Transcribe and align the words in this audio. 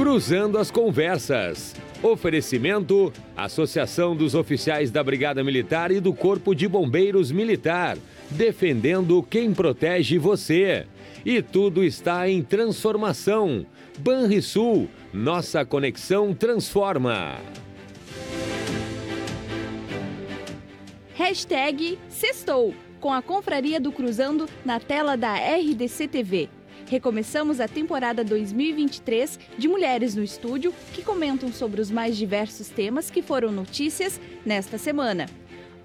Cruzando 0.00 0.56
as 0.56 0.70
Conversas. 0.70 1.76
Oferecimento: 2.02 3.12
Associação 3.36 4.16
dos 4.16 4.34
Oficiais 4.34 4.90
da 4.90 5.04
Brigada 5.04 5.44
Militar 5.44 5.90
e 5.90 6.00
do 6.00 6.14
Corpo 6.14 6.54
de 6.54 6.66
Bombeiros 6.66 7.30
Militar. 7.30 7.98
Defendendo 8.30 9.22
quem 9.22 9.52
protege 9.52 10.16
você. 10.16 10.86
E 11.22 11.42
tudo 11.42 11.84
está 11.84 12.26
em 12.26 12.42
transformação. 12.42 13.66
Banrisul, 13.98 14.88
nossa 15.12 15.66
conexão 15.66 16.32
transforma. 16.32 17.36
Hashtag 21.12 21.98
Sextou, 22.08 22.74
com 22.98 23.12
a 23.12 23.20
Confraria 23.20 23.78
do 23.78 23.92
Cruzando 23.92 24.48
na 24.64 24.80
tela 24.80 25.14
da 25.14 25.34
RDC 25.34 26.08
TV. 26.08 26.48
Recomeçamos 26.90 27.60
a 27.60 27.68
temporada 27.68 28.24
2023 28.24 29.38
de 29.56 29.68
Mulheres 29.68 30.16
no 30.16 30.24
Estúdio, 30.24 30.74
que 30.92 31.04
comentam 31.04 31.52
sobre 31.52 31.80
os 31.80 31.88
mais 31.88 32.16
diversos 32.16 32.66
temas 32.66 33.08
que 33.08 33.22
foram 33.22 33.52
notícias 33.52 34.20
nesta 34.44 34.76
semana. 34.76 35.26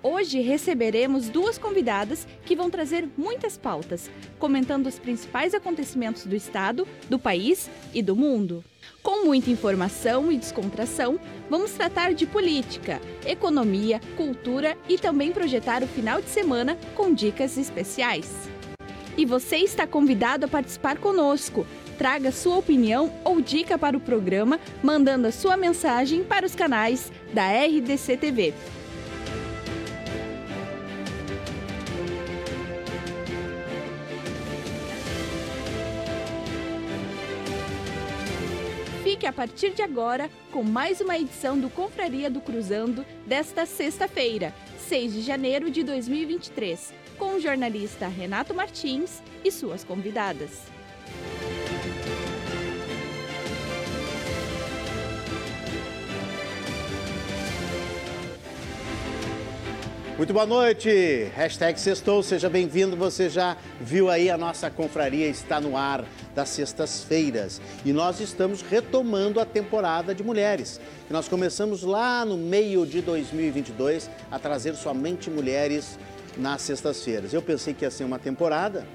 Hoje 0.02 0.42
receberemos 0.42 1.30
duas 1.30 1.60
convidadas 1.60 2.28
que 2.44 2.56
vão 2.56 2.72
trazer 2.72 3.08
muitas 3.16 3.56
pautas, 3.56 4.10
comentando 4.40 4.88
os 4.88 4.98
principais 4.98 5.54
acontecimentos 5.54 6.26
do 6.26 6.36
Estado, 6.36 6.88
do 7.08 7.20
país 7.20 7.70
e 7.94 8.02
do 8.02 8.16
mundo. 8.16 8.66
Com 9.04 9.26
muita 9.26 9.52
informação 9.52 10.32
e 10.32 10.38
descontração, 10.38 11.20
vamos 11.52 11.70
tratar 11.74 12.16
de 12.16 12.26
política, 12.26 13.00
economia, 13.24 14.02
cultura 14.18 14.76
e 14.90 14.98
também 14.98 15.32
projetar 15.32 15.84
o 15.84 15.88
final 15.88 16.20
de 16.20 16.30
semana 16.30 16.76
com 16.96 17.14
dicas 17.14 17.60
especiais. 17.60 18.55
E 19.18 19.26
você 19.26 19.58
está 19.58 19.88
convidado 19.88 20.46
a 20.46 20.50
participar 20.50 20.98
conosco. 20.98 21.66
Traga 21.98 22.32
sua 22.32 22.58
opinião 22.58 23.14
ou 23.24 23.40
dica 23.40 23.78
para 23.78 23.96
o 23.96 24.02
programa, 24.02 24.60
mandando 24.84 25.28
a 25.28 25.32
sua 25.32 25.56
mensagem 25.56 26.24
para 26.24 26.46
os 26.46 26.54
canais 26.54 27.12
da 27.34 27.48
RDC 27.50 28.18
TV. 28.18 28.54
Fique 39.02 39.26
a 39.26 39.32
partir 39.32 39.70
de 39.70 39.82
agora 39.82 40.30
com 40.52 40.62
mais 40.62 41.00
uma 41.00 41.18
edição 41.18 41.58
do 41.58 41.70
Confraria 41.70 42.30
do 42.30 42.42
Cruzando 42.42 43.06
desta 43.26 43.66
sexta-feira, 43.66 44.54
6 44.78 45.14
de 45.14 45.22
janeiro 45.22 45.72
de 45.72 45.84
2023, 45.84 46.94
com 47.18 47.36
o 47.36 47.40
jornalista 47.40 48.08
Renato 48.08 48.54
Martins 48.54 49.22
e 49.44 49.52
suas 49.52 49.84
convidadas. 49.84 50.76
Muito 60.18 60.32
boa 60.32 60.46
noite, 60.46 61.30
hashtag 61.36 61.78
Sextou, 61.78 62.24
seja 62.24 62.50
bem-vindo. 62.50 62.96
Você 62.96 63.30
já 63.30 63.58
viu 63.82 64.10
aí 64.10 64.30
a 64.30 64.38
nossa 64.38 64.70
confraria 64.70 65.28
está 65.28 65.60
no 65.60 65.76
ar 65.76 66.06
das 66.34 66.48
sextas-feiras 66.48 67.62
e 67.84 67.92
nós 67.92 68.22
estamos 68.22 68.62
retomando 68.62 69.42
a 69.42 69.46
temporada 69.46 70.16
de 70.16 70.24
mulheres. 70.24 70.80
Nós 71.10 71.28
começamos 71.28 71.84
lá 71.84 72.24
no 72.24 72.38
meio 72.38 72.86
de 72.86 73.02
2022 73.02 74.10
a 74.32 74.40
trazer 74.40 74.76
somente 74.76 75.30
mulheres 75.30 76.00
nas 76.38 76.62
sextas-feiras. 76.62 77.34
Eu 77.34 77.42
pensei 77.42 77.74
que 77.74 77.86
ia 77.86 77.92
ser 77.92 78.04
uma 78.04 78.20
temporada, 78.20 78.86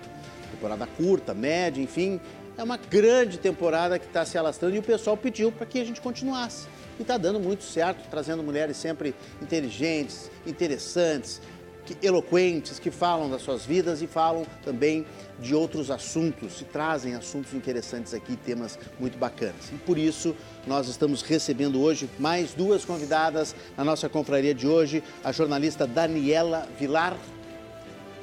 temporada 0.50 0.86
curta, 0.86 1.32
média, 1.34 1.82
enfim, 1.82 2.20
é 2.56 2.62
uma 2.62 2.76
grande 2.76 3.38
temporada 3.38 3.98
que 3.98 4.06
está 4.06 4.24
se 4.24 4.36
alastrando 4.36 4.76
e 4.76 4.78
o 4.78 4.82
pessoal 4.82 5.16
pediu 5.16 5.50
para 5.50 5.66
que 5.66 5.80
a 5.80 5.84
gente 5.84 6.00
continuasse. 6.00 6.66
E 6.98 7.02
está 7.02 7.16
dando 7.16 7.40
muito 7.40 7.64
certo, 7.64 8.06
trazendo 8.10 8.42
mulheres 8.42 8.76
sempre 8.76 9.14
inteligentes, 9.40 10.30
interessantes, 10.46 11.40
que, 11.86 11.96
eloquentes, 12.06 12.78
que 12.78 12.90
falam 12.90 13.30
das 13.30 13.42
suas 13.42 13.64
vidas 13.64 14.02
e 14.02 14.06
falam 14.06 14.44
também 14.62 15.06
de 15.40 15.54
outros 15.54 15.90
assuntos, 15.90 16.60
e 16.60 16.64
trazem 16.64 17.14
assuntos 17.14 17.54
interessantes 17.54 18.12
aqui, 18.12 18.36
temas 18.36 18.78
muito 18.98 19.18
bacanas. 19.18 19.70
E 19.72 19.76
por 19.76 19.96
isso 19.96 20.36
nós 20.66 20.88
estamos 20.88 21.22
recebendo 21.22 21.80
hoje 21.80 22.08
mais 22.18 22.52
duas 22.52 22.84
convidadas 22.84 23.54
na 23.76 23.84
nossa 23.84 24.08
confraria 24.08 24.54
de 24.54 24.66
hoje, 24.66 25.02
a 25.24 25.32
jornalista 25.32 25.86
Daniela 25.86 26.68
Vilar 26.78 27.16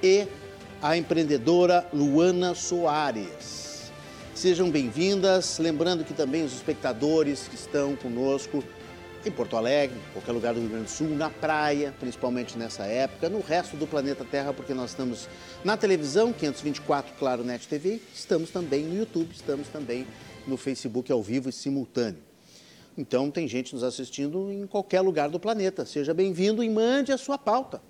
e 0.01 0.27
a 0.81 0.95
empreendedora 0.95 1.88
Luana 1.91 2.53
Soares. 2.53 3.91
Sejam 4.35 4.69
bem-vindas. 4.69 5.57
Lembrando 5.57 6.03
que 6.03 6.13
também 6.13 6.44
os 6.44 6.53
espectadores 6.53 7.47
que 7.47 7.56
estão 7.56 7.95
conosco 7.95 8.63
em 9.27 9.31
Porto 9.31 9.57
Alegre, 9.57 9.97
em 9.97 10.13
qualquer 10.13 10.31
lugar 10.31 10.53
do 10.53 10.61
Rio 10.61 10.69
Grande 10.69 10.85
do 10.85 10.89
Sul, 10.89 11.09
na 11.09 11.29
praia, 11.29 11.93
principalmente 11.99 12.57
nessa 12.57 12.85
época, 12.85 13.29
no 13.29 13.41
resto 13.41 13.75
do 13.75 13.85
planeta 13.85 14.23
Terra, 14.23 14.53
porque 14.53 14.73
nós 14.73 14.91
estamos 14.91 15.27
na 15.65 15.75
televisão, 15.75 16.31
524 16.31 17.13
Claro 17.19 17.43
Net 17.43 17.67
TV, 17.67 18.01
estamos 18.13 18.49
também 18.49 18.85
no 18.85 18.95
YouTube, 18.97 19.29
estamos 19.33 19.67
também 19.67 20.07
no 20.47 20.55
Facebook 20.55 21.11
ao 21.11 21.21
vivo 21.21 21.49
e 21.49 21.51
simultâneo. 21.51 22.21
Então 22.97 23.29
tem 23.29 23.47
gente 23.47 23.73
nos 23.73 23.83
assistindo 23.83 24.51
em 24.51 24.65
qualquer 24.65 25.01
lugar 25.01 25.29
do 25.29 25.39
planeta. 25.39 25.85
Seja 25.85 26.13
bem-vindo 26.13 26.63
e 26.63 26.69
mande 26.69 27.11
a 27.11 27.17
sua 27.17 27.38
pauta. 27.38 27.81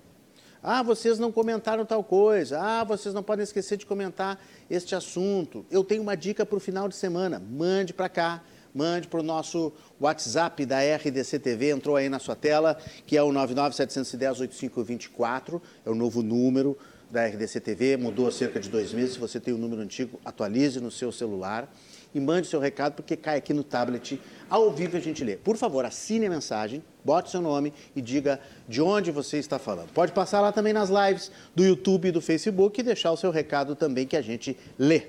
Ah, 0.62 0.82
vocês 0.82 1.18
não 1.18 1.30
comentaram 1.30 1.86
tal 1.86 2.02
coisa. 2.02 2.60
Ah, 2.60 2.84
vocês 2.84 3.14
não 3.14 3.22
podem 3.22 3.44
esquecer 3.44 3.78
de 3.78 3.86
comentar 3.86 4.38
este 4.68 4.94
assunto. 4.94 5.64
Eu 5.70 5.84
tenho 5.84 6.02
uma 6.02 6.16
dica 6.16 6.44
para 6.44 6.56
o 6.56 6.60
final 6.60 6.88
de 6.88 6.96
semana. 6.96 7.38
Mande 7.38 7.94
para 7.94 8.08
cá, 8.08 8.42
mande 8.78 9.08
para 9.08 9.18
o 9.18 9.24
nosso 9.24 9.72
WhatsApp 10.00 10.64
da 10.64 10.78
RDC 10.78 11.40
TV, 11.40 11.70
entrou 11.70 11.96
aí 11.96 12.08
na 12.08 12.20
sua 12.20 12.36
tela, 12.36 12.78
que 13.04 13.16
é 13.16 13.22
o 13.22 13.30
99710-8524, 13.30 15.60
é 15.84 15.90
o 15.90 15.96
novo 15.96 16.22
número 16.22 16.78
da 17.10 17.26
RDC 17.26 17.58
TV, 17.58 17.96
mudou 17.96 18.28
há 18.28 18.30
cerca 18.30 18.60
de 18.60 18.68
dois 18.68 18.92
meses. 18.92 19.14
Se 19.14 19.18
você 19.18 19.40
tem 19.40 19.52
o 19.52 19.56
um 19.56 19.60
número 19.60 19.82
antigo, 19.82 20.20
atualize 20.24 20.78
no 20.78 20.92
seu 20.92 21.10
celular 21.10 21.68
e 22.14 22.20
mande 22.20 22.46
seu 22.46 22.60
recado, 22.60 22.94
porque 22.94 23.16
cai 23.16 23.38
aqui 23.38 23.52
no 23.52 23.64
tablet. 23.64 24.20
Ao 24.48 24.70
vivo 24.70 24.96
a 24.96 25.00
gente 25.00 25.24
lê. 25.24 25.36
Por 25.36 25.56
favor, 25.56 25.84
assine 25.84 26.26
a 26.26 26.30
mensagem, 26.30 26.80
bote 27.04 27.30
seu 27.30 27.40
nome 27.40 27.72
e 27.96 28.00
diga 28.00 28.38
de 28.68 28.80
onde 28.80 29.10
você 29.10 29.38
está 29.38 29.58
falando. 29.58 29.92
Pode 29.92 30.12
passar 30.12 30.40
lá 30.40 30.52
também 30.52 30.72
nas 30.72 30.88
lives 30.88 31.32
do 31.52 31.64
YouTube 31.64 32.06
e 32.08 32.12
do 32.12 32.20
Facebook 32.20 32.78
e 32.78 32.84
deixar 32.84 33.10
o 33.10 33.16
seu 33.16 33.32
recado 33.32 33.74
também 33.74 34.06
que 34.06 34.16
a 34.16 34.22
gente 34.22 34.56
lê. 34.78 35.08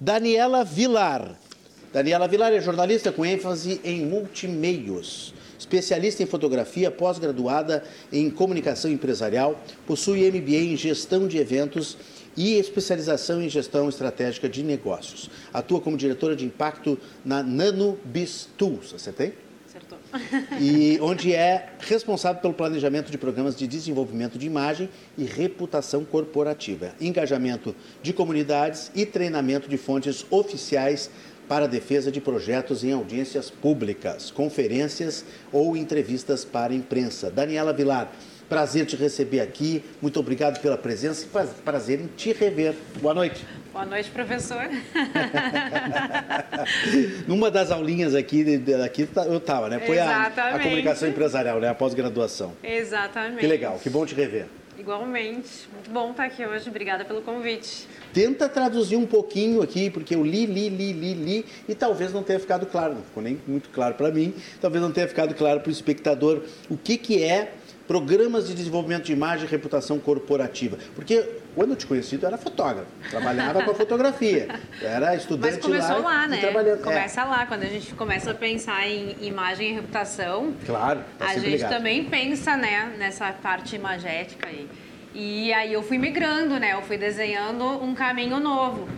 Daniela 0.00 0.64
Vilar. 0.64 1.36
Daniela 1.92 2.26
Vilar 2.26 2.52
é 2.52 2.60
jornalista 2.60 3.12
com 3.12 3.24
ênfase 3.24 3.78
em 3.84 4.06
multimeios. 4.06 5.34
Especialista 5.58 6.22
em 6.22 6.26
fotografia, 6.26 6.90
pós-graduada 6.90 7.84
em 8.10 8.30
comunicação 8.30 8.90
empresarial, 8.90 9.60
possui 9.86 10.28
MBA 10.30 10.72
em 10.72 10.76
gestão 10.76 11.28
de 11.28 11.36
eventos 11.36 11.98
e 12.34 12.54
especialização 12.54 13.42
em 13.42 13.48
gestão 13.48 13.90
estratégica 13.90 14.48
de 14.48 14.62
negócios. 14.62 15.28
Atua 15.52 15.82
como 15.82 15.98
diretora 15.98 16.34
de 16.34 16.46
impacto 16.46 16.98
na 17.22 17.42
Nano 17.42 17.98
Biz 18.06 18.48
Tools, 18.56 18.94
acertei? 18.94 19.34
Acertou. 19.68 19.98
E 20.58 20.98
onde 21.02 21.34
é 21.34 21.74
responsável 21.78 22.40
pelo 22.40 22.54
planejamento 22.54 23.10
de 23.10 23.18
programas 23.18 23.54
de 23.54 23.66
desenvolvimento 23.66 24.38
de 24.38 24.46
imagem 24.46 24.88
e 25.16 25.24
reputação 25.24 26.04
corporativa, 26.06 26.94
engajamento 27.00 27.74
de 28.02 28.14
comunidades 28.14 28.90
e 28.94 29.04
treinamento 29.04 29.68
de 29.68 29.76
fontes 29.76 30.24
oficiais 30.30 31.10
para 31.52 31.66
a 31.66 31.68
defesa 31.68 32.10
de 32.10 32.18
projetos 32.18 32.82
em 32.82 32.92
audiências 32.92 33.50
públicas, 33.50 34.30
conferências 34.30 35.22
ou 35.52 35.76
entrevistas 35.76 36.46
para 36.46 36.72
a 36.72 36.74
imprensa. 36.74 37.30
Daniela 37.30 37.74
Vilar, 37.74 38.10
Prazer 38.48 38.86
te 38.86 38.96
receber 38.96 39.40
aqui. 39.40 39.84
Muito 40.00 40.18
obrigado 40.18 40.60
pela 40.62 40.78
presença 40.78 41.26
e 41.26 41.62
prazer 41.62 42.00
em 42.00 42.06
te 42.06 42.32
rever. 42.32 42.74
Boa 43.02 43.12
noite. 43.12 43.44
Boa 43.70 43.84
noite, 43.84 44.10
professor. 44.10 44.62
Numa 47.28 47.50
das 47.50 47.70
aulinhas 47.70 48.14
aqui, 48.14 48.62
aqui 48.82 49.04
tá, 49.04 49.26
eu 49.26 49.36
estava, 49.36 49.68
né? 49.68 49.78
Foi 49.80 49.98
a, 49.98 50.28
a, 50.28 50.58
comunicação 50.58 51.06
empresarial, 51.06 51.60
né? 51.60 51.68
A 51.68 51.74
pós-graduação. 51.74 52.54
Exatamente. 52.64 53.40
Que 53.40 53.46
legal, 53.46 53.78
que 53.78 53.90
bom 53.90 54.06
te 54.06 54.14
rever. 54.14 54.46
Igualmente. 54.78 55.68
Muito 55.72 55.90
bom 55.90 56.12
estar 56.12 56.24
aqui 56.24 56.46
hoje. 56.46 56.68
Obrigada 56.68 57.04
pelo 57.04 57.20
convite. 57.20 57.86
Tenta 58.12 58.48
traduzir 58.48 58.96
um 58.96 59.06
pouquinho 59.06 59.62
aqui, 59.62 59.90
porque 59.90 60.14
eu 60.14 60.22
li, 60.22 60.46
li, 60.46 60.68
li, 60.68 60.92
li, 60.92 61.14
li, 61.14 61.46
e 61.68 61.74
talvez 61.74 62.12
não 62.12 62.22
tenha 62.22 62.38
ficado 62.38 62.66
claro, 62.66 62.94
não 62.94 63.02
ficou 63.02 63.22
nem 63.22 63.40
muito 63.46 63.70
claro 63.70 63.94
para 63.94 64.10
mim, 64.10 64.34
talvez 64.60 64.82
não 64.82 64.92
tenha 64.92 65.08
ficado 65.08 65.34
claro 65.34 65.60
para 65.60 65.68
o 65.68 65.72
espectador 65.72 66.42
o 66.68 66.76
que, 66.76 66.96
que 66.98 67.22
é 67.22 67.52
programas 67.86 68.48
de 68.48 68.54
desenvolvimento 68.54 69.04
de 69.04 69.12
imagem 69.12 69.46
e 69.46 69.50
reputação 69.50 69.98
corporativa. 69.98 70.78
Porque 70.94 71.28
quando 71.54 71.70
eu 71.70 71.76
te 71.76 71.86
conheci, 71.86 72.16
tu 72.16 72.26
era 72.26 72.38
fotógrafo, 72.38 72.88
trabalhava 73.10 73.62
com 73.62 73.70
a 73.70 73.74
fotografia, 73.74 74.48
era 74.80 75.14
estudante 75.14 75.56
Mas 75.56 75.62
começou 75.62 76.02
lá, 76.02 76.22
lá 76.22 76.28
né? 76.28 76.40
Começa 76.82 77.20
é. 77.20 77.24
lá, 77.24 77.46
quando 77.46 77.62
a 77.64 77.66
gente 77.66 77.94
começa 77.94 78.30
a 78.30 78.34
pensar 78.34 78.88
em 78.88 79.16
imagem 79.20 79.70
e 79.70 79.74
reputação. 79.74 80.54
Claro, 80.64 81.00
tá 81.18 81.26
a 81.26 81.34
gente 81.34 81.48
ligado. 81.48 81.70
também 81.70 82.04
pensa, 82.04 82.56
né, 82.56 82.94
nessa 82.98 83.32
parte 83.32 83.76
imagética 83.76 84.48
aí. 84.48 84.68
E 85.14 85.52
aí 85.52 85.72
eu 85.72 85.82
fui 85.82 85.98
migrando, 85.98 86.58
né? 86.58 86.72
Eu 86.72 86.82
fui 86.82 86.96
desenhando 86.96 87.64
um 87.64 87.94
caminho 87.94 88.40
novo. 88.40 88.88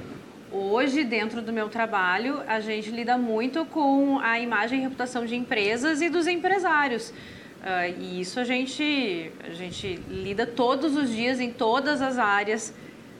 hoje, 0.52 1.02
dentro 1.02 1.42
do 1.42 1.52
meu 1.52 1.68
trabalho, 1.68 2.40
a 2.46 2.60
gente 2.60 2.88
lida 2.88 3.18
muito 3.18 3.64
com 3.64 4.20
a 4.20 4.38
imagem 4.38 4.78
e 4.78 4.82
reputação 4.82 5.26
de 5.26 5.34
empresas 5.34 6.00
e 6.00 6.08
dos 6.08 6.28
empresários. 6.28 7.10
Uh, 7.10 8.00
e 8.00 8.20
isso 8.20 8.38
a 8.38 8.44
gente, 8.44 9.32
a 9.42 9.50
gente 9.50 9.98
lida 10.08 10.46
todos 10.46 10.96
os 10.96 11.10
dias 11.10 11.40
em 11.40 11.50
todas 11.50 12.00
as 12.00 12.18
áreas, 12.18 12.72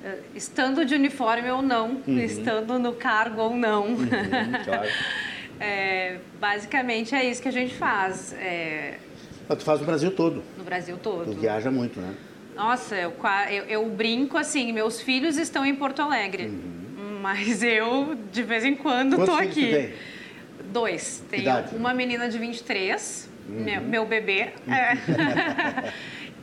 uh, 0.04 0.22
estando 0.32 0.84
de 0.84 0.94
uniforme 0.94 1.50
ou 1.50 1.60
não, 1.60 2.02
uhum. 2.06 2.18
estando 2.20 2.78
no 2.78 2.92
cargo 2.92 3.40
ou 3.40 3.56
não. 3.56 3.86
Uhum, 3.86 4.06
claro. 4.64 4.88
é, 5.58 6.18
basicamente 6.38 7.16
é 7.16 7.24
isso 7.28 7.42
que 7.42 7.48
a 7.48 7.52
gente 7.52 7.74
faz. 7.74 8.32
É... 8.34 8.98
Mas 9.48 9.58
tu 9.58 9.64
faz 9.64 9.80
no 9.80 9.86
Brasil 9.86 10.12
todo? 10.12 10.40
No 10.56 10.62
Brasil 10.62 10.96
todo. 11.02 11.34
Tu 11.34 11.40
viaja 11.40 11.70
muito, 11.70 12.00
né? 12.00 12.14
Nossa, 12.54 12.94
eu, 12.94 13.12
eu, 13.50 13.64
eu 13.64 13.88
brinco 13.88 14.38
assim, 14.38 14.72
meus 14.72 15.00
filhos 15.00 15.36
estão 15.36 15.66
em 15.66 15.74
Porto 15.74 16.00
Alegre, 16.00 16.46
uhum. 16.46 17.18
mas 17.20 17.62
eu 17.62 18.16
de 18.32 18.42
vez 18.42 18.64
em 18.64 18.74
quando 18.74 19.20
estou 19.20 19.36
aqui. 19.36 19.70
Tem? 19.70 19.92
Dois. 20.72 21.22
Tenho 21.30 21.42
Idade? 21.42 21.76
uma 21.76 21.92
menina 21.92 22.28
de 22.28 22.38
23 22.38 23.30
uhum. 23.48 23.64
meu, 23.64 23.80
meu 23.80 24.06
bebê. 24.06 24.52
É. 24.68 25.92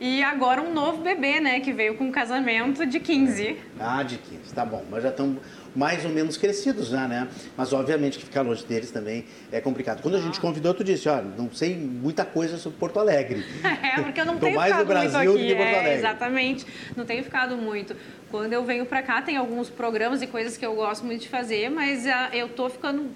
e 0.00 0.22
agora 0.22 0.60
um 0.60 0.72
novo 0.72 1.02
bebê, 1.02 1.40
né, 1.40 1.60
que 1.60 1.72
veio 1.72 1.96
com 1.96 2.04
um 2.04 2.12
casamento 2.12 2.84
de 2.84 3.00
15. 3.00 3.56
Ah, 3.78 4.02
de 4.02 4.18
15, 4.18 4.54
tá 4.54 4.64
bom. 4.64 4.84
Mas 4.90 5.02
já 5.02 5.08
estão 5.08 5.38
mais 5.74 6.04
ou 6.04 6.10
menos 6.10 6.36
crescidos 6.36 6.88
já, 6.88 7.08
né? 7.08 7.28
Mas 7.56 7.72
obviamente 7.72 8.18
que 8.18 8.24
ficar 8.24 8.42
longe 8.42 8.64
deles 8.64 8.90
também 8.90 9.24
é 9.50 9.60
complicado. 9.60 10.02
Quando 10.02 10.16
a 10.16 10.20
gente 10.20 10.38
ah. 10.38 10.40
convidou, 10.40 10.74
tu 10.74 10.84
disse, 10.84 11.08
olha, 11.08 11.24
não 11.36 11.50
sei 11.52 11.76
muita 11.76 12.24
coisa 12.24 12.58
sobre 12.58 12.78
Porto 12.78 12.98
Alegre. 12.98 13.44
É, 13.82 14.00
porque 14.00 14.20
eu 14.20 14.24
não 14.24 14.38
tenho 14.38 14.56
mais 14.56 14.72
ficado 14.72 14.86
Brasil 14.86 15.18
muito 15.18 15.38
aqui. 15.38 15.42
Do 15.42 15.48
que 15.48 15.54
Porto 15.56 15.74
Alegre. 15.74 15.90
É, 15.90 15.96
exatamente. 15.96 16.66
Não 16.96 17.04
tenho 17.04 17.24
ficado 17.24 17.56
muito. 17.56 17.96
Quando 18.30 18.52
eu 18.52 18.64
venho 18.64 18.86
para 18.86 19.02
cá, 19.02 19.20
tem 19.20 19.36
alguns 19.36 19.68
programas 19.68 20.22
e 20.22 20.26
coisas 20.26 20.56
que 20.56 20.64
eu 20.64 20.74
gosto 20.74 21.04
muito 21.04 21.22
de 21.22 21.28
fazer, 21.28 21.68
mas 21.68 22.06
uh, 22.06 22.34
eu 22.34 22.48
tô 22.48 22.70
ficando 22.70 23.10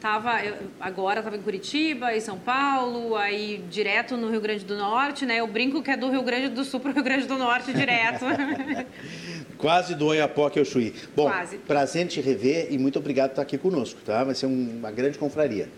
Tava, 0.00 0.44
eu, 0.44 0.54
agora 0.78 1.20
estava 1.20 1.36
em 1.36 1.40
Curitiba, 1.40 2.14
em 2.14 2.20
São 2.20 2.38
Paulo, 2.38 3.16
aí 3.16 3.64
direto 3.70 4.14
no 4.14 4.30
Rio 4.30 4.42
Grande 4.42 4.62
do 4.62 4.76
Norte, 4.76 5.24
né? 5.24 5.40
Eu 5.40 5.46
brinco 5.46 5.82
que 5.82 5.90
é 5.90 5.96
do 5.96 6.10
Rio 6.10 6.22
Grande 6.22 6.48
do 6.48 6.64
Sul 6.64 6.80
para 6.80 6.90
o 6.90 6.94
Rio 6.94 7.02
Grande 7.02 7.26
do 7.26 7.38
Norte 7.38 7.72
direto. 7.72 8.24
Quase 9.58 9.94
do 9.94 10.06
Oiapoque 10.06 10.58
ao 10.58 10.64
Chuí. 10.64 10.94
Bom, 11.14 11.30
Quase. 11.30 11.58
prazer 11.58 12.06
te 12.06 12.20
rever 12.20 12.68
e 12.70 12.78
muito 12.78 12.98
obrigado 12.98 13.28
por 13.28 13.32
estar 13.32 13.42
aqui 13.42 13.58
conosco, 13.58 14.00
tá? 14.04 14.22
Vai 14.24 14.34
ser 14.34 14.46
uma 14.46 14.90
grande 14.90 15.18
confraria. 15.18 15.68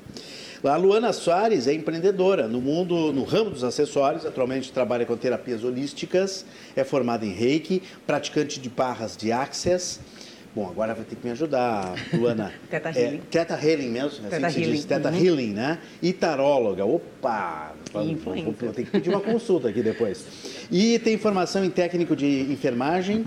A 0.64 0.76
Luana 0.76 1.12
Soares 1.12 1.69
é 1.69 1.72
empreendedora 1.72 2.48
no 2.48 2.60
mundo, 2.60 3.12
no 3.12 3.22
ramo 3.22 3.50
dos 3.50 3.62
acessórios, 3.62 4.26
atualmente 4.26 4.72
trabalha 4.72 5.06
com 5.06 5.16
terapias 5.16 5.62
holísticas, 5.62 6.44
é 6.75 6.82
formada 6.82 7.25
em 7.25 7.32
Reiki, 7.32 7.80
praticante 8.04 8.58
de 8.58 8.69
barras 8.69 9.16
de 9.16 9.30
Access, 9.30 10.00
Bom, 10.54 10.66
agora 10.70 10.94
vai 10.94 11.04
ter 11.04 11.14
que 11.14 11.25
me 11.25 11.30
ajudar, 11.30 11.94
Luana. 12.12 12.52
teta 12.69 12.88
é, 12.88 13.04
Healing. 13.04 13.20
Teta 13.30 13.54
Healing 13.54 13.88
mesmo? 13.90 14.28
Teta 14.28 14.46
assim 14.46 14.62
Healing. 14.62 14.72
Diz, 14.72 14.84
teta 14.86 15.08
uhum. 15.10 15.16
Healing, 15.16 15.52
né? 15.52 15.78
E 16.02 16.12
taróloga. 16.12 16.84
Opa! 16.84 17.75
Vou, 17.92 18.04
vou 18.42 18.72
ter 18.72 18.84
que 18.84 18.90
pedir 18.90 19.10
uma 19.10 19.20
consulta 19.20 19.69
aqui 19.69 19.82
depois. 19.82 20.25
E 20.70 20.98
tem 20.98 21.16
formação 21.16 21.64
em 21.64 21.70
técnico 21.70 22.16
de 22.16 22.40
enfermagem, 22.50 23.25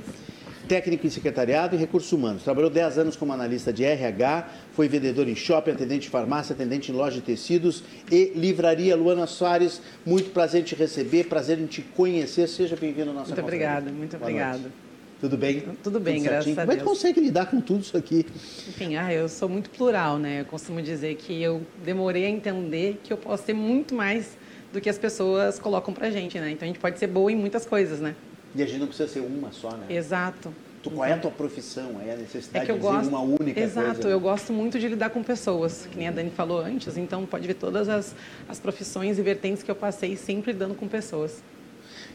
técnico 0.71 1.05
em 1.05 1.09
secretariado 1.09 1.75
e 1.75 1.77
recursos 1.77 2.09
humanos. 2.13 2.43
Trabalhou 2.43 2.69
10 2.69 2.97
anos 2.99 3.17
como 3.17 3.33
analista 3.33 3.73
de 3.73 3.83
RH, 3.83 4.47
foi 4.71 4.87
vendedor 4.87 5.27
em 5.27 5.35
shopping, 5.35 5.71
atendente 5.71 6.03
de 6.03 6.09
farmácia, 6.09 6.53
atendente 6.53 6.93
em 6.93 6.95
loja 6.95 7.15
de 7.17 7.23
tecidos 7.23 7.83
e 8.09 8.31
livraria. 8.35 8.95
Luana 8.95 9.27
Soares, 9.27 9.81
muito 10.05 10.29
prazer 10.29 10.61
em 10.61 10.63
te 10.63 10.73
receber, 10.73 11.25
prazer 11.25 11.59
em 11.59 11.65
te 11.65 11.81
conhecer. 11.81 12.47
Seja 12.47 12.77
bem-vindo 12.77 13.09
à 13.09 13.13
nossa 13.13 13.33
Muito 13.33 13.41
obrigada, 13.41 13.91
muito 13.91 14.15
obrigada. 14.15 14.71
Tudo 15.19 15.35
bem? 15.35 15.61
Tudo 15.83 15.99
bem, 15.99 16.19
Tudo 16.19 16.23
graças 16.29 16.57
a 16.57 16.63
Deus. 16.63 16.65
Como 16.65 16.71
é 16.71 16.75
que 16.77 16.83
consegue 16.85 17.19
lidar 17.19 17.47
com 17.47 17.59
tudo 17.59 17.81
isso 17.81 17.97
aqui? 17.97 18.25
Enfim, 18.69 18.95
ah, 18.95 19.13
eu 19.13 19.27
sou 19.27 19.49
muito 19.49 19.69
plural, 19.71 20.17
né? 20.17 20.39
Eu 20.39 20.45
costumo 20.45 20.81
dizer 20.81 21.15
que 21.15 21.43
eu 21.43 21.61
demorei 21.83 22.25
a 22.25 22.29
entender 22.29 22.97
que 23.03 23.11
eu 23.11 23.17
posso 23.17 23.43
ser 23.43 23.53
muito 23.53 23.93
mais 23.93 24.37
do 24.71 24.79
que 24.79 24.89
as 24.89 24.97
pessoas 24.97 25.59
colocam 25.59 25.93
pra 25.93 26.09
gente, 26.09 26.39
né? 26.39 26.49
Então 26.51 26.65
a 26.65 26.67
gente 26.67 26.79
pode 26.79 26.97
ser 26.97 27.07
boa 27.07 27.29
em 27.29 27.35
muitas 27.35 27.65
coisas, 27.65 27.99
né? 27.99 28.15
E 28.55 28.61
a 28.61 28.65
gente 28.65 28.79
não 28.79 28.87
precisa 28.87 29.07
ser 29.07 29.19
uma 29.19 29.51
só, 29.51 29.71
né? 29.71 29.85
Exato. 29.89 30.53
Tu, 30.83 30.89
qual 30.89 31.07
é 31.07 31.13
a 31.13 31.17
tua 31.17 31.31
profissão? 31.31 32.01
É 32.03 32.13
a 32.13 32.17
necessidade 32.17 32.63
é 32.63 32.65
que 32.65 32.71
eu 32.71 32.75
de 32.75 32.81
gosto, 32.81 33.07
uma 33.07 33.21
única 33.21 33.59
Exato, 33.59 33.85
coisa? 33.85 33.91
Exato, 33.91 34.07
eu 34.07 34.19
gosto 34.19 34.51
muito 34.51 34.79
de 34.79 34.87
lidar 34.87 35.11
com 35.11 35.21
pessoas, 35.21 35.85
que 35.85 35.97
nem 35.97 36.07
a 36.07 36.11
Dani 36.11 36.31
falou 36.31 36.59
antes, 36.59 36.97
então 36.97 37.25
pode 37.25 37.45
ver 37.45 37.53
todas 37.53 37.87
as, 37.87 38.15
as 38.49 38.59
profissões 38.59 39.19
e 39.19 39.21
vertentes 39.21 39.61
que 39.61 39.69
eu 39.69 39.75
passei 39.75 40.15
sempre 40.17 40.51
lidando 40.51 40.73
com 40.73 40.87
pessoas 40.87 41.43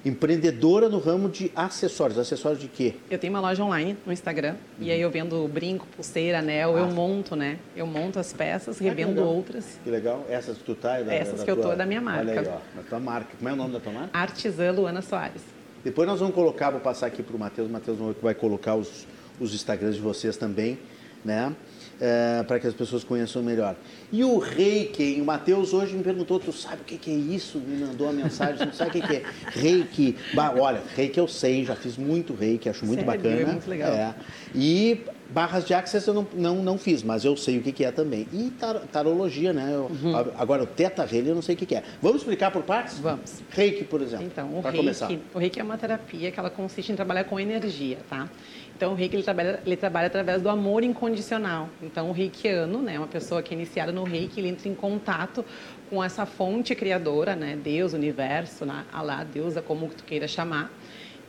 empreendedora 0.05 0.89
no 0.89 0.99
ramo 0.99 1.29
de 1.29 1.51
acessórios. 1.55 2.19
Acessórios 2.19 2.61
de 2.61 2.69
quê? 2.69 2.95
Eu 3.11 3.19
tenho 3.19 3.33
uma 3.33 3.41
loja 3.41 3.63
online 3.65 3.97
no 4.07 4.13
Instagram 4.13 4.53
uhum. 4.53 4.87
e 4.87 4.91
aí 4.93 5.01
eu 5.01 5.11
vendo 5.11 5.49
brinco, 5.49 5.87
pulseira, 5.89 6.39
anel, 6.39 6.77
ah. 6.77 6.81
eu 6.81 6.87
monto, 6.89 7.35
né? 7.35 7.59
Eu 7.75 7.87
monto 7.87 8.19
as 8.19 8.33
peças, 8.33 8.81
ah, 8.81 8.85
revendo 8.85 9.23
outras. 9.23 9.81
Que 9.83 9.91
legal. 9.91 10.25
Essas 10.29 10.59
que 10.59 10.65
tu 10.65 10.75
tá? 10.75 11.01
Da, 11.03 11.13
Essas 11.13 11.41
da 11.41 11.45
que 11.45 11.53
tua... 11.53 11.63
eu 11.65 11.71
tô 11.71 11.77
da 11.77 11.85
minha 11.85 12.01
marca. 12.01 12.21
Olha 12.21 12.41
aí, 12.41 12.47
ó, 12.47 12.77
da 12.77 12.83
tua 12.89 13.01
marca. 13.01 13.31
Como 13.37 13.49
é 13.49 13.53
o 13.53 13.57
nome 13.57 13.73
da 13.73 13.81
tua 13.81 13.93
marca? 13.93 14.11
Artesã 14.17 14.71
Luana 14.71 15.03
Soares. 15.03 15.56
Depois 15.87 16.09
nós 16.09 16.19
vamos 16.19 16.35
colocar, 16.35 16.71
vou 16.71 16.81
passar 16.81 17.07
aqui 17.07 17.23
para 17.23 17.37
o 17.37 17.39
Matheus, 17.39 17.69
o 17.69 17.73
Matheus 17.73 17.97
vai 18.21 18.35
colocar 18.35 18.75
os, 18.75 19.07
os 19.39 19.55
Instagrams 19.55 19.95
de 19.95 20.03
vocês 20.03 20.37
também, 20.37 20.81
né? 21.25 21.55
é, 22.01 22.43
para 22.43 22.59
que 22.59 22.67
as 22.67 22.75
pessoas 22.75 23.05
conheçam 23.05 23.43
melhor. 23.43 23.77
E 24.13 24.25
o 24.25 24.39
reiki, 24.39 25.19
o 25.21 25.25
Matheus 25.25 25.73
hoje 25.73 25.95
me 25.95 26.03
perguntou, 26.03 26.39
tu 26.39 26.53
sabe 26.53 26.83
o 26.83 26.85
que, 26.85 26.99
que 26.99 27.11
é 27.11 27.15
isso? 27.15 27.59
Me 27.59 27.85
mandou 27.85 28.09
uma 28.09 28.13
mensagem, 28.13 28.57
você 28.57 28.65
não 28.65 28.73
sabe 28.73 28.91
o 28.91 28.93
que, 28.95 29.01
que 29.07 29.17
é? 29.17 29.23
Reiki, 29.53 30.17
bah, 30.35 30.55
olha, 30.57 30.83
reiki 30.95 31.19
eu 31.19 31.29
sei, 31.29 31.65
já 31.65 31.75
fiz 31.75 31.97
muito 31.97 32.35
reiki, 32.35 32.69
acho 32.69 32.85
muito 32.85 33.05
Sério? 33.05 33.23
bacana. 33.23 33.41
É 33.41 33.47
muito 33.47 33.69
legal. 33.69 33.93
É. 33.93 34.15
E 34.55 35.01
barras 35.31 35.65
de 35.65 35.75
access 35.75 36.07
eu 36.07 36.15
não, 36.15 36.27
não, 36.35 36.57
não 36.63 36.79
fiz, 36.79 37.03
mas 37.03 37.25
eu 37.25 37.37
sei 37.37 37.59
o 37.59 37.63
que, 37.63 37.73
que 37.73 37.85
é 37.85 37.91
também. 37.91 38.27
E 38.33 38.51
tar, 38.51 38.79
tarologia, 38.93 39.53
né? 39.53 39.73
Eu, 39.75 39.91
uhum. 39.91 40.17
Agora, 40.37 40.63
o 40.63 40.67
teta 40.67 41.05
reiki 41.05 41.29
eu 41.29 41.35
não 41.35 41.43
sei 41.43 41.55
o 41.55 41.59
que, 41.59 41.67
que 41.67 41.75
é. 41.75 41.83
Vamos 42.01 42.19
explicar 42.19 42.51
por 42.51 42.63
partes? 42.63 42.99
Vamos. 42.99 43.43
Reiki, 43.51 43.85
por 43.85 44.01
exemplo, 44.01 44.27
Então, 44.27 44.49
o 44.55 44.61
reiki, 44.61 44.77
começar. 44.77 45.11
o 45.35 45.39
reiki 45.39 45.61
é 45.61 45.65
uma 45.65 45.79
terapia 45.79 46.31
que 46.31 46.39
ela 46.39 46.51
consiste 46.51 46.93
em 46.93 46.97
trabalhar 46.97 47.25
com 47.25 47.39
energia, 47.39 47.99
tá? 48.09 48.29
Então, 48.77 48.93
o 48.93 48.95
reiki 48.95 49.17
ele 49.17 49.23
trabalha, 49.23 49.61
ele 49.65 49.77
trabalha 49.77 50.07
através 50.07 50.43
do 50.43 50.51
amor 50.51 50.85
incondicional. 50.85 51.69
Então, 51.83 52.11
o 52.11 52.13
reikiano, 52.13 52.83
né, 52.83 52.99
uma 52.99 53.07
pessoa 53.07 53.43
que 53.43 53.55
é 53.55 53.57
iniciada 53.57 53.91
no 53.91 54.05
reiki, 54.05 54.39
ele 54.39 54.49
entra 54.49 54.69
em 54.69 54.75
contato 54.75 55.43
com 55.89 56.05
essa 56.05 56.27
fonte 56.27 56.75
criadora, 56.75 57.35
né, 57.35 57.57
Deus, 57.57 57.95
universo, 57.95 58.67
né, 58.67 58.85
Alá, 58.93 59.25
Deus, 59.25 59.55
como 59.67 59.89
tu 59.89 60.05
queira 60.05 60.29
chamar, 60.29 60.71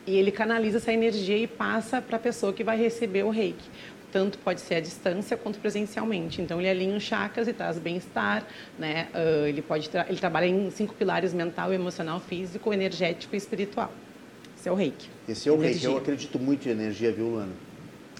e 0.07 0.15
ele 0.15 0.31
canaliza 0.31 0.77
essa 0.77 0.93
energia 0.93 1.37
e 1.37 1.45
passa 1.45 2.01
para 2.01 2.15
a 2.15 2.19
pessoa 2.19 2.53
que 2.53 2.63
vai 2.63 2.77
receber 2.77 3.23
o 3.23 3.29
reiki. 3.29 3.69
Tanto 4.09 4.39
pode 4.39 4.61
ser 4.61 4.75
à 4.75 4.79
distância 4.79 5.35
quanto 5.35 5.59
presencialmente. 5.59 6.41
Então, 6.41 6.61
ele 6.61 6.69
alinha 6.69 6.95
os 6.95 7.03
chakras 7.03 7.45
e 7.45 7.53
traz 7.53 7.77
bem-estar, 7.77 8.47
né? 8.79 9.09
Uh, 9.13 9.45
ele, 9.45 9.61
pode 9.61 9.89
ele 10.07 10.17
trabalha 10.17 10.45
em 10.45 10.71
cinco 10.71 10.93
pilares 10.93 11.33
mental, 11.33 11.73
emocional, 11.73 12.21
físico, 12.21 12.73
energético 12.73 13.35
e 13.35 13.37
espiritual. 13.37 13.91
Esse 14.57 14.69
é 14.69 14.71
o 14.71 14.75
reiki. 14.75 15.09
Esse 15.27 15.49
é 15.49 15.51
o 15.51 15.55
energia. 15.55 15.73
reiki. 15.73 15.85
Eu 15.93 15.97
acredito 15.97 16.39
muito 16.39 16.69
em 16.69 16.71
energia, 16.71 17.11
viu, 17.11 17.27
Luana? 17.27 17.66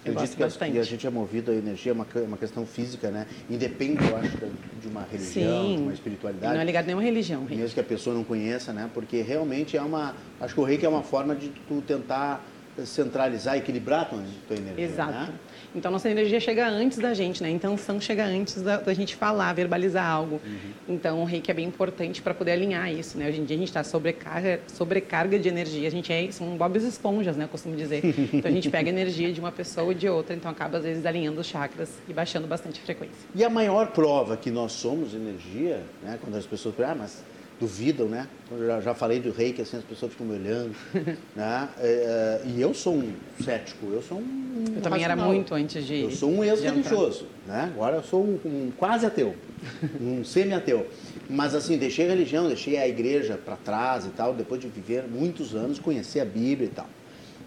Eu 0.05 0.13
acredito 0.13 0.37
que 0.37 0.43
a, 0.43 0.49
que 0.49 0.79
a, 0.79 0.83
gente 0.83 1.07
é 1.07 1.09
movido 1.09 1.51
a 1.51 1.55
energia, 1.55 1.91
é 1.91 1.95
uma, 1.95 2.07
uma 2.25 2.37
questão 2.37 2.65
física, 2.65 3.09
né? 3.09 3.27
Independe, 3.49 4.07
eu 4.07 4.17
acho, 4.17 4.37
de 4.81 4.87
uma 4.87 5.05
religião, 5.11 5.65
Sim. 5.65 5.75
de 5.75 5.81
uma 5.81 5.93
espiritualidade. 5.93 6.53
Não 6.53 6.61
é 6.61 6.65
ligado 6.65 6.83
a 6.83 6.87
nenhuma 6.87 7.03
religião. 7.03 7.41
Reiki. 7.41 7.55
Mesmo 7.55 7.73
que 7.73 7.79
a 7.79 7.83
pessoa 7.83 8.15
não 8.15 8.23
conheça, 8.23 8.71
né? 8.71 8.89
Porque 8.93 9.21
realmente 9.21 9.75
é 9.75 9.81
uma... 9.81 10.15
Acho 10.39 10.53
que 10.53 10.59
o 10.59 10.63
reiki 10.63 10.85
é 10.85 10.89
uma 10.89 11.03
forma 11.03 11.35
de 11.35 11.49
tu 11.67 11.81
tentar 11.81 12.43
centralizar, 12.85 13.57
equilibrar 13.57 14.01
a 14.01 14.05
tua, 14.05 14.23
tua 14.47 14.57
energia, 14.57 14.85
Exato. 14.85 15.11
Né? 15.11 15.33
Então, 15.77 15.91
nossa 15.91 16.09
energia 16.09 16.39
chega 16.39 16.67
antes 16.67 16.97
da 16.97 17.13
gente, 17.13 17.43
né? 17.43 17.49
A 17.49 17.51
intenção 17.51 18.01
chega 18.01 18.25
antes 18.25 18.63
da, 18.63 18.77
da 18.77 18.93
gente 18.95 19.15
falar, 19.15 19.53
verbalizar 19.53 20.09
algo. 20.09 20.41
Uhum. 20.43 20.95
Então, 20.95 21.21
o 21.21 21.23
reiki 21.23 21.51
é 21.51 21.53
bem 21.53 21.67
importante 21.67 22.19
para 22.19 22.33
poder 22.33 22.53
alinhar 22.53 22.91
isso, 22.91 23.15
né? 23.15 23.29
Hoje 23.29 23.39
em 23.39 23.45
dia, 23.45 23.55
a 23.55 23.59
gente 23.59 23.67
está 23.67 23.83
sobrecarga, 23.83 24.59
sobrecarga 24.67 25.37
de 25.37 25.47
energia. 25.47 25.87
A 25.87 25.91
gente 25.91 26.11
é, 26.11 26.31
são 26.31 26.57
bobs 26.57 26.83
esponjas, 26.83 27.37
né? 27.37 27.43
Eu 27.43 27.49
costumo 27.49 27.75
dizer. 27.75 28.01
Então, 28.33 28.49
a 28.49 28.53
gente 28.53 28.69
pega 28.71 28.89
energia 28.89 29.31
de 29.31 29.39
uma 29.39 29.51
pessoa 29.51 29.87
ou 29.87 29.93
de 29.93 30.09
outra, 30.09 30.35
então 30.35 30.49
acaba, 30.49 30.79
às 30.79 30.83
vezes, 30.83 31.05
alinhando 31.05 31.39
os 31.39 31.47
chakras 31.47 31.89
e 32.09 32.13
baixando 32.13 32.47
bastante 32.47 32.79
a 32.81 32.83
frequência. 32.83 33.15
E 33.35 33.43
a 33.43 33.49
maior 33.49 33.91
prova 33.91 34.35
que 34.35 34.49
nós 34.49 34.71
somos 34.71 35.13
energia, 35.13 35.83
né? 36.01 36.17
Quando 36.19 36.35
as 36.35 36.45
pessoas 36.47 36.73
falam, 36.75 36.93
ah, 36.93 36.95
mas 36.95 37.23
duvidam, 37.59 38.07
né? 38.07 38.27
Já, 38.65 38.81
já 38.81 38.93
falei 38.93 39.19
do 39.19 39.31
reiki, 39.31 39.61
assim, 39.61 39.77
as 39.77 39.83
pessoas 39.83 40.11
ficam 40.11 40.27
me 40.27 40.35
olhando, 40.35 40.75
né? 41.35 41.69
É, 41.79 42.41
é, 42.43 42.47
e 42.47 42.61
eu 42.61 42.73
sou 42.73 42.95
um 42.95 43.13
cético, 43.43 43.87
eu 43.87 44.01
sou 44.01 44.19
um 44.19 44.65
Eu 44.75 44.81
também 44.81 45.03
era 45.03 45.15
muito 45.15 45.53
antes 45.55 45.85
de 45.85 46.01
Eu 46.01 46.11
sou 46.11 46.31
um 46.31 46.43
ex-religioso, 46.43 47.25
né? 47.45 47.71
Agora 47.73 47.97
eu 47.97 48.03
sou 48.03 48.23
um, 48.23 48.39
um 48.45 48.71
quase 48.77 49.05
ateu, 49.05 49.35
um 49.99 50.23
semi-ateu. 50.23 50.87
Mas 51.29 51.55
assim, 51.55 51.77
deixei 51.77 52.05
a 52.05 52.09
religião, 52.09 52.47
deixei 52.47 52.77
a 52.77 52.87
igreja 52.87 53.37
para 53.37 53.55
trás 53.55 54.05
e 54.05 54.09
tal, 54.09 54.33
depois 54.33 54.61
de 54.61 54.67
viver 54.67 55.03
muitos 55.07 55.55
anos, 55.55 55.79
conhecer 55.79 56.19
a 56.19 56.25
Bíblia 56.25 56.67
e 56.67 56.71
tal. 56.71 56.87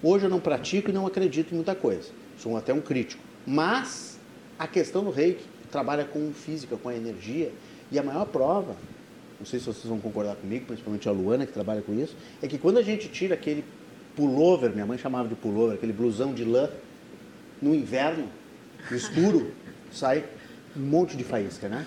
Hoje 0.03 0.27
eu 0.27 0.31
não 0.31 0.41
pratico 0.41 0.91
e 0.91 0.93
não 0.93 1.07
acredito 1.07 1.53
em 1.53 1.55
muita 1.55 1.75
coisa. 1.75 2.09
Sou 2.39 2.57
até 2.57 2.73
um 2.73 2.81
crítico. 2.81 3.23
Mas 3.47 4.19
a 4.59 4.67
questão 4.67 5.05
do 5.05 5.11
reiki 5.11 5.45
trabalha 5.71 6.05
com 6.05 6.33
física, 6.33 6.77
com 6.77 6.89
a 6.89 6.95
energia, 6.95 7.53
e 7.93 7.99
a 7.99 8.03
maior 8.03 8.27
prova 8.27 8.77
não 9.41 9.47
sei 9.47 9.59
se 9.59 9.65
vocês 9.65 9.87
vão 9.87 9.99
concordar 9.99 10.37
comigo, 10.37 10.67
principalmente 10.67 11.09
a 11.09 11.13
Luana 11.13 11.47
que 11.47 11.53
trabalha 11.53 11.81
com 11.81 11.95
isso, 11.99 12.15
é 12.43 12.47
que 12.47 12.59
quando 12.59 12.79
a 12.79 12.83
gente 12.83 13.09
tira 13.09 13.35
aquele 13.35 13.65
pullover, 14.15 14.71
minha 14.71 14.85
mãe 14.85 14.99
chamava 14.99 15.29
de 15.29 15.35
pullover, 15.35 15.75
aquele 15.77 15.95
blusão 15.95 16.35
de 16.35 16.45
lã, 16.45 16.69
no 17.61 17.75
inverno, 17.75 18.29
No 18.91 18.97
escuro 18.97 19.51
sai 19.93 20.25
um 20.77 20.81
monte 20.81 21.17
de 21.17 21.25
faísca, 21.25 21.69
né? 21.69 21.85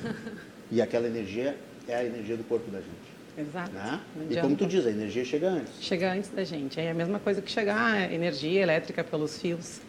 E 0.71 0.81
aquela 0.81 1.07
energia 1.07 1.55
é 1.87 1.95
a 1.95 2.03
energia 2.05 2.35
do 2.35 2.43
corpo 2.43 2.69
da 2.71 2.79
gente. 2.79 3.13
Exato. 3.49 3.71
Né? 3.71 3.99
E 4.29 4.35
como 4.37 4.55
tu 4.55 4.65
diz, 4.67 4.85
a 4.85 4.91
energia 4.91 5.23
chega 5.25 5.49
antes. 5.49 5.73
Chega 5.81 6.11
antes 6.13 6.29
da 6.29 6.43
gente. 6.43 6.79
É 6.79 6.91
a 6.91 6.93
mesma 6.93 7.19
coisa 7.19 7.41
que 7.41 7.49
chegar 7.51 7.93
a 7.93 8.13
energia 8.13 8.61
elétrica 8.61 9.03
pelos 9.03 9.37
fios. 9.39 9.79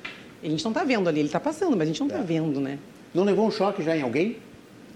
E 0.43 0.47
a 0.47 0.51
gente 0.51 0.65
não 0.65 0.71
está 0.71 0.83
vendo 0.85 1.09
ali, 1.09 1.21
ele 1.21 1.29
está 1.29 1.41
passando, 1.41 1.73
mas 1.77 1.83
a 1.83 1.87
gente 1.87 2.01
não 2.01 2.07
está 2.07 2.21
É. 2.21 2.23
vendo, 2.23 2.61
né? 2.61 2.79
Não 3.15 3.25
levou 3.25 3.47
um 3.47 3.51
choque 3.51 3.83
já 3.83 3.95
em 3.97 4.03
alguém? 4.03 4.37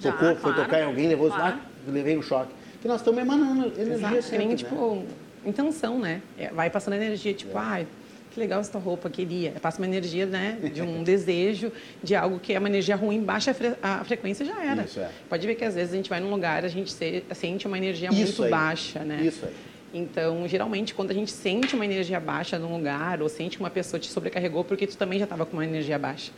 Já, 0.00 0.12
Tocou, 0.12 0.28
foi 0.37 0.52
claro. 0.52 0.62
tocar 0.64 0.80
em 0.80 0.84
alguém, 0.84 1.08
levou 1.08 1.28
Claro. 1.28 1.56
lá, 1.56 1.66
levei 1.88 2.16
um 2.16 2.22
choque. 2.22 2.52
Que 2.80 2.88
nós 2.88 3.00
estamos 3.00 3.20
emanando 3.20 3.66
energia 3.76 3.94
Exato. 3.94 4.23
Sempre, 4.23 4.38
nem, 4.38 4.49
né? 4.49 4.54
tipo, 4.56 5.04
intenção, 5.44 5.99
né? 5.99 6.23
É, 6.38 6.49
Vai 6.49 6.70
passando 6.70 6.94
energia, 6.94 7.35
tipo, 7.35 7.56
É. 7.58 7.61
ai, 7.61 7.87
que 8.30 8.38
legal 8.38 8.61
essa 8.61 8.78
roupa, 8.78 9.11
queria. 9.11 9.52
Passa 9.61 9.78
uma 9.78 9.87
energia, 9.87 10.26
né, 10.26 10.58
de 10.73 10.80
um 10.82 11.02
desejo, 11.04 11.73
de 12.02 12.14
algo 12.14 12.38
que 12.38 12.52
é 12.52 12.58
uma 12.58 12.68
energia 12.68 12.94
ruim, 12.94 13.20
baixa 13.23 13.50
a, 13.50 13.54
fre 13.54 13.73
a 13.82 14.04
frequência 14.04 14.44
já 14.44 14.62
era. 14.64 14.82
Isso, 14.85 15.00
é. 15.00 15.11
Pode 15.28 15.47
ver 15.47 15.54
que 15.56 15.64
às 15.64 15.75
vezes 15.75 15.92
a 15.92 15.97
gente 15.97 16.08
vai 16.08 16.20
num 16.20 16.30
lugar, 16.30 16.64
a 16.64 16.68
gente 16.68 16.92
se- 16.92 17.25
sente 17.35 17.66
uma 17.66 17.76
energia 17.76 18.08
Isso 18.11 18.18
muito 18.23 18.44
aí. 18.44 18.50
baixa, 18.50 19.00
né? 19.00 19.20
Isso 19.25 19.44
aí. 19.44 19.52
Então, 19.92 20.47
geralmente, 20.47 20.92
quando 20.94 21.11
a 21.11 21.14
gente 21.14 21.30
sente 21.32 21.75
uma 21.75 21.85
energia 21.85 22.20
baixa 22.20 22.58
num 22.58 22.76
lugar, 22.76 23.23
ou 23.23 23.28
sente 23.28 23.56
que 23.56 23.62
uma 23.62 23.70
pessoa 23.70 23.99
te 23.99 24.08
sobrecarregou, 24.08 24.62
porque 24.62 24.87
tu 24.87 24.97
também 24.99 25.18
já 25.18 25.25
estava 25.25 25.47
com 25.47 25.54
uma 25.56 25.64
energia 25.64 25.99
baixa. 25.99 26.30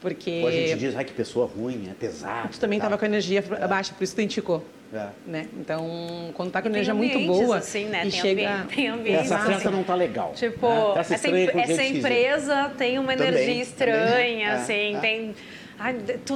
Porque 0.00 0.40
Ou 0.42 0.48
a 0.48 0.50
gente 0.50 0.78
diz, 0.78 0.96
ai 0.96 1.04
que 1.04 1.12
pessoa 1.12 1.46
ruim, 1.46 1.86
é 1.90 1.94
pesado. 1.94 2.48
tu 2.50 2.58
também 2.58 2.78
estava 2.78 2.96
com 2.98 3.04
a 3.04 3.08
energia 3.08 3.42
baixa, 3.68 3.92
por 3.94 4.02
isso 4.04 4.14
tu 4.14 4.18
identificou. 4.20 4.64
É. 4.94 5.08
Né? 5.26 5.48
Então, 5.58 6.30
quando 6.34 6.52
tá 6.52 6.60
com 6.62 6.68
tem 6.68 6.74
energia 6.76 6.94
muito 6.94 7.18
boa 7.26 7.56
assim, 7.56 7.86
né? 7.86 8.06
e 8.06 8.10
Tem 8.10 8.20
chega 8.20 8.54
ambiente- 8.62 8.74
tem 9.04 9.14
Essa 9.14 9.24
Exato. 9.24 9.46
festa 9.50 9.70
não 9.70 9.82
tá 9.82 9.94
legal. 9.94 10.32
Tipo, 10.34 10.68
né? 10.68 11.00
Essa, 11.00 11.14
essa 11.14 11.28
esquisita. 11.28 11.82
empresa 11.98 12.72
tem 12.78 12.98
uma 12.98 13.12
Também, 13.16 13.28
energia 13.28 13.46
também. 13.46 13.60
estranha, 13.62 14.48
É, 14.48 14.52
assim, 14.52 14.96
é. 14.96 15.00
tem. 15.00 15.34
ai, 15.78 15.94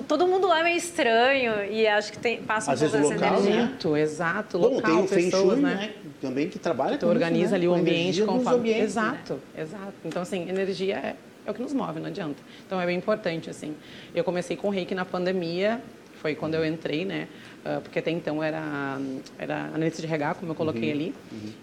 todo 0.08 0.26
mundo 0.26 0.46
lá 0.48 0.60
é 0.60 0.64
meio 0.64 0.76
estranho 0.76 1.64
e 1.70 1.86
acho 1.86 2.10
que 2.12 2.18
tem, 2.18 2.42
passa 2.42 2.70
um 2.70 2.74
Às 2.74 2.80
pouco 2.80 2.96
vezes 2.96 3.10
dessa 3.10 3.24
local, 3.26 3.40
energia. 3.40 3.60
né? 3.62 3.68
Muito, 3.68 3.96
exato. 3.96 4.58
Bom, 4.58 4.68
local, 4.74 4.90
tem 4.96 5.04
o 5.04 5.06
Feng 5.06 5.24
pessoas, 5.30 5.52
Shui, 5.54 5.62
né? 5.62 5.74
né? 5.74 5.90
Também 6.20 6.48
que 6.48 6.58
trabalha 6.58 6.98
Tu 6.98 7.06
com 7.06 7.12
organiza 7.12 7.42
isso, 7.42 7.50
né? 7.52 7.56
ali 7.56 7.68
o 7.68 7.74
ambiente 7.74 8.22
conforme... 8.22 8.58
ambientes, 8.58 8.96
né? 8.96 9.02
Exato, 9.02 9.40
exato. 9.56 9.92
Então, 10.04 10.22
assim, 10.22 10.48
energia 10.48 10.96
é, 10.96 11.14
é 11.46 11.50
o 11.50 11.54
que 11.54 11.62
nos 11.62 11.72
move, 11.72 12.00
não 12.00 12.08
adianta. 12.08 12.42
Então, 12.66 12.80
é 12.80 12.84
bem 12.86 12.96
importante, 12.98 13.48
assim. 13.48 13.76
Eu 14.12 14.24
comecei 14.24 14.56
com 14.56 14.68
reiki 14.68 14.96
na 14.96 15.04
pandemia, 15.04 15.80
foi 16.20 16.34
quando 16.34 16.54
eu 16.56 16.66
entrei, 16.66 17.04
né? 17.04 17.28
Ah, 17.68 17.80
porque 17.82 17.98
até 17.98 18.10
então 18.10 18.42
era, 18.42 18.98
era 19.38 19.64
analista 19.66 20.00
de 20.00 20.08
regar, 20.08 20.34
como 20.34 20.46
eu 20.46 20.52
Uhum, 20.52 20.56
coloquei 20.56 20.90
ali. 20.90 21.14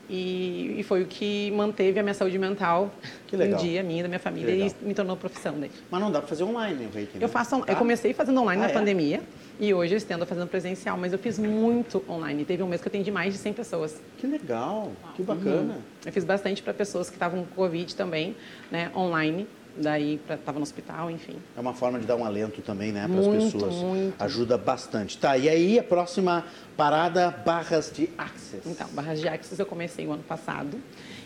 E, 0.07 0.75
e 0.77 0.83
foi 0.83 1.01
o 1.01 1.07
que 1.07 1.49
manteve 1.51 1.99
a 1.99 2.03
minha 2.03 2.13
saúde 2.13 2.37
mental 2.37 2.91
um 3.33 3.55
dia, 3.57 3.81
minha 3.81 4.01
e 4.01 4.03
da 4.03 4.07
minha 4.07 4.19
família, 4.19 4.51
e 4.53 4.71
me 4.85 4.93
tornou 4.93 5.17
profissão 5.17 5.59
daí. 5.59 5.71
Mas 5.89 5.99
não 5.99 6.11
dá 6.11 6.19
pra 6.19 6.27
fazer 6.27 6.43
online, 6.43 6.75
né, 6.83 6.89
o 6.91 6.95
Reiki, 6.95 7.17
né? 7.17 7.25
Eu 7.25 7.27
faço, 7.29 7.59
Tá? 7.61 7.73
eu 7.73 7.75
comecei 7.75 8.13
fazendo 8.13 8.39
online 8.39 8.61
Ah, 8.61 8.65
na 8.67 8.71
é? 8.71 8.73
pandemia 8.73 9.21
e 9.59 9.73
hoje 9.73 9.95
eu 9.95 9.97
estendo 9.97 10.25
fazendo 10.27 10.47
presencial, 10.47 10.95
mas 10.95 11.11
eu 11.11 11.17
fiz 11.17 11.39
muito 11.39 12.03
online. 12.07 12.45
Teve 12.45 12.61
um 12.61 12.67
mês 12.67 12.81
que 12.81 12.87
eu 12.87 12.91
atendi 12.91 13.09
mais 13.09 13.33
de 13.33 13.39
100 13.39 13.53
pessoas. 13.53 13.99
Que 14.17 14.27
legal, 14.27 14.91
que 15.15 15.23
bacana. 15.23 15.79
Eu 16.05 16.11
fiz 16.13 16.23
bastante 16.23 16.61
para 16.61 16.73
pessoas 16.73 17.09
que 17.09 17.15
estavam 17.15 17.43
com 17.45 17.55
Covid 17.55 17.95
também, 17.95 18.35
né, 18.71 18.91
online. 18.95 19.47
Daí 19.77 20.19
estava 20.29 20.57
no 20.57 20.63
hospital, 20.63 21.11
enfim. 21.11 21.35
É 21.55 21.59
uma 21.59 21.73
forma 21.73 21.99
de 21.99 22.05
dar 22.05 22.15
um 22.15 22.23
alento 22.23 22.61
também, 22.61 22.91
né, 22.93 23.07
para 23.07 23.19
as 23.19 23.27
pessoas. 23.27 23.75
muito. 23.75 24.21
Ajuda 24.23 24.57
bastante. 24.57 25.17
Tá, 25.17 25.37
e 25.37 25.49
aí 25.49 25.77
a 25.77 25.83
próxima 25.83 26.45
parada, 26.77 27.29
barras 27.45 27.91
de 27.93 28.09
access. 28.17 28.61
Então, 28.65 28.87
barras 28.93 29.19
de 29.19 29.27
Axis 29.27 29.57
eu 29.59 29.65
comecei 29.65 30.07
o 30.07 30.11
ano 30.11 30.23
passado. 30.23 30.77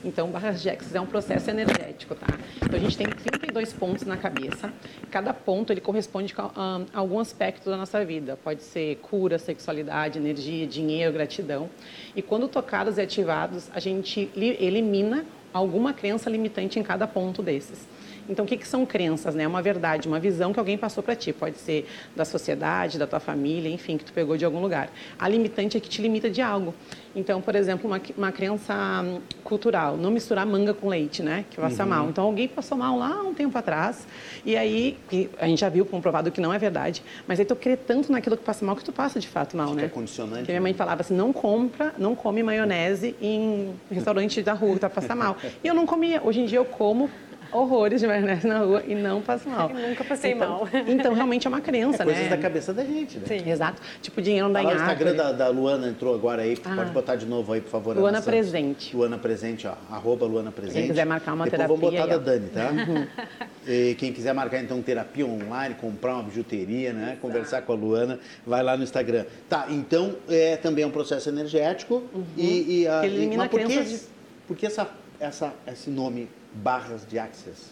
Então, 0.04 0.30
barras 0.30 0.62
de 0.62 0.70
Axis 0.70 0.96
é 0.96 1.02
um 1.02 1.06
processo 1.06 1.50
energético, 1.50 2.16
tá? 2.16 2.28
Então, 2.64 2.78
a 2.80 2.82
gente 2.82 2.98
tem 2.98 3.08
32 3.08 3.74
pontos 3.74 4.06
na 4.06 4.16
cabeça. 4.16 4.72
Cada 5.12 5.34
ponto, 5.34 5.74
ele 5.74 5.82
corresponde 5.82 6.34
com 6.34 6.50
ah, 6.56 6.82
algum 6.94 7.20
aspecto 7.20 7.70
da 7.70 7.78
nossa 7.78 8.04
vida. 8.06 8.38
Pode 8.44 8.64
ser 8.64 8.96
cura, 8.98 9.38
sexualidade, 9.38 10.18
energia, 10.18 10.66
dinheiro, 10.66 11.12
gratidão. 11.14 11.70
E 12.16 12.22
quando 12.22 12.48
tocados 12.48 12.98
e 12.98 13.02
ativados, 13.02 13.70
a 13.74 13.80
gente 13.80 14.30
li- 14.36 14.58
elimina 14.60 15.26
alguma 15.54 15.94
crença 15.94 16.30
limitante 16.30 16.80
em 16.80 16.84
cada 16.84 17.06
ponto 17.08 17.42
desses. 17.44 17.88
Então, 18.30 18.46
o 18.46 18.48
que, 18.48 18.56
que 18.58 18.68
são 18.68 18.86
crenças? 18.86 19.34
né? 19.34 19.44
É 19.44 19.48
uma 19.48 19.62
verdade, 19.62 20.08
uma 20.08 20.20
visão 20.20 20.54
que 20.54 20.60
alguém 20.60 20.78
passou 20.78 21.02
para 21.04 21.16
ti. 21.16 21.34
Pode 21.34 21.58
ser 21.58 21.88
da 22.16 22.24
sociedade, 22.24 23.00
da 23.00 23.08
tua 23.08 23.20
família, 23.20 23.70
enfim, 23.70 23.98
que 23.98 24.06
tu 24.06 24.14
pegou 24.14 24.38
de 24.38 24.46
algum 24.46 24.62
lugar. 24.62 24.90
A 25.18 25.28
limitante 25.28 25.76
é 25.76 25.80
que 25.80 25.90
te 25.90 26.00
limita 26.02 26.30
de 26.30 26.40
algo. 26.42 26.76
Então, 27.16 27.42
por 27.42 27.56
exemplo, 27.56 27.90
uma, 27.90 28.00
uma 28.16 28.32
crença 28.32 28.74
hum, 29.04 29.20
cultural, 29.44 29.98
não 29.98 30.12
misturar 30.12 30.46
manga 30.46 30.76
com 30.76 30.88
leite, 30.88 31.24
né? 31.24 31.44
Que 31.50 31.60
passa 31.60 31.84
Uhum. 31.84 31.90
mal. 31.90 32.10
Então, 32.10 32.24
alguém 32.24 32.48
passou 32.48 32.78
mal 32.78 32.96
lá 33.00 33.24
um 33.24 33.34
tempo 33.34 33.58
atrás, 33.58 34.08
e 34.46 34.56
aí, 34.56 34.96
a 35.40 35.48
gente 35.48 35.60
já 35.60 35.70
viu 35.70 35.84
comprovado 35.86 36.30
que 36.32 36.40
não 36.40 36.54
é 36.54 36.60
verdade, 36.60 37.02
mas 37.28 37.40
aí 37.40 37.46
tu 37.46 37.56
crê 37.56 37.76
tanto 37.76 38.12
naquilo 38.12 38.38
que 38.38 38.44
passa 38.44 38.64
mal 38.64 38.76
que 38.76 38.84
tu 38.84 38.92
passa 38.92 39.20
de 39.20 39.28
fato 39.28 39.58
mal, 39.58 39.70
que 39.70 39.76
né? 39.78 39.86
é 39.86 39.90
condicionante, 39.90 40.40
Porque 40.42 40.52
minha 40.52 40.62
mãe 40.62 40.74
falava 40.74 41.02
assim, 41.02 41.16
não 41.16 41.34
compra, 41.34 41.94
não 41.98 42.14
come 42.14 42.44
maionese 42.44 43.16
em 43.20 43.74
restaurante 43.90 44.44
da 44.44 44.54
rua, 44.54 44.76
que 44.76 44.80
tá 44.82 44.90
passar 44.90 45.16
mal. 45.16 45.36
E 45.64 45.68
eu 45.68 45.74
não 45.74 45.86
comia. 45.88 46.22
Hoje 46.24 46.42
em 46.42 46.46
dia 46.46 46.60
eu 46.60 46.66
como 46.66 47.10
horrores 47.52 48.02
de 48.02 48.08
maionese 48.08 48.48
na 48.48 48.60
rua 48.60 48.84
e 48.88 48.94
não 48.96 49.22
passo 49.22 49.48
mal. 49.50 49.70
Eu 49.70 49.76
nunca 49.90 50.04
passei 50.04 50.34
então, 50.34 50.50
mal. 50.50 50.70
Então, 50.88 51.14
realmente 51.14 51.48
é 51.48 51.50
uma 51.50 51.60
É 51.60 51.62
crença, 51.62 52.04
coisas 52.04 52.24
né? 52.24 52.30
da 52.30 52.38
cabeça 52.38 52.74
da 52.74 52.84
gente, 52.84 53.18
né? 53.18 53.24
Sim. 53.28 53.50
Exato. 53.50 53.82
Tipo, 54.02 54.22
dinheiro 54.22 54.48
não 54.48 54.54
dá 54.54 54.62
Tá 54.64 54.66
em 54.72 54.74
o 54.74 54.76
Instagram 54.76 55.16
da, 55.16 55.32
da 55.32 55.48
Luana 55.50 55.88
entrou 55.88 56.14
agora 56.16 56.42
aí, 56.42 56.58
Ah. 56.66 56.76
pode 56.76 56.92
botar 56.92 57.16
de 57.16 57.26
novo 57.26 57.54
aí, 57.54 57.62
por 57.62 57.70
favor. 57.70 57.92
Ana 57.92 58.02
Luana 58.02 58.18
Santos. 58.22 58.30
Presente. 58.30 58.96
Luana 58.96 59.18
Presente, 59.18 59.68
ó, 59.68 59.74
arroba 59.92 60.26
Luana 60.26 60.52
Presente. 60.52 60.80
Quem 60.80 60.88
quiser 60.88 61.06
marcar 61.06 61.34
uma 61.34 61.46
Depois 61.46 61.68
vamos 61.68 61.80
terapia 61.90 62.16
botar 62.18 62.32
aí, 62.32 62.40
da. 62.50 62.64
Uhum. 62.72 62.86
Dani, 62.94 63.06
tá? 63.08 63.30
E 63.68 63.94
quem 64.00 64.12
quiser 64.12 64.34
marcar 64.34 64.60
então 64.64 64.82
terapia 64.82 65.26
online, 65.28 65.76
comprar 65.76 66.16
uma 66.16 66.24
bijuteria, 66.24 66.92
né? 66.92 67.18
Conversar 67.22 67.62
com 67.62 67.74
a 67.74 67.76
Luana, 67.76 68.18
vai 68.48 68.64
lá 68.64 68.76
no 68.76 68.84
Instagram. 68.84 69.26
Tá, 69.48 69.68
então 69.70 70.16
é 70.28 70.56
também 70.58 70.86
um 70.86 70.90
processo 70.90 71.30
energético 71.30 72.04
e, 72.36 72.82
e 72.82 72.88
a, 72.88 73.00
Uhum. 73.00 73.04
Elimina 73.04 73.38
mas 73.44 73.52
por 73.52 73.60
que, 73.60 73.66
crenças 73.68 73.90
de- 73.92 74.00
por 74.48 74.58
que 74.58 74.66
essa, 74.66 74.88
essa, 75.20 75.54
esse 75.68 75.90
nome 75.90 76.28
barras 76.54 77.06
de 77.08 77.18
access? 77.20 77.70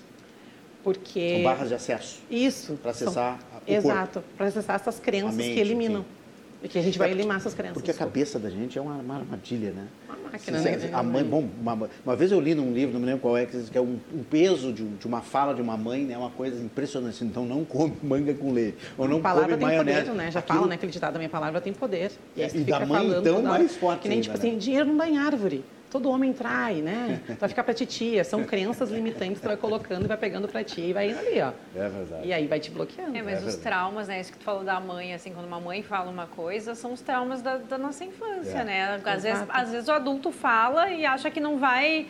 Porque... 0.83 1.33
São 1.35 1.43
barras 1.43 1.67
de 1.69 1.75
acesso. 1.75 2.19
Isso. 2.29 2.77
São- 2.81 2.89
acessar 2.91 3.35
o 3.35 3.37
corpo. 3.59 3.71
Exato. 3.71 4.23
Para 4.37 4.45
acessar 4.47 4.75
essas 4.77 4.99
crenças 4.99 5.35
mente, 5.35 5.53
que 5.55 5.59
eliminam. 5.59 6.05
E 6.63 6.67
que 6.67 6.79
a 6.79 6.81
gente 6.81 6.97
vai 6.97 7.11
eliminar 7.11 7.37
essas 7.37 7.53
crenças. 7.53 7.73
Porque 7.73 7.91
a 7.91 7.93
cabeça 7.93 8.39
da 8.39 8.49
gente 8.49 8.79
é 8.79 8.81
uma, 8.81 8.95
uma 8.95 9.17
armadilha, 9.17 9.71
né? 9.71 9.87
Uma 10.07 10.31
máquina, 10.31 10.57
Você- 10.59 10.75
né? 10.77 10.89
a 10.91 11.03
mãe, 11.03 11.23
bom, 11.23 11.47
uma, 11.61 11.89
uma 12.03 12.15
vez 12.15 12.31
eu 12.31 12.39
li 12.39 12.55
num 12.55 12.73
livro, 12.73 12.93
não 12.93 12.99
me 13.01 13.05
lembro 13.05 13.21
qual 13.21 13.37
é, 13.37 13.45
que 13.45 13.55
diz 13.57 13.69
que 13.69 13.77
é 13.77 13.81
um, 13.81 13.99
um 14.11 14.23
peso 14.23 14.73
de, 14.73 14.83
de 14.83 15.05
uma 15.05 15.21
fala 15.21 15.53
de 15.53 15.61
uma 15.61 15.77
mãe, 15.77 16.03
né? 16.03 16.13
É 16.13 16.17
uma 16.17 16.31
coisa 16.31 16.59
impressionante. 16.63 17.23
Então 17.23 17.45
não 17.45 17.63
come 17.63 17.93
manga 18.01 18.33
com 18.33 18.51
leite. 18.51 18.77
Ou 18.97 19.07
não 19.07 19.21
palavra 19.21 19.49
come 19.49 19.57
tem 19.57 19.67
maionese. 19.67 19.99
poder, 20.05 20.13
né? 20.17 20.31
Já 20.31 20.39
Aquilo- 20.39 20.57
fala, 20.59 20.69
né? 20.69 20.75
Aquele 20.75 20.91
ditado, 20.91 21.17
minha 21.17 21.29
palavra 21.29 21.61
tem 21.61 21.73
poder. 21.73 22.11
É, 22.35 22.45
aí 22.45 22.51
e 22.55 22.63
da 22.63 22.85
mãe, 22.85 23.07
então, 23.19 23.43
mais 23.43 23.75
forte 23.75 24.01
Que 24.03 24.09
nem, 24.09 24.15
ainda, 24.17 24.23
tipo 24.23 24.37
assim, 24.37 24.53
né? 24.53 24.57
dinheiro 24.57 24.85
não 24.87 24.97
dá 24.97 25.07
em 25.09 25.17
árvore. 25.17 25.63
Todo 25.89 26.09
homem 26.09 26.33
trai, 26.33 26.81
né? 26.81 27.21
Vai 27.39 27.47
ficar 27.47 27.63
pra 27.63 27.73
titia. 27.73 28.23
São 28.25 28.43
crenças 28.43 28.91
limitantes 28.91 29.35
que 29.35 29.41
tu 29.41 29.47
vai 29.47 29.55
colocando 29.55 30.03
e 30.03 30.07
vai 30.07 30.17
pegando 30.17 30.45
pra 30.47 30.61
ti 30.63 30.81
e 30.81 30.93
vai 30.93 31.11
indo 31.11 31.19
ali, 31.19 31.39
ó. 31.41 31.51
É 31.79 31.87
verdade. 31.89 32.27
E 32.27 32.33
aí 32.33 32.45
vai 32.45 32.59
te 32.59 32.69
bloqueando. 32.71 33.15
É, 33.17 33.21
mas 33.21 33.41
É 33.41 33.45
os 33.47 33.55
traumas, 33.55 34.07
né? 34.09 34.19
Isso 34.19 34.31
que 34.33 34.37
tu 34.37 34.43
falou 34.43 34.63
da 34.65 34.79
mãe, 34.81 35.13
assim, 35.13 35.31
quando 35.31 35.45
uma 35.45 35.61
mãe 35.61 35.81
fala 35.81 36.11
uma 36.11 36.27
coisa, 36.27 36.75
são 36.75 36.91
os 36.91 36.99
traumas 36.99 37.41
da, 37.41 37.55
da 37.57 37.77
nossa 37.77 38.03
infância, 38.03 38.57
É. 38.59 38.63
né? 38.65 39.01
Às 39.05 39.23
vezes, 39.23 39.45
às 39.47 39.71
vezes 39.71 39.87
o 39.87 39.91
adulto 39.93 40.29
fala 40.31 40.89
e 40.89 41.05
acha 41.05 41.31
que 41.31 41.39
não 41.39 41.57
vai. 41.57 42.07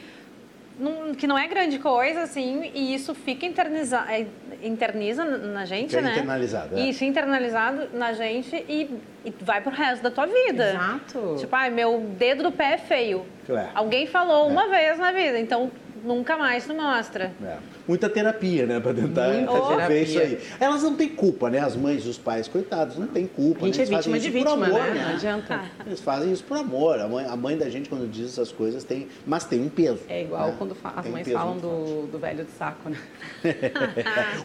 Que 1.17 1.25
não 1.25 1.37
é 1.37 1.47
grande 1.47 1.79
coisa, 1.79 2.21
assim, 2.21 2.71
e 2.73 2.93
isso 2.93 3.15
fica 3.15 3.45
interniza, 3.45 4.05
é, 4.09 4.27
interniza 4.61 5.23
na 5.25 5.65
gente, 5.65 5.89
Fica 5.89 6.01
né? 6.01 6.11
internalizado, 6.11 6.77
é. 6.77 6.81
Isso, 6.81 7.03
internalizado 7.03 7.89
na 7.93 8.13
gente 8.13 8.55
e, 8.69 8.89
e 9.25 9.33
vai 9.41 9.61
pro 9.61 9.71
resto 9.71 10.03
da 10.03 10.11
tua 10.11 10.27
vida. 10.27 10.71
Exato. 10.71 11.35
Tipo, 11.39 11.55
ai, 11.55 11.69
meu 11.69 11.99
dedo 12.17 12.43
do 12.43 12.51
pé 12.51 12.73
é 12.73 12.77
feio. 12.77 13.25
É. 13.49 13.67
Alguém 13.73 14.05
falou 14.07 14.47
uma 14.47 14.67
vez 14.67 14.99
na 14.99 15.11
vida, 15.11 15.39
então 15.39 15.71
nunca 16.03 16.37
mais 16.37 16.65
tu 16.65 16.73
mostra. 16.73 17.31
É. 17.43 17.57
Muita 17.87 18.09
terapia, 18.09 18.65
né? 18.65 18.79
Pra 18.79 18.93
tentar 18.93 19.29
Muita 19.29 19.53
resolver 19.53 20.03
isso 20.03 20.19
aí. 20.19 20.39
Elas 20.59 20.83
não 20.83 20.95
têm 20.95 21.09
culpa, 21.09 21.49
né? 21.49 21.59
As 21.59 21.75
mães 21.75 22.05
e 22.05 22.09
os 22.09 22.17
pais, 22.17 22.47
coitados, 22.47 22.97
não 22.97 23.07
têm 23.07 23.25
culpa. 23.25 23.63
A 23.63 23.65
gente 23.65 23.77
né? 23.77 23.83
é 23.83 23.87
Eles 23.87 23.97
vítima 23.97 24.19
de 24.19 24.27
isso 24.27 24.37
por 24.37 24.57
vítima, 24.57 24.65
amor, 24.67 24.93
né? 24.93 25.03
Não 25.05 25.13
adianta. 25.13 25.61
Eles 25.85 25.99
fazem 26.01 26.31
isso 26.33 26.43
por 26.43 26.57
amor. 26.57 26.99
A 26.99 27.07
mãe, 27.07 27.25
a 27.25 27.35
mãe 27.35 27.57
da 27.57 27.69
gente, 27.69 27.87
quando 27.87 28.09
diz 28.09 28.31
essas 28.31 28.51
coisas, 28.51 28.83
tem. 28.83 29.07
Mas 29.25 29.45
tem 29.45 29.61
um 29.61 29.69
peso. 29.69 29.99
É 30.09 30.23
igual 30.23 30.49
né? 30.49 30.55
quando 30.57 30.75
as 30.83 31.01
Tem 31.03 31.11
um 31.11 31.13
mães 31.13 31.25
peso 31.25 31.37
falam 31.37 31.57
do, 31.57 32.07
do 32.07 32.19
velho 32.19 32.43
de 32.43 32.51
saco, 32.51 32.89
né? 32.89 32.97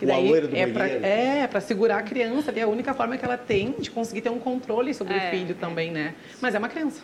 O 0.00 0.06
daí 0.06 0.26
aloiro 0.26 0.48
do 0.48 0.56
é 0.56 0.66
pra, 0.66 0.86
é, 0.88 1.46
pra 1.46 1.60
segurar 1.60 1.98
a 1.98 2.02
criança 2.02 2.50
ali. 2.50 2.60
É 2.60 2.62
a 2.62 2.68
única 2.68 2.94
forma 2.94 3.16
que 3.16 3.24
ela 3.24 3.36
tem 3.36 3.74
de 3.78 3.90
conseguir 3.90 4.20
ter 4.20 4.30
um 4.30 4.38
controle 4.38 4.94
sobre 4.94 5.14
É, 5.14 5.28
o 5.28 5.30
filho 5.30 5.54
também, 5.54 5.90
né? 5.90 6.14
Mas 6.40 6.54
é 6.54 6.58
uma 6.58 6.68
crença. 6.68 7.02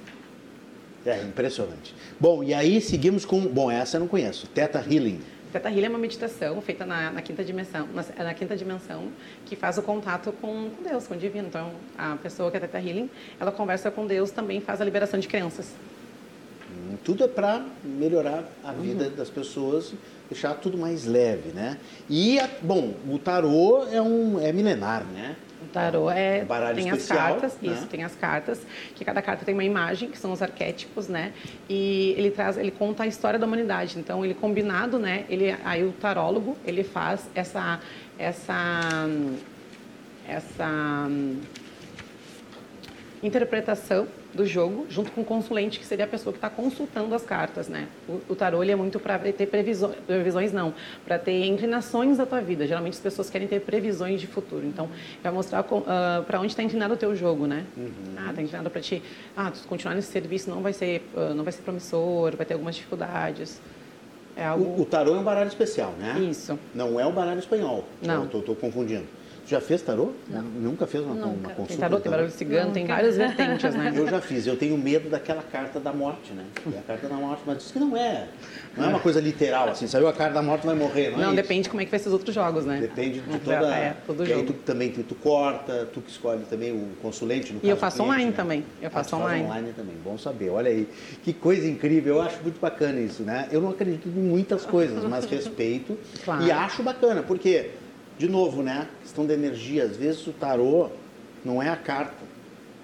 É 1.06 1.22
impressionante. 1.22 1.94
Bom, 2.18 2.42
e 2.42 2.52
aí 2.52 2.80
seguimos 2.80 3.24
com. 3.24 3.40
Bom, 3.40 3.70
essa 3.70 3.96
eu 3.96 4.00
não 4.00 4.08
conheço. 4.08 4.46
Teta 4.48 4.78
Healing. 4.78 5.20
Teta 5.52 5.70
Healing 5.70 5.86
é 5.86 5.88
uma 5.88 5.98
meditação 5.98 6.60
feita 6.60 6.84
na, 6.84 7.10
na 7.10 7.22
quinta 7.22 7.42
dimensão, 7.42 7.88
na, 7.94 8.24
na 8.24 8.34
quinta 8.34 8.56
dimensão, 8.56 9.08
que 9.46 9.56
faz 9.56 9.78
o 9.78 9.82
contato 9.82 10.32
com, 10.32 10.70
com 10.70 10.82
Deus, 10.82 11.06
com 11.06 11.14
o 11.14 11.16
divino. 11.16 11.48
Então, 11.48 11.72
a 11.96 12.16
pessoa 12.16 12.50
que 12.50 12.56
é 12.56 12.60
Teta 12.60 12.78
Healing, 12.78 13.08
ela 13.40 13.50
conversa 13.50 13.90
com 13.90 14.06
Deus, 14.06 14.30
também 14.30 14.60
faz 14.60 14.80
a 14.80 14.84
liberação 14.84 15.18
de 15.18 15.26
crenças. 15.26 15.72
Hum, 16.70 16.96
tudo 17.02 17.24
é 17.24 17.28
para 17.28 17.64
melhorar 17.82 18.44
a 18.62 18.72
vida 18.72 19.04
uhum. 19.04 19.16
das 19.16 19.30
pessoas, 19.30 19.94
deixar 20.30 20.54
tudo 20.54 20.76
mais 20.76 21.06
leve, 21.06 21.50
né? 21.50 21.78
E, 22.10 22.38
bom, 22.60 22.94
o 23.08 23.18
tarô 23.18 23.86
é, 23.90 24.02
um, 24.02 24.38
é 24.38 24.52
milenar, 24.52 25.04
né? 25.04 25.36
O 25.60 25.66
tarô 25.66 26.08
é, 26.08 26.44
tem 26.74 26.88
especial, 26.88 27.18
as 27.18 27.30
cartas, 27.32 27.58
né? 27.60 27.72
isso, 27.72 27.86
tem 27.86 28.04
as 28.04 28.14
cartas, 28.14 28.60
que 28.94 29.04
cada 29.04 29.20
carta 29.20 29.44
tem 29.44 29.54
uma 29.54 29.64
imagem, 29.64 30.08
que 30.08 30.18
são 30.18 30.30
os 30.30 30.40
arquétipos, 30.40 31.08
né? 31.08 31.32
E 31.68 32.14
ele 32.16 32.30
traz, 32.30 32.56
ele 32.56 32.70
conta 32.70 33.02
a 33.02 33.06
história 33.06 33.38
da 33.38 33.46
humanidade. 33.46 33.98
Então, 33.98 34.24
ele 34.24 34.34
combinado, 34.34 34.98
né? 34.98 35.24
Ele, 35.28 35.56
aí 35.64 35.84
o 35.84 35.92
tarólogo, 35.92 36.56
ele 36.64 36.84
faz 36.84 37.28
essa 37.34 37.80
essa 38.18 39.08
essa 40.26 41.08
interpretação 43.22 44.06
do 44.38 44.46
jogo, 44.46 44.86
junto 44.88 45.10
com 45.10 45.20
o 45.20 45.24
consulente, 45.24 45.80
que 45.80 45.84
seria 45.84 46.04
a 46.04 46.08
pessoa 46.08 46.32
que 46.32 46.38
está 46.38 46.48
consultando 46.48 47.12
as 47.14 47.24
cartas, 47.24 47.68
né? 47.68 47.88
O, 48.08 48.32
o 48.32 48.36
tarô 48.36 48.62
ele 48.62 48.70
é 48.70 48.76
muito 48.76 49.00
para 49.00 49.18
ter 49.18 49.46
previsões, 49.46 49.96
previsões 50.06 50.52
não, 50.52 50.72
para 51.04 51.18
ter 51.18 51.44
inclinações 51.44 52.18
da 52.18 52.24
tua 52.24 52.40
vida. 52.40 52.66
Geralmente 52.66 52.94
as 52.94 53.00
pessoas 53.00 53.28
querem 53.28 53.48
ter 53.48 53.60
previsões 53.60 54.20
de 54.20 54.28
futuro. 54.28 54.64
Então, 54.64 54.88
vai 55.22 55.32
mostrar 55.32 55.60
uh, 55.60 55.84
ah, 55.86 56.22
para 56.24 56.38
onde 56.38 56.52
está 56.52 56.62
inclinado 56.62 56.94
o 56.94 56.96
teu 56.96 57.14
jogo, 57.16 57.46
né? 57.46 57.64
Uhum. 57.76 57.92
Ah, 58.16 58.30
está 58.30 58.40
inclinado 58.40 58.70
para 58.70 58.80
ti. 58.80 59.02
Ah, 59.36 59.50
tu 59.50 59.66
continuar 59.66 59.96
nesse 59.96 60.12
serviço 60.12 60.48
não 60.48 60.62
vai 60.62 60.72
ser, 60.72 61.02
uh, 61.14 61.34
não 61.34 61.42
vai 61.42 61.52
ser 61.52 61.62
promissor, 61.62 62.36
vai 62.36 62.46
ter 62.46 62.54
algumas 62.54 62.76
dificuldades. 62.76 63.60
É 64.36 64.46
algo... 64.46 64.64
o, 64.64 64.82
o 64.82 64.84
tarô 64.84 65.16
é 65.16 65.18
um 65.18 65.24
baralho 65.24 65.48
especial, 65.48 65.92
né? 65.98 66.16
Isso. 66.20 66.56
Não 66.72 67.00
é 67.00 67.04
o 67.04 67.10
baralho 67.12 67.40
espanhol. 67.40 67.84
Não. 68.00 68.24
Estou 68.24 68.54
confundindo. 68.54 69.17
Já 69.48 69.62
fez 69.62 69.80
tarô? 69.80 70.12
Não. 70.28 70.42
Nunca 70.42 70.86
fez 70.86 71.02
uma, 71.02 71.14
Nunca. 71.14 71.26
uma 71.26 71.48
consulta? 71.48 71.68
Tem 71.68 71.78
tarô, 71.78 71.98
tem 71.98 72.12
barulho 72.12 72.30
cigano, 72.30 72.66
Nunca. 72.66 72.74
tem 72.74 72.86
várias 72.86 73.16
vertentes, 73.16 73.74
né? 73.74 73.94
Eu 73.96 74.06
já 74.06 74.20
fiz. 74.20 74.46
Eu 74.46 74.58
tenho 74.58 74.76
medo 74.76 75.08
daquela 75.08 75.42
carta 75.42 75.80
da 75.80 75.90
morte, 75.90 76.34
né? 76.34 76.44
É 76.70 76.76
a 76.78 76.82
carta 76.82 77.08
da 77.08 77.14
morte, 77.14 77.42
mas 77.46 77.56
diz 77.56 77.70
que 77.70 77.78
não 77.78 77.96
é. 77.96 78.28
Não 78.76 78.84
é 78.84 78.88
uma 78.88 79.00
coisa 79.00 79.18
literal, 79.20 79.70
assim. 79.70 79.86
Saiu 79.86 80.06
a 80.06 80.12
carta 80.12 80.34
da 80.34 80.42
morte, 80.42 80.66
vai 80.66 80.74
morrer, 80.76 81.12
não, 81.12 81.18
não 81.18 81.32
é 81.32 81.36
depende 81.36 81.70
como 81.70 81.80
é 81.80 81.86
que 81.86 81.90
vai 81.90 81.98
ser 81.98 82.08
os 82.08 82.12
outros 82.12 82.34
jogos, 82.34 82.66
né? 82.66 82.78
Depende 82.78 83.20
de 83.20 83.38
toda... 83.38 83.74
É, 83.74 83.96
todo 84.06 84.26
jogo. 84.26 84.48
tu 84.48 84.52
também 84.52 84.90
tu, 84.90 85.02
tu, 85.02 85.14
corta, 85.14 85.88
tu 85.94 86.02
que 86.02 86.10
escolhe 86.10 86.44
também 86.44 86.72
o 86.72 86.86
consulente, 87.00 87.50
no 87.54 87.60
E 87.62 87.70
eu 87.70 87.76
faço 87.78 88.02
online 88.02 88.26
né? 88.26 88.32
também. 88.36 88.64
Eu 88.82 88.90
faço 88.90 89.16
ah, 89.16 89.18
online. 89.18 89.44
online 89.46 89.72
também. 89.72 89.94
Bom 90.04 90.18
saber. 90.18 90.50
Olha 90.50 90.70
aí. 90.70 90.86
Que 91.22 91.32
coisa 91.32 91.66
incrível. 91.66 92.16
Eu 92.16 92.22
acho 92.22 92.42
muito 92.42 92.60
bacana 92.60 93.00
isso, 93.00 93.22
né? 93.22 93.48
Eu 93.50 93.62
não 93.62 93.70
acredito 93.70 94.08
em 94.08 94.10
muitas 94.10 94.66
coisas, 94.66 95.02
mas 95.04 95.24
respeito. 95.30 95.98
Claro. 96.22 96.44
E 96.44 96.52
acho 96.52 96.82
bacana, 96.82 97.22
porque 97.22 97.70
de 98.18 98.28
novo, 98.28 98.62
né? 98.62 98.88
Questão 99.02 99.24
da 99.24 99.32
energia. 99.32 99.84
Às 99.84 99.96
vezes 99.96 100.26
o 100.26 100.32
tarô 100.32 100.90
não 101.44 101.62
é 101.62 101.68
a 101.68 101.76
carta, 101.76 102.16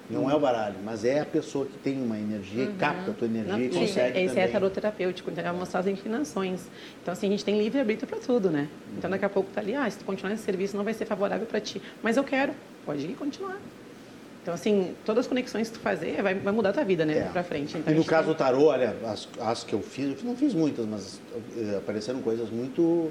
não 0.08 0.30
é 0.30 0.34
o 0.34 0.38
baralho, 0.38 0.76
mas 0.84 1.04
é 1.04 1.20
a 1.20 1.24
pessoa 1.24 1.66
que 1.66 1.76
tem 1.78 2.00
uma 2.00 2.18
energia, 2.18 2.66
uhum. 2.66 2.76
capta 2.76 3.10
a 3.10 3.14
tua 3.14 3.26
energia 3.26 3.52
não, 3.52 3.60
e 3.60 3.68
consegue 3.68 4.18
Esse 4.18 4.28
também. 4.28 4.44
é 4.44 4.48
tarô 4.48 4.70
terapêutico, 4.70 5.30
então 5.30 5.42
vai 5.42 5.52
mostrar 5.52 5.80
as 5.80 5.86
inclinações. 5.86 6.60
Então, 7.02 7.12
assim, 7.12 7.26
a 7.26 7.30
gente 7.30 7.44
tem 7.44 7.58
livre-arbítrio 7.58 8.06
para 8.06 8.18
tudo, 8.18 8.50
né? 8.50 8.68
Então, 8.96 9.10
daqui 9.10 9.24
a 9.24 9.28
pouco 9.28 9.50
tá 9.50 9.60
ali, 9.60 9.74
ah, 9.74 9.90
se 9.90 9.98
tu 9.98 10.04
continuar 10.04 10.30
nesse 10.30 10.44
serviço 10.44 10.76
não 10.76 10.84
vai 10.84 10.94
ser 10.94 11.06
favorável 11.06 11.46
para 11.46 11.60
ti. 11.60 11.82
Mas 12.02 12.16
eu 12.16 12.24
quero, 12.24 12.52
pode 12.86 13.04
ir 13.04 13.14
continuar. 13.14 13.58
Então, 14.42 14.52
assim, 14.52 14.94
todas 15.06 15.24
as 15.24 15.26
conexões 15.26 15.70
que 15.70 15.78
tu 15.78 15.80
fazer 15.80 16.22
vai, 16.22 16.34
vai 16.34 16.52
mudar 16.52 16.68
a 16.68 16.72
tua 16.74 16.84
vida, 16.84 17.06
né? 17.06 17.16
É. 17.16 17.22
Pra 17.32 17.42
frente. 17.42 17.78
Então, 17.78 17.92
e 17.92 17.96
no 17.96 18.04
caso 18.04 18.28
do 18.28 18.34
tarô, 18.34 18.64
olha, 18.66 18.94
as, 19.06 19.26
as, 19.40 19.64
que 19.64 19.72
eu 19.72 19.80
fiz, 19.80 20.18
eu 20.18 20.28
não 20.28 20.36
fiz 20.36 20.52
muitas, 20.52 20.84
mas 20.84 21.18
uh, 21.56 21.78
apareceram 21.78 22.20
coisas 22.20 22.50
muito 22.50 23.10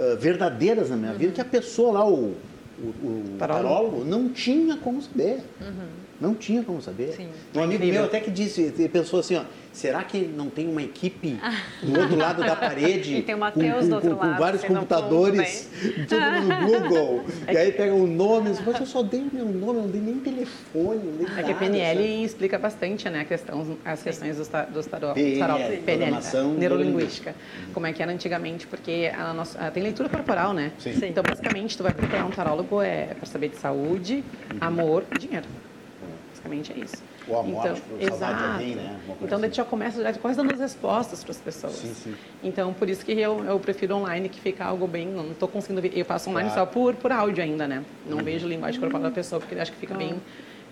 uh, 0.00 0.16
verdadeiras 0.16 0.90
na 0.90 0.96
minha 0.96 1.12
uhum. 1.12 1.18
vida 1.18 1.32
que 1.32 1.40
a 1.40 1.44
pessoa 1.44 1.92
lá, 1.92 2.08
o, 2.08 2.34
o, 2.78 2.84
o 2.84 3.36
tarólogo, 3.38 4.04
não 4.04 4.30
tinha 4.30 4.76
como 4.78 5.00
saber. 5.02 5.42
Uhum. 5.60 6.09
Não 6.20 6.34
tinha 6.34 6.62
como 6.62 6.82
saber. 6.82 7.14
Sim. 7.14 7.28
Um 7.54 7.62
amigo 7.62 7.84
meu 7.86 8.04
até 8.04 8.20
que 8.20 8.30
disse, 8.30 8.70
pensou 8.92 9.20
assim, 9.20 9.36
ó, 9.36 9.44
será 9.72 10.04
que 10.04 10.18
não 10.18 10.50
tem 10.50 10.68
uma 10.68 10.82
equipe 10.82 11.40
do 11.82 11.98
outro 11.98 12.16
lado 12.16 12.42
da 12.42 12.54
parede? 12.54 13.16
e 13.16 13.22
tem 13.22 13.34
o 13.34 13.38
Matheus 13.38 13.88
do 13.88 13.94
outro 13.94 14.10
com, 14.16 14.22
lado. 14.22 14.32
Com 14.34 14.38
vários 14.38 14.62
computadores, 14.62 15.70
tudo 16.06 16.20
no 16.42 16.66
Google. 16.88 17.24
e 17.50 17.56
aí 17.56 17.72
pega 17.72 17.94
o 17.94 18.06
nome, 18.06 18.50
mas 18.66 18.80
eu 18.80 18.86
só 18.86 19.02
dei 19.02 19.20
o 19.20 19.30
meu 19.32 19.46
nome, 19.46 19.80
não 19.80 19.88
dei 19.88 20.00
nem 20.02 20.16
telefone, 20.16 21.00
não 21.02 21.16
dei 21.16 21.26
nada. 21.26 21.40
É 21.40 21.44
que 21.44 21.52
a 21.52 21.54
PNL 21.54 22.02
sabe? 22.02 22.24
explica 22.24 22.58
bastante, 22.58 23.08
né, 23.08 23.20
a 23.20 23.24
questão, 23.24 23.78
as 23.82 24.02
questões 24.02 24.36
dos, 24.36 24.50
dos 24.72 24.86
tarot, 24.86 25.14
PNL, 25.14 25.76
PNL, 25.78 26.18
neurolinguística. 26.58 27.34
Como 27.72 27.86
é 27.86 27.94
que 27.94 28.02
era 28.02 28.12
antigamente, 28.12 28.66
porque 28.66 29.10
a 29.16 29.32
nossa, 29.32 29.58
a, 29.58 29.70
tem 29.70 29.82
leitura 29.82 30.10
corporal, 30.10 30.52
né? 30.52 30.72
Sim. 30.78 30.92
Então, 31.04 31.22
basicamente, 31.22 31.78
tu 31.78 31.82
vai 31.82 31.94
procurar 31.94 32.26
um 32.26 32.30
tarólogo 32.30 32.82
é 32.82 33.14
para 33.14 33.26
saber 33.26 33.48
de 33.48 33.56
saúde, 33.56 34.22
amor 34.60 35.04
e 35.14 35.18
dinheiro. 35.18 35.46
Basicamente 36.40 36.72
é 36.72 36.78
isso. 36.78 37.02
O 37.28 37.36
amor, 37.36 37.60
então, 37.60 37.74
tipo, 37.74 38.02
exato. 38.02 38.44
Alguém, 38.44 38.74
né? 38.74 39.00
Então, 39.20 39.38
assim. 39.38 39.52
já 39.52 39.64
começa 39.64 40.02
já 40.02 40.12
quase 40.14 40.36
dando 40.38 40.52
as 40.52 40.60
respostas 40.60 41.22
para 41.22 41.32
as 41.32 41.38
pessoas. 41.38 41.74
Sim, 41.74 41.94
sim. 41.94 42.14
Então, 42.42 42.72
por 42.72 42.88
isso 42.88 43.04
que 43.04 43.12
eu, 43.12 43.44
eu 43.44 43.60
prefiro 43.60 43.96
online, 43.96 44.28
que 44.28 44.40
fica 44.40 44.64
algo 44.64 44.86
bem... 44.86 45.06
Não 45.06 45.32
estou 45.32 45.48
conseguindo 45.48 45.82
ver. 45.82 45.92
Eu 45.94 46.04
faço 46.04 46.30
online 46.30 46.48
claro. 46.50 46.66
só 46.66 46.72
por, 46.72 46.94
por 46.94 47.12
áudio 47.12 47.42
ainda, 47.42 47.68
né? 47.68 47.84
Não 48.06 48.18
uhum. 48.18 48.24
vejo 48.24 48.48
linguagem 48.48 48.80
corporal 48.80 49.02
da 49.02 49.10
pessoa, 49.10 49.38
porque 49.38 49.54
acho 49.54 49.72
que 49.72 49.78
fica 49.78 49.94
bem, 49.94 50.20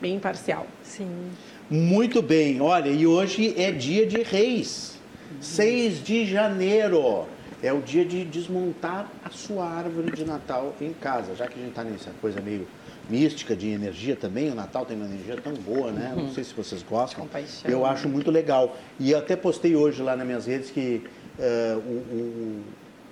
bem 0.00 0.14
imparcial. 0.14 0.66
Sim. 0.82 1.30
Muito 1.68 2.22
bem. 2.22 2.60
Olha, 2.60 2.88
e 2.88 3.06
hoje 3.06 3.54
é 3.60 3.70
dia 3.70 4.06
de 4.06 4.22
reis. 4.22 4.98
Uhum. 5.30 5.42
6 5.42 6.02
de 6.02 6.24
janeiro. 6.24 7.26
É 7.62 7.72
o 7.72 7.80
dia 7.80 8.04
de 8.04 8.24
desmontar 8.24 9.10
a 9.24 9.30
sua 9.30 9.68
árvore 9.68 10.12
de 10.12 10.24
Natal 10.24 10.74
em 10.80 10.92
casa, 10.92 11.34
já 11.34 11.46
que 11.46 11.54
a 11.54 11.58
gente 11.58 11.70
está 11.70 11.82
nessa 11.82 12.12
coisa 12.20 12.40
meio 12.40 12.66
mística, 13.08 13.56
de 13.56 13.68
energia 13.68 14.16
também. 14.16 14.50
O 14.50 14.54
Natal 14.54 14.84
tem 14.84 14.96
uma 14.96 15.06
energia 15.06 15.36
tão 15.36 15.54
boa, 15.54 15.90
né? 15.90 16.12
Uhum. 16.16 16.24
Não 16.24 16.32
sei 16.32 16.44
se 16.44 16.54
vocês 16.54 16.82
gostam. 16.82 17.20
Compaixão. 17.20 17.70
Eu 17.70 17.84
acho 17.84 18.08
muito 18.08 18.30
legal. 18.30 18.76
E 18.98 19.12
eu 19.12 19.18
até 19.18 19.36
postei 19.36 19.74
hoje 19.74 20.02
lá 20.02 20.16
nas 20.16 20.26
minhas 20.26 20.46
redes 20.46 20.70
que 20.70 21.02
uh, 21.38 21.78
o, 21.78 22.14
o, 22.14 22.64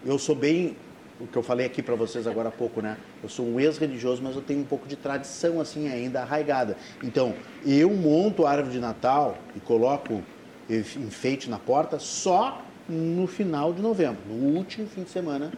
eu 0.04 0.18
sou 0.18 0.34
bem 0.34 0.76
o 1.18 1.26
que 1.26 1.36
eu 1.36 1.42
falei 1.42 1.64
aqui 1.64 1.82
para 1.82 1.94
vocês 1.94 2.26
agora 2.26 2.48
há 2.48 2.52
pouco, 2.52 2.82
né? 2.82 2.96
Eu 3.22 3.28
sou 3.28 3.46
um 3.46 3.58
ex-religioso, 3.58 4.22
mas 4.22 4.36
eu 4.36 4.42
tenho 4.42 4.60
um 4.60 4.64
pouco 4.64 4.86
de 4.86 4.96
tradição 4.96 5.60
assim 5.60 5.88
ainda 5.88 6.20
arraigada. 6.20 6.76
Então, 7.02 7.34
eu 7.64 7.90
monto 7.90 8.44
a 8.44 8.50
árvore 8.50 8.72
de 8.72 8.78
Natal 8.78 9.38
e 9.54 9.60
coloco 9.60 10.22
enfeite 10.68 11.48
na 11.48 11.58
porta 11.58 11.98
só 11.98 12.62
no 12.88 13.26
final 13.26 13.72
de 13.72 13.80
novembro, 13.80 14.20
no 14.28 14.56
último 14.56 14.86
fim 14.86 15.04
de 15.04 15.10
semana 15.10 15.52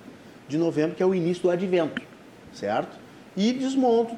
de 0.47 0.57
novembro, 0.57 0.97
que 0.97 1.03
é 1.03 1.07
o 1.07 1.15
início 1.15 1.43
do 1.43 1.51
advento, 1.51 2.01
certo? 2.53 2.97
E 3.37 3.53
desmonto 3.53 4.17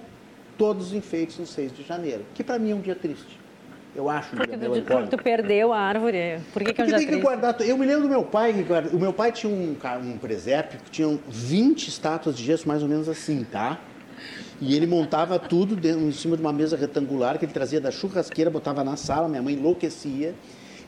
todos 0.61 0.89
os 0.89 0.93
enfeites 0.93 1.39
no 1.39 1.47
6 1.47 1.75
de 1.75 1.83
janeiro, 1.83 2.23
que 2.35 2.45
para 2.45 2.59
mim 2.59 2.73
é 2.73 2.75
um 2.75 2.83
dia 2.83 2.95
triste. 2.95 3.41
Eu 3.97 4.11
acho 4.11 4.37
porque 4.37 4.59
tu, 4.59 4.83
porque 4.83 5.17
tu 5.17 5.23
perdeu 5.23 5.73
a 5.73 5.81
árvore. 5.81 6.39
Por 6.53 6.63
que, 6.63 6.75
que 6.75 6.81
é 6.83 6.85
um 6.85 6.87
dia 6.87 6.99
tem 6.99 7.07
triste? 7.07 7.23
que 7.23 7.27
guardar. 7.27 7.59
Eu 7.63 7.79
me 7.79 7.87
lembro 7.87 8.03
do 8.03 8.09
meu 8.11 8.23
pai, 8.23 8.55
o 8.93 8.99
meu 8.99 9.11
pai 9.11 9.33
tinha 9.33 9.51
um, 9.51 9.75
um 10.05 10.19
presépio 10.19 10.79
que 10.85 10.91
tinha 10.91 11.19
20 11.27 11.89
estátuas 11.89 12.37
de 12.37 12.45
gesso, 12.45 12.69
mais 12.69 12.83
ou 12.83 12.89
menos 12.91 13.09
assim, 13.09 13.43
tá? 13.43 13.81
E 14.61 14.77
ele 14.77 14.87
montava 14.87 15.39
tudo 15.39 15.75
dentro, 15.75 16.03
em 16.03 16.13
cima 16.13 16.37
de 16.37 16.43
uma 16.43 16.53
mesa 16.53 16.77
retangular 16.77 17.39
que 17.39 17.47
ele 17.47 17.53
trazia 17.53 17.81
da 17.81 17.91
churrasqueira, 17.91 18.51
botava 18.51 18.85
na 18.85 18.97
sala, 18.97 19.31
minha 19.31 19.43
mãe 19.43 19.55
enlouquecia. 19.55 20.35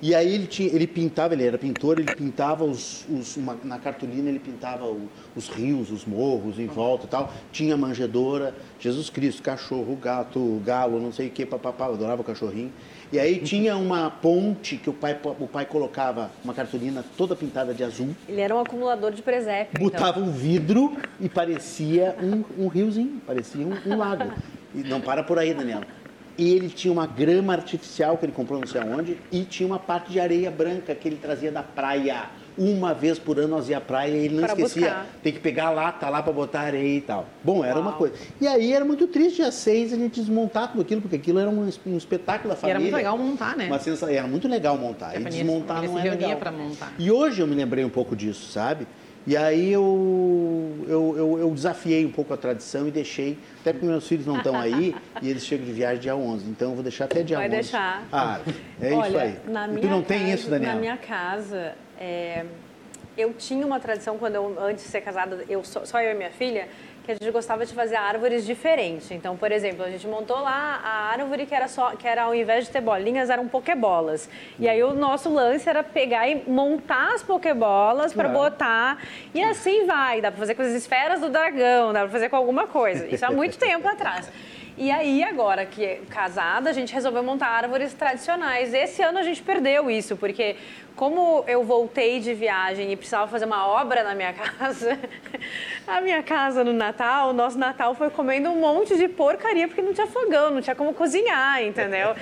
E 0.03 0.17
aí 0.17 0.35
ele, 0.35 0.49
tinha, 0.49 0.69
ele 0.69 0.85
pintava, 0.85 1.33
ele 1.33 1.47
era 1.47 1.57
pintor, 1.57 2.01
ele 2.01 2.13
pintava 2.13 2.65
os, 2.65 3.07
os 3.09 3.37
uma, 3.37 3.57
na 3.63 3.79
cartolina 3.79 4.29
ele 4.29 4.41
pintava 4.41 4.85
o, 4.85 5.09
os 5.37 5.49
rios, 5.49 5.93
os 5.93 6.05
morros 6.05 6.59
em 6.59 6.67
volta 6.67 7.07
e 7.07 7.09
tal. 7.09 7.33
Tinha 7.53 7.77
manjedora, 7.77 8.53
Jesus 8.81 9.09
Cristo, 9.09 9.41
cachorro, 9.45 9.95
gato, 9.95 10.61
galo, 10.67 11.01
não 11.01 11.13
sei 11.13 11.29
o 11.29 11.31
que, 11.31 11.47
papapá, 11.47 11.87
eu 11.87 11.95
adorava 11.95 12.21
o 12.21 12.25
cachorrinho. 12.25 12.73
E 13.13 13.19
aí 13.21 13.39
tinha 13.39 13.77
uma 13.77 14.11
ponte 14.11 14.77
que 14.77 14.91
o 14.91 14.93
pai, 14.93 15.17
o 15.39 15.47
pai 15.47 15.67
colocava 15.67 16.33
uma 16.43 16.53
cartolina 16.53 17.05
toda 17.17 17.37
pintada 17.37 17.73
de 17.73 17.85
azul. 17.85 18.09
Ele 18.29 18.41
era 18.41 18.57
um 18.57 18.59
acumulador 18.59 19.13
de 19.13 19.23
presépio. 19.23 19.75
Então. 19.75 19.85
Botava 19.85 20.19
então. 20.19 20.31
um 20.31 20.33
vidro 20.33 20.97
e 21.21 21.29
parecia 21.29 22.17
um, 22.21 22.65
um 22.65 22.67
riozinho, 22.67 23.23
parecia 23.25 23.65
um, 23.65 23.77
um 23.87 23.99
lago. 23.99 24.33
E 24.75 24.83
não 24.83 25.01
para 25.01 25.23
por 25.23 25.39
aí, 25.39 25.55
Daniela 25.55 26.02
e 26.43 26.51
ele 26.51 26.69
tinha 26.69 26.93
uma 26.93 27.07
grama 27.07 27.53
artificial 27.53 28.19
que 28.19 28.27
ele 28.27 28.33
comprou 28.33 28.59
não 28.59 28.67
sei 28.67 28.81
aonde 28.81 29.17
e 29.31 29.45
tinha 29.45 29.65
uma 29.65 29.79
parte 29.79 30.11
de 30.11 30.19
areia 30.19 30.51
branca 30.51 30.93
que 30.93 31.07
ele 31.07 31.15
trazia 31.15 31.53
da 31.53 31.63
praia. 31.63 32.25
Uma 32.59 32.93
vez 32.93 33.17
por 33.17 33.39
ano 33.39 33.49
nós 33.49 33.69
ia 33.69 33.79
à 33.79 33.81
praia 33.81 34.11
e 34.11 34.25
ele 34.25 34.35
não 34.35 34.45
esquecia. 34.45 34.83
Buscar. 34.83 35.07
Tem 35.23 35.33
que 35.33 35.39
pegar 35.39 35.71
lá, 35.71 35.93
tá 35.93 36.11
lá 36.11 36.21
para 36.21 36.33
botar 36.33 36.63
areia 36.63 36.99
e 36.99 37.01
tal. 37.01 37.29
Bom, 37.45 37.65
era 37.65 37.77
Uau. 37.77 37.83
uma 37.83 37.93
coisa. 37.93 38.15
E 38.41 38.47
aí 38.49 38.73
era 38.73 38.85
muito 38.85 39.07
triste 39.07 39.37
dia 39.37 39.53
6 39.53 39.93
a 39.93 39.97
gente 39.97 40.21
desmontar 40.21 40.73
tudo 40.73 40.83
aquilo, 40.83 41.01
porque 41.01 41.15
aquilo 41.15 41.39
era 41.39 41.49
um, 41.49 41.71
um 41.87 41.97
espetáculo 41.97 42.51
da 42.51 42.57
família. 42.57 42.67
E 42.67 42.71
era 42.71 42.81
muito 42.81 42.97
legal 42.97 43.17
montar, 43.17 43.57
né? 43.57 43.69
Uma 43.69 43.79
sensação, 43.79 44.09
era 44.09 44.27
muito 44.27 44.49
legal 44.49 44.77
montar. 44.77 45.19
E 45.19 45.25
desmontar 45.25 45.81
não 45.83 45.97
é 45.97 46.03
legal. 46.03 46.39
montar. 46.53 46.93
E 46.99 47.09
hoje 47.11 47.41
eu 47.41 47.47
me 47.47 47.55
lembrei 47.55 47.85
um 47.85 47.91
pouco 47.91 48.17
disso, 48.17 48.51
sabe? 48.51 48.87
E 49.27 49.37
aí 49.37 49.73
eu, 49.73 50.75
eu, 50.89 51.15
eu, 51.17 51.39
eu, 51.39 51.51
desafiei 51.51 52.05
um 52.05 52.11
pouco 52.11 52.35
a 52.35 52.37
tradição 52.37 52.89
e 52.89 52.91
deixei, 52.91 53.39
até 53.61 53.73
porque 53.73 53.87
meus 53.87 54.07
filhos 54.09 54.27
não 54.27 54.39
estão 54.39 54.59
aí 54.59 54.97
e 55.21 55.31
eles 55.31 55.47
chegam 55.47 55.65
de 55.65 55.73
viagem 55.73 56.01
dia 56.01 56.17
11, 56.17 56.51
então 56.51 56.71
eu 56.71 56.75
vou 56.75 56.83
deixar 56.83 57.05
até 57.05 57.23
dia 57.23 57.37
Vai 57.37 57.47
11. 57.47 57.51
Vai 57.51 57.63
deixar. 57.63 58.03
Ah, 58.13 58.41
é 58.81 58.93
Olha, 58.93 59.09
isso 59.09 59.19
aí. 59.19 59.39
Na 59.47 59.69
minha 59.69 59.81
tu 59.81 59.87
não 59.87 60.03
casa, 60.03 60.09
tem 60.09 60.33
isso, 60.33 60.51
Daniel? 60.51 60.75
Na 60.75 60.81
minha 60.81 60.97
casa, 60.97 61.75
é, 62.01 62.45
eu 63.17 63.33
tinha 63.35 63.65
uma 63.65 63.79
tradição 63.79 64.19
quando 64.19 64.35
eu, 64.35 64.57
antes 64.61 64.85
de 64.85 64.91
ser 64.91 65.03
casada, 65.03 65.45
eu, 65.49 65.63
só, 65.63 65.85
só 65.85 66.01
eu 66.01 66.11
e 66.11 66.15
minha 66.15 66.31
filha, 66.31 66.67
que 67.05 67.11
a 67.11 67.15
gente 67.15 67.31
gostava 67.31 67.67
de 67.67 67.75
fazer 67.75 67.97
árvores 67.97 68.47
diferentes. 68.47 69.11
Então, 69.11 69.37
por 69.37 69.51
exemplo, 69.51 69.85
a 69.85 69.91
gente 69.91 70.07
montou 70.07 70.41
lá 70.41 70.81
a 70.85 71.11
árvore 71.11 71.47
que 71.47 71.55
era 71.55 71.69
só, 71.69 71.97
que 71.97 72.07
era 72.07 72.25
ao 72.25 72.35
invés 72.35 72.67
de 72.67 72.71
ter 72.71 72.81
bolinhas, 72.81 73.29
eram 73.29 73.49
pokebolas. 73.49 74.29
E 74.59 74.69
aí 74.69 74.83
o 74.83 74.95
nosso 74.95 75.33
lance 75.33 75.69
era 75.69 75.83
pegar 75.83 76.29
e 76.29 76.43
montar 76.49 77.15
as 77.15 77.23
pokebolas 77.23 78.15
para 78.15 78.29
botar. 78.29 79.03
E 79.35 79.43
assim 79.43 79.85
vai. 79.85 80.21
Dá 80.21 80.31
para 80.31 80.39
fazer 80.39 80.55
com 80.55 80.63
as 80.63 80.73
esferas 80.73 81.21
do 81.21 81.29
dragão, 81.29 81.93
dá 81.93 82.01
para 82.01 82.11
fazer 82.11 82.29
com 82.29 82.37
alguma 82.37 82.67
coisa. 82.67 83.07
Isso 83.07 83.27
há 83.27 83.31
muito 83.31 83.59
tempo 83.61 83.87
atrás. 83.89 84.31
E 84.77 84.91
aí, 84.91 85.23
agora 85.23 85.67
que 85.67 85.85
é 85.85 86.01
casada, 86.09 86.71
a 86.71 86.73
gente 86.73 86.95
resolveu 86.95 87.23
montar 87.23 87.49
árvores 87.49 87.93
tradicionais. 87.93 88.73
Esse 88.73 89.03
ano 89.03 89.19
a 89.19 89.23
gente 89.23 89.43
perdeu 89.43 89.91
isso, 89.91 90.17
porque 90.17 90.57
como 90.97 91.45
eu 91.47 91.65
voltei 91.65 92.21
de 92.21 92.35
viagem 92.35 92.93
e 92.93 92.97
precisava 92.97 93.27
fazer 93.27 93.45
uma 93.45 93.67
obra 93.67 94.03
na 94.03 94.15
minha 94.15 94.33
casa, 94.35 94.99
a 95.87 96.01
minha 96.01 96.23
casa 96.23 96.63
no 96.63 96.73
Natal, 96.73 97.31
o 97.31 97.33
nosso 97.33 97.59
Natal 97.59 97.95
foi 97.95 98.11
comendo 98.11 98.51
um 98.51 98.61
monte 98.61 98.97
de 98.97 99.09
porcaria, 99.09 99.67
porque 99.67 99.83
não 99.83 99.93
tinha 99.93 100.07
fogão, 100.07 100.51
não 100.51 100.61
tinha 100.61 100.77
como 100.77 100.93
cozinhar, 100.95 101.63
entendeu? 101.63 102.15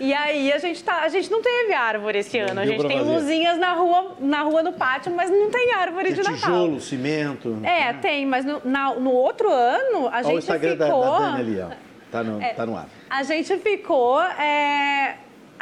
E 0.00 0.12
aí 0.12 0.52
a 0.52 0.58
gente, 0.58 0.82
tá, 0.82 1.02
a 1.02 1.08
gente 1.08 1.30
não 1.30 1.42
teve 1.42 1.72
árvore 1.72 2.18
esse 2.18 2.38
ano. 2.38 2.60
A 2.60 2.66
gente 2.66 2.86
tem 2.86 3.00
luzinhas 3.00 3.58
na 3.58 3.72
rua, 3.72 4.16
na 4.20 4.42
rua 4.42 4.62
no 4.62 4.72
pátio, 4.72 5.12
mas 5.14 5.30
não 5.30 5.50
tem 5.50 5.72
árvore 5.72 6.06
tem 6.06 6.14
de 6.14 6.22
Natal. 6.22 6.36
Tijolo, 6.36 6.80
cimento. 6.80 7.58
É, 7.62 7.92
né? 7.92 7.98
tem, 8.00 8.26
mas 8.26 8.44
no, 8.44 8.60
na, 8.64 8.94
no 8.94 9.12
outro 9.12 9.50
ano 9.50 10.08
a 10.08 10.18
Olha 10.18 10.24
gente 10.24 10.50
o 10.50 10.52
ficou. 10.52 10.76
Da, 10.76 10.88
da 10.88 11.18
Dani 11.18 11.40
ali, 11.40 11.60
ó. 11.60 11.84
Tá 12.10 12.22
no, 12.22 12.40
é, 12.40 12.48
tá 12.54 12.64
no 12.64 12.76
ar. 12.76 12.86
A 13.10 13.22
gente 13.22 13.56
ficou. 13.58 14.22
É, 14.22 15.16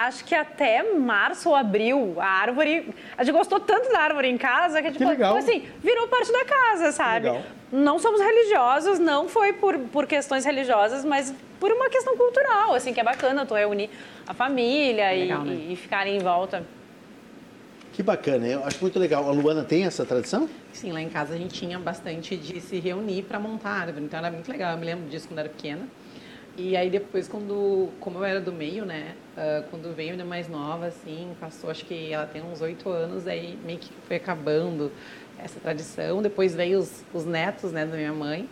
acho 0.07 0.25
que 0.25 0.35
até 0.35 0.83
março 0.95 1.49
ou 1.49 1.55
abril, 1.55 2.17
a 2.19 2.27
árvore. 2.27 2.89
A 3.17 3.25
gente 3.25 3.35
gostou 3.35 3.61
tanto 3.61 3.91
da 3.91 4.01
árvore 4.01 4.29
em 4.29 4.39
casa 4.39 4.83
que, 4.83 4.91
tipo, 4.93 5.05
que 5.05 5.17
tipo 5.17 5.37
assim, 5.37 5.67
virou 5.83 6.09
parte 6.09 6.33
da 6.33 6.45
casa, 6.45 6.93
sabe? 6.93 7.27
Legal. 7.27 7.43
Não 7.71 7.99
somos 7.99 8.21
religiosos, 8.21 8.99
não 8.99 9.29
foi 9.29 9.53
por, 9.55 9.79
por 9.79 10.07
questões 10.07 10.45
religiosas, 10.45 11.05
mas 11.05 11.35
por 11.59 11.73
uma 11.73 11.89
questão 11.89 12.17
cultural, 12.17 12.75
assim, 12.75 12.93
que 12.93 13.01
é 13.01 13.05
bacana 13.05 13.47
tu 13.47 13.55
reunir 13.55 13.89
a 14.27 14.35
família 14.35 15.11
legal, 15.13 15.47
e, 15.47 15.49
né? 15.49 15.55
e, 15.69 15.73
e 15.73 15.77
ficarem 15.77 16.17
em 16.17 16.21
volta. 16.21 16.65
Que 17.93 18.03
bacana, 18.03 18.47
eu 18.47 18.65
acho 18.65 18.81
muito 18.81 18.99
legal. 18.99 19.29
A 19.29 19.33
Luana 19.33 19.65
tem 19.65 19.85
essa 19.85 20.05
tradição? 20.05 20.49
Sim, 20.73 20.93
lá 20.93 21.01
em 21.01 21.11
casa 21.11 21.35
a 21.35 21.37
gente 21.37 21.55
tinha 21.55 21.79
bastante 21.79 22.37
de 22.37 22.61
se 22.61 22.81
reunir 22.81 23.23
para 23.23 23.39
montar 23.39 23.71
árvore, 23.71 24.05
então 24.05 24.19
era 24.19 24.31
muito 24.31 24.51
legal. 24.51 24.73
Eu 24.73 24.79
me 24.79 24.87
lembro 24.87 25.09
disso 25.09 25.29
quando 25.29 25.41
era 25.41 25.49
pequena. 25.49 25.87
E 26.57 26.77
aí 26.77 26.91
depois, 26.91 27.29
quando, 27.29 27.91
como 28.01 28.19
eu 28.19 28.25
era 28.25 28.41
do 28.41 28.53
meio, 28.53 28.85
né, 28.85 29.15
uh, 29.37 29.65
quando 29.71 29.95
veio 29.95 30.13
ainda 30.13 30.25
mais 30.25 30.49
nova, 30.49 30.87
assim, 30.87 31.31
passou, 31.41 31.71
acho 31.71 31.85
que 31.85 32.13
ela 32.13 32.27
tem 32.27 32.43
uns 32.43 32.61
oito 32.61 32.89
anos, 32.89 33.27
aí 33.27 33.59
meio 33.65 33.79
que 33.79 33.91
foi 34.07 34.17
acabando 34.17 34.91
essa 35.39 35.59
tradição. 35.61 36.23
Depois 36.23 36.55
veio 36.55 36.79
os, 36.79 37.05
os 37.13 37.25
netos, 37.25 37.73
né, 37.73 37.85
da 37.85 37.97
minha 37.97 38.13
mãe 38.13 38.49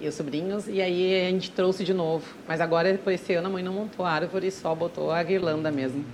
e 0.00 0.08
os 0.08 0.14
sobrinhos, 0.14 0.66
e 0.66 0.82
aí 0.82 1.26
a 1.26 1.30
gente 1.30 1.50
trouxe 1.50 1.84
de 1.84 1.94
novo. 1.94 2.26
Mas 2.46 2.60
agora, 2.60 2.98
por 3.02 3.12
esse 3.12 3.34
ano, 3.34 3.46
a 3.46 3.50
mãe 3.50 3.62
não 3.62 3.72
montou 3.72 4.04
a 4.04 4.10
árvore, 4.10 4.50
só 4.50 4.74
botou 4.74 5.10
a 5.10 5.22
guirlanda 5.22 5.70
mesmo. 5.70 6.04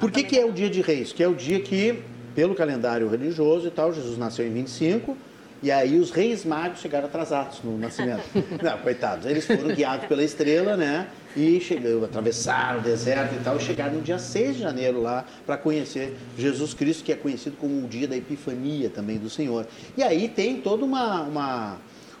Por 0.00 0.10
que, 0.10 0.24
que 0.24 0.38
é 0.38 0.44
o 0.44 0.52
dia 0.52 0.68
de 0.68 0.80
reis? 0.80 1.12
Que 1.12 1.22
é 1.22 1.28
o 1.28 1.34
dia 1.34 1.60
que, 1.60 2.02
pelo 2.34 2.54
calendário 2.54 3.08
religioso 3.08 3.68
e 3.68 3.70
tal, 3.70 3.92
Jesus 3.92 4.18
nasceu 4.18 4.46
em 4.46 4.52
25, 4.52 5.16
e 5.62 5.70
aí 5.70 5.98
os 5.98 6.10
reis 6.10 6.44
magos 6.44 6.80
chegaram 6.80 7.06
atrasados 7.06 7.60
no 7.62 7.76
nascimento. 7.78 8.22
Não, 8.62 8.78
coitados, 8.78 9.26
eles 9.26 9.46
foram 9.46 9.74
guiados 9.74 10.06
pela 10.06 10.22
estrela, 10.22 10.76
né? 10.76 11.08
E 11.36 11.60
chegaram, 11.60 12.04
atravessaram 12.04 12.80
o 12.80 12.82
deserto 12.82 13.34
e 13.34 13.44
tal, 13.44 13.56
e 13.56 13.60
chegaram 13.60 13.94
no 13.94 14.00
dia 14.00 14.18
6 14.18 14.56
de 14.56 14.62
janeiro 14.62 15.00
lá 15.00 15.24
para 15.46 15.56
conhecer 15.56 16.16
Jesus 16.36 16.74
Cristo, 16.74 17.04
que 17.04 17.12
é 17.12 17.16
conhecido 17.16 17.56
como 17.56 17.84
o 17.84 17.88
dia 17.88 18.08
da 18.08 18.16
Epifania 18.16 18.90
também 18.90 19.18
do 19.18 19.28
Senhor. 19.28 19.66
E 19.96 20.02
aí 20.02 20.28
tem 20.28 20.60
toda 20.60 20.84
uma, 20.84 21.22
uma, 21.22 21.76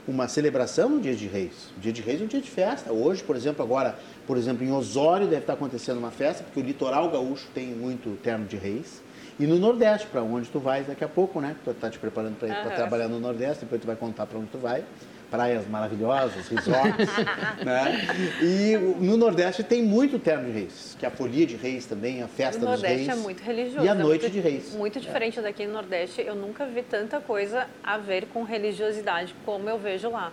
uma 0.06 0.28
celebração 0.28 0.88
no 0.88 1.00
dia 1.00 1.14
de 1.14 1.26
reis. 1.26 1.70
O 1.76 1.80
dia 1.80 1.92
de 1.92 2.02
reis 2.02 2.20
é 2.20 2.24
um 2.24 2.26
dia 2.26 2.40
de 2.40 2.50
festa. 2.50 2.92
Hoje, 2.92 3.22
por 3.22 3.34
exemplo, 3.34 3.64
agora, 3.64 3.98
por 4.26 4.36
exemplo, 4.36 4.64
em 4.64 4.72
Osório 4.72 5.26
deve 5.26 5.42
estar 5.42 5.54
acontecendo 5.54 5.98
uma 5.98 6.10
festa, 6.10 6.44
porque 6.44 6.60
o 6.60 6.62
litoral 6.62 7.10
gaúcho 7.10 7.46
tem 7.54 7.68
muito 7.68 8.16
terno 8.22 8.46
de 8.46 8.56
reis. 8.56 9.02
E 9.38 9.46
no 9.46 9.56
Nordeste, 9.56 10.08
para 10.08 10.20
onde 10.20 10.48
tu 10.48 10.58
vais 10.58 10.86
daqui 10.86 11.04
a 11.04 11.08
pouco, 11.08 11.40
né? 11.40 11.54
Tu 11.64 11.72
tá 11.74 11.88
te 11.88 11.98
preparando 11.98 12.36
para 12.36 12.48
uhum. 12.48 12.74
trabalhar 12.74 13.06
no 13.06 13.20
Nordeste, 13.20 13.64
depois 13.64 13.80
tu 13.80 13.86
vai 13.86 13.94
contar 13.94 14.26
para 14.26 14.38
onde 14.38 14.48
tu 14.48 14.58
vai. 14.58 14.84
Praias 15.30 15.68
maravilhosas, 15.68 16.48
resorts, 16.48 17.06
né? 17.64 18.06
E 18.40 18.76
no 18.98 19.16
Nordeste 19.16 19.62
tem 19.62 19.82
muito 19.82 20.18
terno 20.18 20.46
de 20.46 20.52
reis, 20.52 20.96
que 20.98 21.04
é 21.04 21.08
a 21.08 21.10
folia 21.10 21.46
de 21.46 21.54
reis 21.54 21.84
também, 21.84 22.22
a 22.22 22.28
festa 22.28 22.64
dos 22.64 22.80
reis. 22.80 23.02
O 23.02 23.06
Nordeste 23.06 23.10
é 23.10 23.14
muito 23.14 23.42
religioso. 23.42 23.84
E 23.84 23.88
a 23.88 23.92
é 23.92 23.94
noite 23.94 24.22
muito, 24.22 24.32
de 24.32 24.40
reis. 24.40 24.74
Muito 24.74 25.00
diferente 25.00 25.38
é. 25.38 25.42
daqui 25.42 25.66
no 25.66 25.74
Nordeste. 25.74 26.22
Eu 26.22 26.34
nunca 26.34 26.64
vi 26.64 26.82
tanta 26.82 27.20
coisa 27.20 27.66
a 27.82 27.98
ver 27.98 28.26
com 28.32 28.42
religiosidade 28.42 29.34
como 29.44 29.68
eu 29.68 29.78
vejo 29.78 30.10
lá. 30.10 30.32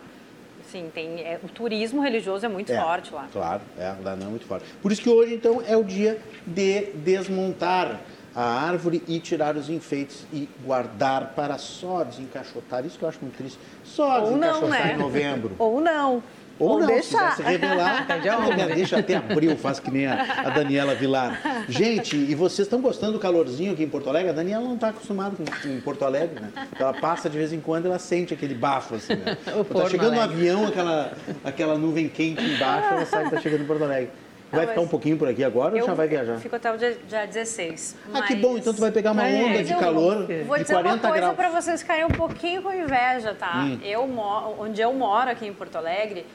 Sim, 0.72 0.90
tem, 0.94 1.22
é, 1.22 1.40
o 1.44 1.48
turismo 1.48 2.02
religioso 2.02 2.46
é 2.46 2.50
muito 2.50 2.72
é, 2.72 2.82
forte 2.82 3.14
lá. 3.14 3.28
Claro, 3.32 3.62
é, 3.78 3.94
lá 4.04 4.16
não 4.16 4.28
é 4.28 4.30
muito 4.30 4.46
forte. 4.46 4.66
Por 4.82 4.92
isso 4.92 5.02
que 5.02 5.10
hoje, 5.10 5.36
então, 5.36 5.62
é 5.66 5.78
o 5.78 5.84
dia 5.84 6.20
de 6.46 6.92
desmontar 6.96 8.02
a 8.36 8.44
árvore 8.44 9.02
e 9.08 9.20
tirar 9.20 9.56
os 9.56 9.70
enfeites 9.70 10.26
e 10.34 10.50
guardar 10.66 11.34
para 11.36 11.58
só 11.58 12.04
desencaixotar. 12.04 12.86
Isso 12.86 13.00
que 13.00 13.06
eu 13.06 13.10
acho 13.10 13.20
muito 13.22 13.38
triste. 13.38 13.58
Só 13.84 14.20
Ou 14.20 14.28
desencaixotar 14.28 14.62
não, 14.62 14.70
né? 14.70 14.94
em 14.94 14.98
novembro. 14.98 15.56
Ou 15.60 15.80
não. 15.80 16.24
Ou, 16.58 16.70
Ou 16.70 16.80
não, 16.80 16.88
deixar. 16.88 17.36
se 17.36 17.42
revelar, 17.42 18.08
deixa 18.74 19.00
até 19.00 19.16
abril, 19.16 19.58
faz 19.58 19.80
que 19.80 19.92
nem 19.92 20.08
a, 20.08 20.46
a, 20.46 20.50
Daniela 20.50 20.96
Vilar. 20.96 21.66
Gente, 21.68 22.16
e 22.16 22.34
vocês 22.34 22.66
estão 22.66 22.80
gostando 22.80 23.14
do 23.14 23.20
calorzinho 23.20 23.74
aqui 23.74 23.84
em 23.84 23.90
Porto 23.90 24.08
Alegre? 24.08 24.30
A 24.30 24.34
Daniela 24.34 24.64
não 24.64 24.76
está 24.76 24.90
acostumada 24.90 25.36
com 25.36 25.68
em 25.68 25.82
Porto 25.82 26.06
Alegre, 26.06 26.40
né? 26.40 26.52
Ela 26.80 26.94
passa 26.94 27.30
de 27.30 27.38
vez 27.38 27.52
em 27.52 27.60
quando, 27.60 27.88
ela 27.88 28.00
sente 28.00 28.34
aquele 28.34 28.54
bafo, 28.54 28.96
assim, 28.96 29.16
né? 29.16 29.38
Está 29.70 29.90
chegando 29.90 30.16
no 30.16 30.22
avião, 30.22 30.66
aquela, 30.66 31.12
aquela 31.44 31.78
nuvem 31.78 32.08
quente 32.08 32.42
embaixo, 32.42 32.88
ela 32.88 33.06
sabe 33.06 33.24
que 33.24 33.30
está 33.30 33.42
chegando 33.42 33.64
em 33.64 33.68
Porto 33.68 33.84
Alegre. 33.84 34.12
Vai 34.56 34.68
ficar 34.68 34.82
um 34.82 34.88
pouquinho 34.88 35.18
por 35.18 35.28
aqui 35.28 35.44
agora 35.44 35.76
ou 35.76 35.86
já 35.86 35.94
vai 35.94 36.08
viajar? 36.08 36.38
Fico 36.40 36.56
até 36.56 36.72
o 36.72 36.78
dia, 36.78 36.98
dia 37.08 37.26
16. 37.26 37.96
Ah, 38.06 38.10
mas... 38.14 38.26
que 38.26 38.36
bom. 38.36 38.58
Então 38.58 38.74
tu 38.74 38.82
vai 38.82 38.92
pegar 38.92 39.12
uma 39.12 39.24
onda 39.24 39.64
de 39.64 39.74
calor 39.76 40.26
vou 40.26 40.26
de 40.26 40.26
40 40.26 40.46
graus. 40.46 40.48
Vou 40.48 40.58
dizer 40.58 40.76
uma 40.76 40.98
coisa 40.98 41.34
para 41.34 41.50
vocês 41.50 41.82
ficarem 41.82 42.06
um 42.06 42.10
pouquinho 42.10 42.62
com 42.62 42.72
inveja, 42.74 43.34
tá? 43.34 43.64
Hum. 43.64 43.80
Eu 43.84 44.08
moro, 44.08 44.56
onde 44.60 44.82
eu 44.82 44.94
moro 44.94 45.30
aqui 45.30 45.46
em 45.48 45.54
Porto 45.54 45.76
Alegre, 45.76 46.26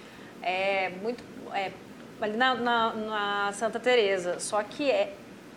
é 0.43 0.91
muito... 1.03 1.23
É, 1.55 1.71
ali 2.21 2.37
na, 2.37 2.55
na, 2.55 2.93
na 2.93 3.53
Santa 3.53 3.81
Teresa 3.81 4.39
Só 4.39 4.63
que 4.63 4.91
é 4.91 5.15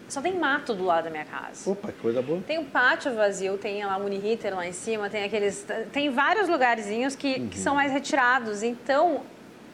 só 0.08 0.21
tem 0.21 0.38
mato 0.38 0.73
do 0.73 0.84
lado 0.84 1.06
da 1.06 1.10
minha 1.10 1.26
casa. 1.26 1.69
Opa, 1.69 1.91
que 1.91 1.99
coisa 1.99 2.21
boa. 2.21 2.41
Tem 2.45 2.60
um 2.60 2.65
pátio 2.65 3.15
vazio, 3.15 3.58
tem 3.58 3.84
lá 3.84 3.93
a 3.93 3.97
Uniriter 3.97 4.56
lá 4.56 4.67
em 4.67 4.71
cima, 4.71 5.10
tem 5.10 5.23
aqueles. 5.23 5.65
Tem 5.91 6.10
vários 6.10 6.47
lugarzinhos 6.47 7.15
que, 7.15 7.39
uhum. 7.39 7.47
que 7.47 7.58
são 7.58 7.73
mais 7.73 7.91
retirados. 7.91 8.62
Então, 8.62 9.21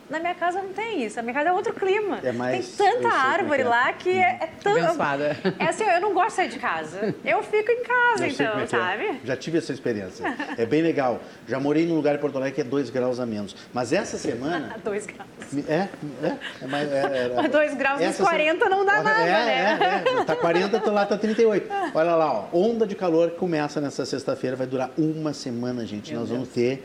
na 0.10 0.20
minha 0.20 0.36
casa 0.36 0.62
não 0.62 0.74
tem 0.74 1.04
isso. 1.04 1.16
Na 1.18 1.22
minha 1.22 1.34
casa 1.34 1.50
é 1.50 1.52
outro 1.52 1.74
clima. 1.74 2.20
É 2.24 2.32
mais, 2.32 2.76
tem 2.76 2.92
tanta 2.92 3.08
é 3.08 3.12
árvore 3.12 3.62
é. 3.62 3.66
lá 3.66 3.94
que 3.94 4.10
é, 4.10 4.40
é 4.42 4.50
tão. 4.62 4.76
Abençoada. 4.76 5.38
É 5.60 5.66
assim, 5.66 5.84
eu 5.84 6.02
não 6.02 6.14
gosto 6.14 6.30
de 6.30 6.34
sair 6.34 6.50
de 6.50 6.60
casa. 6.60 7.16
Eu 7.24 7.44
fico 7.44 7.72
em 7.72 7.84
casa, 7.84 8.26
eu 8.26 8.32
então, 8.32 8.60
é 8.60 8.68
sabe? 8.68 9.04
É. 9.06 9.20
Já 9.24 9.38
tive 9.38 9.58
essa 9.58 9.72
experiência. 9.72 10.26
É 10.58 10.66
bem 10.66 10.82
legal. 10.82 11.20
Já 11.48 11.60
morei 11.60 11.86
num 11.86 11.96
lugar 11.96 12.16
em 12.16 12.18
Porto 12.18 12.38
Alegre 12.38 12.56
que 12.56 12.62
é 12.62 12.64
2 12.64 12.90
graus 12.90 13.20
a 13.20 13.26
menos. 13.26 13.56
Mas 13.74 13.94
essa 13.94 14.18
semana. 14.18 14.76
2 14.84 15.06
graus. 15.06 15.30
É, 15.68 15.74
é. 15.74 16.38
é, 16.62 16.68
mais, 16.68 16.92
é 16.92 17.34
Mas 17.36 17.52
2 17.52 17.74
graus 17.76 18.02
nos 18.02 18.18
40 18.18 18.64
se... 18.64 18.70
não 18.70 18.86
dá 18.86 19.04
nada, 19.04 19.26
né? 19.26 19.80
É, 19.80 20.20
é. 20.22 20.24
Tá 20.26 20.36
40, 20.36 20.80
tô 20.80 20.92
lá, 20.92 21.06
tá 21.06 21.18
38. 21.18 21.68
Olha 21.94 22.16
lá, 22.16 22.34
ó. 22.34 22.46
Onda 22.52 22.86
de 22.86 22.96
calor 22.96 23.32
que 23.32 23.38
começa 23.38 23.80
nessa 23.80 24.06
sexta-feira, 24.06 24.56
vai 24.56 24.68
durar 24.68 24.92
uma 24.98 25.34
semana, 25.34 25.86
gente. 25.86 26.12
Meu 26.12 26.22
Nós 26.22 26.30
Deus. 26.30 26.40
vamos 26.40 26.54
ter 26.54 26.84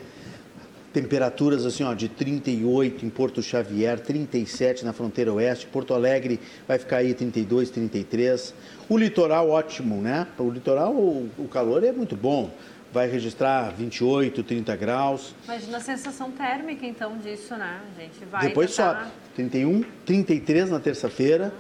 temperaturas 0.94 1.66
assim, 1.66 1.83
ó, 1.83 1.92
de 1.92 2.09
38 2.09 3.04
em 3.04 3.11
Porto 3.11 3.42
Xavier, 3.42 3.98
37 3.98 4.85
na 4.85 4.92
fronteira 4.92 5.33
oeste, 5.33 5.66
Porto 5.66 5.92
Alegre 5.92 6.38
vai 6.68 6.78
ficar 6.78 6.98
aí 6.98 7.12
32, 7.12 7.68
33. 7.68 8.54
O 8.88 8.96
litoral 8.96 9.50
ótimo, 9.50 10.00
né? 10.00 10.28
O 10.38 10.48
litoral 10.48 10.94
o, 10.94 11.28
o 11.37 11.48
calor 11.48 11.83
é 11.83 11.90
muito 11.90 12.14
bom. 12.14 12.48
Vai 12.92 13.11
registrar 13.11 13.70
28, 13.70 14.44
30 14.44 14.76
graus. 14.76 15.35
Imagina 15.46 15.78
a 15.78 15.80
sensação 15.80 16.30
térmica 16.30 16.87
então 16.87 17.18
disso, 17.18 17.57
né? 17.57 17.80
A 17.96 18.00
gente 18.00 18.24
vai 18.30 18.46
Depois 18.46 18.70
tentar... 18.70 19.07
só 19.07 19.11
31, 19.35 19.85
33 20.07 20.70
na 20.70 20.78
terça-feira. 20.78 21.52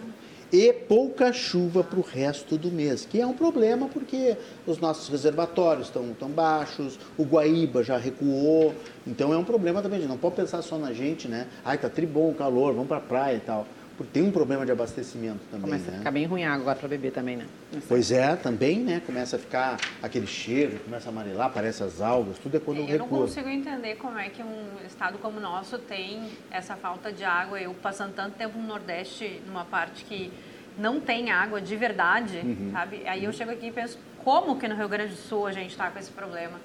E 0.54 0.72
pouca 0.72 1.32
chuva 1.32 1.82
para 1.82 1.98
o 1.98 2.02
resto 2.02 2.56
do 2.56 2.70
mês, 2.70 3.04
que 3.04 3.20
é 3.20 3.26
um 3.26 3.32
problema 3.32 3.88
porque 3.88 4.36
os 4.64 4.78
nossos 4.78 5.08
reservatórios 5.08 5.88
estão 5.88 6.14
tão 6.16 6.28
baixos, 6.28 6.96
o 7.18 7.24
Guaíba 7.24 7.82
já 7.82 7.98
recuou, 7.98 8.72
então 9.04 9.34
é 9.34 9.36
um 9.36 9.42
problema 9.42 9.82
também, 9.82 10.06
não 10.06 10.16
pode 10.16 10.36
pensar 10.36 10.62
só 10.62 10.78
na 10.78 10.92
gente, 10.92 11.26
né? 11.26 11.48
Ai, 11.64 11.76
tá 11.76 11.88
tribom 11.88 12.30
o 12.30 12.34
calor, 12.36 12.72
vamos 12.72 12.86
para 12.86 12.98
a 12.98 13.00
praia 13.00 13.36
e 13.36 13.40
tal. 13.40 13.66
Porque 13.96 14.12
tem 14.12 14.22
um 14.24 14.32
problema 14.32 14.66
de 14.66 14.72
abastecimento 14.72 15.40
também, 15.50 15.70
Começa 15.70 15.90
né? 15.90 15.96
a 15.96 15.98
ficar 15.98 16.10
bem 16.10 16.26
ruim 16.26 16.42
a 16.42 16.52
água 16.52 16.74
para 16.74 16.88
beber 16.88 17.12
também, 17.12 17.36
né? 17.36 17.46
Pois 17.88 18.10
é, 18.10 18.34
também, 18.34 18.80
né? 18.80 19.00
Começa 19.06 19.36
a 19.36 19.38
ficar 19.38 19.78
aquele 20.02 20.26
cheiro, 20.26 20.80
começa 20.80 21.08
a 21.08 21.12
amarelar, 21.12 21.46
aparece 21.46 21.82
as 21.84 22.00
algas, 22.00 22.36
tudo 22.38 22.56
é 22.56 22.60
quando 22.60 22.78
eu 22.78 22.86
recua. 22.86 23.06
Eu 23.06 23.10
não 23.10 23.26
consigo 23.26 23.48
entender 23.48 23.94
como 23.96 24.18
é 24.18 24.28
que 24.28 24.42
um 24.42 24.84
estado 24.84 25.16
como 25.18 25.38
o 25.38 25.40
nosso 25.40 25.78
tem 25.78 26.28
essa 26.50 26.74
falta 26.74 27.12
de 27.12 27.22
água. 27.22 27.60
Eu 27.60 27.72
passando 27.74 28.12
tanto 28.14 28.36
tempo 28.36 28.58
no 28.58 28.66
Nordeste, 28.66 29.40
numa 29.46 29.64
parte 29.64 30.04
que 30.04 30.32
não 30.76 31.00
tem 31.00 31.30
água 31.30 31.60
de 31.60 31.76
verdade, 31.76 32.38
uhum. 32.38 32.70
sabe? 32.72 33.06
Aí 33.06 33.24
eu 33.24 33.32
chego 33.32 33.52
aqui 33.52 33.68
e 33.68 33.72
penso, 33.72 33.96
como 34.24 34.58
que 34.58 34.66
no 34.66 34.74
Rio 34.74 34.88
Grande 34.88 35.14
do 35.14 35.20
Sul 35.20 35.46
a 35.46 35.52
gente 35.52 35.70
está 35.70 35.88
com 35.88 35.98
esse 36.00 36.10
problema? 36.10 36.58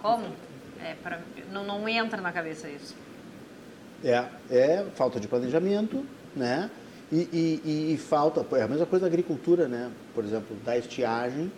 Como? 0.00 0.24
É 0.82 0.94
pra, 1.02 1.20
não, 1.52 1.62
não 1.62 1.86
entra 1.86 2.22
na 2.22 2.32
cabeça 2.32 2.68
isso. 2.68 2.94
É, 4.02 4.24
é 4.50 4.86
falta 4.94 5.20
de 5.20 5.28
planejamento, 5.28 6.04
né? 6.36 6.70
E, 7.12 7.60
e, 7.64 7.92
e, 7.94 7.98
falta, 7.98 8.44
é 8.56 8.62
a 8.62 8.68
mesma 8.68 8.86
coisa 8.86 9.02
da 9.02 9.06
agricultura, 9.06 9.68
né? 9.68 9.90
Por 10.14 10.24
exemplo, 10.24 10.56
da 10.64 10.76
estiagem, 10.76 11.52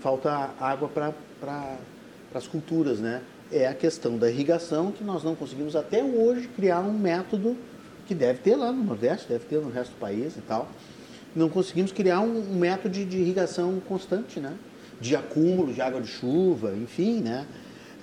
falta 0.00 0.50
água 0.58 0.88
para 0.88 1.12
pra, 1.40 1.76
as 2.34 2.46
culturas, 2.46 3.00
né? 3.00 3.22
É 3.52 3.66
a 3.66 3.74
questão 3.74 4.16
da 4.16 4.30
irrigação 4.30 4.90
que 4.90 5.04
nós 5.04 5.22
não 5.22 5.34
conseguimos 5.34 5.76
até 5.76 6.02
hoje 6.02 6.48
criar 6.48 6.80
um 6.80 6.92
método 6.92 7.56
que 8.06 8.14
deve 8.14 8.38
ter 8.40 8.56
lá 8.56 8.72
no 8.72 8.82
Nordeste, 8.82 9.28
deve 9.28 9.44
ter 9.44 9.60
no 9.60 9.70
resto 9.70 9.92
do 9.92 9.98
país 9.98 10.36
e 10.36 10.40
tal. 10.40 10.68
Não 11.34 11.48
conseguimos 11.48 11.92
criar 11.92 12.20
um, 12.20 12.38
um 12.38 12.58
método 12.58 12.94
de, 12.94 13.04
de 13.04 13.18
irrigação 13.18 13.80
constante, 13.86 14.40
né? 14.40 14.54
De 15.00 15.14
acúmulo 15.14 15.72
de 15.72 15.82
água 15.82 16.00
de 16.00 16.08
chuva, 16.08 16.72
enfim, 16.72 17.20
né? 17.20 17.46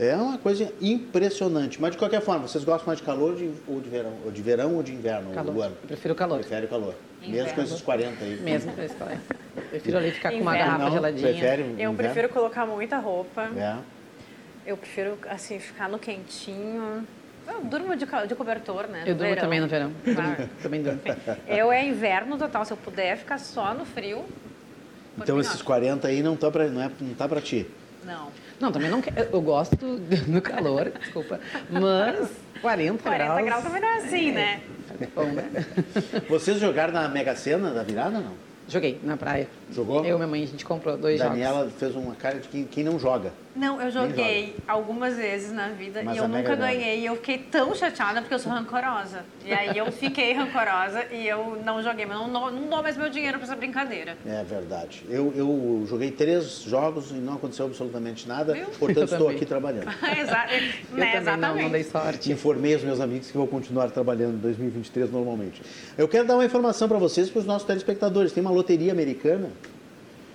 É 0.02 0.16
uma 0.16 0.40
coisa 0.40 0.74
impressionante. 0.82 1.80
Mas 1.80 1.92
de 1.92 1.98
qualquer 2.00 2.22
forma, 2.22 2.48
vocês 2.48 2.64
gostam 2.64 2.88
mais 2.88 2.98
de 2.98 3.06
calor 3.06 3.38
ou 3.68 3.80
de 3.80 3.88
verão? 3.88 4.14
Ou 4.26 4.32
de 4.32 4.42
verão 4.42 4.76
ou 4.76 4.82
de 4.82 4.92
inverno? 4.92 5.32
Calor. 5.32 5.66
Eu 5.66 5.88
prefiro 5.88 6.16
calor. 6.16 6.40
Prefere 6.40 6.66
o 6.66 6.70
calor. 6.70 6.96
Inverno. 7.22 7.44
Mesmo 7.44 7.54
com 7.56 7.62
esses 7.62 7.82
40 7.82 8.24
aí. 8.24 8.40
Mesmo 8.42 8.74
com 8.74 8.82
esses 8.82 8.98
40. 8.98 9.22
Prefiro 9.70 9.98
ali 10.00 10.12
ficar 10.12 10.34
inverno. 10.34 10.44
com 10.44 10.50
uma 10.50 10.58
garrafa 10.58 10.84
Não, 10.86 10.92
geladinha. 10.92 11.28
Prefere 11.30 11.62
eu 11.62 11.70
inverno? 11.70 11.98
prefiro 11.98 12.30
colocar 12.30 12.66
muita 12.66 12.98
roupa. 12.98 13.44
É. 13.56 13.78
Eu 14.66 14.76
prefiro, 14.76 15.20
assim, 15.30 15.60
ficar 15.60 15.88
no 15.88 16.00
quentinho. 16.00 17.08
Eu 17.48 17.62
durmo 17.62 17.96
de, 17.96 18.08
de 18.28 18.36
cobertor, 18.36 18.88
né? 18.88 19.04
Eu 19.06 19.14
durmo 19.14 19.30
verão. 19.30 19.44
também 19.44 19.60
no 19.60 19.68
verão. 19.68 19.92
Claro. 20.04 20.50
também 20.64 20.82
durmo. 20.82 21.00
Eu 21.48 21.72
é 21.72 21.86
inverno 21.86 22.40
total. 22.40 22.66
Se 22.66 22.74
eu 22.74 22.78
puder 22.78 23.18
ficar 23.18 23.38
só 23.38 23.72
no 23.76 23.86
frio. 23.86 24.26
Então 25.16 25.40
esses 25.40 25.62
40 25.62 26.08
aí 26.08 26.24
não 26.24 26.36
tá 26.36 26.50
pra, 26.50 26.68
não 26.70 26.82
é, 26.82 26.90
não 27.00 27.14
tá 27.14 27.28
pra 27.28 27.40
ti? 27.40 27.68
Não. 28.04 28.30
Não, 28.62 28.72
também 28.72 28.92
não 28.92 29.02
quero. 29.02 29.28
Eu 29.34 29.42
gosto 29.42 30.00
no 30.28 30.42
calor, 30.42 30.92
desculpa. 31.00 31.40
Mas 31.70 32.30
40, 32.62 33.02
40 33.02 33.02
graus. 33.02 33.34
40 33.34 33.42
graus 33.44 33.64
também 33.64 33.82
não 33.82 33.88
é 33.88 33.98
assim, 33.98 34.30
é. 34.30 34.34
né? 34.34 34.62
É 35.00 35.08
bom, 35.08 35.26
né? 35.26 35.50
Vocês 36.30 36.60
jogaram 36.60 36.94
na 36.94 37.08
Mega 37.08 37.36
Sena 37.36 37.72
da 37.72 37.82
virada, 37.82 38.20
não? 38.20 38.34
Joguei 38.68 39.00
na 39.04 39.18
praia. 39.18 39.48
Jogou? 39.72 40.06
Eu 40.06 40.16
e 40.16 40.18
minha 40.18 40.28
mãe, 40.28 40.44
a 40.44 40.48
gente 40.48 40.66
comprou 40.66 40.98
dois 40.98 41.20
Daniela 41.20 41.60
jogos. 41.60 41.74
Daniela 41.74 41.80
fez 41.80 41.96
uma 41.96 42.16
cara 42.16 42.40
de 42.40 42.48
quem, 42.48 42.66
quem 42.66 42.84
não 42.84 43.00
joga. 43.00 43.32
Não, 43.56 43.82
eu 43.82 43.92
joguei 43.92 44.56
algumas 44.68 45.18
vezes 45.18 45.52
na 45.52 45.70
vida 45.70 46.02
Mas 46.04 46.16
e 46.16 46.20
eu 46.20 46.28
nunca 46.28 46.56
ganhei. 46.56 47.00
E 47.00 47.06
eu 47.06 47.16
fiquei 47.18 47.38
tão 47.38 47.76
chateada 47.76 48.22
porque 48.22 48.34
eu 48.34 48.40
sou 48.40 48.52
rancorosa. 48.52 49.26
E 49.46 49.52
aí 49.52 49.78
eu 49.78 49.92
fiquei 49.92 50.34
rancorosa 50.34 51.06
e 51.12 51.28
eu 51.28 51.62
não 51.66 51.84
joguei. 51.84 52.06
Mas 52.06 52.18
não, 52.18 52.28
não 52.30 52.70
dou 52.70 52.82
mais 52.82 52.96
meu 52.96 53.10
dinheiro 53.10 53.38
pra 53.38 53.48
essa 53.48 53.56
brincadeira. 53.56 54.16
É 54.26 54.44
verdade. 54.44 55.04
Eu, 55.10 55.34
eu 55.36 55.86
joguei 55.88 56.12
três 56.12 56.62
jogos 56.62 57.12
e 57.12 57.16
não 57.16 57.34
aconteceu 57.34 57.66
absolutamente 57.66 58.28
nada. 58.28 58.54
Viu? 58.54 58.68
Portanto, 58.80 59.12
estou 59.12 59.28
aqui 59.28 59.46
trabalhando. 59.46 59.88
Exato. 60.18 60.54
né, 60.94 61.18
exatamente. 61.18 61.56
Não, 61.56 61.64
não 61.64 61.70
dei 61.72 61.84
sorte. 61.84 62.32
Informei 62.32 62.76
os 62.76 62.84
meus 62.84 63.02
amigos 63.02 63.30
que 63.30 63.38
vou 63.38 63.48
continuar 63.48 63.90
trabalhando 63.92 64.36
em 64.36 64.40
2023 64.40 65.12
normalmente. 65.12 65.62
Eu 65.98 66.08
quero 66.08 66.26
dar 66.26 66.36
uma 66.36 66.46
informação 66.46 66.88
para 66.88 66.98
vocês, 66.98 67.30
para 67.30 67.40
os 67.40 67.46
nossos 67.46 67.68
telespectadores. 67.68 68.32
Tem 68.32 68.42
uma 68.42 68.52
loteria 68.52 68.92
americana 68.92 69.50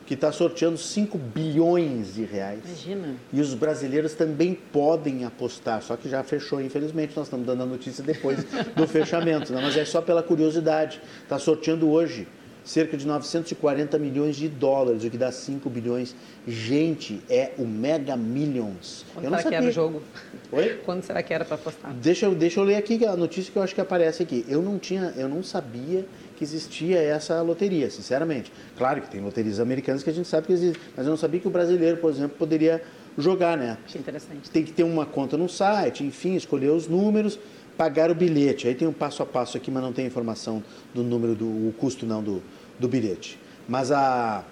que 0.06 0.14
está 0.14 0.30
sorteando 0.30 0.78
5 0.78 1.18
bilhões 1.18 2.14
de 2.14 2.24
reais. 2.24 2.60
Imagina. 2.64 3.16
E 3.32 3.40
os 3.40 3.52
brasileiros 3.54 4.14
também 4.14 4.54
podem 4.54 5.24
apostar, 5.24 5.82
só 5.82 5.96
que 5.96 6.08
já 6.08 6.22
fechou, 6.22 6.60
infelizmente, 6.60 7.12
nós 7.16 7.26
estamos 7.26 7.44
dando 7.44 7.64
a 7.64 7.66
notícia 7.66 8.04
depois 8.04 8.44
do 8.74 8.86
fechamento, 8.88 9.52
né? 9.52 9.60
mas 9.62 9.76
é 9.76 9.84
só 9.84 10.00
pela 10.00 10.22
curiosidade. 10.22 11.00
Está 11.24 11.38
sorteando 11.38 11.90
hoje 11.90 12.26
cerca 12.66 12.96
de 12.96 13.06
940 13.06 13.96
milhões 13.98 14.34
de 14.34 14.48
dólares, 14.48 15.04
o 15.04 15.08
que 15.08 15.16
dá 15.16 15.30
5 15.30 15.70
bilhões. 15.70 16.14
Gente, 16.46 17.22
é 17.30 17.52
o 17.56 17.64
Mega 17.64 18.16
Millions. 18.16 19.06
Quando 19.14 19.24
eu 19.24 19.30
será 19.30 19.42
que 19.44 19.54
era 19.54 19.66
o 19.66 19.70
jogo? 19.70 20.02
Oi? 20.50 20.80
Quando 20.84 21.02
será 21.04 21.22
que 21.22 21.32
era 21.32 21.44
para 21.44 21.54
apostar? 21.54 21.94
Deixa 21.94 22.26
eu, 22.26 22.34
deixa 22.34 22.58
eu 22.58 22.64
ler 22.64 22.74
aqui 22.74 23.06
a 23.06 23.16
notícia 23.16 23.52
que 23.52 23.58
eu 23.58 23.62
acho 23.62 23.74
que 23.74 23.80
aparece 23.80 24.22
aqui. 24.22 24.44
Eu 24.48 24.60
não 24.60 24.78
tinha, 24.78 25.14
eu 25.16 25.28
não 25.28 25.42
sabia 25.44 26.04
que 26.36 26.42
existia 26.42 26.98
essa 26.98 27.40
loteria, 27.40 27.88
sinceramente. 27.88 28.52
Claro 28.76 29.00
que 29.00 29.10
tem 29.10 29.20
loterias 29.20 29.60
americanas 29.60 30.02
que 30.02 30.10
a 30.10 30.12
gente 30.12 30.28
sabe 30.28 30.48
que 30.48 30.52
existe, 30.52 30.80
mas 30.96 31.06
eu 31.06 31.10
não 31.10 31.16
sabia 31.16 31.40
que 31.40 31.48
o 31.48 31.50
brasileiro, 31.50 31.96
por 31.98 32.10
exemplo, 32.10 32.36
poderia 32.36 32.82
jogar, 33.16 33.56
né? 33.56 33.78
Achei 33.86 34.00
interessante. 34.00 34.50
Tem 34.50 34.64
que 34.64 34.72
ter 34.72 34.82
uma 34.82 35.06
conta 35.06 35.36
no 35.36 35.48
site, 35.48 36.04
enfim, 36.04 36.34
escolher 36.34 36.70
os 36.70 36.86
números, 36.88 37.38
pagar 37.76 38.10
o 38.10 38.14
bilhete. 38.14 38.66
Aí 38.66 38.74
tem 38.74 38.86
um 38.86 38.92
passo 38.92 39.22
a 39.22 39.26
passo 39.26 39.56
aqui, 39.56 39.70
mas 39.70 39.82
não 39.82 39.92
tem 39.92 40.06
informação 40.06 40.62
do 40.94 41.02
número, 41.02 41.34
do 41.34 41.46
o 41.46 41.74
custo 41.78 42.06
não 42.06 42.22
do, 42.22 42.42
do 42.78 42.88
bilhete. 42.88 43.38
Mas 43.68 43.90
a, 43.90 44.44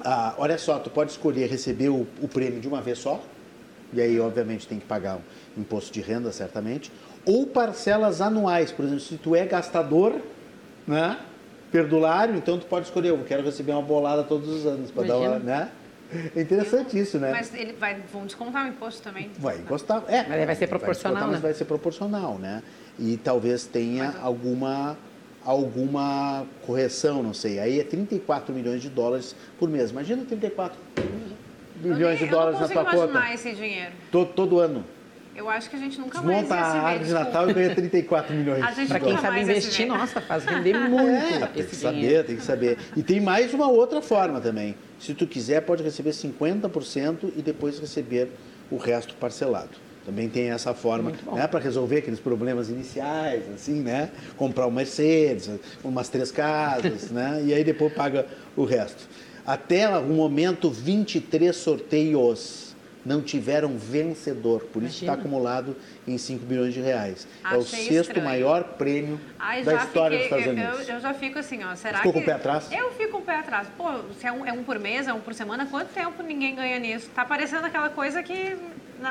a, 0.00 0.34
olha 0.38 0.58
só, 0.58 0.78
tu 0.78 0.90
pode 0.90 1.12
escolher 1.12 1.48
receber 1.48 1.88
o, 1.88 2.06
o 2.20 2.28
prêmio 2.28 2.60
de 2.60 2.68
uma 2.68 2.80
vez 2.80 2.98
só, 2.98 3.22
e 3.92 4.00
aí 4.00 4.18
obviamente 4.18 4.66
tem 4.66 4.78
que 4.78 4.86
pagar 4.86 5.18
o 5.56 5.60
imposto 5.60 5.92
de 5.92 6.00
renda, 6.00 6.32
certamente, 6.32 6.90
ou 7.24 7.46
parcelas 7.46 8.20
anuais, 8.20 8.72
por 8.72 8.84
exemplo, 8.84 9.00
se 9.00 9.16
tu 9.16 9.34
é 9.34 9.46
gastador, 9.46 10.20
né? 10.86 11.18
Perdulário, 11.70 12.36
então 12.36 12.58
tu 12.58 12.66
pode 12.66 12.86
escolher, 12.86 13.08
eu 13.08 13.24
quero 13.24 13.42
receber 13.42 13.72
uma 13.72 13.82
bolada 13.82 14.22
todos 14.22 14.48
os 14.48 14.66
anos 14.66 14.90
para 14.90 15.06
dar 15.08 15.18
uma, 15.18 15.38
né? 15.38 15.70
É 16.36 16.40
interessante 16.40 16.98
isso, 16.98 17.18
né? 17.18 17.32
Mas 17.32 17.52
ele 17.54 17.72
vai, 17.72 18.00
vão 18.12 18.26
descontar 18.26 18.66
o 18.66 18.68
imposto 18.68 19.02
também? 19.02 19.30
Vai 19.38 19.58
encostar, 19.58 20.04
é. 20.06 20.24
Mas 20.28 20.46
vai 20.46 20.54
ser 20.54 20.66
proporcional, 20.68 21.14
vai 21.16 21.26
né? 21.26 21.32
Mas 21.32 21.42
vai 21.42 21.54
ser 21.54 21.64
proporcional, 21.64 22.38
né? 22.38 22.62
E 22.98 23.16
talvez 23.16 23.66
tenha 23.66 24.12
mas... 24.12 24.22
alguma 24.22 24.96
alguma 25.44 26.46
correção, 26.66 27.22
não 27.22 27.34
sei. 27.34 27.58
Aí 27.58 27.80
é 27.80 27.84
34 27.84 28.54
milhões 28.54 28.80
de 28.80 28.88
dólares 28.88 29.36
por 29.58 29.68
mês. 29.68 29.90
Imagina 29.90 30.24
34 30.24 30.76
milhões 31.82 32.18
de 32.18 32.26
dólares 32.26 32.60
na 32.60 32.68
tua 32.68 32.84
conta. 32.84 32.96
Eu 32.96 33.00
não 33.00 33.06
consigo 33.06 33.18
imaginar 33.18 33.34
esse 33.34 33.54
dinheiro. 33.54 33.92
Todo, 34.10 34.32
todo 34.32 34.58
ano. 34.58 34.84
Eu 35.36 35.50
acho 35.50 35.68
que 35.68 35.74
a 35.74 35.78
gente 35.78 35.98
nunca 35.98 36.18
Desmonta 36.18 36.48
mais 36.48 36.48
vai 36.48 36.58
a 36.58 36.82
árvore 36.82 37.08
de 37.08 37.12
Natal 37.12 37.50
e 37.50 37.52
ganha 37.52 37.74
34 37.74 38.34
milhões. 38.36 38.64
Para 38.86 39.00
quem 39.00 39.18
sabe 39.18 39.40
investir, 39.40 39.86
nossa, 39.86 40.20
faz 40.20 40.44
render 40.44 40.78
muito 40.78 41.08
é, 41.08 41.46
tem 41.46 41.64
que 41.64 41.74
saber, 41.74 41.98
dinheiro. 41.98 42.24
tem 42.24 42.36
que 42.36 42.42
saber. 42.42 42.78
E 42.96 43.02
tem 43.02 43.20
mais 43.20 43.52
uma 43.52 43.68
outra 43.68 44.00
forma 44.00 44.40
também. 44.40 44.76
Se 45.00 45.12
tu 45.12 45.26
quiser, 45.26 45.62
pode 45.62 45.82
receber 45.82 46.10
50% 46.10 47.32
e 47.36 47.42
depois 47.42 47.80
receber 47.80 48.30
o 48.70 48.76
resto 48.76 49.14
parcelado. 49.16 49.83
Também 50.04 50.28
tem 50.28 50.50
essa 50.50 50.74
forma, 50.74 51.12
né, 51.32 51.46
para 51.46 51.60
resolver 51.60 51.98
aqueles 51.98 52.20
problemas 52.20 52.68
iniciais, 52.68 53.42
assim, 53.54 53.80
né? 53.80 54.10
Comprar 54.36 54.66
um 54.66 54.70
Mercedes, 54.70 55.50
umas 55.82 56.08
três 56.08 56.30
casas, 56.30 57.08
né? 57.12 57.42
E 57.44 57.54
aí 57.54 57.64
depois 57.64 57.92
paga 57.92 58.26
o 58.54 58.64
resto. 58.64 59.08
Até 59.46 59.88
o 59.98 60.04
momento, 60.04 60.70
23 60.70 61.54
sorteios 61.56 62.64
não 63.04 63.20
tiveram 63.20 63.76
vencedor, 63.76 64.64
por 64.72 64.82
isso 64.82 65.02
está 65.02 65.12
acumulado 65.12 65.76
em 66.08 66.16
5 66.16 66.44
bilhões 66.46 66.72
de 66.72 66.80
reais. 66.80 67.28
Achei 67.42 67.58
é 67.58 67.60
o 67.60 67.64
sexto 67.64 67.92
estranho. 67.92 68.24
maior 68.24 68.64
prêmio 68.64 69.20
Ai, 69.38 69.62
da 69.62 69.74
história 69.74 70.18
fiquei, 70.18 70.38
dos 70.38 70.46
Estados 70.46 70.46
Unidos. 70.46 70.88
Eu, 70.88 70.94
eu, 70.94 71.00
já 71.00 71.14
fico 71.14 71.38
assim, 71.38 71.62
ó, 71.62 71.74
será 71.74 71.98
Ficou 71.98 72.12
que... 72.12 72.18
com 72.18 72.22
o 72.22 72.26
pé 72.26 72.32
atrás? 72.32 72.72
Eu 72.72 72.90
fico 72.92 73.12
com 73.12 73.18
o 73.18 73.22
pé 73.22 73.36
atrás. 73.36 73.68
Pô, 73.76 73.90
se 74.18 74.26
é 74.26 74.32
um, 74.32 74.46
é 74.46 74.52
um 74.52 74.64
por 74.64 74.78
mês, 74.78 75.06
é 75.06 75.12
um 75.12 75.20
por 75.20 75.34
semana, 75.34 75.66
quanto 75.66 75.88
tempo 75.88 76.22
ninguém 76.22 76.54
ganha 76.54 76.78
nisso? 76.78 77.10
Tá 77.14 77.24
parecendo 77.24 77.66
aquela 77.66 77.90
coisa 77.90 78.22
que... 78.22 78.56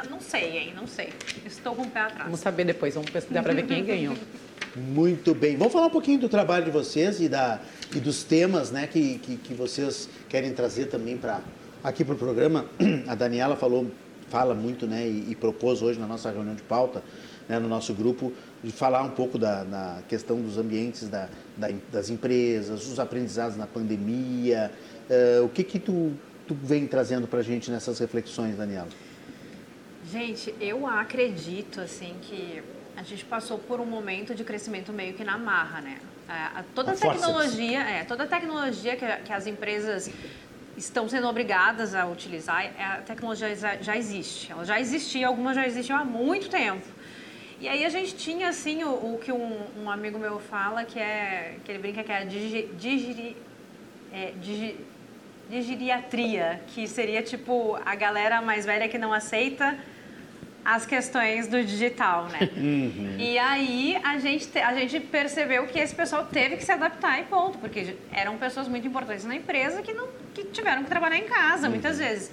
Não 0.10 0.19
sei, 0.19 0.58
hein, 0.58 0.73
não 0.75 0.88
sei. 0.88 1.10
Estou 1.45 1.75
com 1.75 1.84
o 1.84 1.89
pé 1.89 2.01
atrás. 2.01 2.25
Vamos 2.25 2.39
saber 2.39 2.65
depois, 2.65 2.95
vamos 2.95 3.10
pesquisar 3.12 3.43
para 3.43 3.53
ver 3.53 3.67
quem 3.67 3.86
ganhou. 3.86 4.15
Muito 4.75 5.36
bem. 5.36 5.56
Vamos 5.56 5.71
falar 5.71 5.88
um 5.88 5.91
pouquinho 5.91 6.19
do 6.19 6.27
trabalho 6.27 6.65
de 6.65 6.71
vocês 6.71 7.21
e, 7.21 7.29
da, 7.29 7.60
e 7.95 7.99
dos 7.99 8.23
temas 8.23 8.71
né, 8.71 8.88
que, 8.88 9.19
que, 9.19 9.38
que 9.38 9.53
vocês 9.53 10.10
querem 10.27 10.51
trazer 10.51 10.86
também 10.86 11.15
para 11.15 11.41
aqui 11.84 12.03
para 12.03 12.15
o 12.15 12.17
programa. 12.17 12.65
A 13.08 13.13
Daniela 13.13 13.56
falou 13.56 13.91
fala 14.29 14.56
muito 14.56 14.88
né, 14.88 15.08
e, 15.08 15.27
e, 15.29 15.36
propôs 15.36 15.84
hoje 15.84 15.99
na 15.99 16.08
nossa 16.08 16.32
reunião 16.32 16.56
de 16.56 16.63
pauta, 16.63 17.03
né, 17.47 17.60
no 17.60 17.67
nosso 17.67 17.93
grupo, 17.93 18.34
de 18.63 18.71
falar 18.71 19.03
um 19.03 19.12
pouco 19.12 19.38
da 19.38 19.63
na 19.63 19.99
questão 20.10 20.41
dos 20.41 20.58
ambientes 20.58 21.08
da, 21.08 21.29
da, 21.56 21.69
das 21.91 22.10
empresas, 22.10 22.88
os 22.88 22.99
aprendizados 22.99 23.56
na 23.56 23.67
pandemia. 23.67 24.71
Uh, 25.08 25.45
o 25.45 25.49
que 25.49 25.63
que 25.63 25.77
tu, 25.77 26.13
tu 26.47 26.58
vem 26.63 26.88
trazendo 26.88 27.27
para 27.27 27.39
a 27.39 27.43
gente 27.43 27.69
nessas 27.69 27.99
reflexões, 27.99 28.58
Daniela? 28.58 28.88
Gente, 30.13 30.54
eu 30.62 30.86
acredito 30.86 31.82
assim 31.82 32.15
que 32.21 32.62
a 32.95 33.02
gente 33.02 33.26
passou 33.26 33.58
por 33.58 33.82
um 33.82 33.86
momento 33.86 34.36
de 34.36 34.43
crescimento 34.43 34.93
meio 34.93 35.15
que 35.15 35.23
na 35.23 35.39
marra, 35.39 35.82
né? 35.82 35.97
É, 36.30 36.63
toda 36.76 36.91
a 36.91 36.95
tecnologia, 36.95 37.80
é, 37.80 38.04
toda 38.04 38.26
a 38.26 38.28
tecnologia 38.28 38.95
que, 38.95 39.08
que 39.26 39.34
as 39.34 39.47
empresas 39.47 40.12
estão 40.78 41.10
sendo 41.10 41.28
obrigadas 41.28 41.95
a 41.95 42.06
utilizar, 42.06 42.63
é, 42.63 42.84
a 42.84 42.97
tecnologia 42.97 43.56
já 43.82 43.97
existe. 43.97 44.52
Ela 44.52 44.63
já 44.63 44.80
existia, 44.80 45.26
algumas 45.26 45.56
já 45.56 45.65
existiam 45.65 45.97
há 45.97 46.06
muito 46.06 46.47
tempo. 46.47 46.86
E 47.60 47.67
aí 47.67 47.84
a 47.84 47.89
gente 47.89 48.15
tinha 48.15 48.49
assim 48.49 48.84
o, 48.84 49.15
o 49.15 49.19
que 49.19 49.32
um, 49.32 49.62
um, 49.84 49.89
amigo 49.89 50.19
meu 50.19 50.39
fala 50.39 50.86
que 50.86 50.99
é 50.99 51.56
que 51.65 51.71
ele 51.71 51.80
brinca 51.80 52.04
que 52.04 52.12
é 52.12 52.17
a 52.19 52.23
digi, 52.23 52.69
digiri, 52.78 53.36
é, 54.13 54.32
digi, 54.39 54.78
digiriatria, 55.49 56.62
que 56.67 56.88
seria 56.88 57.23
tipo 57.23 57.80
a 57.84 57.95
galera 57.95 58.43
mais 58.43 58.63
velha 58.63 58.88
que 58.88 58.99
não 58.99 59.12
aceita 59.12 59.76
as 60.63 60.86
questões 60.86 61.47
do 61.47 61.63
digital, 61.63 62.28
né? 62.28 62.49
Uhum. 62.63 63.15
E 63.17 63.38
aí 63.38 63.99
a 64.04 64.17
gente, 64.17 64.58
a 64.58 64.73
gente 64.73 64.99
percebeu 64.99 65.67
que 65.67 65.78
esse 65.80 65.93
pessoal 65.93 66.26
teve 66.26 66.56
que 66.56 66.63
se 66.63 66.71
adaptar 66.71 67.19
e 67.19 67.23
ponto, 67.26 67.58
porque 67.58 67.95
eram 68.12 68.38
pessoas 68.38 68.67
muito 68.67 68.88
importantes 68.88 69.26
na 69.26 69.36
empresa 69.36 69.82
que, 69.82 69.91
não, 69.93 70.08
que 70.34 70.45
tiveram 70.45 70.84
que 70.84 70.89
trabalhar 70.89 71.17
em 71.17 71.26
casa, 71.26 71.65
uhum. 71.65 71.71
muitas 71.71 71.97
vezes. 71.97 72.32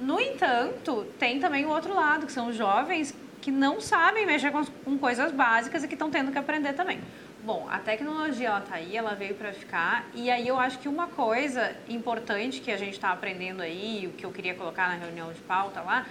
No 0.00 0.20
entanto, 0.20 1.06
tem 1.18 1.38
também 1.38 1.64
o 1.64 1.68
outro 1.68 1.94
lado, 1.94 2.26
que 2.26 2.32
são 2.32 2.48
os 2.48 2.56
jovens 2.56 3.14
que 3.40 3.50
não 3.50 3.80
sabem 3.80 4.26
mexer 4.26 4.50
com, 4.50 4.64
com 4.64 4.98
coisas 4.98 5.32
básicas 5.32 5.84
e 5.84 5.88
que 5.88 5.94
estão 5.94 6.10
tendo 6.10 6.32
que 6.32 6.38
aprender 6.38 6.72
também. 6.72 7.00
Bom, 7.44 7.66
a 7.68 7.78
tecnologia 7.78 8.48
ela 8.48 8.60
tá 8.60 8.76
aí, 8.76 8.96
ela 8.96 9.14
veio 9.14 9.34
para 9.34 9.52
ficar 9.52 10.06
e 10.14 10.30
aí 10.30 10.46
eu 10.46 10.58
acho 10.60 10.78
que 10.78 10.88
uma 10.88 11.08
coisa 11.08 11.74
importante 11.88 12.60
que 12.60 12.70
a 12.70 12.76
gente 12.76 12.92
está 12.92 13.10
aprendendo 13.10 13.62
aí, 13.62 14.06
o 14.06 14.16
que 14.16 14.24
eu 14.24 14.30
queria 14.30 14.54
colocar 14.54 14.88
na 14.88 14.94
reunião 14.94 15.32
de 15.32 15.40
pauta 15.40 15.80
lá, 15.80 16.06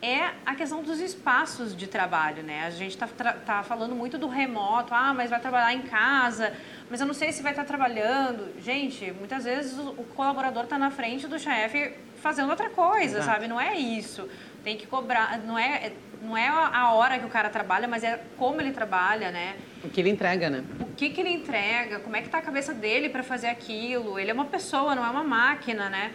é 0.00 0.30
a 0.46 0.54
questão 0.54 0.82
dos 0.82 1.00
espaços 1.00 1.76
de 1.76 1.86
trabalho, 1.86 2.42
né? 2.42 2.64
A 2.66 2.70
gente 2.70 2.92
está 2.92 3.32
tá 3.32 3.62
falando 3.62 3.94
muito 3.94 4.16
do 4.16 4.28
remoto, 4.28 4.94
ah, 4.94 5.12
mas 5.12 5.30
vai 5.30 5.40
trabalhar 5.40 5.74
em 5.74 5.82
casa, 5.82 6.52
mas 6.88 7.00
eu 7.00 7.06
não 7.06 7.14
sei 7.14 7.32
se 7.32 7.42
vai 7.42 7.52
estar 7.52 7.64
tá 7.64 7.68
trabalhando. 7.68 8.48
Gente, 8.60 9.12
muitas 9.12 9.44
vezes 9.44 9.76
o, 9.78 10.04
colaborador 10.14 10.64
está 10.64 10.78
na 10.78 10.90
frente 10.90 11.26
do 11.26 11.38
chefe 11.38 11.92
fazendo 12.16 12.50
outra 12.50 12.70
coisa, 12.70 13.18
Exato. 13.18 13.24
sabe? 13.24 13.48
Não 13.48 13.60
é 13.60 13.76
isso. 13.76 14.28
Tem 14.62 14.76
que 14.76 14.86
cobrar, 14.86 15.38
não 15.38 15.58
é, 15.58 15.92
não 16.22 16.36
é 16.36 16.48
a 16.48 16.92
hora 16.92 17.18
que 17.18 17.24
o 17.24 17.28
cara 17.28 17.48
trabalha, 17.48 17.88
mas 17.88 18.04
é 18.04 18.22
como 18.36 18.60
ele 18.60 18.72
trabalha, 18.72 19.30
né? 19.30 19.56
O 19.82 19.88
que 19.88 20.00
ele 20.00 20.10
entrega, 20.10 20.50
né? 20.50 20.64
O 20.80 20.86
que, 20.94 21.10
que 21.10 21.20
ele 21.20 21.30
entrega, 21.30 22.00
como 22.00 22.16
é 22.16 22.22
que 22.22 22.28
tá 22.28 22.38
a 22.38 22.42
cabeça 22.42 22.72
dele 22.72 23.08
para 23.08 23.22
fazer 23.22 23.48
aquilo. 23.48 24.18
Ele 24.18 24.30
é 24.30 24.34
uma 24.34 24.44
pessoa, 24.44 24.94
não 24.94 25.04
é 25.04 25.10
uma 25.10 25.24
máquina, 25.24 25.88
né? 25.88 26.12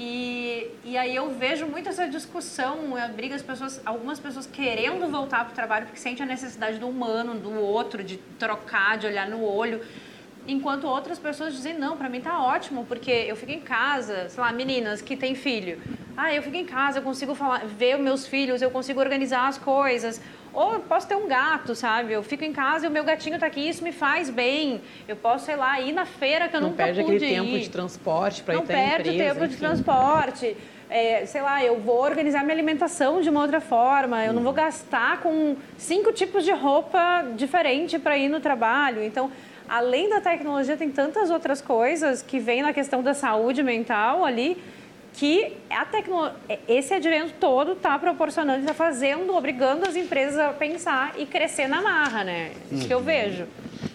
E, 0.00 0.70
e 0.84 0.96
aí 0.96 1.16
eu 1.16 1.34
vejo 1.34 1.66
muito 1.66 1.88
essa 1.88 2.06
discussão, 2.06 2.94
briga 3.16 3.34
as 3.34 3.42
pessoas, 3.42 3.82
algumas 3.84 4.20
pessoas 4.20 4.46
querendo 4.46 5.10
voltar 5.10 5.44
para 5.44 5.52
o 5.52 5.54
trabalho 5.56 5.86
porque 5.86 5.98
sente 5.98 6.22
a 6.22 6.26
necessidade 6.26 6.78
do 6.78 6.88
humano, 6.88 7.34
do 7.34 7.50
outro, 7.60 8.04
de 8.04 8.16
trocar, 8.38 8.96
de 8.96 9.08
olhar 9.08 9.28
no 9.28 9.42
olho 9.42 9.80
enquanto 10.48 10.86
outras 10.86 11.18
pessoas 11.18 11.52
dizem 11.52 11.74
não, 11.74 11.96
para 11.96 12.08
mim 12.08 12.20
tá 12.20 12.42
ótimo, 12.42 12.84
porque 12.86 13.10
eu 13.10 13.36
fico 13.36 13.52
em 13.52 13.60
casa, 13.60 14.28
sei 14.30 14.42
lá, 14.42 14.50
meninas 14.50 15.02
que 15.02 15.14
têm 15.14 15.34
filho. 15.34 15.78
Ah, 16.16 16.34
eu 16.34 16.42
fico 16.42 16.56
em 16.56 16.64
casa, 16.64 16.98
eu 16.98 17.02
consigo 17.02 17.34
falar, 17.34 17.64
ver 17.66 17.96
os 17.96 18.02
meus 18.02 18.26
filhos, 18.26 18.62
eu 18.62 18.70
consigo 18.70 18.98
organizar 18.98 19.46
as 19.46 19.58
coisas. 19.58 20.20
Ou 20.52 20.72
eu 20.72 20.80
posso 20.80 21.06
ter 21.06 21.14
um 21.14 21.28
gato, 21.28 21.74
sabe? 21.74 22.14
Eu 22.14 22.22
fico 22.22 22.42
em 22.42 22.52
casa 22.52 22.86
e 22.86 22.88
o 22.88 22.90
meu 22.90 23.04
gatinho 23.04 23.38
tá 23.38 23.46
aqui, 23.46 23.68
isso 23.68 23.84
me 23.84 23.92
faz 23.92 24.30
bem. 24.30 24.80
Eu 25.06 25.14
posso, 25.14 25.44
sei 25.44 25.54
lá, 25.54 25.78
ir 25.80 25.92
na 25.92 26.06
feira 26.06 26.48
que 26.48 26.56
eu 26.56 26.60
não 26.60 26.70
nunca 26.70 26.84
perde 26.84 27.00
aquele 27.00 27.20
tempo 27.20 27.58
de 27.58 27.68
transporte 27.68 28.42
para 28.42 28.54
ir 28.54 28.58
até 28.58 28.74
a 28.74 28.78
empresa. 28.78 28.98
Não 28.98 29.04
perde 29.04 29.18
tempo 29.18 29.44
enfim. 29.44 29.54
de 29.54 29.56
transporte. 29.56 30.56
É, 30.90 31.26
sei 31.26 31.42
lá, 31.42 31.62
eu 31.62 31.78
vou 31.78 32.02
organizar 32.02 32.42
minha 32.42 32.54
alimentação 32.54 33.20
de 33.20 33.28
uma 33.28 33.42
outra 33.42 33.60
forma, 33.60 34.24
eu 34.24 34.32
não 34.32 34.42
vou 34.42 34.54
gastar 34.54 35.20
com 35.20 35.54
cinco 35.76 36.12
tipos 36.14 36.46
de 36.46 36.50
roupa 36.50 37.26
diferente 37.36 37.98
para 37.98 38.16
ir 38.16 38.30
no 38.30 38.40
trabalho. 38.40 39.02
Então, 39.04 39.30
além 39.68 40.08
da 40.08 40.20
tecnologia, 40.20 40.76
tem 40.76 40.90
tantas 40.90 41.30
outras 41.30 41.60
coisas 41.60 42.22
que 42.22 42.38
vêm 42.38 42.62
na 42.62 42.72
questão 42.72 43.02
da 43.02 43.14
saúde 43.14 43.62
mental 43.62 44.24
ali, 44.24 44.56
que 45.14 45.56
a 45.68 45.84
tecno... 45.84 46.30
esse 46.66 46.94
advento 46.94 47.34
todo 47.40 47.72
está 47.72 47.98
proporcionando, 47.98 48.60
está 48.60 48.74
fazendo, 48.74 49.34
obrigando 49.34 49.86
as 49.88 49.96
empresas 49.96 50.38
a 50.38 50.52
pensar 50.52 51.14
e 51.18 51.26
crescer 51.26 51.66
na 51.68 51.82
marra, 51.82 52.24
né? 52.24 52.52
Isso 52.70 52.86
que 52.86 52.94
eu 52.94 52.98
uhum. 52.98 53.04
vejo. 53.04 53.46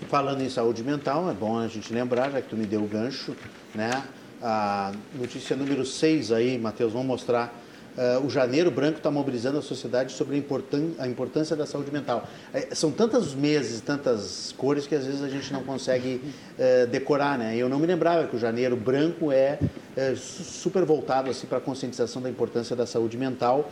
Falando 0.10 0.42
em 0.42 0.50
saúde 0.50 0.84
mental, 0.84 1.30
é 1.30 1.34
bom 1.34 1.58
a 1.58 1.68
gente 1.68 1.94
lembrar, 1.94 2.30
já 2.30 2.42
que 2.42 2.50
tu 2.50 2.56
me 2.56 2.66
deu 2.66 2.82
o 2.82 2.88
gancho, 2.88 3.36
né? 3.74 4.04
A 4.42 4.92
notícia 5.16 5.56
número 5.56 5.86
6 5.86 6.32
aí, 6.34 6.58
Matheus, 6.58 6.92
vamos 6.92 7.08
mostrar 7.08 7.54
Uh, 7.96 8.26
o 8.26 8.30
Janeiro 8.30 8.72
Branco 8.72 8.98
está 8.98 9.12
mobilizando 9.12 9.60
a 9.60 9.62
sociedade 9.62 10.14
sobre 10.14 10.36
a, 10.36 10.40
importân 10.40 10.94
a 10.98 11.08
importância 11.08 11.56
da 11.56 11.68
saúde 11.68 11.92
mental. 11.92 12.28
É, 12.52 12.74
são 12.74 12.92
tantos 12.92 13.36
meses, 13.36 13.82
tantas 13.82 14.52
cores 14.58 14.88
que 14.88 14.96
às 14.96 15.06
vezes 15.06 15.22
a 15.22 15.30
gente 15.30 15.54
não 15.54 15.64
consegue 15.64 16.20
uh, 16.58 16.88
decorar, 16.88 17.38
né? 17.38 17.56
Eu 17.56 17.70
não 17.70 17.78
me 17.78 17.86
lembrava 17.86 18.28
que 18.28 18.36
o 18.36 18.40
Janeiro 18.40 18.76
Branco 18.76 19.32
é 19.32 19.60
uh, 19.62 20.18
super 20.18 20.84
voltado 20.86 21.30
assim, 21.30 21.46
para 21.46 21.60
a 21.60 21.62
conscientização 21.62 22.20
da 22.20 22.32
importância 22.32 22.76
da 22.76 22.88
saúde 22.88 23.16
mental, 23.16 23.70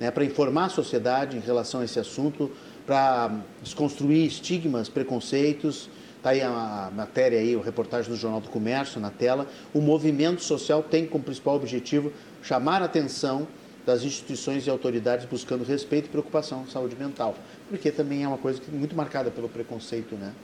né? 0.00 0.10
para 0.10 0.24
informar 0.24 0.66
a 0.66 0.70
sociedade 0.70 1.36
em 1.36 1.40
relação 1.40 1.82
a 1.82 1.84
esse 1.84 2.00
assunto, 2.00 2.50
para 2.86 3.30
desconstruir 3.62 4.26
estigmas, 4.26 4.88
preconceitos. 4.88 5.90
Está 6.16 6.30
aí 6.30 6.40
a, 6.40 6.86
a 6.88 6.90
matéria, 6.90 7.38
aí, 7.38 7.54
o 7.54 7.60
reportagem 7.60 8.10
do 8.10 8.16
Jornal 8.16 8.40
do 8.40 8.48
Comércio 8.48 8.98
na 8.98 9.10
tela. 9.10 9.46
O 9.74 9.80
movimento 9.82 10.42
social 10.42 10.82
tem 10.82 11.06
como 11.06 11.22
principal 11.22 11.54
objetivo 11.54 12.10
chamar 12.42 12.80
a 12.80 12.86
atenção 12.86 13.46
das 13.88 14.02
instituições 14.02 14.66
e 14.66 14.70
autoridades 14.70 15.24
buscando 15.24 15.64
respeito 15.64 16.06
e 16.06 16.08
preocupação 16.10 16.60
com 16.60 16.70
saúde 16.70 16.94
mental, 16.94 17.34
porque 17.70 17.90
também 17.90 18.22
é 18.22 18.28
uma 18.28 18.36
coisa 18.36 18.60
que, 18.60 18.70
muito 18.70 18.94
marcada 18.94 19.30
pelo 19.30 19.48
preconceito, 19.48 20.14
né? 20.14 20.34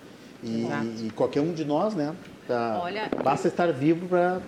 E, 0.43 1.07
e 1.07 1.11
qualquer 1.11 1.43
um 1.43 1.53
de 1.53 1.63
nós, 1.63 1.95
né? 1.95 2.15
Tá, 2.49 2.81
Olha, 2.83 3.11
basta 3.23 3.49
estar 3.49 3.71
vivo 3.71 4.09
para 4.09 4.41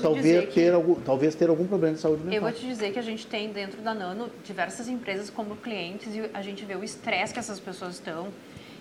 talvez 0.00 0.52
ter 0.52 0.72
algum, 0.72 0.94
talvez 0.94 1.34
ter 1.34 1.50
algum 1.50 1.66
problema 1.66 1.94
de 1.94 2.00
saúde 2.00 2.22
mental. 2.22 2.36
Eu 2.36 2.42
vou 2.42 2.52
te 2.52 2.66
dizer 2.66 2.90
que 2.90 2.98
a 2.98 3.02
gente 3.02 3.26
tem 3.26 3.52
dentro 3.52 3.82
da 3.82 3.92
Nano 3.92 4.30
diversas 4.42 4.88
empresas 4.88 5.28
como 5.28 5.54
clientes 5.56 6.14
e 6.14 6.30
a 6.32 6.40
gente 6.40 6.64
vê 6.64 6.74
o 6.74 6.82
estresse 6.82 7.34
que 7.34 7.38
essas 7.38 7.60
pessoas 7.60 7.94
estão. 7.94 8.28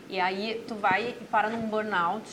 E 0.10 0.18
aí 0.18 0.64
tu 0.66 0.76
vai 0.76 1.16
para 1.30 1.50
num 1.50 1.68
burnout 1.68 2.24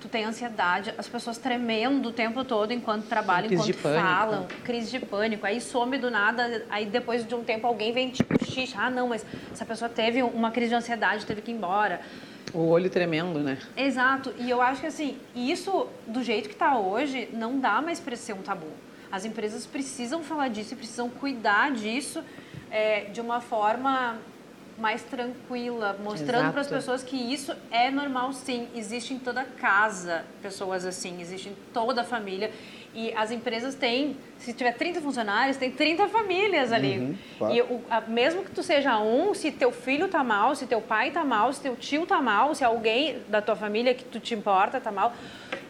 tu 0.00 0.08
tem 0.08 0.24
ansiedade, 0.24 0.94
as 0.96 1.06
pessoas 1.06 1.36
tremendo 1.36 2.08
o 2.08 2.12
tempo 2.12 2.42
todo 2.44 2.72
enquanto 2.72 3.06
trabalham, 3.06 3.48
crise 3.48 3.70
enquanto 3.70 3.94
falam, 4.00 4.48
crise 4.64 4.90
de 4.90 5.04
pânico, 5.04 5.46
aí 5.46 5.60
some 5.60 5.98
do 5.98 6.10
nada, 6.10 6.64
aí 6.70 6.86
depois 6.86 7.26
de 7.26 7.34
um 7.34 7.44
tempo 7.44 7.66
alguém 7.66 7.92
vem 7.92 8.10
tipo, 8.10 8.34
xixi, 8.44 8.74
ah 8.76 8.90
não, 8.90 9.08
mas 9.08 9.24
essa 9.52 9.64
pessoa 9.64 9.88
teve 9.88 10.22
uma 10.22 10.50
crise 10.50 10.70
de 10.70 10.74
ansiedade, 10.76 11.26
teve 11.26 11.42
que 11.42 11.50
ir 11.50 11.54
embora. 11.54 12.00
O 12.52 12.68
olho 12.68 12.88
tremendo, 12.88 13.38
né? 13.40 13.58
Exato, 13.76 14.34
e 14.38 14.48
eu 14.48 14.62
acho 14.62 14.80
que 14.80 14.86
assim, 14.86 15.18
isso 15.34 15.86
do 16.06 16.22
jeito 16.22 16.48
que 16.48 16.54
está 16.54 16.78
hoje, 16.78 17.28
não 17.32 17.60
dá 17.60 17.80
mais 17.82 18.00
para 18.00 18.16
ser 18.16 18.32
um 18.32 18.42
tabu. 18.42 18.66
As 19.12 19.24
empresas 19.24 19.66
precisam 19.66 20.22
falar 20.22 20.48
disso 20.48 20.74
e 20.74 20.76
precisam 20.76 21.10
cuidar 21.10 21.72
disso 21.72 22.22
é, 22.70 23.04
de 23.04 23.20
uma 23.20 23.40
forma 23.40 24.18
mais 24.80 25.02
tranquila, 25.02 25.96
mostrando 26.02 26.50
para 26.52 26.62
as 26.62 26.68
pessoas 26.68 27.02
que 27.02 27.16
isso 27.16 27.54
é 27.70 27.90
normal 27.90 28.32
sim, 28.32 28.66
existe 28.74 29.12
em 29.12 29.18
toda 29.18 29.44
casa 29.44 30.24
pessoas 30.42 30.86
assim, 30.86 31.20
existe 31.20 31.50
em 31.50 31.56
toda 31.72 32.00
a 32.00 32.04
família. 32.04 32.50
E 32.94 33.12
as 33.14 33.30
empresas 33.30 33.74
têm, 33.74 34.16
se 34.40 34.52
tiver 34.54 34.72
30 34.72 35.00
funcionários, 35.00 35.56
tem 35.56 35.70
30 35.70 36.08
famílias 36.08 36.72
ali. 36.72 36.98
Uhum, 36.98 37.14
claro. 37.38 37.54
E 37.54 37.62
o, 37.62 37.80
a, 37.90 38.00
mesmo 38.00 38.42
que 38.42 38.50
tu 38.50 38.62
seja 38.62 38.98
um, 38.98 39.34
se 39.34 39.52
teu 39.52 39.70
filho 39.70 40.08
tá 40.08 40.24
mal, 40.24 40.54
se 40.56 40.66
teu 40.66 40.80
pai 40.80 41.10
tá 41.10 41.24
mal, 41.24 41.52
se 41.52 41.60
teu 41.60 41.76
tio 41.76 42.06
tá 42.06 42.20
mal, 42.22 42.54
se 42.54 42.64
alguém 42.64 43.18
da 43.28 43.42
tua 43.42 43.54
família 43.54 43.94
que 43.94 44.04
tu 44.04 44.18
te 44.18 44.34
importa 44.34 44.80
tá 44.80 44.90
mal, 44.90 45.14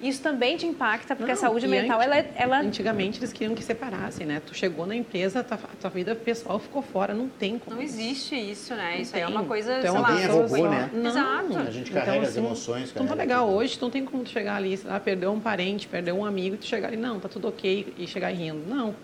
isso 0.00 0.22
também 0.22 0.56
te 0.56 0.66
impacta, 0.66 1.14
porque 1.14 1.32
Não, 1.32 1.38
a 1.38 1.40
saúde 1.40 1.68
mental, 1.68 2.00
ela, 2.00 2.16
é, 2.16 2.32
ela... 2.36 2.60
Antigamente 2.60 3.18
eles 3.18 3.32
queriam 3.32 3.54
que 3.54 3.62
separassem, 3.62 4.26
né? 4.26 4.40
Tu 4.44 4.54
chegou 4.54 4.86
na 4.86 4.94
empresa, 4.94 5.42
tua, 5.42 5.58
tua 5.58 5.90
vida 5.90 6.14
pessoal 6.14 6.58
ficou 6.58 6.80
fora, 6.80 7.12
não 7.12 7.28
tem 7.28 7.58
como. 7.58 7.76
Não 7.76 7.82
existe 7.82 8.34
isso, 8.34 8.74
né? 8.74 8.94
Não 8.94 9.02
isso 9.02 9.12
tem. 9.12 9.22
aí 9.22 9.28
é 9.28 9.30
uma 9.30 9.44
coisa, 9.44 9.78
então, 9.78 9.92
sei 9.92 10.02
lá... 10.02 10.20
é 10.20 10.26
robô, 10.26 10.68
né? 10.68 10.90
Não. 10.92 11.10
Exato. 11.10 11.58
A 11.58 11.70
gente 11.70 11.90
carrega 11.90 12.12
então, 12.12 12.22
assim, 12.22 12.30
as 12.30 12.36
emoções, 12.36 12.94
Não 12.94 13.06
tá 13.06 13.14
legal 13.14 13.48
hoje, 13.50 13.78
tu 13.78 13.82
não 13.82 13.90
tem 13.90 14.04
como 14.04 14.22
tu 14.22 14.30
chegar 14.30 14.56
ali, 14.56 14.78
lá, 14.84 14.98
perder 14.98 15.26
um 15.26 15.40
parente, 15.40 15.86
perder 15.86 16.12
um 16.12 16.24
amigo, 16.24 16.54
e 16.54 16.58
tu 16.58 16.66
chegar 16.66 16.88
ali, 16.88 16.96
não, 16.96 17.20
tá 17.20 17.28
tudo 17.28 17.48
ok, 17.48 17.92
e 17.98 18.06
chegar 18.06 18.30
rindo. 18.30 18.59
Não. 18.66 18.94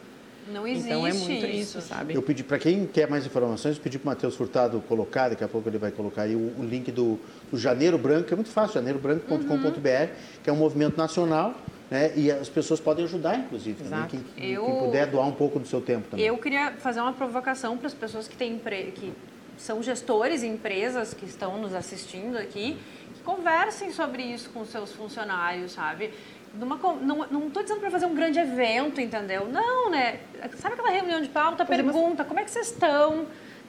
Não 0.52 0.66
existe 0.66 0.88
Então 0.88 1.06
é 1.06 1.12
muito 1.12 1.46
isso, 1.46 1.78
isso 1.78 1.80
sabe? 1.80 2.14
Eu 2.14 2.22
pedi 2.22 2.44
para 2.44 2.58
quem 2.58 2.86
quer 2.86 3.10
mais 3.10 3.26
informações, 3.26 3.78
pedi 3.78 3.98
para 3.98 4.06
o 4.06 4.10
Matheus 4.10 4.36
Furtado 4.36 4.80
colocar, 4.88 5.28
daqui 5.28 5.42
a 5.42 5.48
pouco 5.48 5.68
ele 5.68 5.78
vai 5.78 5.90
colocar 5.90 6.22
aí 6.22 6.36
o, 6.36 6.52
o 6.58 6.64
link 6.64 6.92
do, 6.92 7.18
do, 7.50 7.58
Janeiro 7.58 7.98
Branco, 7.98 8.28
que 8.28 8.32
é 8.32 8.36
muito 8.36 8.50
fácil, 8.50 8.74
janeirobranco.com.br, 8.74 9.48
uhum. 9.48 10.08
que 10.44 10.48
é 10.48 10.52
um 10.52 10.56
movimento 10.56 10.96
nacional. 10.96 11.54
Né? 11.90 12.12
E 12.16 12.30
as 12.30 12.48
pessoas 12.48 12.80
podem 12.80 13.04
ajudar, 13.04 13.38
inclusive, 13.38 13.82
também, 13.82 14.08
quem, 14.36 14.50
eu, 14.52 14.64
quem, 14.64 14.78
puder 14.78 15.06
doar 15.06 15.26
um 15.26 15.32
pouco 15.32 15.58
do 15.58 15.66
seu 15.66 15.80
tempo 15.80 16.08
também. 16.10 16.24
Eu 16.24 16.36
queria 16.38 16.72
fazer 16.72 17.00
uma 17.00 17.12
provocação 17.12 17.76
para 17.76 17.86
as 17.86 17.94
pessoas 17.94 18.26
que 18.28 18.36
têm 18.36 18.60
que 18.94 19.12
são 19.56 19.82
gestores 19.82 20.42
e 20.42 20.46
empresas 20.46 21.14
que 21.14 21.24
estão 21.24 21.60
nos 21.60 21.74
assistindo 21.74 22.36
aqui, 22.36 22.76
que 23.14 23.22
conversem 23.22 23.92
sobre 23.92 24.22
isso 24.22 24.50
com 24.50 24.64
seus 24.64 24.92
funcionários, 24.92 25.72
sabe? 25.72 26.10
Numa, 26.58 26.76
não, 27.00 27.26
não 27.30 27.50
tô 27.50 27.62
dizendo 27.62 27.80
para 27.80 27.90
fazer 27.90 28.06
um 28.06 28.14
grande 28.14 28.38
evento, 28.38 29.00
entendeu? 29.00 29.48
Não, 29.48 29.90
né? 29.90 30.20
Sabe 30.56 30.74
aquela 30.74 30.90
reunião 30.90 31.20
de 31.20 31.28
pauta, 31.28 31.64
pergunta, 31.64 32.24
como 32.24 32.40
é 32.40 32.44
que 32.44 32.50
vocês 32.50 32.70
estão? 32.70 33.26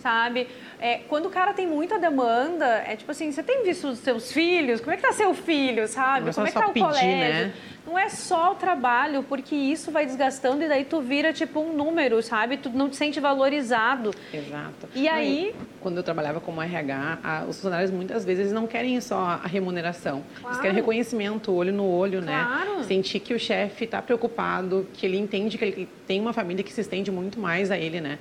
Sabe? 0.07 0.47
É, 0.79 0.99
quando 1.09 1.25
o 1.25 1.29
cara 1.29 1.51
tem 1.53 1.67
muita 1.67 1.99
demanda, 1.99 2.65
é 2.65 2.95
tipo 2.95 3.11
assim, 3.11 3.29
você 3.29 3.43
tem 3.43 3.63
visto 3.63 3.89
os 3.89 3.99
seus 3.99 4.31
filhos? 4.31 4.79
Como 4.79 4.93
é 4.93 4.95
que 4.95 5.01
tá 5.01 5.11
seu 5.11 5.33
filho, 5.33 5.85
sabe? 5.85 6.33
Como 6.33 6.47
é 6.47 6.49
que 6.49 6.57
tá 6.57 6.67
o 6.67 6.71
pedir, 6.71 6.85
colégio? 6.85 7.47
Né? 7.47 7.53
Não 7.85 7.97
é 7.97 8.09
só 8.09 8.51
o 8.51 8.55
trabalho, 8.55 9.23
porque 9.23 9.55
isso 9.55 9.91
vai 9.91 10.05
desgastando 10.05 10.63
e 10.63 10.67
daí 10.67 10.85
tu 10.85 11.01
vira 11.01 11.33
tipo 11.33 11.59
um 11.59 11.73
número, 11.73 12.21
sabe? 12.21 12.57
Tu 12.57 12.69
não 12.69 12.89
te 12.89 12.95
sente 12.95 13.19
valorizado. 13.19 14.11
Exato. 14.33 14.87
E 14.93 15.07
aí... 15.07 15.55
Quando 15.81 15.97
eu 15.97 16.03
trabalhava 16.03 16.41
como 16.41 16.61
RH, 16.61 17.19
a, 17.23 17.45
os 17.45 17.55
funcionários 17.55 17.91
muitas 17.91 18.25
vezes 18.25 18.51
não 18.51 18.67
querem 18.67 18.99
só 18.99 19.39
a 19.43 19.47
remuneração. 19.47 20.23
Claro. 20.35 20.47
Eles 20.47 20.61
querem 20.61 20.75
reconhecimento, 20.75 21.51
olho 21.53 21.71
no 21.71 21.85
olho, 21.85 22.21
né? 22.21 22.45
claro. 22.45 22.77
né? 22.77 22.83
Sentir 22.83 23.19
que 23.21 23.33
o 23.33 23.39
chefe 23.39 23.85
está 23.85 24.01
preocupado, 24.01 24.85
que 24.93 25.05
ele 25.05 25.17
entende 25.17 25.57
que 25.57 25.63
ele 25.63 25.89
tem 26.05 26.19
uma 26.19 26.33
família 26.33 26.63
que 26.63 26.73
se 26.73 26.81
estende 26.81 27.09
muito 27.09 27.39
mais 27.39 27.71
a 27.71 27.77
ele, 27.77 28.01
né? 28.01 28.19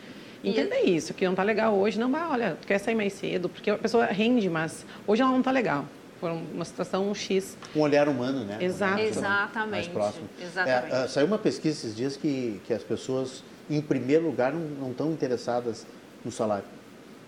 Entender 0.49 0.85
e... 0.85 0.97
isso, 0.97 1.13
que 1.15 1.25
não 1.25 1.33
está 1.33 1.43
legal 1.43 1.75
hoje, 1.75 1.99
não 1.99 2.11
vai, 2.11 2.23
olha, 2.23 2.57
tu 2.61 2.67
quer 2.67 2.79
sair 2.79 2.95
mais 2.95 3.13
cedo, 3.13 3.49
porque 3.49 3.71
a 3.71 3.79
pessoa 3.79 4.07
rende, 4.07 4.49
mas 4.49 4.87
hoje 5.07 5.23
ela 5.23 5.31
não 5.31 5.41
está 5.41 5.51
legal. 5.51 5.85
Foi 6.21 6.31
uma 6.31 6.65
situação 6.65 7.15
X. 7.15 7.59
Um 7.75 7.81
olhar 7.81 8.09
humano, 8.09 8.45
né? 8.45 8.57
Exato. 8.61 9.01
Exatamente. 9.01 9.71
Mais 9.71 9.89
próximo. 9.89 10.29
Exatamente. 10.41 10.95
É, 10.95 11.09
saiu 11.09 11.27
uma 11.27 11.37
pesquisa 11.37 11.77
esses 11.77 11.95
dias 11.95 12.17
que, 12.17 12.59
que 12.67 12.73
as 12.73 12.83
pessoas 12.83 13.43
em 13.69 13.81
primeiro 13.81 14.25
lugar, 14.25 14.53
não, 14.53 14.61
não 14.61 14.91
estão 14.91 15.11
interessadas 15.11 15.87
no 16.25 16.31
salário. 16.31 16.65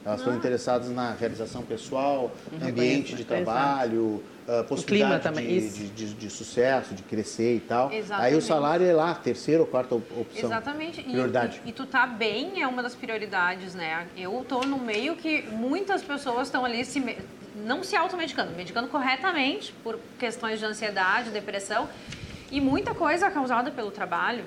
Elas 0.05 0.21
estão 0.21 0.35
interessadas 0.35 0.89
na 0.91 1.13
realização 1.13 1.63
pessoal, 1.63 2.31
no 2.53 2.69
ambiente 2.69 3.15
de 3.15 3.25
trabalho, 3.25 4.23
uh, 4.49 4.65
possibilidade 4.65 5.31
de, 5.31 5.69
de, 5.69 5.89
de, 5.89 6.15
de, 6.15 6.31
sucesso, 6.31 6.95
de 6.95 7.03
crescer 7.03 7.57
e 7.57 7.61
tal. 7.61 7.93
Exatamente. 7.93 8.33
Aí 8.33 8.39
o 8.39 8.43
salário 8.43 8.87
é 8.87 8.93
lá, 8.93 9.15
terceira 9.15 9.61
ou 9.61 9.67
quarta 9.67 9.95
opção. 9.95 10.51
Exatamente. 10.51 11.03
Prioridade. 11.03 11.61
E, 11.65 11.69
e, 11.69 11.71
e 11.71 11.73
tu 11.73 11.85
tá 11.85 12.07
bem 12.07 12.63
é 12.63 12.67
uma 12.67 12.83
das 12.83 12.95
prioridades, 12.95 13.75
né? 13.75 14.07
Eu 14.17 14.45
tô 14.49 14.63
no 14.63 14.79
meio 14.79 15.15
que 15.17 15.43
muitas 15.53 16.03
pessoas 16.03 16.49
estão 16.49 16.65
ali 16.65 16.85
se 16.85 17.17
não 17.55 17.83
se 17.83 17.97
automedicando, 17.97 18.53
medicando 18.53 18.89
corretamente 18.89 19.75
por 19.83 19.99
questões 20.19 20.59
de 20.59 20.65
ansiedade, 20.65 21.31
depressão 21.31 21.89
e 22.51 22.61
muita 22.61 22.95
coisa 22.95 23.31
causada 23.31 23.71
pelo 23.71 23.91
trabalho. 23.91 24.45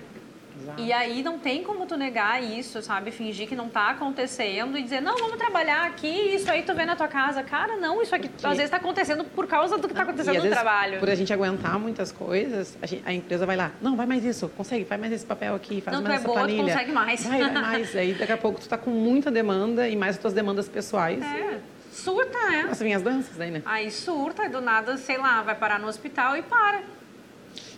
Exato. 0.59 0.81
E 0.81 0.93
aí 0.93 1.23
não 1.23 1.39
tem 1.39 1.63
como 1.63 1.85
tu 1.85 1.97
negar 1.97 2.43
isso, 2.43 2.81
sabe? 2.81 3.11
Fingir 3.11 3.47
que 3.47 3.55
não 3.55 3.69
tá 3.69 3.89
acontecendo 3.89 4.77
e 4.77 4.83
dizer, 4.83 5.01
não, 5.01 5.17
vamos 5.17 5.37
trabalhar 5.37 5.85
aqui, 5.85 6.07
isso 6.07 6.49
aí 6.51 6.63
tu 6.63 6.73
vê 6.73 6.85
na 6.85 6.95
tua 6.95 7.07
casa. 7.07 7.41
Cara, 7.43 7.77
não, 7.77 8.01
isso 8.01 8.13
aqui 8.13 8.29
Porque... 8.29 8.45
às 8.45 8.57
vezes 8.57 8.69
tá 8.69 8.77
acontecendo 8.77 9.23
por 9.23 9.47
causa 9.47 9.77
do 9.77 9.87
que 9.87 9.93
tá 9.93 10.03
acontecendo 10.03 10.35
no 10.35 10.41
vezes, 10.41 10.57
trabalho. 10.57 10.99
Por 10.99 11.09
a 11.09 11.15
gente 11.15 11.33
aguentar 11.33 11.79
muitas 11.79 12.11
coisas, 12.11 12.77
a, 12.81 12.85
gente, 12.85 13.03
a, 13.05 13.13
empresa 13.13 13.45
vai 13.45 13.55
lá, 13.55 13.71
não, 13.81 13.95
vai 13.95 14.05
mais 14.05 14.23
isso, 14.23 14.49
consegue, 14.49 14.85
faz 14.85 14.99
mais 14.99 15.13
esse 15.13 15.25
papel 15.25 15.55
aqui, 15.55 15.81
faz 15.81 15.97
não, 15.97 16.03
mais 16.03 16.15
tu 16.15 16.17
é 16.17 16.17
essa 16.17 16.27
boa, 16.27 16.39
planilha. 16.39 16.63
Tu 16.63 16.67
consegue 16.67 16.91
mais. 16.91 17.23
Vai, 17.23 17.39
vai 17.39 17.51
mais. 17.61 17.95
aí 17.95 18.13
daqui 18.13 18.31
a 18.31 18.37
pouco 18.37 18.59
tu 18.59 18.67
tá 18.67 18.77
com 18.77 18.91
muita 18.91 19.31
demanda 19.31 19.87
e 19.87 19.95
mais 19.95 20.15
as 20.15 20.21
tuas 20.21 20.33
demandas 20.33 20.67
pessoais. 20.67 21.23
É. 21.23 21.59
Surta, 21.91 22.37
né? 22.49 22.67
As 22.71 22.81
minhas 22.81 23.01
danças 23.01 23.39
aí, 23.39 23.51
né? 23.51 23.61
Aí 23.65 23.91
surta, 23.91 24.45
e 24.45 24.49
do 24.49 24.61
nada, 24.61 24.95
sei 24.97 25.17
lá, 25.17 25.41
vai 25.41 25.55
parar 25.55 25.79
no 25.79 25.87
hospital 25.87 26.37
e 26.37 26.41
para. 26.41 26.81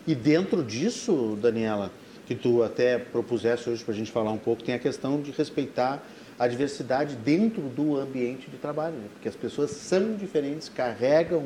E 0.05 0.13
dentro 0.13 0.63
disso, 0.63 1.37
Daniela, 1.41 1.91
que 2.35 2.41
tu 2.41 2.63
até 2.63 2.97
propusesse 2.97 3.69
hoje 3.69 3.83
para 3.83 3.93
a 3.93 3.97
gente 3.97 4.11
falar 4.11 4.31
um 4.31 4.37
pouco, 4.37 4.63
tem 4.63 4.75
a 4.75 4.79
questão 4.79 5.21
de 5.21 5.31
respeitar 5.31 6.03
a 6.37 6.47
diversidade 6.47 7.15
dentro 7.15 7.61
do 7.63 7.97
ambiente 7.97 8.49
de 8.49 8.57
trabalho, 8.57 8.95
né? 8.95 9.07
porque 9.13 9.29
as 9.29 9.35
pessoas 9.35 9.71
são 9.71 10.15
diferentes, 10.15 10.67
carregam 10.67 11.43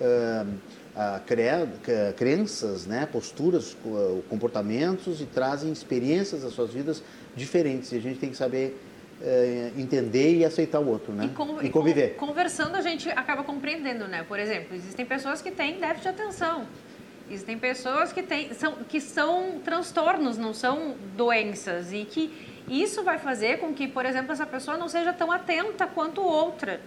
uh, 0.00 0.46
uh, 0.94 2.14
crenças, 2.16 2.86
né? 2.86 3.06
posturas, 3.10 3.76
comportamentos 4.28 5.20
e 5.20 5.24
trazem 5.24 5.72
experiências 5.72 6.42
das 6.42 6.52
suas 6.52 6.72
vidas 6.72 7.02
diferentes. 7.34 7.92
E 7.92 7.96
a 7.96 8.00
gente 8.00 8.18
tem 8.18 8.30
que 8.30 8.36
saber 8.36 8.78
eh, 9.20 9.72
entender 9.76 10.36
e 10.36 10.44
aceitar 10.44 10.78
o 10.78 10.86
outro, 10.86 11.12
né? 11.12 11.24
E, 11.24 11.28
con 11.30 11.60
e 11.60 11.68
conviver. 11.70 12.14
conversando 12.14 12.76
a 12.76 12.80
gente 12.80 13.10
acaba 13.10 13.42
compreendendo, 13.42 14.06
né? 14.06 14.22
Por 14.22 14.38
exemplo, 14.38 14.76
existem 14.76 15.04
pessoas 15.04 15.42
que 15.42 15.50
têm 15.50 15.80
déficit 15.80 16.02
de 16.02 16.08
atenção. 16.22 16.66
Existem 17.30 17.58
pessoas 17.58 18.12
que, 18.12 18.22
têm, 18.22 18.54
são, 18.54 18.72
que 18.88 19.00
são 19.00 19.60
transtornos, 19.64 20.38
não 20.38 20.54
são 20.54 20.94
doenças. 21.16 21.92
E 21.92 22.04
que 22.04 22.32
isso 22.68 23.02
vai 23.02 23.18
fazer 23.18 23.58
com 23.58 23.72
que, 23.74 23.86
por 23.86 24.04
exemplo, 24.06 24.32
essa 24.32 24.46
pessoa 24.46 24.76
não 24.76 24.88
seja 24.88 25.12
tão 25.12 25.30
atenta 25.30 25.86
quanto 25.86 26.22
outra. 26.22 26.80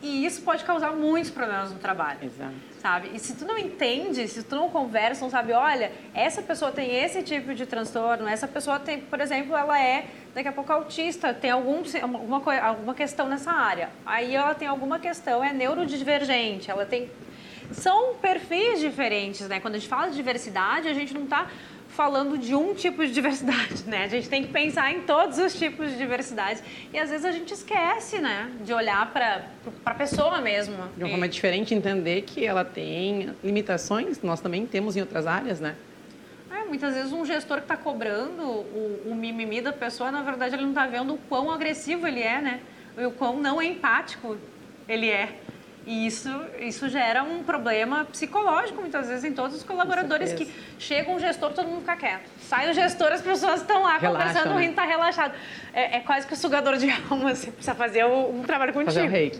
E 0.00 0.24
isso 0.24 0.42
pode 0.42 0.64
causar 0.64 0.92
muitos 0.92 1.30
problemas 1.30 1.72
no 1.72 1.78
trabalho. 1.78 2.20
Exato. 2.22 2.54
Sabe? 2.80 3.10
E 3.14 3.18
se 3.18 3.34
tu 3.34 3.44
não 3.44 3.58
entende, 3.58 4.28
se 4.28 4.44
tu 4.44 4.54
não 4.54 4.70
conversa, 4.70 5.22
não 5.22 5.30
sabe, 5.30 5.52
olha, 5.52 5.90
essa 6.14 6.40
pessoa 6.40 6.70
tem 6.70 6.94
esse 6.94 7.22
tipo 7.24 7.52
de 7.52 7.66
transtorno, 7.66 8.28
essa 8.28 8.46
pessoa 8.46 8.78
tem, 8.78 9.00
por 9.00 9.20
exemplo, 9.20 9.56
ela 9.56 9.80
é 9.82 10.06
daqui 10.32 10.46
a 10.46 10.52
pouco 10.52 10.72
autista, 10.72 11.34
tem 11.34 11.50
algum, 11.50 11.82
alguma, 12.00 12.60
alguma 12.60 12.94
questão 12.94 13.28
nessa 13.28 13.50
área. 13.50 13.90
Aí 14.06 14.36
ela 14.36 14.54
tem 14.54 14.68
alguma 14.68 15.00
questão, 15.00 15.42
é 15.42 15.52
neurodivergente, 15.52 16.70
ela 16.70 16.86
tem 16.86 17.10
são 17.72 18.14
perfis 18.14 18.80
diferentes, 18.80 19.46
né? 19.48 19.60
Quando 19.60 19.74
a 19.74 19.78
gente 19.78 19.88
fala 19.88 20.08
de 20.08 20.16
diversidade, 20.16 20.88
a 20.88 20.94
gente 20.94 21.12
não 21.14 21.24
está 21.24 21.48
falando 21.88 22.38
de 22.38 22.54
um 22.54 22.74
tipo 22.74 23.04
de 23.04 23.12
diversidade, 23.12 23.84
né? 23.86 24.04
A 24.04 24.08
gente 24.08 24.28
tem 24.28 24.44
que 24.44 24.52
pensar 24.52 24.92
em 24.92 25.00
todos 25.00 25.38
os 25.38 25.54
tipos 25.54 25.90
de 25.90 25.96
diversidade 25.96 26.62
e 26.92 26.98
às 26.98 27.10
vezes 27.10 27.24
a 27.24 27.32
gente 27.32 27.52
esquece, 27.52 28.18
né, 28.18 28.50
de 28.60 28.72
olhar 28.72 29.12
para 29.12 29.46
a 29.84 29.94
pessoa 29.94 30.40
mesmo. 30.40 30.76
De 30.96 31.02
uma 31.02 31.10
forma 31.10 31.28
diferente, 31.28 31.74
entender 31.74 32.22
que 32.22 32.44
ela 32.44 32.64
tem 32.64 33.34
limitações, 33.42 34.22
nós 34.22 34.40
também 34.40 34.66
temos 34.66 34.96
em 34.96 35.00
outras 35.00 35.26
áreas, 35.26 35.60
né? 35.60 35.74
É, 36.50 36.64
muitas 36.64 36.94
vezes 36.94 37.12
um 37.12 37.24
gestor 37.24 37.58
que 37.58 37.64
está 37.64 37.76
cobrando 37.76 38.42
o, 38.42 39.02
o, 39.06 39.14
mimimi 39.14 39.60
da 39.60 39.72
pessoa, 39.72 40.10
na 40.10 40.22
verdade 40.22 40.54
ele 40.54 40.62
não 40.62 40.70
está 40.70 40.86
vendo 40.86 41.14
o 41.14 41.18
quão 41.28 41.50
agressivo 41.50 42.06
ele 42.06 42.22
é, 42.22 42.40
né? 42.40 42.60
E 42.96 43.04
o 43.04 43.10
quão 43.10 43.38
não 43.38 43.60
empático 43.60 44.36
ele 44.88 45.10
é. 45.10 45.34
E 45.88 46.06
isso, 46.06 46.28
isso 46.60 46.86
gera 46.90 47.22
um 47.22 47.42
problema 47.42 48.04
psicológico, 48.04 48.78
muitas 48.78 49.08
vezes, 49.08 49.24
em 49.24 49.32
todos 49.32 49.56
os 49.56 49.62
colaboradores 49.62 50.34
que 50.34 50.46
chega 50.78 51.10
um 51.10 51.18
gestor, 51.18 51.50
todo 51.54 51.66
mundo 51.66 51.80
fica 51.80 51.96
quieto. 51.96 52.28
Sai 52.42 52.70
o 52.70 52.74
gestor, 52.74 53.10
as 53.10 53.22
pessoas 53.22 53.62
estão 53.62 53.84
lá 53.84 53.96
Relaxa, 53.96 54.26
conversando, 54.26 54.54
né? 54.54 54.66
rindo, 54.66 54.74
tá 54.74 54.84
relaxado. 54.84 55.32
É, 55.72 55.96
é, 55.96 56.00
quase 56.00 56.26
que 56.26 56.34
o 56.34 56.36
sugador 56.36 56.76
de 56.76 56.90
alma, 56.90 57.34
você 57.34 57.50
precisa 57.50 57.74
fazer 57.74 58.04
um, 58.04 58.40
um 58.40 58.42
trabalho 58.42 58.74
contigo. 58.74 58.92
Fazer 58.92 59.06
um 59.06 59.10
reiki. 59.10 59.38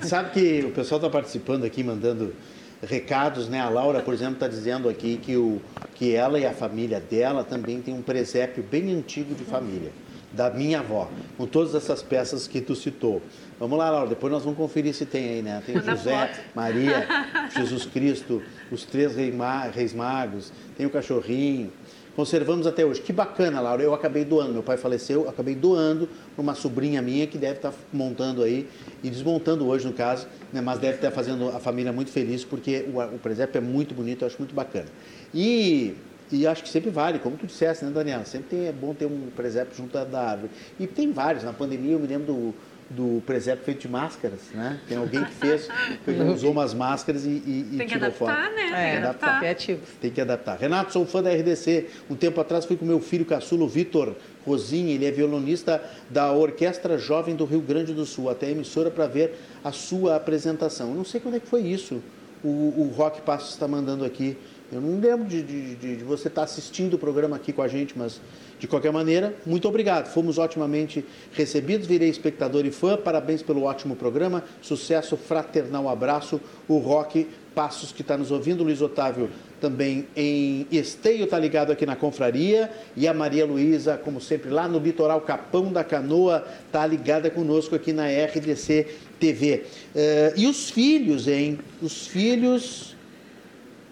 Sabe 0.00 0.30
que 0.30 0.64
o 0.64 0.70
pessoal 0.70 0.98
está 0.98 1.10
participando 1.10 1.64
aqui, 1.64 1.84
mandando 1.84 2.34
recados, 2.82 3.46
né? 3.46 3.60
A 3.60 3.68
Laura, 3.68 4.00
por 4.00 4.14
exemplo, 4.14 4.36
está 4.36 4.48
dizendo 4.48 4.88
aqui 4.88 5.18
que, 5.18 5.36
o, 5.36 5.60
que 5.94 6.14
ela 6.14 6.38
e 6.38 6.46
a 6.46 6.54
família 6.54 6.98
dela 6.98 7.44
também 7.44 7.82
tem 7.82 7.92
um 7.92 8.00
presépio 8.00 8.62
bem 8.62 8.90
antigo 8.90 9.34
de 9.34 9.44
família, 9.44 9.92
da 10.32 10.48
minha 10.48 10.78
avó, 10.78 11.10
com 11.36 11.46
todas 11.46 11.74
essas 11.74 12.02
peças 12.02 12.46
que 12.46 12.62
tu 12.62 12.74
citou. 12.74 13.20
Vamos 13.58 13.76
lá, 13.76 13.90
Laura, 13.90 14.08
depois 14.08 14.32
nós 14.32 14.44
vamos 14.44 14.56
conferir 14.56 14.94
se 14.94 15.04
tem 15.04 15.28
aí, 15.30 15.42
né? 15.42 15.60
Tem 15.66 15.80
José, 15.82 16.30
Maria, 16.54 17.08
Jesus 17.56 17.84
Cristo, 17.86 18.40
os 18.70 18.84
três 18.84 19.16
reis 19.16 19.92
magos, 19.92 20.52
tem 20.76 20.86
o 20.86 20.90
cachorrinho. 20.90 21.72
Conservamos 22.14 22.66
até 22.66 22.84
hoje. 22.84 23.00
Que 23.00 23.12
bacana, 23.12 23.60
Laura. 23.60 23.82
Eu 23.82 23.94
acabei 23.94 24.24
doando. 24.24 24.52
Meu 24.52 24.62
pai 24.62 24.76
faleceu, 24.76 25.28
acabei 25.28 25.54
doando 25.54 26.08
para 26.34 26.42
uma 26.42 26.54
sobrinha 26.54 27.00
minha 27.00 27.26
que 27.26 27.38
deve 27.38 27.56
estar 27.56 27.70
tá 27.70 27.76
montando 27.92 28.42
aí 28.42 28.68
e 29.02 29.10
desmontando 29.10 29.66
hoje, 29.66 29.86
no 29.86 29.92
caso, 29.92 30.26
né? 30.52 30.60
mas 30.60 30.78
deve 30.78 30.96
estar 30.96 31.10
fazendo 31.10 31.48
a 31.48 31.60
família 31.60 31.92
muito 31.92 32.10
feliz 32.10 32.44
porque 32.44 32.86
o, 32.92 33.00
o 33.00 33.18
presépio 33.18 33.58
é 33.58 33.60
muito 33.60 33.94
bonito, 33.94 34.22
eu 34.22 34.26
acho 34.26 34.38
muito 34.38 34.54
bacana. 34.54 34.86
E 35.32 35.94
e 36.30 36.46
acho 36.46 36.62
que 36.62 36.68
sempre 36.68 36.90
vale, 36.90 37.18
como 37.18 37.36
tu 37.36 37.46
disseste, 37.46 37.84
né, 37.84 37.90
Daniela? 37.90 38.24
Sempre 38.24 38.50
tem, 38.50 38.66
é 38.68 38.72
bom 38.72 38.92
ter 38.92 39.06
um 39.06 39.30
presépio 39.34 39.74
junto 39.74 39.92
da 40.04 40.20
árvore. 40.20 40.50
E 40.78 40.86
tem 40.86 41.10
vários. 41.10 41.42
Na 41.42 41.54
pandemia, 41.54 41.92
eu 41.92 41.98
me 41.98 42.06
lembro 42.06 42.26
do, 42.26 42.54
do 42.90 43.22
presépio 43.26 43.64
feito 43.64 43.82
de 43.82 43.88
máscaras, 43.88 44.40
né? 44.54 44.80
Tem 44.88 44.96
alguém 44.96 45.22
que 45.22 45.32
fez, 45.32 45.68
que 46.04 46.10
usou 46.32 46.52
umas 46.52 46.72
máscaras 46.72 47.24
e, 47.24 47.28
e, 47.28 47.74
Tem 47.76 47.86
que 47.86 47.92
tirou 47.92 48.06
adaptar, 48.06 48.44
foto. 48.44 48.54
né? 48.54 48.62
É, 48.62 48.70
Tem 48.70 48.90
que 49.00 49.06
adaptar. 49.06 49.38
Criativo. 49.40 49.80
Tem 50.00 50.10
que 50.10 50.20
adaptar. 50.20 50.56
Renato, 50.58 50.92
sou 50.92 51.04
fã 51.04 51.22
da 51.22 51.30
RDC. 51.30 51.86
Um 52.08 52.16
tempo 52.16 52.40
atrás 52.40 52.64
fui 52.64 52.76
com 52.76 52.86
meu 52.86 53.00
filho 53.00 53.26
caçulo, 53.26 53.68
Vitor 53.68 54.14
Rosinha. 54.46 54.94
Ele 54.94 55.04
é 55.04 55.10
violonista 55.10 55.82
da 56.08 56.32
Orquestra 56.32 56.96
Jovem 56.96 57.36
do 57.36 57.44
Rio 57.44 57.60
Grande 57.60 57.92
do 57.92 58.06
Sul, 58.06 58.30
até 58.30 58.46
a 58.46 58.50
emissora 58.50 58.90
para 58.90 59.06
ver 59.06 59.38
a 59.62 59.70
sua 59.70 60.16
apresentação. 60.16 60.88
Eu 60.90 60.94
não 60.94 61.04
sei 61.04 61.20
quando 61.20 61.36
é 61.36 61.40
que 61.40 61.46
foi 61.46 61.62
isso. 61.62 62.02
O, 62.42 62.48
o 62.48 62.92
Rock 62.96 63.20
Passos 63.20 63.50
está 63.50 63.68
mandando 63.68 64.04
aqui. 64.04 64.36
Eu 64.70 64.82
não 64.82 65.00
lembro 65.00 65.26
de, 65.26 65.42
de, 65.42 65.74
de, 65.76 65.96
de 65.96 66.04
você 66.04 66.28
estar 66.28 66.42
tá 66.42 66.44
assistindo 66.44 66.94
o 66.94 66.98
programa 66.98 67.36
aqui 67.36 67.54
com 67.54 67.62
a 67.62 67.68
gente, 67.68 67.96
mas 67.96 68.20
de 68.58 68.66
qualquer 68.66 68.92
maneira, 68.92 69.34
muito 69.46 69.66
obrigado. 69.66 70.08
Fomos 70.08 70.36
otimamente 70.36 71.04
recebidos, 71.32 71.86
virei 71.86 72.10
espectador 72.10 72.66
e 72.66 72.70
fã. 72.70 72.96
Parabéns 72.96 73.42
pelo 73.42 73.62
ótimo 73.62 73.96
programa. 73.96 74.44
Sucesso, 74.60 75.16
fraternal 75.16 75.88
abraço. 75.88 76.38
O 76.68 76.76
Rock 76.78 77.26
Passos 77.54 77.92
que 77.92 78.02
está 78.02 78.16
nos 78.16 78.30
ouvindo, 78.30 78.62
Luiz 78.62 78.82
Otávio 78.82 79.30
também 79.60 80.06
em 80.14 80.66
Esteio 80.70 81.24
está 81.24 81.38
ligado 81.38 81.72
aqui 81.72 81.84
na 81.84 81.96
confraria 81.96 82.70
e 82.96 83.08
a 83.08 83.14
Maria 83.14 83.44
Luísa, 83.44 83.96
como 83.96 84.20
sempre, 84.20 84.50
lá 84.50 84.68
no 84.68 84.78
litoral 84.78 85.20
Capão 85.22 85.72
da 85.72 85.82
Canoa, 85.82 86.46
está 86.66 86.86
ligada 86.86 87.28
conosco 87.30 87.74
aqui 87.74 87.92
na 87.92 88.06
RDC 88.06 88.86
TV. 89.18 89.64
Uh, 89.64 89.64
eh, 89.96 90.32
e 90.36 90.46
os 90.46 90.70
filhos, 90.70 91.26
hein? 91.26 91.58
Os 91.82 92.06
filhos 92.06 92.96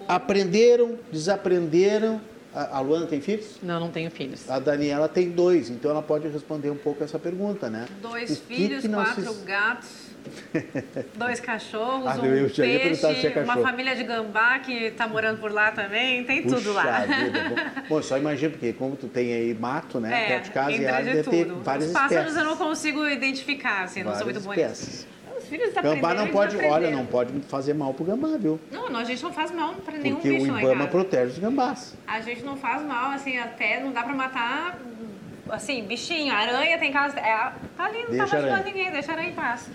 aprenderam, 0.09 0.99
desaprenderam 1.11 2.21
a 2.57 2.81
Luana 2.81 3.07
tem 3.07 3.21
filhos? 3.21 3.59
Não, 3.63 3.79
não 3.79 3.91
tenho 3.91 4.11
filhos. 4.11 4.49
A 4.49 4.59
Daniela 4.59 5.09
tem 5.09 5.29
dois, 5.29 5.69
então 5.69 5.91
ela 5.91 6.01
pode 6.01 6.27
responder 6.29 6.71
um 6.71 6.77
pouco 6.77 7.05
essa 7.05 7.19
pergunta, 7.19 7.69
né? 7.69 7.85
Dois 8.01 8.31
o 8.31 8.37
filhos, 8.37 8.81
que 8.81 8.89
que 8.89 8.95
quatro 8.95 9.35
gatos, 9.45 9.91
dois 11.15 11.39
cachorros, 11.39 12.07
ah, 12.07 12.15
um 12.15 12.49
peixe, 12.49 12.63
é 13.27 13.43
uma 13.45 13.59
família 13.59 13.95
de 13.95 14.05
gambá 14.05 14.59
que 14.59 14.73
está 14.73 15.07
morando 15.07 15.39
por 15.39 15.53
lá 15.53 15.71
também, 15.71 16.25
tem 16.25 16.45
Puxa 16.45 16.57
tudo 16.57 16.73
lá. 16.73 17.01
Vida, 17.01 17.85
bom. 17.87 18.01
só 18.01 18.17
imagina, 18.17 18.53
porque 18.53 18.73
como 18.73 18.97
tu 18.97 19.07
tem 19.07 19.35
aí 19.35 19.53
mato, 19.53 20.01
né, 20.01 20.25
é, 20.25 20.27
perto 20.29 20.45
de 20.45 20.51
casa, 20.53 20.73
e 20.73 20.87
área, 20.87 21.15
deve 21.15 21.31
ter 21.31 21.45
várias 21.45 21.89
Os 21.89 21.93
pássaros 21.93 22.29
espécies. 22.29 22.37
eu 22.39 22.45
não 22.45 22.57
consigo 22.57 23.07
identificar, 23.07 23.83
assim, 23.85 24.03
não 24.03 24.15
sou 24.15 24.25
muito 24.25 24.41
boa 24.41 24.57
nisso 25.51 25.73
filhos 25.73 25.83
Gambá 25.83 26.15
não 26.15 26.29
pode, 26.29 26.57
olha, 26.57 26.91
não 26.91 27.07
pode 27.07 27.41
fazer 27.43 27.75
mal 27.75 27.95
pro 27.95 28.05
gambá, 28.05 28.37
viu? 28.37 28.61
Não, 28.71 28.89
não, 28.89 29.01
a 29.01 29.05
gente 29.05 29.23
não 29.23 29.33
faz 29.33 29.51
mal 29.51 29.75
para 29.75 29.99
nenhum 29.99 30.17
Porque 30.17 30.31
bicho 30.31 30.53
o 30.53 30.59
Ibama 30.59 30.87
protege 30.87 31.33
os 31.33 31.39
gambás. 31.39 31.95
A 32.07 32.21
gente 32.21 32.43
não 32.43 32.57
faz 32.57 32.83
mal, 32.83 33.11
assim, 33.11 33.39
até 33.39 33.81
não 33.81 33.93
dá 33.93 34.03
para 34.03 34.15
matar, 34.15 34.79
assim, 35.51 35.85
bichinho, 35.85 36.33
aranha 36.33 36.79
tem 36.79 36.93
casa, 36.93 37.19
é, 37.19 37.53
tá 37.77 37.85
ali, 37.85 38.03
não 38.03 38.11
deixa 38.11 38.27
tá 38.27 38.43
machucando 38.43 38.65
ninguém, 38.65 38.91
deixa 38.91 39.13
a 39.13 39.15
aranha 39.15 39.31
em 39.31 39.35
paz. 39.35 39.69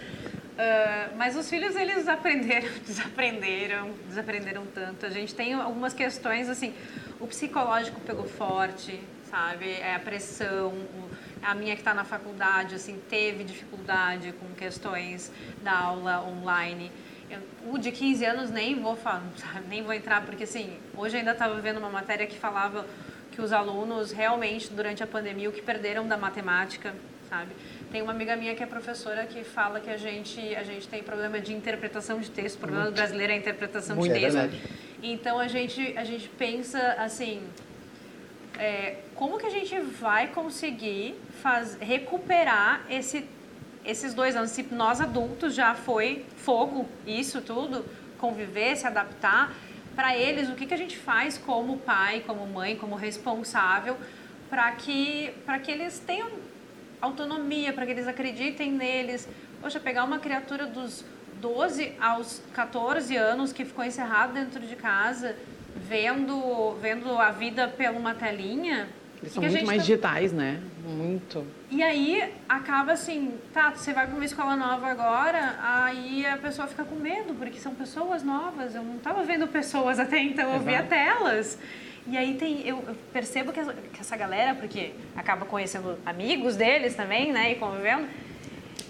Uh, 0.51 1.15
mas 1.17 1.35
os 1.35 1.49
filhos, 1.49 1.75
eles 1.75 2.07
aprenderam, 2.07 2.67
desaprenderam, 2.85 3.89
desaprenderam 4.07 4.65
tanto. 4.73 5.05
A 5.05 5.09
gente 5.09 5.33
tem 5.33 5.53
algumas 5.53 5.93
questões, 5.93 6.49
assim, 6.49 6.73
o 7.19 7.27
psicológico 7.27 7.99
pegou 8.01 8.25
forte, 8.25 8.99
sabe? 9.29 9.71
É 9.71 9.95
a 9.95 9.99
pressão, 9.99 10.67
o, 10.67 11.00
a 11.41 11.55
minha 11.55 11.75
que 11.75 11.81
está 11.81 11.93
na 11.93 12.03
faculdade, 12.03 12.75
assim, 12.75 12.99
teve 13.09 13.43
dificuldade 13.43 14.33
com 14.33 14.53
questões 14.55 15.31
da 15.61 15.77
aula 15.77 16.23
online. 16.23 16.91
Eu, 17.29 17.39
o 17.71 17.77
de 17.77 17.91
15 17.91 18.25
anos 18.25 18.51
nem 18.51 18.79
vou 18.79 18.95
falar, 18.95 19.23
nem 19.67 19.81
vou 19.83 19.93
entrar, 19.93 20.25
porque, 20.25 20.43
assim, 20.43 20.77
hoje 20.95 21.17
ainda 21.17 21.31
estava 21.31 21.59
vendo 21.59 21.77
uma 21.77 21.89
matéria 21.89 22.27
que 22.27 22.37
falava 22.37 22.85
que 23.31 23.41
os 23.41 23.53
alunos 23.53 24.11
realmente, 24.11 24.69
durante 24.71 25.01
a 25.01 25.07
pandemia, 25.07 25.49
o 25.49 25.51
que 25.51 25.61
perderam 25.61 26.07
da 26.07 26.17
matemática, 26.17 26.93
sabe? 27.29 27.51
Tem 27.91 28.01
uma 28.01 28.11
amiga 28.11 28.35
minha 28.35 28.53
que 28.53 28.61
é 28.61 28.65
professora 28.65 29.25
que 29.25 29.43
fala 29.43 29.79
que 29.79 29.89
a 29.89 29.97
gente, 29.97 30.53
a 30.55 30.63
gente 30.63 30.87
tem 30.87 31.01
problema 31.01 31.39
de 31.39 31.53
interpretação 31.53 32.19
de 32.19 32.29
texto, 32.29 32.57
o 32.57 32.59
problema 32.59 32.85
do 32.85 32.91
brasileiro 32.91 33.31
é 33.31 33.35
a 33.35 33.39
interpretação 33.39 33.97
de 33.97 34.09
texto. 34.09 34.37
É 34.37 34.49
então 35.01 35.39
a 35.39 35.47
gente, 35.47 35.97
a 35.97 36.03
gente 36.03 36.27
pensa 36.37 36.79
assim, 36.99 37.41
é, 38.57 38.97
como 39.15 39.37
que 39.37 39.45
a 39.45 39.49
gente 39.49 39.79
vai 39.79 40.27
conseguir 40.27 41.15
faz, 41.41 41.77
recuperar 41.79 42.85
esse, 42.89 43.25
esses 43.83 44.13
dois 44.13 44.35
anos? 44.35 44.51
Se 44.51 44.63
nós 44.71 45.01
adultos 45.01 45.53
já 45.55 45.73
foi 45.73 46.25
fogo, 46.37 46.87
isso 47.05 47.41
tudo, 47.41 47.85
conviver, 48.17 48.75
se 48.75 48.85
adaptar, 48.85 49.53
para 49.95 50.15
eles 50.15 50.49
o 50.49 50.55
que, 50.55 50.65
que 50.65 50.73
a 50.73 50.77
gente 50.77 50.97
faz 50.97 51.37
como 51.37 51.77
pai, 51.77 52.23
como 52.25 52.45
mãe, 52.47 52.75
como 52.75 52.95
responsável 52.95 53.97
para 54.51 54.69
que, 54.73 55.33
que 55.63 55.71
eles 55.71 55.97
tenham 55.99 56.29
autonomia, 56.99 57.71
para 57.71 57.85
que 57.85 57.93
eles 57.93 58.05
acreditem 58.05 58.69
neles. 58.69 59.27
Poxa, 59.61 59.79
pegar 59.79 60.03
uma 60.03 60.19
criatura 60.19 60.67
dos 60.67 61.05
12 61.39 61.93
aos 62.01 62.41
14 62.53 63.15
anos 63.15 63.53
que 63.53 63.63
ficou 63.63 63.85
encerrado 63.85 64.33
dentro 64.33 64.59
de 64.59 64.75
casa, 64.75 65.37
vendo, 65.75 66.75
vendo 66.81 67.17
a 67.17 67.31
vida 67.31 67.67
pela 67.67 67.97
uma 67.97 68.13
telinha. 68.13 68.87
Eles 69.21 69.33
são 69.33 69.43
muito 69.43 69.65
mais 69.65 69.77
tá... 69.77 69.87
digitais, 69.87 70.33
né? 70.33 70.59
Muito. 70.83 71.45
E 71.69 71.83
aí 71.83 72.33
acaba 72.49 72.93
assim, 72.93 73.35
tá, 73.53 73.71
você 73.71 73.93
vai 73.93 74.07
para 74.07 74.15
uma 74.15 74.25
escola 74.25 74.55
nova 74.55 74.87
agora, 74.87 75.59
aí 75.61 76.25
a 76.25 76.37
pessoa 76.37 76.67
fica 76.67 76.83
com 76.83 76.95
medo, 76.95 77.35
porque 77.35 77.59
são 77.59 77.75
pessoas 77.75 78.23
novas. 78.23 78.73
Eu 78.73 78.83
não 78.83 78.95
estava 78.95 79.23
vendo 79.23 79.47
pessoas 79.47 79.99
até 79.99 80.19
então, 80.19 80.53
eu 80.53 80.59
via 80.59 80.81
telas. 80.81 81.59
E 82.07 82.17
aí 82.17 82.33
tem, 82.33 82.67
eu 82.67 82.83
percebo 83.13 83.53
que 83.53 83.59
essa, 83.59 83.73
que 83.73 83.99
essa 83.99 84.17
galera, 84.17 84.55
porque 84.55 84.91
acaba 85.15 85.45
conhecendo 85.45 85.99
amigos 86.03 86.55
deles 86.55 86.95
também, 86.95 87.31
né, 87.31 87.51
e 87.51 87.55
convivendo, 87.55 88.07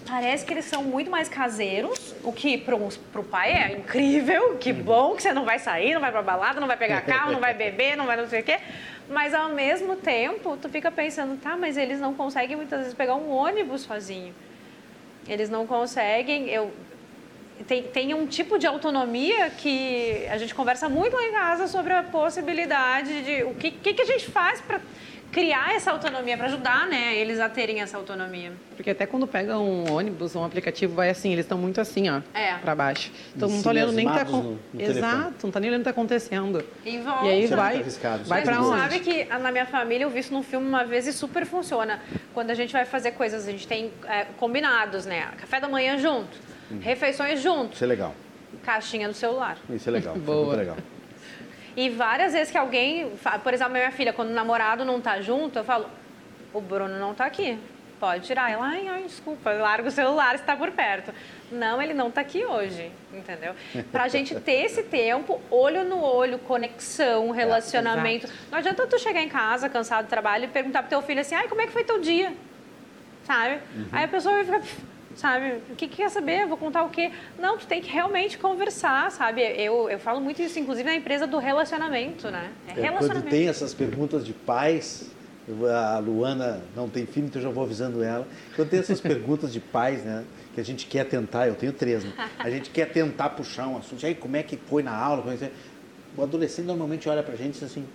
parece 0.06 0.44
que 0.44 0.52
eles 0.52 0.64
são 0.64 0.82
muito 0.82 1.10
mais 1.10 1.28
caseiros, 1.28 2.14
o 2.22 2.32
que 2.32 2.58
para 2.58 2.74
o 2.74 3.24
pai 3.24 3.52
é 3.52 3.76
incrível, 3.76 4.56
que 4.56 4.72
uhum. 4.72 4.82
bom 4.82 5.16
que 5.16 5.22
você 5.22 5.32
não 5.32 5.44
vai 5.44 5.58
sair, 5.58 5.94
não 5.94 6.00
vai 6.00 6.10
para 6.10 6.22
balada, 6.22 6.60
não 6.60 6.66
vai 6.66 6.76
pegar 6.76 7.00
carro, 7.06 7.32
não 7.32 7.40
vai 7.40 7.54
beber, 7.54 7.96
não 7.96 8.06
vai 8.06 8.16
não 8.16 8.28
sei 8.28 8.40
o 8.40 8.44
quê. 8.44 8.58
Mas 9.08 9.34
ao 9.34 9.50
mesmo 9.50 9.96
tempo, 9.96 10.56
tu 10.56 10.68
fica 10.68 10.90
pensando, 10.90 11.38
tá, 11.40 11.56
mas 11.56 11.76
eles 11.76 12.00
não 12.00 12.14
conseguem 12.14 12.56
muitas 12.56 12.80
vezes 12.80 12.94
pegar 12.94 13.14
um 13.14 13.30
ônibus 13.30 13.82
sozinho. 13.82 14.34
Eles 15.28 15.50
não 15.50 15.66
conseguem, 15.66 16.48
eu 16.48 16.72
tem, 17.66 17.82
tem 17.84 18.14
um 18.14 18.26
tipo 18.26 18.58
de 18.58 18.66
autonomia 18.66 19.50
que 19.50 20.26
a 20.30 20.38
gente 20.38 20.54
conversa 20.54 20.88
muito 20.88 21.14
lá 21.14 21.24
em 21.24 21.32
casa 21.32 21.68
sobre 21.68 21.92
a 21.92 22.02
possibilidade 22.02 23.22
de 23.22 23.44
o 23.44 23.54
que, 23.54 23.70
que, 23.70 23.94
que 23.94 24.02
a 24.02 24.06
gente 24.06 24.30
faz 24.30 24.60
para 24.60 24.80
criar 25.32 25.74
essa 25.74 25.90
autonomia, 25.90 26.36
para 26.36 26.46
ajudar 26.46 26.86
né, 26.86 27.16
eles 27.16 27.40
a 27.40 27.48
terem 27.48 27.80
essa 27.80 27.96
autonomia. 27.96 28.52
Porque 28.76 28.90
até 28.90 29.06
quando 29.06 29.26
pega 29.26 29.58
um 29.58 29.90
ônibus, 29.90 30.36
um 30.36 30.44
aplicativo, 30.44 30.94
vai 30.94 31.10
assim, 31.10 31.32
eles 31.32 31.44
estão 31.44 31.58
muito 31.58 31.80
assim, 31.80 32.08
ó, 32.08 32.20
é. 32.32 32.54
para 32.58 32.74
baixo. 32.74 33.10
Então 33.34 33.48
não 33.48 33.56
estou 33.56 33.72
olhando 33.72 33.92
nem 33.92 34.06
que 34.06 34.14
tá 34.14 34.24
no, 34.24 34.58
no 34.72 34.80
Exato, 34.80 35.34
não 35.42 35.48
está 35.48 35.58
nem 35.58 35.70
olhando 35.70 35.80
o 35.80 35.84
que 35.84 35.90
está 35.90 36.00
acontecendo. 36.00 36.64
E, 36.84 36.98
volta. 36.98 37.24
e 37.24 37.30
aí 37.30 37.48
Você 37.48 37.56
vai, 37.56 37.84
vai 38.26 38.42
para 38.42 38.60
onde? 38.60 38.78
sabe 38.78 39.00
que 39.00 39.24
na 39.24 39.50
minha 39.50 39.66
família 39.66 40.04
eu 40.04 40.10
vi 40.10 40.20
isso 40.20 40.32
num 40.32 40.42
filme 40.42 40.68
uma 40.68 40.84
vez 40.84 41.06
e 41.06 41.12
super 41.12 41.46
funciona. 41.46 42.00
Quando 42.34 42.50
a 42.50 42.54
gente 42.54 42.72
vai 42.72 42.84
fazer 42.84 43.12
coisas, 43.12 43.48
a 43.48 43.50
gente 43.50 43.66
tem 43.66 43.90
é, 44.04 44.26
combinados, 44.38 45.06
né? 45.06 45.28
Café 45.38 45.58
da 45.58 45.68
manhã 45.68 45.98
junto 45.98 46.52
Uhum. 46.72 46.80
Refeições 46.80 47.42
juntos. 47.42 47.74
Isso 47.76 47.84
é 47.84 47.86
legal. 47.86 48.14
Caixinha 48.64 49.08
do 49.08 49.14
celular. 49.14 49.58
Isso 49.70 49.88
é 49.88 49.92
legal. 49.92 50.16
Boa. 50.16 50.46
Muito 50.46 50.58
legal. 50.58 50.76
E 51.76 51.88
várias 51.90 52.32
vezes 52.32 52.50
que 52.50 52.58
alguém, 52.58 53.12
por 53.42 53.54
exemplo, 53.54 53.72
minha 53.72 53.90
filha, 53.90 54.12
quando 54.12 54.30
o 54.30 54.34
namorado 54.34 54.84
não 54.84 55.00
tá 55.00 55.20
junto, 55.20 55.58
eu 55.58 55.64
falo, 55.64 55.86
o 56.52 56.60
Bruno 56.60 56.98
não 56.98 57.14
tá 57.14 57.24
aqui. 57.24 57.58
Pode 57.98 58.26
tirar. 58.26 58.50
Ela, 58.50 58.66
ai, 58.66 58.88
ai, 58.88 59.04
desculpa, 59.04 59.52
larga 59.52 59.88
o 59.88 59.90
celular, 59.90 60.34
está 60.34 60.56
por 60.56 60.72
perto. 60.72 61.14
Não, 61.52 61.80
ele 61.80 61.94
não 61.94 62.08
está 62.08 62.20
aqui 62.20 62.44
hoje, 62.44 62.90
entendeu? 63.12 63.54
Para 63.92 64.04
a 64.04 64.08
gente 64.08 64.34
ter 64.40 64.64
esse 64.64 64.82
tempo, 64.82 65.40
olho 65.50 65.84
no 65.84 66.02
olho, 66.02 66.38
conexão, 66.40 67.32
é, 67.32 67.36
relacionamento. 67.36 68.26
É, 68.26 68.30
não 68.50 68.58
adianta 68.58 68.86
tu 68.88 68.98
chegar 68.98 69.22
em 69.22 69.28
casa, 69.28 69.68
cansado 69.68 70.06
do 70.06 70.08
trabalho, 70.08 70.46
e 70.46 70.48
perguntar 70.48 70.82
pro 70.82 70.90
teu 70.90 71.00
filho 71.00 71.20
assim, 71.20 71.36
ai, 71.36 71.46
como 71.46 71.60
é 71.60 71.66
que 71.66 71.72
foi 71.72 71.84
teu 71.84 72.00
dia? 72.00 72.32
Sabe? 73.24 73.60
Uhum. 73.74 73.86
Aí 73.92 74.04
a 74.04 74.08
pessoa 74.08 74.42
vai 74.42 74.60
ficar 74.60 74.76
sabe? 75.16 75.60
O 75.70 75.76
que, 75.76 75.88
que 75.88 75.96
quer 75.96 76.10
saber? 76.10 76.46
Vou 76.46 76.56
contar 76.56 76.84
o 76.84 76.90
quê? 76.90 77.10
Não, 77.38 77.58
tu 77.58 77.66
tem 77.66 77.80
que 77.80 77.90
realmente 77.90 78.38
conversar, 78.38 79.10
sabe? 79.10 79.42
Eu, 79.42 79.88
eu 79.88 79.98
falo 79.98 80.20
muito 80.20 80.40
isso, 80.42 80.58
inclusive, 80.58 80.88
na 80.88 80.94
empresa 80.94 81.26
do 81.26 81.38
relacionamento, 81.38 82.30
né? 82.30 82.50
É, 82.68 82.70
é 82.72 82.74
relacionamento. 82.74 83.26
Quando 83.26 83.30
tem 83.30 83.48
essas 83.48 83.74
perguntas 83.74 84.24
de 84.24 84.32
pais, 84.32 85.10
a 85.74 85.98
Luana 85.98 86.62
não 86.76 86.88
tem 86.88 87.06
filho, 87.06 87.26
então 87.26 87.40
eu 87.40 87.48
já 87.48 87.52
vou 87.52 87.64
avisando 87.64 88.02
ela. 88.02 88.26
Quando 88.54 88.68
tem 88.68 88.80
essas 88.80 89.00
perguntas 89.02 89.52
de 89.52 89.60
pais, 89.60 90.04
né? 90.04 90.24
Que 90.54 90.60
a 90.60 90.64
gente 90.64 90.86
quer 90.86 91.04
tentar, 91.04 91.48
eu 91.48 91.54
tenho 91.54 91.72
três, 91.72 92.04
né? 92.04 92.12
A 92.38 92.50
gente 92.50 92.70
quer 92.70 92.86
tentar 92.90 93.30
puxar 93.30 93.66
um 93.68 93.76
assunto. 93.76 94.04
aí, 94.04 94.14
como 94.14 94.36
é 94.36 94.42
que 94.42 94.56
foi 94.56 94.82
na 94.82 94.94
aula? 94.94 95.24
É 95.34 95.50
o 96.16 96.22
adolescente 96.22 96.66
normalmente 96.66 97.08
olha 97.08 97.22
pra 97.22 97.34
gente 97.34 97.56
e 97.56 97.60
diz 97.60 97.62
assim, 97.62 97.86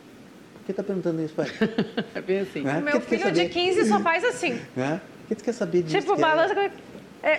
por 0.53 0.65
que 0.65 0.73
tá 0.73 0.83
perguntando 0.83 1.21
isso, 1.21 1.33
pai? 1.33 1.47
É 2.15 2.21
bem 2.21 2.39
assim. 2.39 2.61
Né? 2.61 2.79
O 2.79 2.81
meu 2.81 3.01
filho 3.01 3.31
de 3.31 3.47
15 3.47 3.85
só 3.85 3.99
faz 3.99 4.23
assim. 4.23 4.59
Né? 4.75 4.99
Por 5.21 5.27
que 5.29 5.35
tu 5.35 5.43
quer 5.43 5.53
saber 5.53 5.83
disso? 5.83 5.99
Tipo, 5.99 6.17
balança... 6.17 6.53
É, 6.53 6.71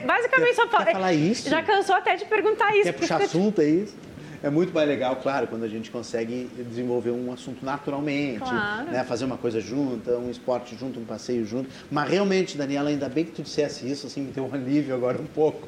basicamente 0.04 0.54
quer, 0.54 0.62
só 0.62 0.68
fala. 0.68 0.84
Quer 0.84 0.92
falar 0.92 1.12
isso? 1.14 1.48
Já 1.48 1.62
cansou 1.62 1.96
até 1.96 2.16
de 2.16 2.24
perguntar 2.24 2.74
isso. 2.74 2.84
Quer 2.84 2.92
puxar 2.92 3.22
assunto, 3.22 3.60
é 3.60 3.68
isso? 3.68 3.94
É 4.42 4.48
muito 4.48 4.72
mais 4.72 4.88
legal, 4.88 5.16
claro, 5.16 5.48
quando 5.48 5.64
a 5.64 5.68
gente 5.68 5.90
consegue 5.90 6.48
desenvolver 6.68 7.10
um 7.10 7.32
assunto 7.32 7.64
naturalmente, 7.64 8.38
claro. 8.38 8.88
né? 8.88 9.02
fazer 9.02 9.24
uma 9.24 9.36
coisa 9.36 9.60
junta, 9.60 10.16
um 10.16 10.30
esporte 10.30 10.76
junto, 10.76 11.00
um 11.00 11.04
passeio 11.04 11.44
junto. 11.44 11.68
Mas 11.90 12.08
realmente, 12.08 12.56
Daniela, 12.56 12.88
ainda 12.88 13.08
bem 13.08 13.24
que 13.24 13.32
tu 13.32 13.42
dissesse 13.42 13.90
isso, 13.90 14.06
assim, 14.06 14.22
me 14.22 14.30
deu 14.30 14.46
um 14.46 14.54
alívio 14.54 14.94
agora 14.94 15.20
um 15.20 15.26
pouco 15.26 15.66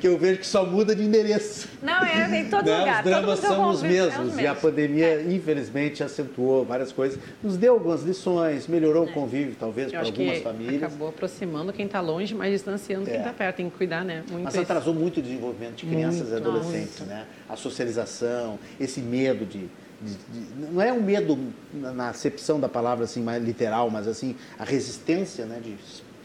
que 0.00 0.06
eu 0.06 0.18
vejo 0.18 0.40
que 0.40 0.46
só 0.46 0.64
muda 0.64 0.94
de 0.94 1.02
endereço. 1.02 1.68
Não, 1.82 2.04
é 2.04 2.40
em 2.40 2.48
todo 2.48 2.64
né? 2.64 2.78
lugar. 2.78 2.98
Os 2.98 3.10
dramas 3.10 3.38
são 3.38 3.68
os 3.70 3.82
mesmos. 3.82 4.38
É 4.38 4.42
e 4.42 4.46
a 4.46 4.54
pandemia, 4.54 5.06
é. 5.06 5.32
infelizmente, 5.32 6.02
acentuou 6.02 6.64
várias 6.64 6.92
coisas. 6.92 7.18
Nos 7.42 7.56
deu 7.56 7.74
algumas 7.74 8.02
lições, 8.02 8.66
melhorou 8.66 9.06
é. 9.06 9.10
o 9.10 9.12
convívio, 9.12 9.56
talvez, 9.58 9.90
para 9.90 10.00
algumas 10.00 10.38
famílias. 10.38 10.82
Acabou 10.82 11.08
aproximando 11.08 11.72
quem 11.72 11.86
está 11.86 12.00
longe, 12.00 12.34
mas 12.34 12.52
distanciando 12.52 13.08
é. 13.08 13.12
quem 13.12 13.20
está 13.20 13.32
perto. 13.32 13.56
Tem 13.56 13.70
que 13.70 13.76
cuidar, 13.76 14.04
né? 14.04 14.22
Muito 14.30 14.44
mas 14.44 14.56
atrasou 14.56 14.94
muito 14.94 15.18
o 15.18 15.22
desenvolvimento 15.22 15.76
de 15.76 15.86
crianças 15.86 16.28
muito. 16.28 16.32
e 16.32 16.36
adolescentes, 16.36 17.00
né? 17.00 17.26
A 17.48 17.56
socialização, 17.56 18.58
esse 18.78 19.00
medo 19.00 19.44
de, 19.44 19.68
de, 20.00 20.14
de, 20.28 20.72
não 20.72 20.80
é 20.80 20.92
um 20.92 21.02
medo 21.02 21.38
na 21.72 22.10
acepção 22.10 22.60
da 22.60 22.68
palavra 22.68 23.04
assim 23.04 23.22
mais 23.22 23.42
literal, 23.42 23.90
mas 23.90 24.06
assim 24.06 24.36
a 24.58 24.64
resistência, 24.64 25.44
né, 25.44 25.60
de 25.62 25.76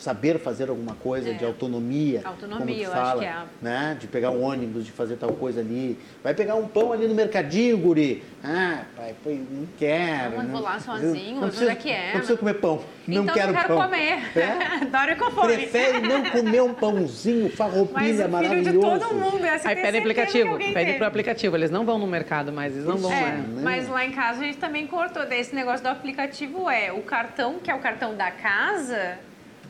saber 0.03 0.37
fazer 0.37 0.69
alguma 0.69 0.95
coisa, 0.95 1.29
é. 1.29 1.33
de 1.33 1.45
autonomia. 1.45 2.21
Autonomia, 2.25 2.83
eu 2.83 2.91
fala, 2.91 3.11
acho 3.11 3.19
que 3.19 3.25
é. 3.25 3.35
Né? 3.61 3.97
De 3.99 4.07
pegar 4.07 4.31
um 4.31 4.43
ônibus, 4.43 4.85
de 4.85 4.91
fazer 4.91 5.15
tal 5.15 5.31
coisa 5.31 5.61
ali. 5.61 5.97
Vai 6.21 6.33
pegar 6.33 6.55
um 6.55 6.67
pão 6.67 6.91
ali 6.91 7.07
no 7.07 7.15
mercadinho, 7.15 7.77
guri. 7.77 8.21
Ah, 8.43 8.83
pai, 8.97 9.15
não 9.25 9.65
quero. 9.79 10.35
Não, 10.35 10.43
não 10.43 10.51
vou 10.51 10.61
lá 10.61 10.77
sozinho, 10.77 11.39
não 11.39 11.47
precisa, 11.47 11.71
onde 11.71 11.71
é 11.71 11.75
que 11.75 11.89
é? 11.89 12.05
Não 12.07 12.17
precisa 12.17 12.37
comer 12.37 12.53
pão. 12.55 12.83
Não 13.07 13.23
então 13.23 13.33
quero, 13.33 13.53
não 13.53 13.61
quero 13.61 13.67
pão. 13.73 13.83
comer. 13.83 14.37
É? 14.37 14.83
Adoro 14.83 15.15
com 15.15 15.31
fome. 15.31 15.53
Prefere 15.53 16.01
não 16.01 16.23
comer 16.25 16.61
um 16.61 16.73
pãozinho, 16.73 17.49
farroupilha 17.49 18.27
maravilhoso. 18.27 18.81
Mas 18.81 18.99
de 18.99 19.07
todo 19.07 19.15
mundo. 19.15 19.45
Essa 19.45 19.69
Aí 19.69 19.75
pede 19.77 19.97
aplicativo, 19.99 20.57
pede 20.57 20.93
pro 20.93 21.07
aplicativo. 21.07 21.55
Eles 21.55 21.71
não 21.71 21.85
vão 21.85 21.97
no 21.97 22.07
mercado 22.07 22.51
mais, 22.51 22.73
eles 22.73 22.85
não 22.85 22.97
vão 22.97 23.13
é, 23.13 23.21
lá. 23.21 23.31
Mas 23.61 23.87
lá 23.87 24.05
em 24.05 24.11
casa 24.11 24.41
a 24.41 24.43
gente 24.43 24.57
também 24.57 24.85
cortou. 24.85 25.23
Esse 25.23 25.55
negócio 25.55 25.81
do 25.81 25.89
aplicativo 25.89 26.69
é 26.69 26.91
o 26.91 27.01
cartão, 27.01 27.59
que 27.59 27.71
é 27.71 27.75
o 27.75 27.79
cartão 27.79 28.15
da 28.15 28.29
casa 28.29 29.17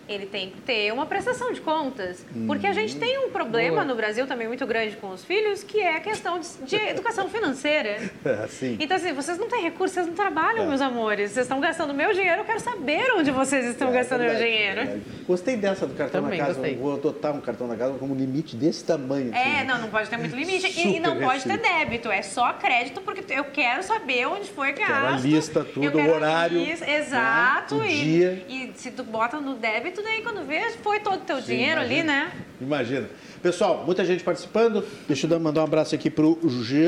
ele 0.08 0.26
tem 0.26 0.50
que 0.50 0.62
ter 0.62 0.92
uma 0.92 1.06
prestação 1.06 1.52
de 1.52 1.62
contas. 1.62 2.26
Porque 2.46 2.68
a 2.68 2.74
gente 2.74 2.98
tem 2.98 3.18
um 3.26 3.30
problema 3.30 3.78
Boa. 3.78 3.86
no 3.86 3.96
Brasil 3.96 4.28
também 4.28 4.48
muito 4.48 4.66
grande 4.66 4.96
com 4.98 5.10
os 5.10 5.24
filhos, 5.24 5.64
que 5.64 5.80
é 5.80 5.98
a 5.98 6.00
questão 6.00 6.40
de, 6.40 6.48
de 6.66 6.76
educação 6.90 7.30
financeira. 7.30 7.98
Sim. 8.50 8.78
Então, 8.80 8.98
assim, 8.98 9.14
vocês 9.14 9.38
não 9.38 9.48
têm 9.48 9.64
recursos, 9.64 9.96
vocês 9.96 10.08
não 10.08 10.14
trabalham, 10.14 10.64
é. 10.64 10.68
meus 10.68 10.82
amores. 10.82 11.32
Vocês 11.32 11.46
estão 11.46 11.60
gastando 11.60 11.94
meu 11.94 12.14
dinheiro, 12.14 12.42
eu 12.42 12.46
quero 12.46 12.60
saber 12.60 13.12
onde 13.16 13.32
vocês 13.32 13.66
estão 13.66 13.90
é, 13.90 13.94
gastando 13.94 14.22
meu 14.22 14.36
dinheiro. 14.36 14.82
É 14.82 15.00
gostei 15.28 15.56
dessa 15.56 15.88
do 15.88 15.94
cartão 15.94 16.24
também, 16.24 16.40
da 16.40 16.46
casa. 16.46 16.60
Gostei. 16.60 16.78
Vou 16.78 16.94
adotar 16.94 17.36
um 17.36 17.42
cartão 17.42 17.68
da 17.68 17.76
casa 17.76 17.98
como 17.98 18.16
limite 18.16 18.56
desse 18.56 18.84
tamanho. 18.84 19.34
É, 19.34 19.60
assim, 19.60 19.68
não, 19.68 19.82
não 19.82 19.90
pode 19.90 20.10
ter 20.10 20.18
muito 20.18 20.36
limite. 20.36 20.68
E, 20.80 20.98
e, 20.98 21.00
não 21.00 21.20
pode 21.20 21.44
ter 21.44 21.58
débito, 21.58 22.12
é 22.12 22.22
só 22.22 22.54
crédito, 22.54 23.02
porque 23.02 23.34
eu 23.34 23.46
quero 23.46 23.84
saber 23.84 24.28
onde 24.28 24.50
foi 24.50 24.74
gasto. 24.74 24.88
Quero 24.88 25.08
a 25.08 25.18
lista, 25.18 25.64
tudo, 25.64 25.98
o 25.98 26.10
horário. 26.12 26.60
Lista, 26.60 26.90
exato. 26.90 27.76
Né, 27.76 27.84
o 27.84 27.86
e, 27.86 28.04
dia. 28.04 28.46
e 28.48 28.72
se 28.76 28.92
tu 28.92 29.04
bota 29.04 29.40
no 29.40 29.56
débito, 29.56 29.93
tu 29.94 30.04
daí 30.04 30.22
quando 30.22 30.46
vê, 30.46 30.72
foi 30.82 31.00
todo 31.00 31.22
o 31.22 31.26
teu 31.26 31.38
Sim, 31.38 31.54
dinheiro 31.54 31.82
imagina, 31.82 32.02
ali, 32.02 32.04
né? 32.04 32.32
Imagina. 32.60 33.10
Pessoal, 33.42 33.84
muita 33.86 34.04
gente 34.06 34.24
participando. 34.24 34.86
Deixa 35.08 35.28
eu 35.28 35.40
mandar 35.40 35.62
um 35.62 35.66
abraço 35.66 35.94
aqui 35.94 36.10
para 36.10 36.26
o 36.26 36.40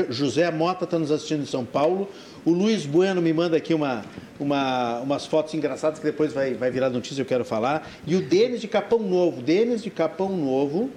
José 0.08 0.50
Mota, 0.50 0.84
está 0.84 0.98
nos 0.98 1.10
assistindo 1.10 1.42
em 1.42 1.46
São 1.46 1.64
Paulo. 1.64 2.08
O 2.44 2.50
Luiz 2.50 2.86
Bueno 2.86 3.20
me 3.20 3.32
manda 3.32 3.56
aqui 3.56 3.74
uma, 3.74 4.04
uma, 4.40 5.00
umas 5.00 5.26
fotos 5.26 5.52
engraçadas 5.54 5.98
que 5.98 6.04
depois 6.04 6.32
vai, 6.32 6.54
vai 6.54 6.70
virar 6.70 6.90
notícia, 6.90 7.20
eu 7.20 7.26
quero 7.26 7.44
falar. 7.44 7.88
E 8.06 8.16
o 8.16 8.22
Denis 8.22 8.60
de 8.60 8.68
Capão 8.68 9.00
Novo. 9.00 9.42
Denis 9.42 9.82
de 9.82 9.90
Capão 9.90 10.36
Novo. 10.36 10.90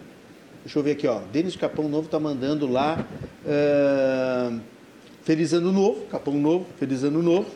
Deixa 0.64 0.80
eu 0.80 0.84
ver 0.84 0.92
aqui, 0.92 1.08
ó. 1.08 1.20
Denis 1.32 1.54
de 1.54 1.60
Capão 1.60 1.90
Novo 1.90 2.06
está 2.06 2.20
mandando 2.20 2.66
lá. 2.66 3.06
Uh, 3.46 4.60
feliz 5.24 5.54
ano 5.54 5.72
novo, 5.72 6.06
Capão 6.06 6.36
Novo, 6.36 6.66
feliz 6.78 7.04
ano 7.04 7.22
novo. 7.22 7.50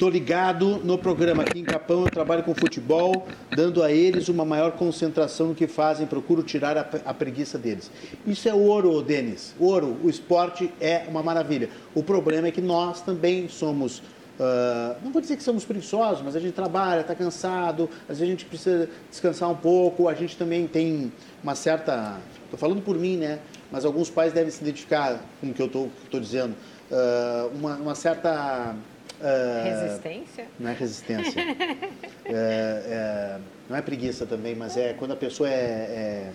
Estou 0.00 0.08
ligado 0.08 0.80
no 0.82 0.96
programa 0.96 1.42
aqui 1.42 1.58
em 1.58 1.62
Capão, 1.62 2.04
eu 2.04 2.10
trabalho 2.10 2.42
com 2.42 2.54
futebol, 2.54 3.28
dando 3.54 3.82
a 3.82 3.92
eles 3.92 4.30
uma 4.30 4.46
maior 4.46 4.72
concentração 4.72 5.48
no 5.48 5.54
que 5.54 5.66
fazem, 5.66 6.06
procuro 6.06 6.42
tirar 6.42 6.78
a, 6.78 6.88
a 7.04 7.12
preguiça 7.12 7.58
deles. 7.58 7.90
Isso 8.26 8.48
é 8.48 8.54
ouro, 8.54 9.02
Denis. 9.02 9.54
Ouro, 9.60 9.98
o 10.02 10.08
esporte 10.08 10.72
é 10.80 11.04
uma 11.06 11.22
maravilha. 11.22 11.68
O 11.94 12.02
problema 12.02 12.48
é 12.48 12.50
que 12.50 12.62
nós 12.62 13.02
também 13.02 13.46
somos 13.46 14.02
Uh, 14.40 14.96
não 15.04 15.12
vou 15.12 15.20
dizer 15.20 15.36
que 15.36 15.42
somos 15.42 15.66
preguiçosos, 15.66 16.22
mas 16.24 16.34
a 16.34 16.40
gente 16.40 16.54
trabalha, 16.54 17.02
está 17.02 17.14
cansado, 17.14 17.90
às 18.08 18.18
vezes 18.18 18.22
a 18.22 18.26
gente 18.26 18.46
precisa 18.46 18.88
descansar 19.10 19.50
um 19.50 19.54
pouco, 19.54 20.08
a 20.08 20.14
gente 20.14 20.34
também 20.34 20.66
tem 20.66 21.12
uma 21.44 21.54
certa. 21.54 22.18
Estou 22.44 22.58
falando 22.58 22.80
por 22.80 22.96
mim, 22.96 23.18
né? 23.18 23.38
Mas 23.70 23.84
alguns 23.84 24.08
pais 24.08 24.32
devem 24.32 24.50
se 24.50 24.62
identificar 24.62 25.20
com 25.42 25.50
o 25.50 25.52
que 25.52 25.60
eu 25.60 25.66
estou 25.66 26.18
dizendo. 26.18 26.56
Uh, 26.90 27.54
uma, 27.54 27.76
uma, 27.76 27.94
certa 27.94 28.74
Uh, 29.20 29.82
resistência? 29.82 30.46
Não 30.58 30.70
é 30.70 30.72
resistência. 30.72 31.42
é, 32.24 32.32
é, 32.32 33.38
não 33.68 33.76
é 33.76 33.82
preguiça 33.82 34.24
também, 34.24 34.54
mas 34.54 34.76
é 34.76 34.94
quando 34.94 35.12
a 35.12 35.16
pessoa 35.16 35.48
é, 35.48 35.52
é 35.52 36.32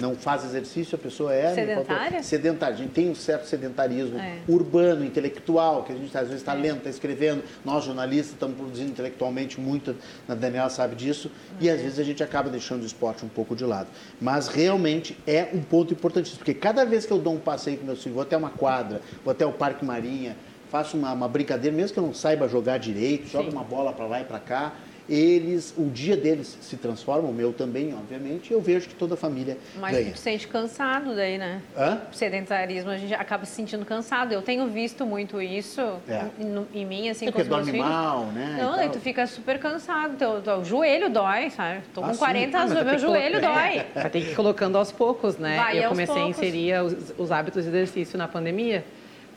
não 0.00 0.16
faz 0.16 0.44
exercício, 0.44 0.96
a 0.96 0.98
pessoa 0.98 1.32
é 1.34 1.54
sedentária. 1.54 2.22
Sedentária. 2.22 2.74
A 2.74 2.78
gente 2.78 2.90
tem 2.90 3.10
um 3.10 3.14
certo 3.14 3.46
sedentarismo 3.46 4.18
é. 4.18 4.38
urbano, 4.48 5.04
intelectual, 5.04 5.84
que 5.84 5.92
a 5.92 5.94
gente 5.94 6.16
às 6.16 6.24
vezes 6.24 6.40
está 6.40 6.54
é. 6.54 6.58
lendo, 6.58 6.78
está 6.78 6.90
escrevendo. 6.90 7.44
Nós 7.64 7.84
jornalistas 7.84 8.32
estamos 8.32 8.56
produzindo 8.56 8.90
intelectualmente 8.90 9.60
muito. 9.60 9.94
A 10.28 10.34
Daniela 10.34 10.70
sabe 10.70 10.96
disso. 10.96 11.30
E 11.60 11.68
às 11.68 11.80
vezes 11.80 11.98
a 11.98 12.02
gente 12.02 12.22
acaba 12.22 12.48
deixando 12.48 12.82
o 12.82 12.86
esporte 12.86 13.24
um 13.24 13.28
pouco 13.28 13.54
de 13.54 13.64
lado. 13.64 13.88
Mas 14.20 14.48
realmente 14.48 15.16
é 15.26 15.48
um 15.52 15.60
ponto 15.60 15.92
importantíssimo, 15.92 16.38
porque 16.38 16.54
cada 16.54 16.84
vez 16.84 17.04
que 17.04 17.12
eu 17.12 17.18
dou 17.18 17.34
um 17.34 17.40
passeio 17.40 17.76
com 17.78 17.84
meu 17.84 17.96
filho, 17.96 18.14
vou 18.14 18.22
até 18.22 18.36
uma 18.36 18.50
quadra, 18.50 19.00
vou 19.24 19.32
até 19.32 19.44
o 19.44 19.52
Parque 19.52 19.84
Marinha 19.84 20.36
faço 20.70 20.96
uma, 20.96 21.12
uma, 21.12 21.28
brincadeira, 21.28 21.76
mesmo 21.76 21.92
que 21.92 21.98
eu 21.98 22.06
não 22.06 22.14
saiba 22.14 22.48
jogar 22.48 22.78
direito, 22.78 23.24
Sim. 23.24 23.32
joga 23.32 23.50
uma 23.50 23.64
bola 23.64 23.92
para 23.92 24.06
lá 24.06 24.20
e 24.20 24.24
para 24.24 24.38
cá, 24.38 24.72
eles, 25.08 25.74
o 25.76 25.86
dia 25.90 26.16
deles 26.16 26.56
se 26.60 26.76
transforma, 26.76 27.28
o 27.28 27.32
meu 27.32 27.52
também, 27.52 27.92
obviamente, 27.92 28.50
e 28.50 28.52
eu 28.52 28.60
vejo 28.60 28.88
que 28.88 28.94
toda 28.94 29.14
a 29.14 29.16
família 29.16 29.58
Mas 29.74 29.96
ganha. 29.96 30.06
tu 30.06 30.12
te 30.12 30.20
sente 30.20 30.46
cansado 30.46 31.16
daí, 31.16 31.36
né? 31.36 31.60
Hã? 31.76 32.02
Sedentarismo, 32.12 32.90
a 32.90 32.96
gente 32.96 33.12
acaba 33.12 33.44
se 33.44 33.52
sentindo 33.52 33.84
cansado. 33.84 34.32
Eu 34.32 34.40
tenho 34.40 34.68
visto 34.68 35.04
muito 35.04 35.42
isso 35.42 35.80
é. 36.08 36.26
em, 36.38 36.80
em, 36.82 36.86
mim, 36.86 37.08
assim, 37.08 37.26
é 37.26 37.32
com 37.32 37.40
os 37.40 37.48
meus 37.48 37.66
filhos. 37.68 37.84
mal, 37.84 38.26
né? 38.26 38.58
Não, 38.62 38.74
aí 38.74 38.88
tu 38.88 39.00
fica 39.00 39.26
super 39.26 39.58
cansado, 39.58 40.16
teu, 40.16 40.40
teu 40.40 40.64
joelho 40.64 41.10
dói, 41.10 41.50
sabe? 41.50 41.80
Tô 41.92 42.02
com 42.02 42.10
ah, 42.10 42.16
40 42.16 42.56
anos, 42.56 42.76
ah, 42.76 42.84
meu 42.84 42.98
joelho 42.98 43.40
dói. 43.40 43.84
Vai 43.92 44.10
ter 44.10 44.20
que 44.20 44.30
ir 44.30 44.36
colocando 44.36 44.78
aos 44.78 44.92
poucos, 44.92 45.36
né? 45.36 45.56
Vai 45.56 45.84
eu 45.84 45.88
comecei 45.88 46.14
poucos. 46.14 46.38
a 46.38 46.46
inserir 46.46 46.80
os, 46.84 47.14
os 47.18 47.32
hábitos 47.32 47.64
de 47.64 47.68
exercício 47.70 48.16
na 48.16 48.28
pandemia. 48.28 48.84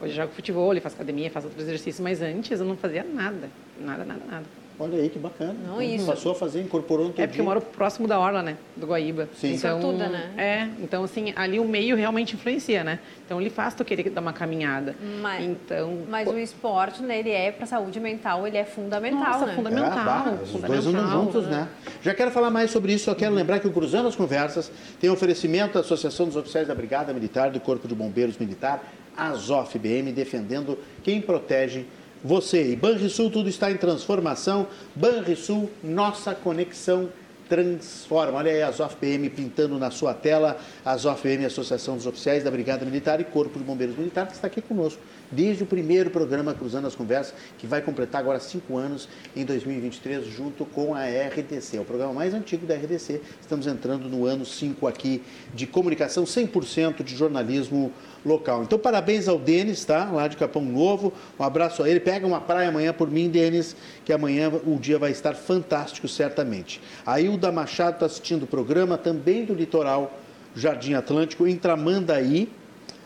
Hoje 0.04 0.12
eu 0.12 0.24
jogo 0.24 0.34
futebol, 0.34 0.76
faço 0.82 0.96
academia, 0.96 1.32
faço 1.32 1.48
outros 1.48 1.64
exercícios, 1.64 2.02
mas 2.02 2.22
antes 2.22 2.60
eu 2.60 2.66
não 2.66 2.76
fazia 2.76 3.06
nada. 3.06 3.50
Nada, 3.80 4.04
nada, 4.04 4.22
nada. 4.30 4.44
Olha 4.78 5.00
aí 5.00 5.08
que 5.08 5.18
bacana. 5.18 5.56
Não, 5.66 5.82
isso. 5.82 6.06
Passou 6.06 6.34
a 6.34 6.36
fazer, 6.36 6.60
incorporou 6.60 7.08
no 7.08 7.14
É 7.16 7.26
porque 7.26 7.40
eu 7.40 7.46
moro 7.46 7.62
próximo 7.62 8.06
da 8.06 8.20
orla, 8.20 8.42
né? 8.42 8.58
Do 8.76 8.88
Guaíba. 8.88 9.30
Sim. 9.40 9.54
Então, 9.54 9.80
tudo, 9.80 10.00
né? 10.00 10.34
É, 10.36 10.84
então 10.84 11.06
assim, 11.06 11.32
ali 11.38 11.58
o 11.58 11.64
meio 11.64 11.96
realmente 11.96 12.36
influencia, 12.36 12.84
né? 12.84 13.00
Então 13.24 13.40
ele 13.40 13.50
faz 13.50 13.76
tu 13.76 13.86
querer 13.86 14.10
dar 14.10 14.20
uma 14.20 14.34
caminhada. 14.34 14.94
Mas, 15.22 15.46
então, 15.46 16.00
mas 16.10 16.28
o 16.28 16.38
esporte, 16.38 17.02
né, 17.02 17.20
ele 17.20 17.30
é 17.30 17.52
para 17.52 17.66
saúde 17.66 17.98
mental, 18.00 18.46
ele 18.46 18.58
é 18.58 18.66
fundamental, 18.66 19.24
Nossa, 19.24 19.46
né? 19.46 19.56
fundamental. 19.56 20.00
É, 20.00 20.04
tá. 20.04 20.38
Os 20.44 20.62
dois 20.62 20.88
andam 20.88 21.08
juntos, 21.08 21.48
né? 21.48 21.70
Já 22.02 22.14
quero 22.14 22.32
falar 22.32 22.50
mais 22.50 22.72
sobre 22.72 22.92
isso, 22.92 23.06
só 23.06 23.16
quero 23.16 23.34
lembrar 23.34 23.60
que 23.60 23.68
o 23.68 23.72
Cruzando 23.72 24.10
as 24.10 24.16
Conversas 24.18 24.70
tem 25.00 25.10
oferecimento 25.10 25.76
da 25.76 25.80
Associação 25.80 26.26
dos 26.26 26.36
Oficiais 26.36 26.68
da 26.68 26.76
Brigada 26.76 27.14
Militar 27.14 27.52
do 27.52 27.60
Corpo 27.60 27.88
de 27.88 27.96
Bombeiros 27.96 28.38
Militar 28.38 28.84
Azof 29.16 29.78
BM, 29.78 30.12
defendendo 30.12 30.78
quem 31.04 31.22
protege 31.22 31.86
você. 32.24 32.72
E 32.72 32.76
Banrisul, 32.76 33.30
tudo 33.30 33.50
está 33.50 33.72
em 33.72 33.78
transformação. 33.78 34.68
Banrisul, 34.96 35.70
nossa 35.84 36.34
conexão 36.34 37.10
transforma. 37.50 38.38
Olha 38.38 38.52
aí 38.52 38.62
a 38.62 38.68
Azof 38.68 38.96
PM 38.96 39.30
pintando 39.30 39.78
na 39.78 39.92
sua 39.92 40.14
tela. 40.14 40.58
A 40.84 40.92
Azof 40.92 41.22
PM, 41.22 41.46
Associação 41.46 41.96
dos 41.96 42.08
Oficiais 42.08 42.44
da 42.44 42.50
Brigada 42.50 42.86
Militar 42.86 43.20
e 43.20 43.24
Corpo 43.24 43.60
de 43.60 43.66
Bombeiros 43.66 43.98
Militar, 43.98 44.28
que 44.28 44.34
está 44.34 44.48
aqui 44.48 44.62
conosco 44.62 45.02
desde 45.32 45.64
o 45.64 45.66
primeiro 45.66 46.10
programa 46.10 46.54
Cruzando 46.54 46.88
as 46.88 46.96
Conversas, 46.96 47.34
que 47.58 47.66
vai 47.66 47.82
completar 47.82 48.22
agora 48.22 48.40
cinco 48.40 48.78
anos 48.78 49.10
em 49.36 49.44
2023, 49.44 50.26
junto 50.28 50.66
com 50.66 50.94
a 50.94 51.06
RDC. 51.06 51.78
É 51.78 51.82
o 51.82 51.86
programa 51.86 52.14
mais 52.14 52.34
antigo 52.34 52.66
da 52.66 52.76
RDC. 52.76 53.22
Estamos 53.42 53.68
entrando 53.68 54.08
no 54.08 54.26
ano 54.26 54.46
5 54.46 54.88
aqui 54.88 55.24
de 55.54 55.66
comunicação 55.66 56.24
100% 56.24 57.04
de 57.04 57.16
jornalismo 57.16 57.92
local. 58.26 58.64
Então, 58.64 58.80
parabéns 58.80 59.28
ao 59.28 59.38
Denis, 59.38 59.84
tá? 59.86 60.10
Lá 60.12 60.28
de 60.28 60.38
Capão 60.38 60.64
Novo. 60.64 61.14
Um 61.40 61.44
abraço 61.44 61.84
a 61.84 61.90
ele. 61.90 62.00
Pega 62.00 62.26
uma 62.26 62.42
praia 62.42 62.70
amanhã 62.70 62.94
por 62.94 63.10
mim, 63.10 63.30
Denis, 63.30 63.76
que 64.06 64.14
amanhã 64.14 64.52
o 64.66 64.78
dia 64.80 64.98
vai 64.98 65.12
estar 65.12 65.36
fantástico, 65.36 66.08
certamente. 66.08 66.82
A 67.06 67.20
Hilda 67.20 67.52
Machado 67.52 67.96
está 67.96 68.06
assistindo 68.06 68.44
o 68.44 68.48
programa, 68.48 68.98
também 68.98 69.46
do 69.46 69.54
litoral 69.54 70.12
Jardim 70.56 70.94
Atlântico, 70.94 71.48
em 71.48 71.56
Tramandaí. 71.56 72.50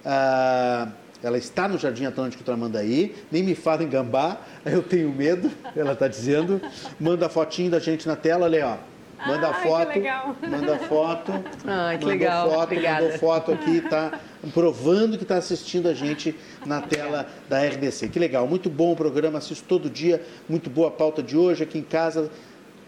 Ah, 0.05 0.89
ela 1.23 1.37
está 1.37 1.67
no 1.67 1.77
Jardim 1.77 2.05
Atlântico 2.05 2.43
Tramandaí, 2.43 3.15
nem 3.31 3.41
me 3.41 3.55
fala 3.55 3.83
em 3.83 3.89
gambá, 3.89 4.37
eu 4.65 4.83
tenho 4.83 5.09
medo, 5.11 5.51
ela 5.75 5.93
está 5.93 6.07
dizendo. 6.07 6.61
Manda 6.99 7.25
a 7.25 7.29
fotinho 7.29 7.71
da 7.71 7.79
gente 7.79 8.07
na 8.07 8.15
tela, 8.15 8.45
olha 8.45 8.67
ó. 8.67 8.96
Manda 9.25 9.47
Ai, 9.47 9.63
foto, 9.63 9.91
que 9.91 10.47
manda 10.47 10.77
foto. 10.79 11.31
Ai, 11.65 11.97
que 11.97 12.05
legal. 12.05 12.49
Foto, 12.49 12.63
Obrigada. 12.63 13.03
Mandou 13.03 13.17
foto 13.19 13.51
aqui, 13.51 13.81
tá 13.81 14.19
provando 14.53 15.17
que 15.17 15.23
está 15.23 15.37
assistindo 15.37 15.87
a 15.87 15.93
gente 15.93 16.35
na 16.65 16.81
tela 16.81 17.27
da 17.49 17.59
RDC. 17.59 18.09
Que 18.09 18.19
legal, 18.19 18.47
muito 18.47 18.69
bom 18.69 18.93
o 18.93 18.95
programa, 18.95 19.39
assisto 19.39 19.65
todo 19.67 19.89
dia, 19.89 20.21
muito 20.47 20.69
boa 20.69 20.89
a 20.89 20.91
pauta 20.91 21.23
de 21.23 21.35
hoje 21.35 21.63
aqui 21.63 21.79
em 21.79 21.83
casa. 21.83 22.29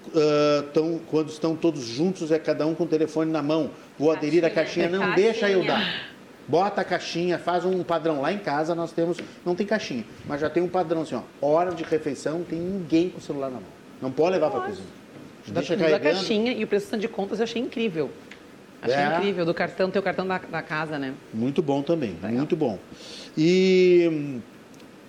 Uh, 0.08 0.64
tão, 0.74 1.00
quando 1.10 1.30
estão 1.30 1.56
todos 1.56 1.84
juntos, 1.84 2.32
é 2.32 2.40
cada 2.40 2.66
um 2.66 2.74
com 2.74 2.84
o 2.84 2.88
telefone 2.88 3.32
na 3.32 3.42
mão. 3.42 3.72
Vou 3.98 4.12
aderir 4.12 4.46
à 4.46 4.50
caixinha, 4.50 4.88
não 4.88 5.00
caixinha. 5.00 5.16
deixa 5.16 5.50
eu 5.50 5.66
dar. 5.66 6.10
Bota 6.48 6.82
a 6.82 6.84
caixinha, 6.84 7.38
faz 7.38 7.66
um 7.66 7.84
padrão. 7.84 8.22
Lá 8.22 8.32
em 8.32 8.40
casa 8.40 8.74
nós 8.74 8.92
temos, 8.92 9.18
não 9.46 9.56
tem 9.56 9.68
caixinha, 9.68 10.06
mas 10.26 10.42
já 10.42 10.50
tem 10.50 10.64
um 10.64 10.70
padrão 10.70 11.02
assim, 11.02 11.16
ó. 11.16 11.22
Hora 11.46 11.76
de 11.76 11.84
refeição, 11.84 12.44
tem 12.44 12.60
ninguém 12.60 13.10
com 13.10 13.20
o 13.20 13.22
celular 13.22 13.48
na 13.50 13.56
mão. 13.56 13.70
Não 14.02 14.12
pode 14.12 14.32
levar 14.32 14.50
para 14.50 14.62
a 14.62 14.66
cozinha. 14.68 14.99
Deixa 15.54 15.76
carregando. 15.76 16.08
a 16.08 16.12
caixinha 16.12 16.52
e 16.54 16.64
o 16.64 16.68
preço 16.68 16.98
de 16.98 17.08
contas 17.08 17.40
eu 17.40 17.44
achei 17.44 17.62
incrível. 17.62 18.10
Achei 18.82 18.98
é. 18.98 19.18
incrível, 19.18 19.46
do 19.46 19.54
cartão, 19.54 19.92
teu 19.92 20.02
cartão 20.02 20.26
da, 20.26 20.38
da 20.38 20.62
casa, 20.62 20.98
né? 20.98 21.14
Muito 21.34 21.62
bom 21.62 21.82
também, 21.82 22.14
Legal. 22.14 22.32
muito 22.32 22.56
bom. 22.56 22.80
E 23.38 24.40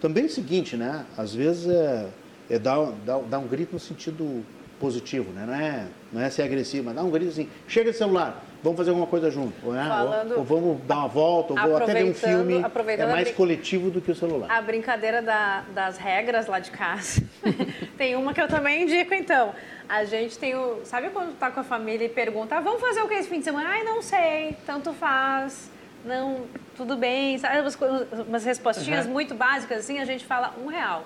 também 0.00 0.24
é 0.24 0.26
o 0.26 0.30
seguinte, 0.30 0.76
né? 0.76 1.04
Às 1.16 1.34
vezes 1.34 1.68
é, 1.68 2.08
é 2.48 2.58
dar, 2.58 2.92
dar, 3.06 3.18
dar 3.20 3.38
um 3.38 3.46
grito 3.46 3.72
no 3.72 3.78
sentido 3.78 4.44
positivo, 4.80 5.30
né? 5.32 5.44
Não 5.46 5.54
é, 5.54 5.86
não 6.12 6.20
é 6.20 6.30
ser 6.30 6.42
agressivo, 6.42 6.86
mas 6.86 6.96
dá 6.96 7.02
um 7.02 7.10
grito 7.10 7.30
assim, 7.30 7.48
chega 7.68 7.92
de 7.92 7.96
celular, 7.96 8.44
vamos 8.62 8.76
fazer 8.76 8.90
alguma 8.90 9.06
coisa 9.06 9.30
junto, 9.30 9.70
né? 9.70 9.86
Falando, 9.88 10.32
ou, 10.32 10.38
ou, 10.38 10.44
vamos 10.44 10.82
dar 10.82 10.98
uma 10.98 11.08
volta, 11.08 11.52
ou 11.52 11.58
vou 11.58 11.76
até 11.76 11.92
ver 11.92 12.04
um 12.04 12.14
filme, 12.14 12.62
é 12.98 13.06
mais 13.06 13.30
coletivo 13.32 13.90
do 13.90 14.00
que 14.00 14.10
o 14.10 14.14
celular. 14.14 14.50
A 14.50 14.60
brincadeira 14.60 15.22
da, 15.22 15.62
das 15.74 15.98
regras 15.98 16.46
lá 16.46 16.58
de 16.58 16.70
casa. 16.70 17.22
tem 17.96 18.16
uma 18.16 18.34
que 18.34 18.40
eu 18.40 18.48
também 18.48 18.82
indico, 18.82 19.14
então. 19.14 19.54
A 19.88 20.04
gente 20.04 20.38
tem 20.38 20.54
o... 20.54 20.80
Sabe 20.84 21.10
quando 21.10 21.36
tá 21.36 21.50
com 21.50 21.60
a 21.60 21.64
família 21.64 22.04
e 22.04 22.08
pergunta, 22.08 22.56
ah, 22.56 22.60
vamos 22.60 22.80
fazer 22.80 23.02
o 23.02 23.08
que 23.08 23.14
esse 23.14 23.28
fim 23.28 23.38
de 23.38 23.44
semana? 23.44 23.70
Ai, 23.70 23.82
não 23.82 24.02
sei, 24.02 24.56
tanto 24.64 24.92
faz, 24.92 25.70
não, 26.04 26.46
tudo 26.76 26.96
bem, 26.96 27.38
sabe? 27.38 27.60
Umas, 27.60 27.78
umas 28.26 28.44
respostinhas 28.44 29.06
uhum. 29.06 29.12
muito 29.12 29.34
básicas, 29.34 29.80
assim, 29.80 29.98
a 29.98 30.04
gente 30.04 30.24
fala 30.24 30.54
um 30.62 30.66
real. 30.66 31.04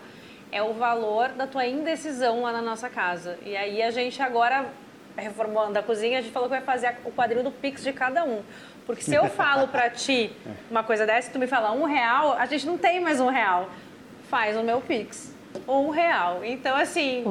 É 0.53 0.63
o 0.63 0.73
valor 0.75 1.31
da 1.31 1.47
tua 1.47 1.67
indecisão 1.67 2.43
lá 2.43 2.53
na 2.53 2.63
nossa 2.63 2.89
casa. 2.89 3.39
E 3.45 3.57
aí 3.57 3.83
a 3.83 3.91
gente 3.91 4.23
agora 4.23 4.67
reformando 5.17 5.79
a 5.79 5.83
cozinha, 5.83 6.19
a 6.19 6.23
gente 6.23 6.33
falou 6.33 6.49
que 6.49 6.55
vai 6.55 6.65
fazer 6.65 6.97
o 7.05 7.13
quadrinho 7.13 7.45
do 7.45 7.51
Pix 7.51 7.83
de 7.83 7.93
cada 7.93 8.25
um. 8.25 8.43
Porque 8.87 9.03
se 9.03 9.15
eu 9.15 9.27
falo 9.27 9.69
para 9.69 9.89
ti 9.91 10.33
uma 10.71 10.83
coisa 10.83 11.07
dessa, 11.07 11.31
tu 11.31 11.39
me 11.39 11.47
fala 11.47 11.73
um 11.73 11.85
real, 11.85 12.33
a 12.33 12.47
gente 12.47 12.67
não 12.67 12.77
tem 12.77 13.01
mais 13.01 13.21
um 13.21 13.29
real. 13.29 13.71
Faz 14.29 14.57
o 14.57 14.63
meu 14.63 14.81
Pix. 14.81 15.35
Um 15.69 15.91
real. 15.91 16.45
Então, 16.45 16.77
assim, 16.77 17.23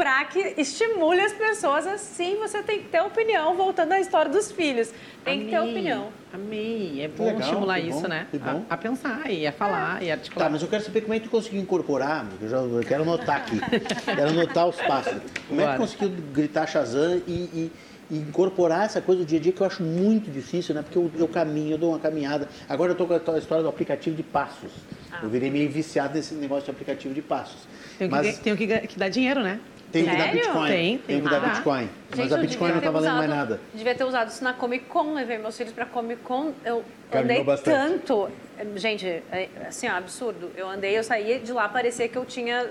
para 0.00 0.24
que 0.24 0.54
estimule 0.56 1.20
as 1.20 1.34
pessoas 1.34 1.86
assim, 1.86 2.36
você 2.36 2.62
tem 2.62 2.78
que 2.78 2.88
ter 2.88 3.02
opinião, 3.02 3.54
voltando 3.54 3.92
à 3.92 4.00
história 4.00 4.32
dos 4.32 4.50
filhos. 4.50 4.90
Tem 5.22 5.34
Amei, 5.34 5.44
que 5.44 5.50
ter 5.50 5.60
opinião. 5.60 6.08
Amei. 6.32 7.02
É 7.02 7.08
bom 7.08 7.24
legal, 7.24 7.40
estimular 7.40 7.80
que 7.82 7.88
isso, 7.88 8.00
bom, 8.00 8.08
né? 8.08 8.26
bom. 8.32 8.64
A, 8.70 8.74
a 8.74 8.76
pensar 8.78 9.30
e 9.30 9.46
a 9.46 9.52
falar 9.52 10.02
e 10.02 10.10
a 10.10 10.14
articular. 10.14 10.46
Tá, 10.46 10.50
mas 10.50 10.62
eu 10.62 10.68
quero 10.68 10.82
saber 10.82 11.02
como 11.02 11.12
é 11.12 11.18
que 11.18 11.26
tu 11.26 11.30
conseguiu 11.30 11.60
incorporar, 11.60 12.26
eu, 12.40 12.48
já, 12.48 12.56
eu 12.56 12.80
quero 12.80 13.02
anotar 13.02 13.36
aqui, 13.36 13.60
quero 14.06 14.30
anotar 14.30 14.68
os 14.68 14.76
passos. 14.76 15.20
Como 15.46 15.60
é 15.60 15.64
que 15.64 15.70
Bora. 15.70 15.72
tu 15.74 15.80
conseguiu 15.80 16.08
gritar 16.32 16.66
Shazam 16.66 17.20
e, 17.26 17.32
e- 17.32 17.72
e 18.10 18.16
incorporar 18.16 18.86
essa 18.86 19.02
coisa 19.02 19.20
do 19.22 19.26
dia 19.26 19.38
a 19.38 19.42
dia 19.42 19.52
que 19.52 19.60
eu 19.60 19.66
acho 19.66 19.82
muito 19.82 20.30
difícil, 20.30 20.74
né? 20.74 20.80
Porque 20.80 20.96
eu, 20.96 21.10
eu 21.14 21.28
caminho, 21.28 21.72
eu 21.74 21.78
dou 21.78 21.90
uma 21.90 21.98
caminhada. 21.98 22.48
Agora 22.66 22.92
eu 22.92 22.96
tô 22.96 23.06
com 23.06 23.12
a 23.12 23.38
história 23.38 23.62
do 23.62 23.68
aplicativo 23.68 24.16
de 24.16 24.22
passos. 24.22 24.72
Ah. 25.12 25.20
Eu 25.22 25.28
virei 25.28 25.50
meio 25.50 25.70
viciado 25.70 26.14
nesse 26.14 26.32
negócio 26.34 26.64
de 26.64 26.70
aplicativo 26.70 27.12
de 27.12 27.20
passos. 27.20 27.68
Tenho, 27.98 28.10
Mas 28.10 28.38
que, 28.38 28.42
tenho 28.42 28.56
que, 28.56 28.66
que 28.88 28.98
dar 28.98 29.10
dinheiro, 29.10 29.42
né? 29.42 29.60
Tem 29.92 30.04
que 30.04 30.16
dar? 30.16 30.32
Bitcoin. 30.32 30.68
Tem, 30.68 30.98
tem 30.98 30.98
tem 30.98 31.20
que 31.20 31.28
dar 31.28 31.40
que 31.40 31.46
dar. 31.46 31.52
Bitcoin. 31.54 31.88
Mas 32.10 32.18
Gente, 32.18 32.34
a 32.34 32.36
Bitcoin 32.38 32.72
não 32.72 32.80
tá 32.80 32.90
valendo 32.90 33.16
mais 33.16 33.30
nada. 33.30 33.60
Devia 33.74 33.94
ter 33.94 34.04
usado 34.04 34.28
isso 34.28 34.44
na 34.44 34.52
Comic 34.52 34.84
Con, 34.86 35.14
levei 35.14 35.38
meus 35.38 35.56
filhos 35.56 35.72
pra 35.72 35.86
Comic 35.86 36.22
Con. 36.22 36.52
Eu 36.64 36.84
andei 37.12 37.42
bastante. 37.42 38.00
tanto. 38.00 38.30
Gente, 38.76 39.06
é, 39.06 39.48
assim, 39.66 39.88
ó, 39.88 39.92
absurdo. 39.92 40.50
Eu 40.56 40.68
andei, 40.68 40.96
eu 40.96 41.02
saía 41.02 41.38
de 41.38 41.52
lá, 41.52 41.68
parecia 41.68 42.08
que 42.08 42.16
eu 42.16 42.24
tinha 42.24 42.68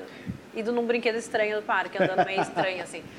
ido 0.55 0.71
num 0.71 0.85
brinquedo 0.85 1.15
estranho 1.15 1.57
do 1.57 1.63
parque, 1.63 2.01
andando 2.01 2.25
meio 2.25 2.41
estranho, 2.41 2.83
assim. 2.83 3.03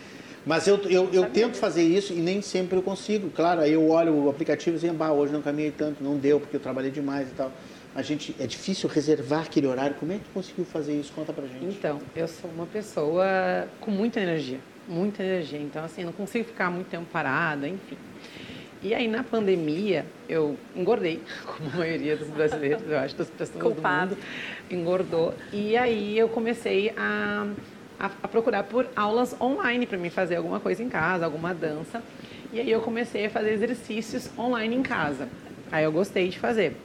Mas 0.47 0.67
eu, 0.67 0.79
eu, 0.89 1.09
eu 1.13 1.29
tento 1.29 1.59
fazer 1.59 1.83
isso 1.83 2.13
e 2.13 2.17
nem 2.17 2.41
sempre 2.41 2.79
eu 2.79 2.83
consigo. 2.83 3.31
Claro, 3.31 3.61
aí 3.61 3.73
eu 3.73 3.91
olho 3.91 4.15
o 4.25 4.31
aplicativo 4.31 4.77
e 4.77 4.81
digo, 4.81 4.95
bah, 4.95 5.13
hoje 5.13 5.33
não 5.33 5.43
caminhei 5.43 5.71
tanto, 5.71 6.03
não 6.03 6.17
deu 6.17 6.41
porque 6.41 6.57
eu 6.57 6.61
trabalhei 6.61 6.91
demais 6.91 7.29
e 7.29 7.33
tal. 7.33 7.53
A 7.95 8.03
gente, 8.03 8.37
é 8.39 8.47
difícil 8.47 8.89
reservar 8.89 9.43
aquele 9.43 9.67
horário. 9.67 9.97
Como 9.97 10.13
é 10.13 10.17
que 10.17 10.25
tu 10.25 10.31
conseguiu 10.33 10.65
fazer 10.65 10.99
isso? 10.99 11.13
Conta 11.13 11.33
pra 11.33 11.45
gente. 11.47 11.65
Então, 11.65 12.01
eu 12.15 12.29
sou 12.29 12.49
uma 12.51 12.67
pessoa 12.67 13.69
com 13.81 13.91
muita 13.91 14.21
energia, 14.21 14.61
muita 14.87 15.23
energia. 15.23 15.59
Então, 15.59 15.85
assim, 15.85 16.05
não 16.05 16.13
consigo 16.13 16.45
ficar 16.45 16.71
muito 16.71 16.89
tempo 16.89 17.07
parada, 17.13 17.67
enfim. 17.67 17.97
E 18.81 18.95
aí, 18.95 19.09
na 19.09 19.25
pandemia, 19.25 20.07
eu 20.29 20.57
engordei, 20.75 21.21
como 21.45 21.69
a 21.75 21.79
maioria 21.79 22.17
dos 22.17 22.29
brasileiros, 22.29 22.83
eu 22.89 22.99
acho, 22.99 23.17
das 23.17 23.29
pessoas 23.29 23.61
Culpado. 23.61 24.15
do 24.15 24.17
mundo, 24.17 24.27
engordou. 24.71 25.35
E 25.53 25.77
aí, 25.77 26.17
eu 26.17 26.29
comecei 26.29 26.95
a, 26.97 27.49
a, 27.99 28.07
a 28.23 28.29
procurar 28.29 28.63
por 28.63 28.87
aulas 28.95 29.35
online 29.41 29.85
para 29.85 29.99
mim 29.99 30.11
fazer 30.11 30.37
alguma 30.37 30.61
coisa 30.61 30.81
em 30.81 30.89
casa, 30.89 31.25
alguma 31.25 31.53
dança. 31.53 32.01
E 32.53 32.61
aí, 32.61 32.71
eu 32.71 32.81
comecei 32.81 33.27
a 33.27 33.31
fazer 33.31 33.51
exercícios 33.51 34.31
online 34.39 34.77
em 34.77 34.83
casa. 34.83 35.29
Aí, 35.73 35.83
eu 35.83 35.91
gostei 35.91 36.29
de 36.29 36.39
fazer. 36.39 36.77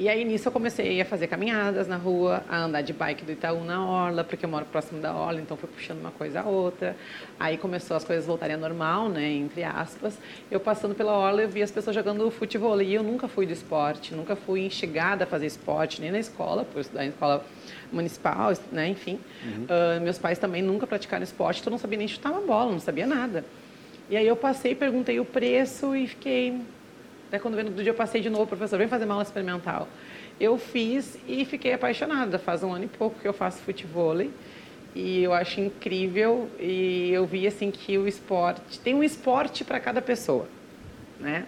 E 0.00 0.08
aí 0.08 0.24
nisso 0.24 0.46
eu 0.46 0.52
comecei 0.52 1.00
a 1.00 1.04
fazer 1.04 1.26
caminhadas 1.26 1.88
na 1.88 1.96
rua, 1.96 2.44
a 2.48 2.58
andar 2.58 2.82
de 2.82 2.92
bike 2.92 3.24
do 3.24 3.32
Itaú 3.32 3.64
na 3.64 3.84
orla, 3.84 4.22
porque 4.22 4.46
eu 4.46 4.48
moro 4.48 4.64
próximo 4.64 5.00
da 5.00 5.12
orla, 5.12 5.40
então 5.40 5.56
fui 5.56 5.68
puxando 5.68 5.98
uma 5.98 6.12
coisa 6.12 6.42
a 6.42 6.44
outra. 6.44 6.94
Aí 7.36 7.58
começou 7.58 7.96
as 7.96 8.04
coisas 8.04 8.24
voltarem 8.24 8.54
ao 8.54 8.60
normal, 8.60 9.08
né, 9.08 9.28
entre 9.28 9.64
aspas. 9.64 10.16
Eu 10.48 10.60
passando 10.60 10.94
pela 10.94 11.12
orla, 11.12 11.42
eu 11.42 11.48
vi 11.48 11.64
as 11.64 11.72
pessoas 11.72 11.96
jogando 11.96 12.30
futebol 12.30 12.80
e 12.80 12.94
eu 12.94 13.02
nunca 13.02 13.26
fui 13.26 13.44
do 13.44 13.52
esporte, 13.52 14.14
nunca 14.14 14.36
fui 14.36 14.60
instigada 14.60 15.24
a 15.24 15.26
fazer 15.26 15.46
esporte, 15.46 16.00
nem 16.00 16.12
na 16.12 16.20
escola, 16.20 16.64
por 16.64 16.80
estudar 16.80 17.04
em 17.04 17.08
escola 17.08 17.44
municipal, 17.92 18.52
né, 18.70 18.86
enfim. 18.86 19.18
Ah, 19.68 19.98
meus 19.98 20.16
pais 20.16 20.38
também 20.38 20.62
nunca 20.62 20.86
praticaram 20.86 21.24
esporte, 21.24 21.60
então 21.60 21.72
eu 21.72 21.72
não 21.72 21.78
sabia 21.78 21.98
nem 21.98 22.06
chutar 22.06 22.30
uma 22.30 22.42
bola, 22.42 22.70
não 22.70 22.78
sabia 22.78 23.04
nada. 23.04 23.44
E 24.08 24.16
aí 24.16 24.28
eu 24.28 24.36
passei, 24.36 24.76
perguntei 24.76 25.18
o 25.18 25.24
preço 25.24 25.96
e 25.96 26.06
fiquei 26.06 26.60
Daí 27.30 27.40
quando 27.40 27.54
veio 27.54 27.70
no 27.70 27.76
dia 27.76 27.90
eu 27.90 27.94
passei 27.94 28.20
de 28.20 28.30
novo, 28.30 28.46
professor, 28.46 28.78
vem 28.78 28.88
fazer 28.88 29.04
uma 29.04 29.14
aula 29.14 29.24
experimental. 29.24 29.88
Eu 30.40 30.56
fiz 30.58 31.18
e 31.26 31.44
fiquei 31.44 31.72
apaixonada. 31.72 32.38
Faz 32.38 32.62
um 32.62 32.72
ano 32.72 32.84
e 32.84 32.88
pouco 32.88 33.20
que 33.20 33.28
eu 33.28 33.32
faço 33.32 33.58
futebol 33.58 34.16
e 34.94 35.22
eu 35.22 35.32
acho 35.32 35.60
incrível 35.60 36.48
e 36.58 37.10
eu 37.12 37.26
vi 37.26 37.46
assim 37.46 37.70
que 37.70 37.98
o 37.98 38.08
esporte 38.08 38.80
tem 38.80 38.94
um 38.94 39.04
esporte 39.04 39.64
para 39.64 39.78
cada 39.78 40.00
pessoa, 40.00 40.48
né? 41.20 41.44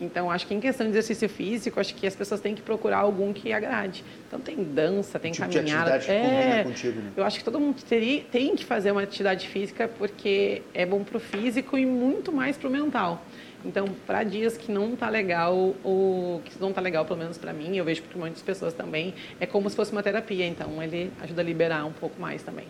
Então 0.00 0.30
acho 0.30 0.46
que 0.46 0.54
em 0.54 0.60
questão 0.60 0.86
de 0.86 0.92
exercício 0.92 1.28
físico, 1.28 1.80
acho 1.80 1.94
que 1.94 2.06
as 2.06 2.14
pessoas 2.14 2.40
têm 2.40 2.54
que 2.54 2.62
procurar 2.62 2.98
algum 2.98 3.32
que 3.32 3.52
agrade. 3.52 4.04
Então 4.26 4.38
tem 4.38 4.62
dança, 4.62 5.18
tem 5.18 5.32
Tipo 5.32 5.48
de 5.48 5.58
caminhada, 5.58 5.98
que 5.98 6.06
combina 6.06 6.64
contigo, 6.64 7.00
né? 7.00 7.12
eu 7.16 7.24
acho 7.24 7.38
que 7.38 7.44
todo 7.44 7.58
mundo 7.58 7.82
teria, 7.82 8.22
tem 8.30 8.54
que 8.54 8.64
fazer 8.64 8.92
uma 8.92 9.02
atividade 9.02 9.48
física 9.48 9.88
porque 9.98 10.62
é 10.72 10.86
bom 10.86 11.02
para 11.02 11.16
o 11.16 11.20
físico 11.20 11.76
e 11.76 11.84
muito 11.84 12.30
mais 12.32 12.56
para 12.56 12.68
o 12.68 12.70
mental. 12.70 13.24
Então, 13.68 13.86
para 14.06 14.24
dias 14.24 14.56
que 14.56 14.72
não 14.72 14.96
tá 14.96 15.10
legal, 15.10 15.74
ou 15.84 16.40
que 16.40 16.58
não 16.58 16.72
tá 16.72 16.80
legal, 16.80 17.04
pelo 17.04 17.18
menos 17.18 17.36
para 17.36 17.52
mim, 17.52 17.76
eu 17.76 17.84
vejo 17.84 18.00
que 18.00 18.08
para 18.08 18.18
muitas 18.18 18.40
pessoas 18.40 18.72
também, 18.72 19.12
é 19.38 19.44
como 19.44 19.68
se 19.68 19.76
fosse 19.76 19.92
uma 19.92 20.02
terapia. 20.02 20.46
Então, 20.46 20.82
ele 20.82 21.12
ajuda 21.20 21.42
a 21.42 21.44
liberar 21.44 21.84
um 21.84 21.92
pouco 21.92 22.18
mais 22.18 22.42
também. 22.42 22.64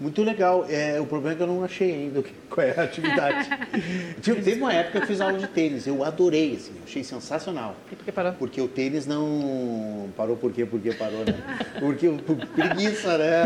Muito 0.00 0.22
legal. 0.22 0.64
É, 0.68 1.00
o 1.00 1.06
problema 1.06 1.32
é 1.34 1.36
que 1.36 1.42
eu 1.42 1.46
não 1.48 1.64
achei 1.64 1.92
ainda 1.92 2.22
que- 2.22 2.32
qual 2.48 2.64
é 2.66 2.72
a 2.76 2.84
atividade. 2.84 3.48
Tipo, 4.22 4.42
Teve 4.42 4.60
uma 4.60 4.72
época 4.72 4.98
que 4.98 5.04
eu 5.04 5.06
fiz 5.08 5.20
aula 5.20 5.38
de 5.38 5.46
tênis. 5.48 5.86
Eu 5.86 6.04
adorei, 6.04 6.54
assim, 6.54 6.72
eu 6.76 6.82
achei 6.84 7.02
sensacional. 7.04 7.74
E 7.90 7.96
por 7.96 8.04
que 8.04 8.12
parou? 8.12 8.32
Porque 8.32 8.60
o 8.60 8.68
tênis 8.68 9.06
não 9.06 10.08
parou 10.16 10.36
por 10.36 10.52
quê? 10.52 10.64
Porque 10.64 10.92
parou, 10.92 11.24
né? 11.24 11.34
Porque 11.80 12.08
por 12.24 12.36
preguiça, 12.36 13.18
né? 13.18 13.44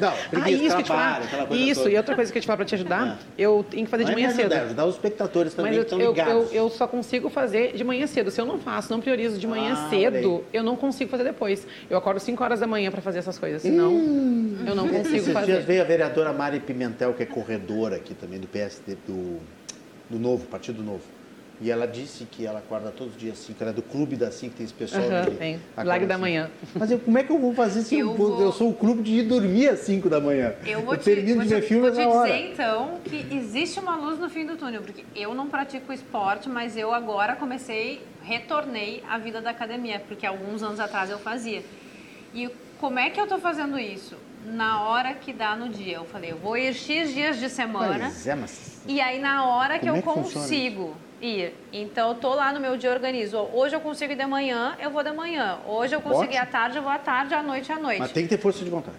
Não, 0.00 0.08
Ah, 0.08 0.14
preguiça, 0.30 0.62
isso 0.64 0.74
que 0.76 0.80
eu 0.80 0.84
te 0.84 0.86
trabalho, 0.86 1.24
aquela 1.24 1.46
coisa 1.46 1.62
Isso, 1.62 1.80
toda. 1.82 1.92
e 1.92 1.96
outra 1.96 2.14
coisa 2.14 2.32
que 2.32 2.38
eu 2.38 2.42
te 2.42 2.46
falar 2.46 2.56
para 2.58 2.66
te 2.66 2.74
ajudar, 2.74 3.18
Ah. 3.20 3.24
eu 3.36 3.64
tenho 3.68 3.84
que 3.84 3.90
fazer 3.90 4.04
Não 4.04 4.10
de 4.10 4.12
é 4.12 4.14
manhã 4.22 4.28
me 4.34 4.40
ajudar, 4.40 4.56
cedo. 4.56 4.64
ajudar 4.66 4.84
os 4.86 4.94
espectadores 4.94 5.54
também 5.54 5.72
Mas 5.72 5.76
que 5.76 5.80
eu, 5.80 5.82
estão 5.84 6.00
eu, 6.00 6.10
ligados. 6.12 6.52
eu, 6.52 6.64
eu 6.64 6.70
só 6.70 6.86
consigo 6.86 7.28
fazer 7.28 7.72
de 7.74 7.82
manhã 7.84 8.06
cedo. 8.06 8.30
Se 8.30 8.40
eu 8.40 8.46
não 8.46 8.58
faço, 8.58 8.92
não 8.92 9.00
priorizo 9.00 9.38
de 9.38 9.46
manhã 9.46 9.74
Ah, 9.76 9.88
cedo, 9.90 10.44
eu 10.52 10.62
não 10.62 10.76
consigo 10.76 11.10
fazer 11.10 11.24
depois. 11.24 11.66
Eu 11.90 11.98
acordo 11.98 12.20
5 12.20 12.42
horas 12.44 12.60
da 12.60 12.66
manhã 12.66 12.90
para 12.90 13.00
fazer 13.00 13.18
essas 13.18 13.38
coisas, 13.38 13.62
senão 13.62 13.90
eu 14.66 14.74
não 14.74 14.88
consigo 14.88 15.32
fazer. 15.32 15.62
Vereadora 15.88 16.32
Mari 16.32 16.60
Pimentel, 16.60 17.14
que 17.14 17.22
é 17.22 17.26
corredora 17.26 17.96
aqui 17.96 18.14
também 18.14 18.38
do 18.38 18.46
PSD, 18.46 18.94
do, 19.06 19.38
do 20.10 20.18
Novo, 20.18 20.46
Partido 20.46 20.82
Novo. 20.82 21.02
E 21.60 21.72
ela 21.72 21.86
disse 21.86 22.24
que 22.24 22.46
ela 22.46 22.60
acorda 22.60 22.92
todos 22.92 23.14
os 23.14 23.18
dias 23.20 23.36
às 23.36 23.44
5, 23.46 23.60
ela 23.62 23.72
é 23.72 23.74
do 23.74 23.82
clube 23.82 24.14
das 24.14 24.34
5, 24.34 24.54
tem 24.54 24.64
esse 24.64 24.72
pessoal 24.74 25.02
Aham, 25.02 25.24
que 25.24 25.34
tem. 25.36 25.58
Lag 25.76 26.06
da 26.06 26.16
manhã. 26.16 26.48
Mas 26.74 26.88
eu, 26.92 27.00
como 27.00 27.18
é 27.18 27.24
que 27.24 27.32
eu 27.32 27.38
vou 27.38 27.52
fazer 27.52 27.82
se 27.82 27.96
eu, 27.96 28.00
Eu 28.00 28.12
eu, 28.12 28.16
vou- 28.16 28.52
sou 28.52 28.70
o 28.70 28.74
clube 28.74 29.02
de 29.02 29.14
ir 29.14 29.22
dormir 29.24 29.68
às 29.70 29.80
5 29.80 30.08
da 30.08 30.20
manhã? 30.20 30.54
Eu 30.64 30.82
vou 30.82 30.96
te, 30.96 31.02
termino 31.04 31.34
vou 31.36 31.42
de 31.42 31.48
te- 31.48 31.54
ver 31.56 31.62
filme 31.62 31.90
vou 31.90 32.00
te 32.00 32.06
hora. 32.06 32.32
dizer, 32.32 32.52
então, 32.52 33.00
que 33.04 33.26
existe 33.34 33.80
uma 33.80 33.96
luz 33.96 34.20
no 34.20 34.28
fim 34.30 34.46
do 34.46 34.56
túnel, 34.56 34.82
porque 34.82 35.04
eu 35.16 35.34
não 35.34 35.48
pratico 35.48 35.92
esporte, 35.92 36.48
mas 36.48 36.76
eu 36.76 36.92
agora 36.94 37.34
comecei, 37.34 38.00
retornei 38.22 39.02
à 39.10 39.18
vida 39.18 39.40
da 39.40 39.50
academia, 39.50 40.00
porque 40.06 40.24
alguns 40.26 40.62
anos 40.62 40.78
atrás 40.78 41.10
eu 41.10 41.18
fazia. 41.18 41.60
E 42.32 42.48
como 42.80 43.00
é 43.00 43.10
que 43.10 43.20
eu 43.20 43.26
tô 43.26 43.38
fazendo 43.38 43.76
isso? 43.80 44.14
Na 44.46 44.82
hora 44.88 45.14
que 45.14 45.32
dá 45.32 45.54
no 45.56 45.68
dia. 45.68 45.96
Eu 45.96 46.04
falei, 46.04 46.32
eu 46.32 46.36
vou 46.38 46.56
ir 46.56 46.72
X 46.74 47.12
dias 47.12 47.38
de 47.38 47.48
semana. 47.50 47.98
Mas 47.98 48.26
é, 48.26 48.34
mas... 48.34 48.82
E 48.86 49.00
aí, 49.00 49.18
na 49.20 49.46
hora 49.46 49.78
que 49.78 49.86
Como 49.86 49.92
eu 49.92 49.96
é 49.96 50.02
que 50.02 50.08
funciona 50.08 50.46
consigo 50.46 50.96
ir, 51.20 51.52
então 51.72 52.10
eu 52.10 52.14
tô 52.14 52.34
lá 52.34 52.52
no 52.52 52.60
meu 52.60 52.76
dia 52.76 52.90
organizo. 52.90 53.36
Hoje 53.52 53.74
eu 53.76 53.80
consigo 53.80 54.12
ir 54.12 54.16
de 54.16 54.24
manhã, 54.26 54.76
eu 54.80 54.90
vou 54.90 55.02
de 55.02 55.12
manhã. 55.12 55.58
Hoje 55.66 55.94
eu 55.94 56.00
consigo 56.00 56.24
ir 56.32 56.36
Ótimo. 56.36 56.42
à 56.42 56.46
tarde, 56.46 56.76
eu 56.78 56.82
vou 56.82 56.90
à 56.92 56.98
tarde, 56.98 57.34
à 57.34 57.42
noite, 57.42 57.70
à 57.70 57.78
noite. 57.78 57.98
Mas 57.98 58.12
tem 58.12 58.22
que 58.22 58.30
ter 58.30 58.38
força 58.38 58.64
de 58.64 58.70
vontade. 58.70 58.96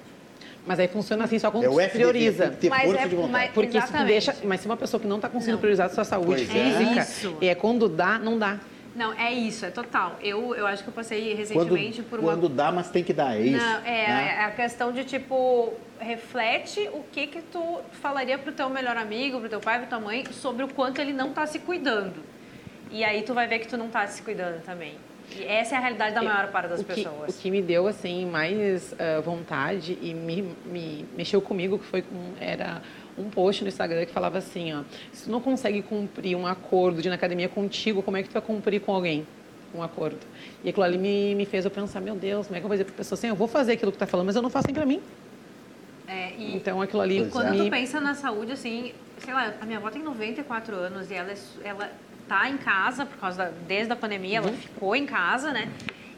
Mas 0.68 0.78
aí 0.80 0.88
funciona 0.88 1.24
assim 1.24 1.40
só 1.40 1.50
quando 1.50 1.64
É 1.64 1.68
FDP, 1.86 1.90
prioriza. 1.98 2.44
tem 2.44 2.52
que 2.52 2.58
ter 2.58 2.70
Mas 2.70 2.84
força 2.84 3.02
é- 3.02 3.08
de 3.08 3.16
vontade. 3.16 3.32
mas- 3.32 3.52
Porque 3.52 3.82
se 3.82 4.04
deixa. 4.06 4.36
Mas 4.44 4.60
se 4.60 4.66
uma 4.68 4.78
pessoa 4.78 5.02
que 5.02 5.08
não 5.08 5.16
está 5.16 5.28
conseguindo 5.30 5.54
Não. 5.56 5.60
priorizar 5.62 5.88
a 5.88 5.90
sua 5.90 6.04
saúde 6.04 6.46
Pois 6.46 6.50
é. 6.50 6.54
física, 6.54 7.02
Isso. 7.02 7.38
é 7.42 7.56
quando 7.56 7.90
dá, 7.90 8.20
não 8.20 8.38
dá. 8.38 8.60
Não, 8.96 9.14
é 9.14 9.32
isso, 9.32 9.66
é 9.66 9.70
total. 9.70 10.18
Eu, 10.22 10.56
eu 10.56 10.66
acho 10.66 10.84
que 10.84 10.90
eu 10.90 10.94
passei 10.94 11.22
Quando, 11.30 11.38
recentemente 11.38 12.02
por 12.02 12.20
uma 12.20 12.32
quando 12.32 12.50
dá, 12.50 12.72
mas 12.72 12.90
tem 12.90 13.04
que 13.04 13.14
dar, 13.14 13.38
é 13.38 13.42
isso. 13.42 13.66
Não, 13.66 13.78
é, 13.80 14.08
né? 14.08 14.36
é 14.40 14.46
a 14.46 14.52
questão 14.52 14.92
de 14.92 15.04
tipo, 15.04 15.74
reflete 16.00 16.90
o 16.94 17.04
que 17.12 17.28
que 17.28 17.42
tu 17.42 17.80
falaria 18.02 18.38
pro 18.38 18.52
teu 18.52 18.70
melhor 18.70 18.98
amigo, 18.98 19.40
pro 19.40 19.50
teu 19.50 19.60
pai, 19.60 19.80
pra 19.80 19.88
tua 19.88 20.00
mãe, 20.00 20.26
sobre 20.32 20.64
o 20.64 20.68
quanto 20.68 21.00
ele 21.00 21.14
não 21.14 21.32
tá 21.32 21.46
se 21.46 21.60
cuidando. 21.60 22.24
E 22.92 23.04
aí 23.04 23.22
tu 23.22 23.34
vai 23.34 23.48
ver 23.48 23.60
que 23.60 23.68
tu 23.68 23.78
não 23.78 23.90
tá 23.90 24.08
se 24.08 24.22
cuidando 24.22 24.64
também. 24.64 24.96
E 25.36 25.44
essa 25.44 25.76
é 25.76 25.78
a 25.78 25.82
realidade 25.82 26.16
da 26.16 26.24
maior 26.24 26.52
parte 26.52 26.70
das 26.70 26.82
o 26.82 26.84
que, 26.84 26.96
pessoas. 26.96 27.36
O 27.36 27.40
que 27.40 27.52
me 27.52 27.62
deu 27.62 27.88
assim 27.88 28.26
mais 28.26 28.96
ah, 28.98 29.22
vontade 29.22 29.98
e 30.02 30.14
me, 30.14 30.56
me 30.66 31.06
mexeu 31.16 31.42
comigo 31.42 31.78
que 31.78 31.86
foi 31.86 32.02
com, 32.02 32.34
era 32.40 32.82
um 33.20 33.30
post 33.30 33.64
no 33.64 33.68
Instagram 33.68 34.06
que 34.06 34.12
falava 34.12 34.38
assim, 34.38 34.74
ó, 34.74 34.84
se 35.12 35.26
tu 35.26 35.32
não 35.32 35.42
consegue 35.42 35.82
cumprir 35.82 36.36
um 36.36 36.48
acordo 36.48 37.02
de 37.02 37.08
ir 37.08 37.10
na 37.10 37.16
academia 37.16 37.50
contigo, 37.50 38.02
como 38.02 38.18
é 38.18 38.24
que 38.24 38.30
tu 38.30 38.34
vai 38.34 38.42
cumprir 38.42 38.80
com 38.82 38.94
alguém 38.94 39.26
um 39.74 39.84
acordo? 39.84 40.18
E 40.64 40.70
aquilo 40.70 40.84
ali 40.84 40.98
me, 40.98 41.36
me 41.36 41.46
fez 41.46 41.66
eu 41.66 41.72
pensar, 41.72 42.00
meu 42.02 42.16
Deus, 42.16 42.48
como 42.48 42.58
é 42.58 42.60
que 42.60 42.66
eu 42.66 42.70
vou 42.70 42.76
dizer 42.76 42.86
para 42.86 42.96
pessoa 42.96 43.18
assim, 43.18 43.28
eu 43.28 43.36
vou 43.36 43.48
fazer 43.48 43.74
aquilo 43.74 43.92
que 43.92 43.98
tu 43.98 44.00
tá 44.00 44.08
falando, 44.08 44.28
mas 44.28 44.36
eu 44.36 44.42
não 44.42 44.50
faço 44.50 44.68
nem 44.68 44.74
para 44.74 44.86
mim. 44.86 45.02
É, 46.08 46.34
e 46.38 46.56
Então 46.56 46.82
aquilo 46.82 47.02
ali 47.02 47.28
quando 47.30 47.54
é. 47.54 47.58
tu 47.58 47.64
me, 47.64 47.70
pensa 47.70 48.00
na 48.02 48.16
saúde, 48.16 48.52
assim, 48.54 48.94
sei 49.20 49.34
lá, 49.34 49.54
a 49.62 49.66
minha 49.66 49.78
avó 49.78 49.90
tem 49.92 50.02
94 50.02 50.76
anos 50.76 51.12
e 51.12 51.14
ela, 51.14 51.32
é 51.32 51.36
ela 51.64 51.92
tá 52.28 52.50
em 52.50 52.58
casa, 52.58 53.06
por 53.06 53.18
causa 53.18 53.38
da, 53.46 53.52
desde 53.68 53.92
a 53.92 53.96
pandemia, 53.96 54.42
Uhum. 54.42 54.48
ela 54.48 54.58
ficou 54.58 54.96
em 54.96 55.06
casa, 55.06 55.52
né? 55.52 55.70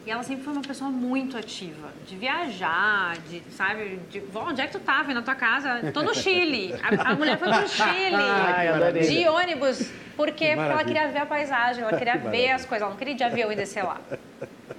E 0.05 0.09
ela 0.09 0.23
sempre 0.23 0.43
foi 0.43 0.53
uma 0.53 0.63
pessoa 0.63 0.89
muito 0.89 1.37
ativa, 1.37 1.89
de 2.07 2.15
viajar, 2.15 3.17
de, 3.29 3.39
sabe, 3.51 3.99
de, 4.09 4.19
"Vó, 4.19 4.47
onde 4.49 4.59
é 4.59 4.65
que 4.65 4.71
tu 4.73 4.79
tava? 4.79 5.13
Na 5.13 5.21
tua 5.21 5.35
casa? 5.35 5.91
Tô 5.93 6.01
no 6.01 6.13
Chile. 6.15 6.73
A, 6.81 7.11
a 7.11 7.15
mulher 7.15 7.37
foi 7.37 7.49
pro 7.53 7.67
Chile. 7.67 8.15
Ai, 8.17 9.01
de 9.03 9.27
ônibus. 9.29 9.91
Por 10.17 10.31
quê? 10.31 10.53
Porque 10.55 10.71
ela 10.71 10.83
queria 10.83 11.07
ver 11.07 11.19
a 11.19 11.25
paisagem, 11.27 11.83
ela 11.83 11.95
queria 11.97 12.17
Que 12.17 12.27
ver 12.29 12.49
as 12.51 12.65
coisas, 12.65 12.81
ela 12.81 12.91
não 12.91 12.97
queria 12.97 13.13
ir 13.13 13.17
de 13.17 13.23
avião 13.23 13.51
e 13.51 13.55
descer 13.55 13.83
lá. 13.83 13.97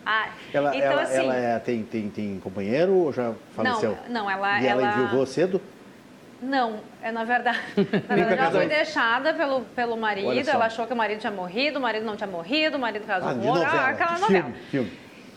Ah, 0.04 0.28
Ela, 0.52 0.74
então, 0.76 0.90
ela, 0.90 1.02
assim, 1.02 1.16
ela 1.16 1.36
é- 1.36 1.58
tem, 1.60 1.84
tem, 1.84 2.10
tem 2.10 2.40
companheiro 2.40 2.92
ou 2.92 3.12
já 3.12 3.32
faleceu? 3.54 3.96
não, 4.08 4.28
ela, 4.28 4.60
E 4.60 4.66
ela 4.66 4.82
ela 4.82 5.04
enviou 5.04 5.24
cedo? 5.24 5.62
Não, 6.40 6.80
é 7.00 7.12
na 7.12 7.22
verdade. 7.22 7.60
Na 8.08 8.16
verdade, 8.16 8.40
ela 8.40 8.50
foi 8.50 8.66
deixada 8.66 9.32
pelo, 9.32 9.60
pelo 9.76 9.96
marido, 9.96 10.50
ela 10.50 10.66
achou 10.66 10.84
que 10.88 10.92
o 10.92 10.96
marido 10.96 11.20
tinha 11.20 11.30
morrido, 11.30 11.78
o 11.78 11.82
marido 11.82 12.04
não 12.04 12.16
tinha 12.16 12.26
morrido, 12.26 12.76
o 12.76 12.80
marido 12.80 13.06
casou 13.06 13.30
Ah, 13.30 13.34
com 13.34 13.40
novela, 13.40 13.88
aquela 13.90 14.18
novela. 14.18 14.42
filme, 14.42 14.54
filme. 14.72 14.92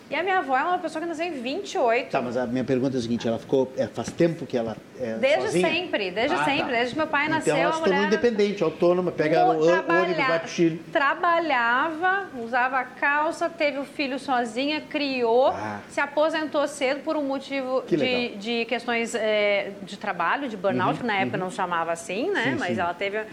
E 0.07 0.15
a 0.15 0.21
minha 0.21 0.37
avó 0.37 0.55
é 0.55 0.63
uma 0.63 0.77
pessoa 0.77 1.01
que 1.01 1.07
nasceu 1.07 1.25
em 1.25 1.31
28. 1.41 2.11
Tá, 2.11 2.21
mas 2.21 2.37
a 2.37 2.45
minha 2.45 2.63
pergunta 2.63 2.95
é 2.95 2.99
a 2.99 3.01
seguinte, 3.01 3.27
ela 3.27 3.39
ficou, 3.39 3.71
é, 3.75 3.87
faz 3.87 4.11
tempo 4.11 4.45
que 4.45 4.55
ela 4.55 4.77
é 4.99 5.13
Desde 5.15 5.41
sozinha? 5.47 5.67
sempre, 5.67 6.11
desde 6.11 6.35
Ah, 6.35 6.39
tá. 6.39 6.45
sempre. 6.45 6.71
Desde 6.73 6.91
que 6.93 6.97
meu 6.99 7.07
pai 7.07 7.27
nasceu, 7.27 7.53
Então 7.55 7.63
ela 7.63 7.73
se 7.73 7.79
tornou 7.79 7.95
mulher... 8.03 8.07
independente, 8.13 8.63
autônoma, 8.63 9.11
pega 9.11 9.43
o 9.45 9.49
ônibus, 9.67 10.15
vai 10.27 10.39
pro 10.39 10.47
Chile. 10.47 10.77
Trabalhava, 10.91 12.27
usava 12.39 12.83
calça, 12.83 13.49
teve 13.49 13.79
o 13.79 13.83
filho 13.83 14.19
sozinha, 14.19 14.79
criou, 14.81 15.47
Ah. 15.47 15.79
se 15.89 15.99
aposentou 15.99 16.67
cedo 16.67 17.01
por 17.01 17.15
um 17.17 17.23
motivo 17.23 17.83
de, 17.87 18.35
de 18.35 18.65
questões 18.65 19.15
é, 19.15 19.71
de 19.81 19.97
trabalho, 19.97 20.47
de 20.47 20.55
burnout, 20.55 20.99
que 20.99 21.05
na 21.05 21.17
época 21.17 21.37
não 21.37 21.49
chamava 21.49 21.91
assim, 21.91 22.29
né? 22.29 22.45
Uhum, 22.45 22.51
Sim, 22.53 22.59
Mas 22.59 22.75
sim. 22.75 22.79
ela 22.81 22.93
teve. 22.93 23.23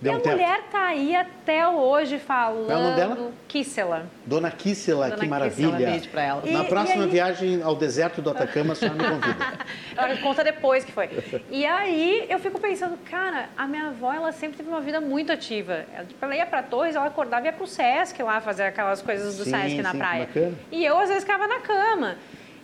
Deu 0.00 0.12
e 0.12 0.14
a 0.14 0.18
um 0.18 0.20
teto. 0.20 0.32
mulher 0.32 0.62
tá 0.72 0.86
aí 0.86 1.14
até 1.14 1.68
hoje 1.68 2.18
falando. 2.18 2.70
É 2.70 2.76
o 2.76 2.80
nome 2.82 2.96
dela? 2.96 3.32
Kissela. 3.46 4.06
Dona 4.24 4.50
Kissela, 4.50 5.06
que 5.10 5.14
Kissela, 5.16 5.30
maravilha. 5.30 5.76
beijo 5.90 6.08
pra 6.08 6.22
ela. 6.22 6.42
Na 6.46 6.64
E- 6.64 6.68
próxima 6.68 7.02
e 7.02 7.04
aí- 7.04 7.10
viagem 7.10 7.62
ao 7.62 7.76
deserto 7.76 8.22
do 8.22 8.30
Atacama, 8.30 8.72
a 8.72 8.76
senhora 8.76 8.96
me 8.96 9.04
convida. 9.04 9.36
Ela 9.96 10.16
conta 10.16 10.42
depois 10.42 10.84
que 10.84 10.92
foi. 10.92 11.10
E 11.50 11.66
aí 11.66 12.24
eu 12.30 12.38
fico 12.38 12.58
pensando, 12.58 12.96
cara, 13.10 13.50
a 13.58 13.66
minha 13.66 13.88
avó, 13.88 14.12
ela 14.14 14.32
sempre 14.32 14.56
teve 14.56 14.70
uma 14.70 14.80
vida 14.80 15.00
muito 15.00 15.30
ativa. 15.30 15.84
Ela, 15.94 16.06
tipo, 16.06 16.24
ela 16.24 16.34
ia 16.34 16.46
pra 16.46 16.62
Torres, 16.62 16.96
ela 16.96 17.06
acordava 17.06 17.42
e 17.44 17.46
ia 17.48 17.52
pro 17.52 17.66
Sesc 17.66 18.22
lá 18.22 18.40
fazer 18.40 18.62
aquelas 18.62 19.02
coisas 19.02 19.36
do 19.36 19.44
Sim, 19.44 19.50
Sesc 19.50 19.82
na 19.82 19.92
sim, 19.92 19.98
praia. 19.98 20.26
bacana. 20.26 20.54
E 20.72 20.82
eu, 20.82 20.96
às 20.98 21.08
vezes, 21.08 21.24
ficava 21.24 21.46
na 21.46 21.58
cama. 21.60 22.16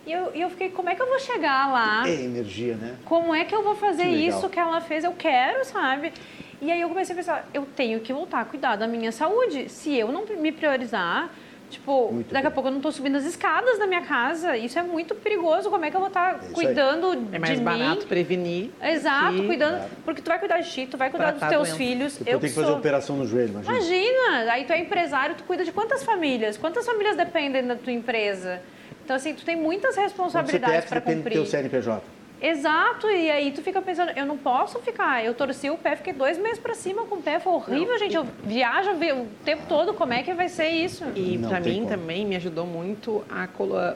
E 0.07 0.11
eu, 0.11 0.31
eu 0.33 0.49
fiquei, 0.49 0.69
como 0.69 0.89
é 0.89 0.95
que 0.95 1.01
eu 1.01 1.07
vou 1.07 1.19
chegar 1.19 1.71
lá? 1.71 2.07
É 2.07 2.13
energia, 2.13 2.75
né? 2.75 2.95
Como 3.05 3.35
é 3.35 3.43
que 3.45 3.53
eu 3.53 3.61
vou 3.61 3.75
fazer 3.75 4.03
Que 4.05 4.09
isso 4.27 4.49
que 4.49 4.57
ela 4.57 4.79
fez? 4.81 5.03
Eu 5.03 5.11
quero, 5.11 5.63
sabe? 5.65 6.13
E 6.61 6.71
aí 6.71 6.81
eu 6.81 6.89
comecei 6.89 7.13
a 7.13 7.15
pensar, 7.15 7.47
eu 7.53 7.65
tenho 7.75 7.99
que 7.99 8.11
voltar 8.11 8.41
a 8.41 8.45
cuidar 8.45 8.75
da 8.75 8.87
minha 8.87 9.11
saúde. 9.11 9.69
Se 9.69 9.93
eu 9.95 10.11
não 10.11 10.25
me 10.25 10.51
priorizar, 10.51 11.29
tipo, 11.69 12.11
Muito 12.11 12.33
daqui 12.33 12.47
a 12.47 12.49
bem. 12.49 12.53
pouco 12.55 12.67
eu 12.67 12.71
não 12.71 12.79
estou 12.79 12.91
subindo 12.91 13.15
as 13.15 13.25
escadas 13.25 13.77
da 13.77 13.85
minha 13.85 14.01
casa. 14.01 14.57
Isso 14.57 14.79
é 14.79 14.81
muito 14.81 15.13
perigoso. 15.13 15.69
Como 15.69 15.85
é 15.85 15.91
que 15.91 15.95
eu 15.95 15.99
vou 15.99 16.07
estar 16.07 16.37
isso 16.37 16.45
aí. 16.47 16.53
cuidando 16.53 17.27
É 17.31 17.37
mais 17.37 17.59
de 17.59 17.63
barato 17.63 18.01
mim? 18.01 18.07
prevenir. 18.07 18.71
Exato, 18.81 19.43
cuidando. 19.43 19.87
Porque 20.03 20.19
tu 20.21 20.27
vai 20.29 20.39
cuidar 20.39 20.59
de 20.61 20.71
ti, 20.71 20.87
tu 20.89 20.97
vai 20.97 21.11
cuidar 21.11 21.29
dos 21.31 21.39
Tratar 21.39 21.45
a 21.55 21.57
teus 21.59 21.67
doença. 21.69 21.77
filhos. 21.77 22.13
Depois 22.17 22.33
Eu 22.33 22.39
tem 22.39 22.49
que 22.49 22.55
sou... 22.55 22.63
fazer 22.63 22.75
operação 22.75 23.17
no 23.17 23.27
joelho, 23.27 23.49
imagina. 23.49 23.73
Imagina, 23.77 24.51
aí 24.51 24.65
tu 24.65 24.73
é 24.73 24.79
empresário, 24.79 25.35
tu 25.35 25.43
cuida 25.43 25.63
de 25.63 25.71
quantas 25.71 26.03
famílias? 26.03 26.57
Quantas 26.57 26.85
famílias 26.85 27.15
dependem 27.15 27.67
da 27.67 27.75
tua 27.75 27.93
empresa? 27.93 28.61
Então, 29.05 29.15
assim, 29.15 29.33
tu 29.35 29.45
tem 29.45 29.55
muitas 29.55 29.95
responsabilidades 29.95 30.89
para 30.89 30.99
depende 30.99 31.17
do 31.17 31.23
cumprir. 31.23 31.33
teu 31.35 31.45
CNPJ. 31.45 32.01
Exato, 32.41 33.09
e 33.09 33.31
aí 33.31 33.51
tu 33.51 33.61
fica 33.61 33.81
pensando, 33.81 34.11
eu 34.15 34.25
não 34.25 34.37
posso 34.37 34.79
ficar. 34.79 35.23
Eu 35.25 35.33
torci 35.33 35.69
o 35.69 35.77
pé, 35.77 35.95
fiquei 35.95 36.13
dois 36.13 36.37
meses 36.37 36.59
pra 36.59 36.75
cima 36.75 37.03
com 37.05 37.15
o 37.15 37.21
pé, 37.21 37.39
foi 37.39 37.53
horrível, 37.53 37.97
gente. 37.97 38.15
Eu 38.15 38.25
viajo 38.43 38.91
o 38.91 39.27
tempo 39.43 39.63
todo, 39.67 39.93
como 39.93 40.13
é 40.13 40.21
que 40.21 40.33
vai 40.33 40.49
ser 40.49 40.69
isso? 40.69 41.03
E 41.15 41.37
Não 41.37 41.49
para 41.49 41.59
mim 41.59 41.77
como. 41.79 41.87
também 41.87 42.25
me 42.25 42.35
ajudou 42.35 42.65
muito 42.65 43.23
a 43.29 43.47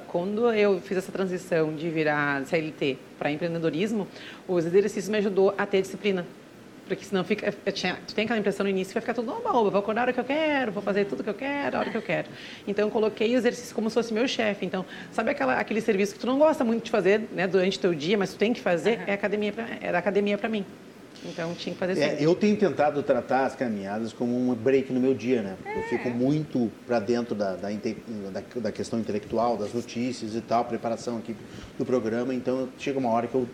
quando 0.08 0.52
eu 0.54 0.80
fiz 0.82 0.98
essa 0.98 1.12
transição 1.12 1.74
de 1.76 1.90
virar 1.90 2.46
CLT 2.46 2.98
para 3.20 3.32
empreendedorismo, 3.32 4.08
os 4.48 4.66
exercícios 4.66 5.10
me 5.10 5.18
ajudou 5.18 5.54
a 5.58 5.66
ter 5.66 5.82
disciplina. 5.82 6.26
Porque 6.92 7.06
senão 7.06 7.24
fica, 7.24 7.54
eu 7.66 7.72
tinha, 7.72 7.98
tu 8.06 8.14
tem 8.14 8.26
aquela 8.26 8.38
impressão 8.38 8.66
no 8.66 8.70
início 8.70 8.90
que 8.90 8.96
vai 8.96 9.02
ficar 9.02 9.14
tudo 9.14 9.32
oba, 9.32 9.50
oba, 9.58 9.70
vou 9.70 9.80
acordar 9.80 10.02
a 10.02 10.04
hora 10.04 10.14
que 10.14 10.20
eu 10.20 10.26
quero, 10.26 10.74
vou 10.74 10.84
fazer 10.84 11.06
tudo 11.06 11.24
que 11.24 11.30
eu 11.30 11.34
quero, 11.34 11.78
a 11.78 11.80
hora 11.80 11.90
que 11.90 11.96
eu 11.96 12.02
quero. 12.02 12.28
Então 12.68 12.86
eu 12.86 12.92
coloquei 12.92 13.34
o 13.34 13.38
exercício 13.38 13.74
como 13.74 13.90
se 13.90 13.94
fosse 13.94 14.14
meu 14.14 14.28
chefe. 14.28 14.66
Então, 14.66 14.86
sabe 15.10 15.32
aquela, 15.32 15.54
aquele 15.58 15.80
serviço 15.80 16.16
que 16.16 16.20
tu 16.20 16.28
não 16.28 16.38
gosta 16.38 16.66
muito 16.66 16.84
de 16.84 16.92
fazer 16.92 17.22
né, 17.32 17.48
durante 17.48 17.78
o 17.78 17.80
teu 17.82 17.96
dia, 17.96 18.18
mas 18.18 18.34
tu 18.34 18.38
tem 18.38 18.52
que 18.52 18.60
fazer, 18.60 19.00
é 19.08 19.14
academia 19.14 19.54
pra, 19.54 19.66
era 19.80 19.98
academia 19.98 20.38
para 20.38 20.50
mim. 20.50 20.66
Então 21.24 21.54
tinha 21.54 21.72
que 21.74 21.80
fazer 21.80 21.94
É, 21.94 22.10
sempre. 22.10 22.26
eu 22.26 22.36
tenho 22.36 22.58
tentado 22.58 23.02
tratar 23.02 23.46
as 23.46 23.56
caminhadas 23.56 24.12
como 24.12 24.36
um 24.36 24.54
break 24.54 24.92
no 24.92 25.00
meu 25.00 25.14
dia, 25.14 25.42
né? 25.42 25.56
Eu 25.74 25.84
fico 25.84 26.10
muito 26.10 26.70
para 26.86 27.00
dentro 27.00 27.34
da, 27.34 27.56
da, 27.56 27.70
da, 27.70 28.42
da 28.56 28.72
questão 28.74 29.00
intelectual, 29.00 29.56
das 29.56 29.74
notícias 29.74 30.36
e 30.36 30.42
tal, 30.42 30.66
preparação 30.66 31.20
aqui 31.20 31.38
do 31.78 31.86
programa. 31.86 32.34
Então 32.34 32.68
chega 32.78 33.00
uma 33.00 33.10
hora 33.12 33.28
que 33.28 33.36
eu 33.36 33.48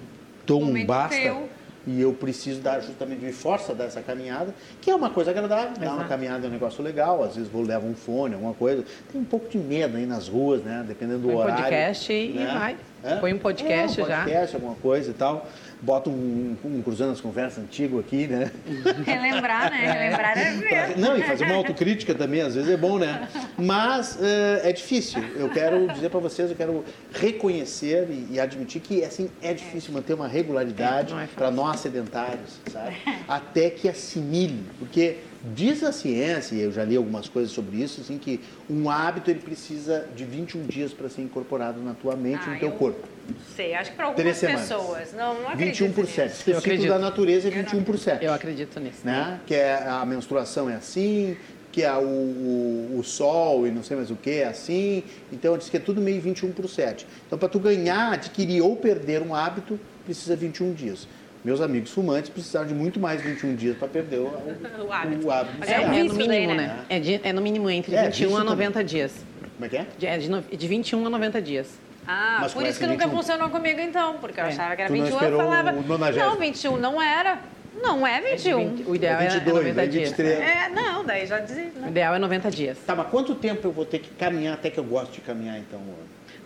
dou 0.43 0.63
um 0.63 0.83
basta 0.85 1.15
teu. 1.21 1.47
E 1.87 2.01
eu 2.01 2.11
preciso 2.11 2.59
dar 2.59 2.81
justamente 2.81 3.23
me 3.23 3.31
força 3.31 3.73
dessa 3.73 4.01
caminhada, 4.01 4.53
que 4.81 4.91
é 4.91 4.95
uma 4.95 5.09
coisa 5.09 5.31
agradável. 5.31 5.71
Dar 5.79 5.85
uma 5.85 5.93
Exato. 5.93 6.09
caminhada 6.09 6.45
é 6.45 6.49
um 6.49 6.51
negócio 6.51 6.83
legal. 6.83 7.23
Às 7.23 7.35
vezes 7.35 7.49
vou 7.49 7.61
levar 7.61 7.85
um 7.85 7.95
fone, 7.95 8.33
alguma 8.33 8.53
coisa. 8.53 8.83
Tem 9.09 9.21
um 9.21 9.25
pouco 9.25 9.47
de 9.47 9.57
medo 9.57 9.95
aí 9.95 10.05
nas 10.05 10.27
ruas, 10.27 10.61
né? 10.61 10.83
Dependendo 10.85 11.19
do 11.19 11.27
Põe 11.27 11.35
um 11.35 11.39
horário. 11.39 11.63
podcast 11.63 12.13
e 12.13 12.33
né? 12.33 12.45
vai. 12.53 12.77
Hã? 13.05 13.19
Põe 13.19 13.33
um 13.33 13.39
podcast 13.39 14.01
é, 14.01 14.03
um 14.03 14.07
já. 14.07 14.17
podcast, 14.17 14.55
alguma 14.55 14.75
coisa 14.75 15.11
e 15.11 15.13
tal. 15.13 15.47
Bota 15.81 16.09
um, 16.09 16.55
um 16.63 16.81
cruzando 16.81 17.11
as 17.11 17.21
conversas 17.21 17.63
antigo 17.63 17.99
aqui, 17.99 18.27
né? 18.27 18.51
Relembrar, 19.05 19.69
né? 19.69 19.91
Relembrar 19.91 20.37
é 20.37 20.51
ver. 20.53 20.97
Não, 20.97 21.17
e 21.17 21.23
fazer 21.23 21.45
uma 21.45 21.55
autocrítica 21.55 22.15
também, 22.15 22.41
às 22.41 22.55
vezes 22.55 22.69
é 22.69 22.77
bom, 22.77 22.97
né? 22.97 23.27
Mas 23.57 24.17
eh, 24.21 24.69
é 24.69 24.73
difícil. 24.73 25.23
Eu 25.35 25.49
quero 25.49 25.87
dizer 25.93 26.09
para 26.09 26.19
vocês, 26.19 26.49
eu 26.49 26.55
quero 26.55 26.83
reconhecer 27.13 28.07
e, 28.09 28.33
e 28.33 28.39
admitir 28.39 28.81
que 28.81 29.03
assim 29.03 29.29
é 29.41 29.53
difícil 29.53 29.93
manter 29.93 30.13
uma 30.13 30.27
regularidade 30.27 31.13
É, 31.13 31.23
é 31.23 31.27
para 31.27 31.51
nós 31.51 31.79
sedentários, 31.79 32.59
sabe? 32.71 32.95
Até 33.27 33.69
que 33.69 33.87
assimile, 33.87 34.63
porque 34.79 35.17
diz 35.55 35.83
a 35.83 35.91
ciência, 35.91 36.55
e 36.55 36.61
eu 36.61 36.71
já 36.71 36.83
li 36.83 36.95
algumas 36.95 37.27
coisas 37.29 37.51
sobre 37.51 37.77
isso, 37.77 38.01
assim 38.01 38.17
que 38.17 38.39
um 38.69 38.89
hábito 38.89 39.29
ele 39.29 39.39
precisa 39.39 40.05
de 40.15 40.23
21 40.25 40.65
dias 40.65 40.93
para 40.93 41.09
ser 41.09 41.21
incorporado 41.21 41.81
na 41.81 41.93
tua 41.93 42.15
mente 42.15 42.41
e 42.45 42.49
Ah, 42.49 42.53
no 42.53 42.59
teu 42.59 42.69
eu- 42.69 42.75
corpo. 42.75 43.07
Sei, 43.55 43.73
acho 43.73 43.91
que 43.91 43.97
para 43.97 44.11
Três 44.13 44.43
algumas 44.43 44.67
semanas. 44.67 44.89
pessoas. 45.07 45.13
Não, 45.13 45.41
não 45.41 45.49
acredito 45.49 45.79
21 45.83 45.91
por 45.91 46.01
nisso. 46.05 46.13
7. 46.15 46.35
Porque 46.35 46.49
o 46.49 46.53
Eu 46.53 46.57
acredito. 46.59 46.89
da 46.89 46.99
natureza 46.99 47.47
é 47.47 47.51
21 47.51 47.83
por 47.83 47.97
7 47.99 48.23
Eu 48.25 48.33
acredito 48.33 48.79
nisso. 48.79 48.99
né? 49.03 49.39
Que 49.45 49.53
é, 49.55 49.73
a 49.87 50.05
menstruação 50.05 50.69
é 50.69 50.75
assim, 50.75 51.35
que 51.71 51.83
é 51.83 51.93
o, 51.93 52.01
o, 52.01 52.95
o 52.99 53.03
sol 53.03 53.67
e 53.67 53.71
não 53.71 53.83
sei 53.83 53.97
mais 53.97 54.09
o 54.09 54.15
que 54.15 54.29
é 54.31 54.47
assim. 54.47 55.03
Então 55.31 55.57
diz 55.57 55.69
que 55.69 55.77
é 55.77 55.79
tudo 55.79 55.99
meio 56.01 56.21
21 56.21 56.51
por 56.51 56.67
7. 56.69 57.05
Então 57.27 57.37
para 57.37 57.49
tu 57.49 57.59
ganhar, 57.59 58.13
adquirir 58.13 58.61
ou 58.61 58.75
perder 58.77 59.21
um 59.21 59.35
hábito, 59.35 59.77
precisa 60.05 60.35
21 60.35 60.73
dias. 60.73 61.07
Meus 61.43 61.61
amigos 61.61 61.91
fumantes 61.91 62.29
precisaram 62.29 62.67
de 62.67 62.73
muito 62.73 62.99
mais 62.99 63.21
21 63.21 63.55
dias 63.55 63.77
para 63.77 63.87
perder 63.87 64.17
o, 64.19 64.25
o, 64.25 64.83
O 64.87 64.91
hábito. 64.93 65.27
o 65.27 65.31
hábito. 65.31 65.63
É, 65.69 65.73
é 65.73 65.79
um 65.79 65.93
é 65.93 66.03
no 66.03 66.13
mínimo, 66.15 66.53
né? 66.55 66.67
né? 66.67 66.79
É, 66.89 66.99
de- 66.99 67.21
é 67.23 67.31
no 67.33 67.41
mínimo 67.41 67.69
entre 67.69 67.95
É, 67.95 68.03
21 68.09 68.27
vício 68.27 68.37
a 68.41 68.43
90 68.43 68.83
dias. 68.83 69.13
Como 69.55 69.65
é 69.65 69.69
que 69.69 69.77
é? 69.77 69.85
De, 69.97 70.05
é 70.07 70.17
de, 70.17 70.29
no- 70.29 70.41
de 70.41 70.67
21 70.67 71.05
a 71.05 71.09
90 71.09 71.41
dias. 71.41 71.67
Ah, 72.07 72.37
Mas 72.41 72.53
por 72.53 72.63
isso 72.65 72.79
que 72.79 72.87
nunca 72.87 73.05
21. 73.05 73.17
funcionou 73.17 73.49
comigo 73.49 73.79
então, 73.81 74.15
porque 74.19 74.39
eu 74.39 74.45
É. 74.45 74.47
achava 74.47 74.75
que 74.75 74.81
era 74.81 74.91
Tu 74.91 74.97
não 74.97 75.05
21, 75.05 75.23
eu 75.27 75.37
falava, 75.37 75.71
o 75.73 75.83
não, 76.17 76.37
21 76.37 76.77
não 76.77 77.01
era. 77.01 77.39
Não 77.81 78.07
é 78.07 78.19
21. 78.21 78.83
O 78.87 78.95
ideal 78.95 79.21
É 79.21 79.25
é, 79.25 79.29
22, 79.29 79.55
90 79.57 79.81
aí 79.81 79.87
dias. 79.89 80.09
23. 80.09 80.39
É, 80.39 80.69
não, 80.69 81.05
daí 81.05 81.27
já 81.27 81.39
dizia. 81.39 81.71
O 81.75 81.79
né? 81.81 81.87
ideal 81.89 82.15
é 82.15 82.19
90 82.19 82.49
dias. 82.49 82.77
Tá, 82.85 82.95
mas 82.95 83.07
quanto 83.07 83.35
tempo 83.35 83.67
eu 83.67 83.71
vou 83.71 83.85
ter 83.85 83.99
que 83.99 84.09
caminhar 84.11 84.55
até 84.55 84.69
que 84.69 84.79
eu 84.79 84.83
gosto 84.83 85.11
de 85.13 85.21
caminhar 85.21 85.57
então? 85.59 85.79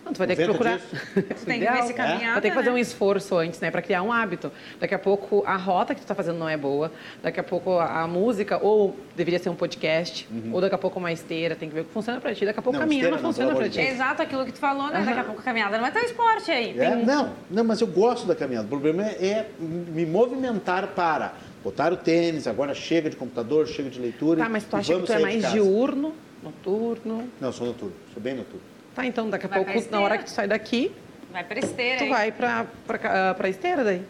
Não, 0.04 0.12
tu 0.12 0.18
vai 0.18 0.26
ter 0.26 0.36
que 0.36 0.46
90 0.46 0.58
procurar. 0.58 0.80
Tem 1.46 1.60
que 1.60 1.70
ver 1.70 1.82
se 1.84 1.94
caminhada, 1.94 2.32
Vai 2.32 2.40
ter 2.40 2.48
que 2.50 2.54
fazer 2.56 2.70
né? 2.70 2.74
um 2.74 2.78
esforço 2.78 3.36
antes, 3.36 3.60
né, 3.60 3.70
para 3.70 3.80
criar 3.80 4.02
um 4.02 4.12
hábito. 4.12 4.50
Daqui 4.80 4.94
a 4.94 4.98
pouco 4.98 5.44
a 5.46 5.56
rota 5.56 5.94
que 5.94 6.00
tu 6.00 6.06
tá 6.06 6.14
fazendo 6.14 6.38
não 6.38 6.48
é 6.48 6.56
boa. 6.56 6.90
Daqui 7.22 7.38
a 7.38 7.44
pouco 7.44 7.78
a, 7.78 8.02
a 8.02 8.06
música 8.06 8.58
ou 8.62 8.96
deveria 9.16 9.38
ser 9.38 9.48
um 9.48 9.54
podcast, 9.54 10.28
ou 10.52 10.60
daqui 10.60 10.74
a 10.74 10.78
pouco 10.78 10.98
uma 10.98 11.12
esteira, 11.12 11.54
tem 11.54 11.68
que 11.68 11.74
ver 11.74 11.82
o 11.82 11.84
que 11.84 11.92
funciona 11.92 12.20
para 12.20 12.34
ti. 12.34 12.44
Daqui 12.44 12.58
a 12.58 12.62
pouco 12.62 12.72
Uhum. 12.72 12.80
Não, 12.80 12.88
caminhar 12.88 13.10
não 13.10 13.16
esteira 13.16 13.22
não, 13.22 13.32
funciona 13.32 13.54
para 13.54 13.68
ti. 13.68 13.80
Exato 13.80 14.22
aquilo 14.22 14.44
que 14.44 14.52
tu 14.52 14.58
falou, 14.58 14.88
né? 14.88 15.04
Daqui 15.04 15.20
a 15.20 15.24
pouco 15.24 15.40
a 15.40 15.44
caminhada 15.44 15.76
não 15.76 15.82
vai 15.82 15.92
ter 15.92 16.00
um 16.00 16.04
esporte 16.04 16.50
aí. 16.50 16.78
É? 16.78 16.96
Não, 16.96 17.32
não, 17.50 17.64
mas 17.64 17.80
eu 17.80 17.86
gosto 17.86 18.26
da 18.26 18.34
caminhada. 18.34 18.66
O 18.66 18.70
problema 18.70 19.04
é, 19.04 19.26
é 19.26 19.50
me 19.60 20.06
movimentar 20.06 20.88
para 20.88 21.34
botar 21.62 21.92
o 21.92 21.96
tênis, 21.96 22.46
agora 22.46 22.74
chega 22.74 23.08
de 23.08 23.16
computador, 23.16 23.66
chega 23.66 23.90
de 23.90 24.00
leitura. 24.00 24.42
Tá, 24.42 24.48
mas 24.48 24.64
tu 24.64 24.76
acha 24.76 24.94
que 24.94 25.02
tu 25.02 25.12
é 25.12 25.18
mais 25.18 25.52
diurno, 25.52 26.14
noturno? 26.42 27.28
Não, 27.40 27.48
eu 27.48 27.52
sou 27.52 27.66
noturno, 27.66 27.94
sou 28.12 28.22
bem 28.22 28.34
noturno. 28.34 28.71
Tá, 28.94 29.06
então 29.06 29.30
daqui 29.30 29.46
a 29.46 29.48
Vai 29.48 29.64
pouco, 29.64 29.90
na 29.90 30.00
hora 30.00 30.18
que 30.18 30.24
tu 30.24 30.30
sai 30.30 30.46
daqui, 30.46 30.92
Vai 31.30 31.44
pra 31.44 31.58
esteira 31.58 31.98
tu 31.98 32.04
aí. 32.04 32.10
vai 32.10 32.32
pra, 32.32 32.66
ca- 32.98 33.34
pra 33.34 33.48
esteira 33.48 33.82
daí. 33.82 34.02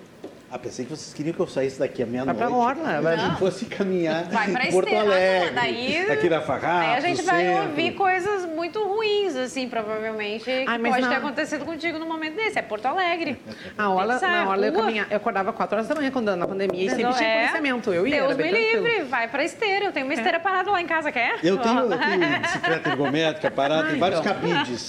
Ah, 0.54 0.58
pensei 0.58 0.84
que 0.84 0.90
vocês 0.90 1.14
queriam 1.14 1.32
que 1.32 1.40
eu 1.40 1.46
saísse 1.46 1.78
daqui 1.78 2.02
à 2.02 2.06
meia-noite. 2.06 2.38
Vai 2.38 2.46
pra 2.46 2.54
orla, 2.54 3.00
Mas 3.00 3.38
fosse 3.38 3.64
caminhar 3.64 4.24
Vai 4.28 4.50
pra 4.52 4.66
em 4.66 4.70
Porto 4.70 4.86
esteira, 4.88 5.06
Alegre, 5.10 5.50
daí- 5.54 6.10
aqui 6.12 6.28
na 6.28 6.42
Farrapo, 6.42 6.66
Aí 6.90 6.94
a 6.94 7.00
gente 7.00 7.22
no 7.22 7.26
vai 7.26 7.40
centro. 7.42 7.62
ouvir 7.70 7.92
coisas 7.92 8.44
muito 8.44 8.86
ruins, 8.86 9.34
assim, 9.34 9.66
provavelmente, 9.66 10.44
que 10.44 10.64
Ai, 10.68 10.76
mas 10.76 10.90
pode 10.92 11.02
não. 11.04 11.08
ter 11.08 11.14
acontecido 11.16 11.64
contigo 11.64 11.98
num 11.98 12.06
momento 12.06 12.36
desse. 12.36 12.58
É 12.58 12.62
Porto 12.62 12.84
Alegre. 12.84 13.38
A 13.78 13.88
orla, 13.88 14.18
Tem 14.18 14.28
na 14.28 14.46
orla 14.46 14.66
eu 14.66 14.72
rua. 14.74 14.82
caminhava, 14.82 15.10
eu 15.10 15.16
acordava 15.16 15.52
4 15.54 15.74
horas 15.74 15.88
da 15.88 15.94
manhã 15.94 16.10
quando 16.10 16.36
na 16.36 16.46
pandemia 16.46 16.84
e 16.84 16.88
sempre 16.90 17.04
Não 17.04 17.14
tinha 17.14 17.28
é? 17.30 17.38
policiamento. 17.38 17.90
Eu 17.90 18.06
ia, 18.06 18.16
Deus 18.26 18.36
me 18.36 18.42
tranquilo. 18.50 18.84
livre, 18.86 19.02
vai 19.04 19.28
pra 19.28 19.42
esteira. 19.44 19.86
Eu 19.86 19.92
tenho 19.92 20.04
uma 20.04 20.12
esteira 20.14 20.38
parada 20.38 20.70
lá 20.70 20.82
em 20.82 20.86
casa, 20.86 21.10
quer? 21.10 21.36
Eu 21.42 21.56
tenho, 21.56 21.78
eu 21.78 21.98
tenho 21.98 22.40
bicicleta 22.40 22.90
ergométrica 22.90 23.50
parada, 23.50 23.84
tem 23.88 23.96
Ah, 23.96 24.00
vários 24.00 24.20
então. 24.20 24.34
cabides, 24.34 24.88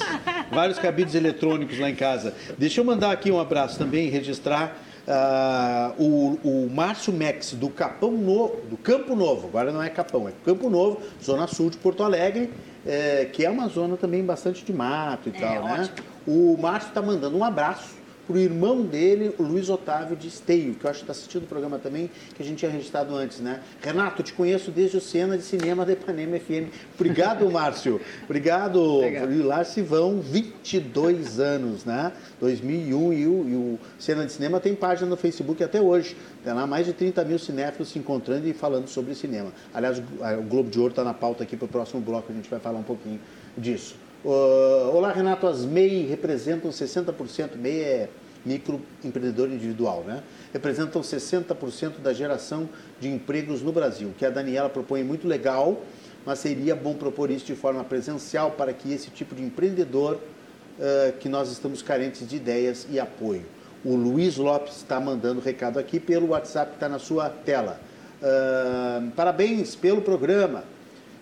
vários 0.51 0.77
cabides 0.77 1.15
eletrônicos 1.15 1.79
lá 1.79 1.89
em 1.89 1.95
casa. 1.95 2.33
Deixa 2.57 2.81
eu 2.81 2.83
mandar 2.83 3.13
aqui 3.13 3.31
um 3.31 3.39
abraço 3.39 3.77
também, 3.79 4.09
registrar 4.09 4.75
ah, 5.07 5.93
o, 5.97 6.39
o 6.43 6.69
Márcio 6.69 7.11
Max 7.13 7.53
do 7.53 7.69
Capão 7.69 8.11
Novo, 8.11 8.61
do 8.69 8.77
Campo 8.77 9.15
Novo, 9.15 9.47
agora 9.47 9.71
não 9.71 9.81
é 9.81 9.89
Capão, 9.89 10.27
é 10.27 10.33
Campo 10.45 10.69
Novo, 10.69 11.01
zona 11.21 11.47
sul 11.47 11.69
de 11.69 11.77
Porto 11.77 12.03
Alegre, 12.03 12.51
eh, 12.85 13.29
que 13.31 13.45
é 13.45 13.49
uma 13.49 13.67
zona 13.67 13.97
também 13.97 14.23
bastante 14.23 14.63
de 14.63 14.73
mato 14.73 15.29
e 15.29 15.31
tal, 15.31 15.63
né? 15.63 15.81
ótimo. 15.81 16.07
O 16.25 16.57
Márcio 16.57 16.89
está 16.89 17.01
mandando 17.01 17.37
um 17.37 17.43
abraço 17.43 18.02
para 18.25 18.35
o 18.35 18.39
irmão 18.39 18.83
dele, 18.83 19.33
o 19.37 19.43
Luiz 19.43 19.69
Otávio 19.69 20.15
de 20.15 20.27
Esteio, 20.27 20.75
que 20.75 20.85
eu 20.85 20.89
acho 20.89 20.99
que 20.99 21.03
está 21.03 21.11
assistindo 21.11 21.43
o 21.43 21.47
programa 21.47 21.77
também, 21.77 22.09
que 22.35 22.41
a 22.41 22.45
gente 22.45 22.59
tinha 22.59 22.71
registrado 22.71 23.15
antes, 23.15 23.39
né? 23.39 23.61
Renato, 23.81 24.23
te 24.23 24.33
conheço 24.33 24.71
desde 24.71 24.97
o 24.97 25.01
Cena 25.01 25.37
de 25.37 25.43
Cinema 25.43 25.85
da 25.85 25.93
Ipanema 25.93 26.39
FM. 26.39 26.71
Obrigado, 26.95 27.49
Márcio. 27.51 27.99
Obrigado. 28.23 28.81
Obrigado. 28.81 29.33
E 29.33 29.41
lá 29.41 29.63
se 29.63 29.81
vão 29.81 30.21
22 30.21 31.39
anos, 31.39 31.83
né? 31.85 32.11
2001 32.39 33.13
e 33.13 33.27
o, 33.27 33.49
e 33.49 33.55
o 33.55 33.79
Cena 33.99 34.25
de 34.25 34.31
Cinema 34.31 34.59
tem 34.59 34.73
página 34.73 35.09
no 35.09 35.17
Facebook 35.17 35.63
até 35.63 35.81
hoje. 35.81 36.15
Tem 36.43 36.53
lá 36.53 36.65
mais 36.65 36.85
de 36.85 36.93
30 36.93 37.23
mil 37.25 37.39
cinéfilos 37.39 37.89
se 37.89 37.99
encontrando 37.99 38.47
e 38.47 38.53
falando 38.53 38.87
sobre 38.87 39.15
cinema. 39.15 39.51
Aliás, 39.73 39.99
o 39.99 40.43
Globo 40.43 40.69
de 40.69 40.79
Ouro 40.79 40.91
está 40.91 41.03
na 41.03 41.13
pauta 41.13 41.43
aqui 41.43 41.55
para 41.55 41.65
o 41.65 41.69
próximo 41.69 42.01
bloco, 42.01 42.31
a 42.31 42.35
gente 42.35 42.49
vai 42.49 42.59
falar 42.59 42.79
um 42.79 42.83
pouquinho 42.83 43.19
disso. 43.57 44.02
Olá, 44.25 45.11
Renato. 45.11 45.45
As 45.45 45.65
MEI 45.65 46.05
representam 46.05 46.71
60%. 46.71 47.57
MEI 47.57 47.81
é 47.81 48.09
microempreendedor 48.45 49.49
individual, 49.49 50.03
né? 50.05 50.23
Representam 50.53 51.01
60% 51.01 51.99
da 52.01 52.13
geração 52.13 52.69
de 53.01 53.09
empregos 53.09 53.61
no 53.61 53.73
Brasil, 53.73 54.13
que 54.17 54.25
a 54.25 54.29
Daniela 54.29 54.69
propõe 54.69 55.01
é 55.01 55.03
muito 55.03 55.27
legal, 55.27 55.81
mas 56.25 56.39
seria 56.39 56.73
bom 56.73 56.93
propor 56.93 57.31
isso 57.31 57.45
de 57.45 57.55
forma 57.55 57.83
presencial 57.83 58.51
para 58.51 58.71
que 58.71 58.93
esse 58.93 59.09
tipo 59.09 59.35
de 59.35 59.43
empreendedor, 59.43 60.15
uh, 60.15 61.13
que 61.19 61.27
nós 61.27 61.51
estamos 61.51 61.81
carentes 61.81 62.27
de 62.27 62.37
ideias 62.37 62.87
e 62.89 62.99
apoio. 62.99 63.45
O 63.83 63.95
Luiz 63.95 64.37
Lopes 64.37 64.77
está 64.77 65.01
mandando 65.01 65.41
recado 65.41 65.79
aqui 65.79 65.99
pelo 65.99 66.27
WhatsApp 66.27 66.75
está 66.75 66.87
na 66.87 66.99
sua 66.99 67.29
tela. 67.29 67.79
Uh, 68.21 69.11
parabéns 69.11 69.75
pelo 69.75 70.01
programa. 70.01 70.63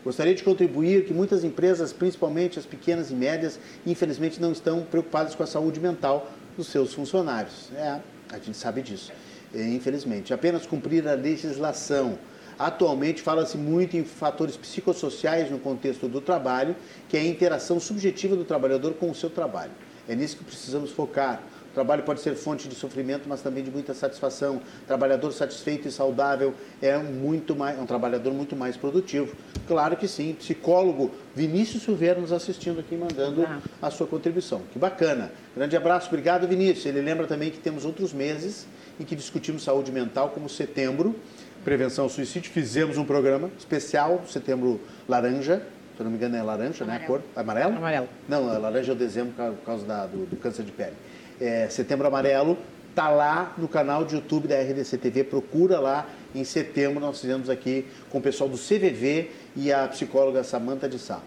Gostaria 0.04 0.34
de 0.34 0.44
contribuir 0.44 1.06
que 1.06 1.14
muitas 1.14 1.44
empresas, 1.44 1.94
principalmente 1.94 2.58
as 2.58 2.66
pequenas 2.66 3.12
e 3.12 3.14
médias, 3.14 3.60
infelizmente 3.86 4.42
não 4.42 4.52
estão 4.52 4.82
preocupadas 4.82 5.36
com 5.36 5.44
a 5.44 5.48
saúde 5.48 5.80
mental 5.80 6.32
dos 6.58 6.68
seus 6.68 6.92
funcionários. 6.94 7.70
É, 7.76 8.00
a 8.32 8.40
gente 8.40 8.58
sabe 8.58 8.82
disso, 8.82 9.12
é, 9.54 9.62
infelizmente. 9.68 10.34
Apenas 10.34 10.66
cumprir 10.66 11.08
a 11.08 11.14
legislação. 11.14 12.18
Atualmente 12.58 13.22
fala-se 13.22 13.58
muito 13.58 13.96
em 13.96 14.04
fatores 14.04 14.58
psicossociais 14.58 15.52
no 15.52 15.60
contexto 15.60 16.08
do 16.08 16.20
trabalho, 16.20 16.76
que 17.08 17.16
é 17.16 17.20
a 17.20 17.26
interação 17.26 17.80
subjetiva 17.80 18.36
do 18.36 18.44
trabalhador 18.44 18.96
com 18.96 19.12
o 19.12 19.16
seu 19.16 19.30
trabalho. 19.30 19.72
É 20.10 20.16
nisso 20.16 20.38
que 20.38 20.44
precisamos 20.44 20.92
focar. 20.92 21.44
O 21.72 21.74
trabalho 21.74 22.04
pode 22.04 22.20
ser 22.20 22.36
fonte 22.36 22.68
de 22.68 22.76
sofrimento, 22.76 23.30
mas 23.30 23.42
também 23.42 23.64
de 23.64 23.72
muita 23.72 23.94
satisfação. 23.94 24.62
Trabalhador 24.86 25.32
satisfeito 25.32 25.88
e 25.88 25.92
saudável 25.92 26.54
é 26.82 26.98
muito 26.98 27.56
mais, 27.56 27.80
é 27.80 27.82
um 27.82 27.86
trabalhador 27.86 28.34
muito 28.34 28.58
mais 28.58 28.76
produtivo. 28.76 29.34
Claro 29.70 29.96
que 29.96 30.06
sim. 30.06 30.36
Psicólogo 30.38 31.12
Vinícius 31.34 31.84
Silveira 31.84 32.20
nos 32.20 32.34
assistindo 32.34 32.82
aqui, 32.82 32.98
mandando 32.98 33.44
ah. 33.44 33.62
a 33.82 33.90
sua 33.90 34.06
contribuição. 34.06 34.62
Que 34.74 34.78
bacana. 34.78 35.32
Grande 35.56 35.78
abraço, 35.78 36.10
obrigado, 36.10 36.46
Vinícius. 36.46 36.88
Ele 36.88 37.00
lembra 37.00 37.26
também 37.26 37.50
que 37.50 37.58
temos 37.58 37.86
outros 37.86 38.12
meses 38.12 38.68
em 39.00 39.06
que 39.06 39.16
discutimos 39.16 39.64
saúde 39.64 39.94
mental, 39.94 40.32
como 40.32 40.50
setembro, 40.50 41.16
prevenção 41.64 42.04
ao 42.04 42.10
suicídio. 42.10 42.52
Fizemos 42.52 42.98
um 42.98 43.06
programa 43.06 43.50
especial, 43.58 44.22
setembro 44.28 44.82
laranja, 45.08 45.66
se 45.96 46.02
eu 46.02 46.04
não 46.04 46.12
me 46.12 46.18
engano 46.18 46.36
é 46.36 46.44
laranja, 46.44 46.84
Amarelo. 46.84 47.00
né? 47.00 47.06
A 47.06 47.08
cor. 47.08 47.22
Amarelo? 47.34 47.78
Amarelo. 47.78 48.10
Não, 48.28 48.60
laranja 48.60 48.92
é 48.92 48.94
o 48.94 48.98
dezembro 48.98 49.32
por 49.34 49.66
causa 49.66 49.86
da, 49.86 50.06
do, 50.06 50.26
do 50.26 50.36
câncer 50.36 50.66
de 50.66 50.72
pele 50.74 50.96
é, 51.42 51.68
Setembro 51.70 52.08
Amarelo, 52.08 52.58
tá 52.94 53.10
lá 53.10 53.54
no 53.58 53.68
canal 53.68 54.06
de 54.06 54.16
YouTube 54.16 54.48
da 54.48 54.56
RDC 54.62 54.98
TV, 54.98 55.24
procura 55.24 55.80
lá. 55.80 56.08
Em 56.36 56.44
setembro 56.44 57.00
nós 57.00 57.20
fizemos 57.20 57.50
aqui 57.50 57.88
com 58.10 58.20
o 58.20 58.22
pessoal 58.22 58.48
do 58.48 58.58
CVV 58.58 59.32
e 59.56 59.74
a 59.74 59.88
psicóloga 59.88 60.44
Samanta 60.44 60.88
de 60.88 61.00
Sá. 61.00 61.20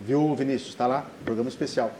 Viu, 0.00 0.34
Vinícius? 0.34 0.70
Está 0.70 0.86
lá, 0.86 1.04
programa 1.24 1.50
especial. 1.50 1.90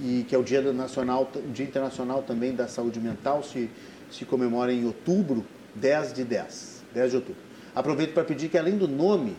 E 0.00 0.24
que 0.28 0.34
é 0.34 0.38
o 0.38 0.42
Dia 0.42 0.72
Nacional, 0.72 1.30
Dia 1.52 1.66
Internacional 1.66 2.22
também 2.22 2.54
da 2.54 2.68
Saúde 2.68 3.00
Mental, 3.00 3.42
se, 3.42 3.68
se 4.10 4.24
comemora 4.24 4.72
em 4.72 4.86
outubro, 4.86 5.44
10 5.74 6.14
de 6.14 6.24
10, 6.24 6.82
10 6.94 7.10
de 7.10 7.16
outubro. 7.16 7.42
Aproveito 7.74 8.14
para 8.14 8.24
pedir 8.24 8.48
que 8.48 8.56
além 8.56 8.76
do 8.76 8.86
nome, 8.86 9.36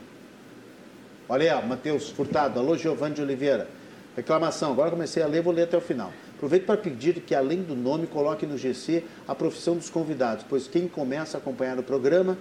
olha 1.29 1.57
aí, 1.57 1.67
Matheus 1.67 2.09
Furtado, 2.09 2.59
alô 2.59 2.77
Giovanni 2.77 3.15
de 3.15 3.21
Oliveira, 3.21 3.67
reclamação, 4.15 4.71
agora 4.71 4.91
comecei 4.91 5.23
a 5.23 5.27
ler, 5.27 5.41
vou 5.41 5.53
ler 5.53 5.63
até 5.63 5.77
o 5.77 5.81
final. 5.81 6.11
Aproveito 6.43 6.65
para 6.65 6.75
pedir 6.75 7.21
que, 7.21 7.33
além 7.33 7.61
do 7.61 7.73
nome, 7.73 8.05
coloque 8.05 8.45
no 8.45 8.57
GC 8.57 9.05
a 9.25 9.33
profissão 9.33 9.77
dos 9.77 9.89
convidados, 9.89 10.43
pois 10.49 10.67
quem 10.67 10.89
começa 10.89 11.37
a 11.37 11.39
acompanhar 11.39 11.79
o 11.79 11.83
programa, 11.83 12.37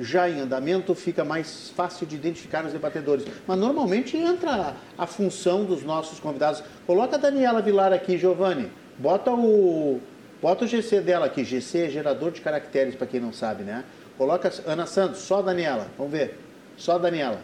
já 0.00 0.26
em 0.26 0.40
andamento, 0.40 0.94
fica 0.94 1.22
mais 1.22 1.68
fácil 1.76 2.06
de 2.06 2.16
identificar 2.16 2.64
os 2.64 2.72
debatedores. 2.72 3.26
Mas 3.46 3.58
normalmente 3.58 4.16
entra 4.16 4.74
a 4.96 5.06
função 5.06 5.66
dos 5.66 5.82
nossos 5.82 6.18
convidados. 6.18 6.64
Coloca 6.86 7.16
a 7.16 7.18
Daniela 7.18 7.60
Vilar 7.60 7.92
aqui, 7.92 8.16
Giovanni. 8.16 8.70
Bota 8.96 9.30
o, 9.30 10.00
bota 10.40 10.64
o 10.64 10.66
GC 10.66 11.02
dela 11.02 11.26
aqui. 11.26 11.44
GC 11.44 11.88
é 11.88 11.90
gerador 11.90 12.30
de 12.30 12.40
caracteres, 12.40 12.94
para 12.94 13.06
quem 13.06 13.20
não 13.20 13.34
sabe, 13.34 13.64
né? 13.64 13.84
Coloca 14.16 14.50
Ana 14.66 14.86
Santos, 14.86 15.18
só 15.18 15.42
Daniela. 15.42 15.88
Vamos 15.98 16.10
ver. 16.10 16.38
Só 16.78 16.98
Daniela. 16.98 17.42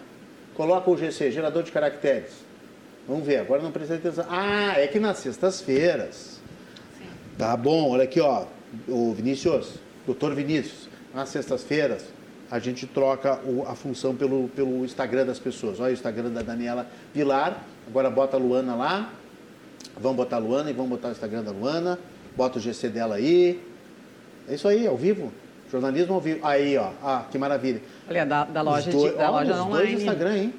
Coloca 0.55 0.91
o 0.91 0.97
GC, 0.97 1.31
gerador 1.31 1.65
de 1.65 1.71
caracteres. 1.71 2.48
Vamos 3.09 3.27
ver, 3.27 3.39
agora 3.39 3.63
não 3.63 3.73
prestei 3.73 3.97
atenção. 3.97 4.27
Ah, 4.29 4.75
é 4.77 4.87
que 4.87 5.01
nas 5.01 5.19
sextas-feiras. 5.19 6.39
Tá 7.39 7.57
bom, 7.57 7.91
olha 7.91 8.05
aqui, 8.05 8.21
ó. 8.21 8.45
O 8.87 9.15
Vinícius, 9.15 9.77
doutor 10.05 10.35
Vinícius, 10.35 10.91
nas 11.15 11.31
sextas-feiras 11.31 12.05
a 12.51 12.59
gente 12.59 12.87
troca 12.87 13.41
o, 13.45 13.65
a 13.67 13.75
função 13.75 14.15
pelo, 14.15 14.49
pelo 14.49 14.85
Instagram 14.85 15.27
das 15.27 15.39
pessoas. 15.39 15.81
Olha 15.81 15.91
o 15.91 15.93
Instagram 15.93 16.31
da 16.31 16.43
Daniela 16.43 16.87
Vilar. 17.15 17.63
Agora 17.87 18.11
bota 18.11 18.37
a 18.37 18.41
Luana 18.41 18.75
lá. 18.75 19.11
Vamos 19.99 20.17
botar 20.17 20.37
a 20.37 20.39
Luana 20.39 20.71
e 20.71 20.73
vamos 20.73 20.91
botar 20.91 21.09
o 21.09 21.13
Instagram 21.13 21.43
da 21.43 21.51
Luana. 21.51 21.99
Bota 22.37 22.59
o 22.59 22.61
GC 22.61 22.89
dela 22.89 23.17
aí. 23.17 23.63
É 24.49 24.55
isso 24.55 24.67
aí, 24.67 24.87
ao 24.87 24.97
vivo. 24.97 25.33
Jornalismo 25.71 26.15
ao 26.15 26.21
vivo. 26.21 26.41
Aí, 26.43 26.77
ó. 26.79 26.91
Ah, 27.03 27.27
que 27.31 27.37
maravilha. 27.37 27.83
Olha, 28.09 28.25
da, 28.25 28.45
da 28.45 28.63
loja, 28.63 28.91
de, 28.91 29.11
da 29.13 29.31
loja 29.31 29.63
online. 29.63 29.87
dois 29.87 29.93
Instagram, 30.01 30.37
hein? 30.37 30.55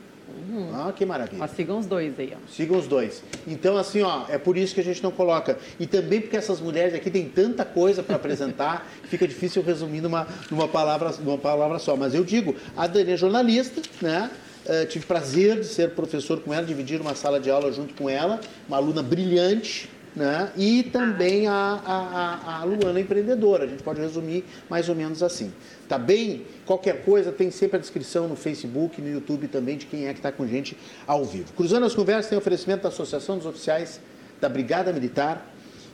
Uhum. 0.49 0.69
Ah, 0.73 0.91
que 0.91 1.05
maravilha. 1.05 1.37
Mas 1.39 1.51
sigam 1.51 1.79
os 1.79 1.85
dois 1.85 2.19
aí, 2.19 2.33
ó. 2.33 2.51
Sigam 2.51 2.77
os 2.77 2.87
dois. 2.87 3.23
Então, 3.47 3.77
assim, 3.77 4.01
ó, 4.01 4.25
é 4.29 4.37
por 4.37 4.57
isso 4.57 4.73
que 4.73 4.81
a 4.81 4.83
gente 4.83 5.01
não 5.03 5.11
coloca. 5.11 5.57
E 5.79 5.85
também 5.85 6.21
porque 6.21 6.37
essas 6.37 6.59
mulheres 6.59 6.93
aqui 6.93 7.09
têm 7.09 7.27
tanta 7.27 7.63
coisa 7.63 8.01
para 8.01 8.15
apresentar, 8.15 8.87
fica 9.05 9.27
difícil 9.27 9.61
resumir 9.61 10.01
numa, 10.01 10.27
numa, 10.49 10.67
palavra, 10.67 11.13
numa 11.19 11.37
palavra 11.37 11.79
só. 11.79 11.95
Mas 11.95 12.13
eu 12.13 12.23
digo, 12.23 12.55
a 12.75 12.87
Dani 12.87 13.11
é 13.11 13.17
jornalista, 13.17 13.81
né? 14.01 14.29
Uh, 14.65 14.85
tive 14.85 15.05
prazer 15.05 15.61
de 15.61 15.65
ser 15.65 15.91
professor 15.91 16.41
com 16.41 16.53
ela, 16.53 16.63
dividir 16.65 17.01
uma 17.01 17.15
sala 17.15 17.39
de 17.39 17.49
aula 17.49 17.71
junto 17.71 17.93
com 17.95 18.09
ela, 18.09 18.39
uma 18.67 18.77
aluna 18.77 19.01
brilhante, 19.01 19.89
né? 20.15 20.51
E 20.57 20.83
também 20.83 21.47
a, 21.47 21.53
a, 21.53 22.61
a, 22.61 22.63
Luana 22.63 22.99
empreendedora. 22.99 23.65
A 23.65 23.67
gente 23.67 23.83
pode 23.83 24.01
resumir 24.01 24.43
mais 24.69 24.89
ou 24.89 24.95
menos 24.95 25.21
assim. 25.21 25.51
Tá 25.87 25.97
bem? 25.97 26.45
Qualquer 26.65 27.03
coisa 27.03 27.31
tem 27.31 27.51
sempre 27.51 27.77
a 27.77 27.79
descrição 27.79 28.27
no 28.27 28.35
Facebook, 28.35 29.01
no 29.01 29.09
YouTube 29.09 29.47
também 29.47 29.77
de 29.77 29.85
quem 29.85 30.07
é 30.07 30.13
que 30.13 30.19
está 30.19 30.31
com 30.31 30.47
gente 30.47 30.77
ao 31.05 31.23
vivo. 31.25 31.53
Cruzando 31.53 31.85
as 31.85 31.95
conversas 31.95 32.29
tem 32.29 32.37
oferecimento 32.37 32.83
da 32.83 32.89
Associação 32.89 33.37
dos 33.37 33.45
Oficiais 33.45 33.99
da 34.41 34.49
Brigada 34.49 34.91
Militar 34.91 35.45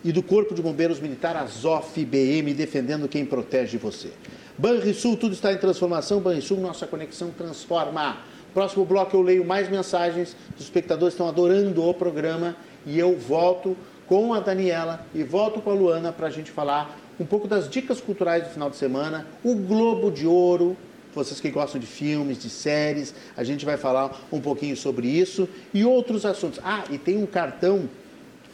e 0.04 0.12
do 0.12 0.22
Corpo 0.22 0.54
de 0.54 0.62
Bombeiros 0.62 1.00
Militar 1.00 1.36
Azof 1.36 2.04
BM, 2.06 2.54
defendendo 2.54 3.08
quem 3.08 3.26
protege 3.26 3.78
você. 3.78 4.12
Banrisul, 4.58 5.18
tudo 5.18 5.34
está 5.34 5.52
em 5.52 5.58
transformação. 5.58 6.22
Banrisul, 6.22 6.60
nossa 6.60 6.88
conexão 6.88 7.32
transforma. 7.32 8.18
Próximo 8.54 8.86
bloco 8.86 9.18
eu 9.18 9.22
leio 9.22 9.44
mais 9.44 9.70
mensagens. 9.70 10.36
Os 10.56 10.64
espectadores 10.64 11.14
estão 11.14 11.28
adorando 11.28 11.84
o 11.84 11.94
programa 11.94 12.56
e 12.86 12.98
eu 12.98 13.18
volto 13.18 13.76
com 14.08 14.34
a 14.34 14.40
Daniela 14.40 15.06
e 15.14 15.24
volto 15.24 15.62
com 15.62 15.72
a 15.72 15.74
Luana 15.74 16.12
para 16.12 16.28
a 16.28 16.30
gente 16.30 16.52
falar 16.52 16.98
um 17.20 17.26
pouco 17.26 17.48
das 17.48 17.70
dicas 17.70 18.02
culturais 18.02 18.44
do 18.44 18.50
final 18.50 18.70
de 18.70 18.76
semana, 18.76 19.26
o 19.44 19.56
Globo 19.56 20.12
de 20.12 20.28
Ouro, 20.28 20.76
vocês 21.14 21.40
que 21.40 21.50
gostam 21.50 21.80
de 21.80 21.88
filmes, 21.88 22.38
de 22.38 22.50
séries, 22.50 23.16
a 23.38 23.44
gente 23.44 23.66
vai 23.66 23.78
falar 23.78 24.20
um 24.32 24.42
pouquinho 24.42 24.76
sobre 24.76 25.08
isso 25.08 25.48
e 25.74 25.86
outros 25.86 26.26
assuntos. 26.26 26.60
Ah, 26.64 26.84
e 26.90 26.98
tem 26.98 27.18
um 27.18 27.26
cartão 27.26 27.90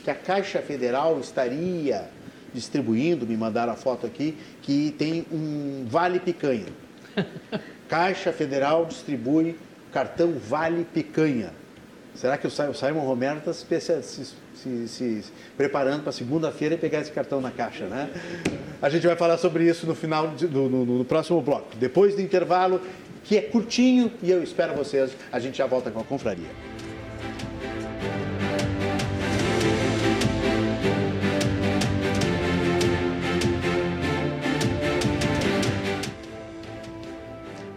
que 0.03 0.11
a 0.11 0.15
Caixa 0.15 0.59
Federal 0.59 1.19
estaria 1.19 2.07
distribuindo, 2.53 3.25
me 3.25 3.35
mandaram 3.35 3.73
a 3.73 3.75
foto 3.75 4.05
aqui, 4.05 4.37
que 4.61 4.93
tem 4.97 5.25
um 5.31 5.85
Vale 5.87 6.19
Picanha. 6.19 6.67
Caixa 7.89 8.31
Federal 8.31 8.85
distribui 8.85 9.57
cartão 9.91 10.33
Vale 10.33 10.85
Picanha. 10.85 11.51
Será 12.13 12.37
que 12.37 12.45
o 12.45 12.51
Simon 12.51 13.05
Romero 13.05 13.39
está 13.39 13.53
se, 13.53 14.35
se, 14.61 14.87
se, 14.87 15.23
preparando 15.57 16.03
para 16.03 16.11
segunda-feira 16.11 16.75
e 16.75 16.77
pegar 16.77 16.99
esse 16.99 17.11
cartão 17.11 17.41
na 17.41 17.51
caixa, 17.51 17.85
né? 17.85 18.09
A 18.81 18.89
gente 18.89 19.05
vai 19.05 19.15
falar 19.15 19.37
sobre 19.37 19.63
isso 19.63 19.85
no 19.85 19.95
final, 19.95 20.29
de, 20.29 20.47
no, 20.47 20.69
no, 20.69 20.85
no 20.85 21.05
próximo 21.05 21.41
bloco. 21.41 21.75
Depois 21.77 22.15
do 22.15 22.21
intervalo, 22.21 22.81
que 23.23 23.37
é 23.37 23.41
curtinho, 23.41 24.11
e 24.21 24.31
eu 24.31 24.43
espero 24.43 24.73
vocês. 24.73 25.11
A 25.31 25.39
gente 25.39 25.57
já 25.57 25.65
volta 25.65 25.89
com 25.91 25.99
a 25.99 26.03
confraria. 26.03 26.49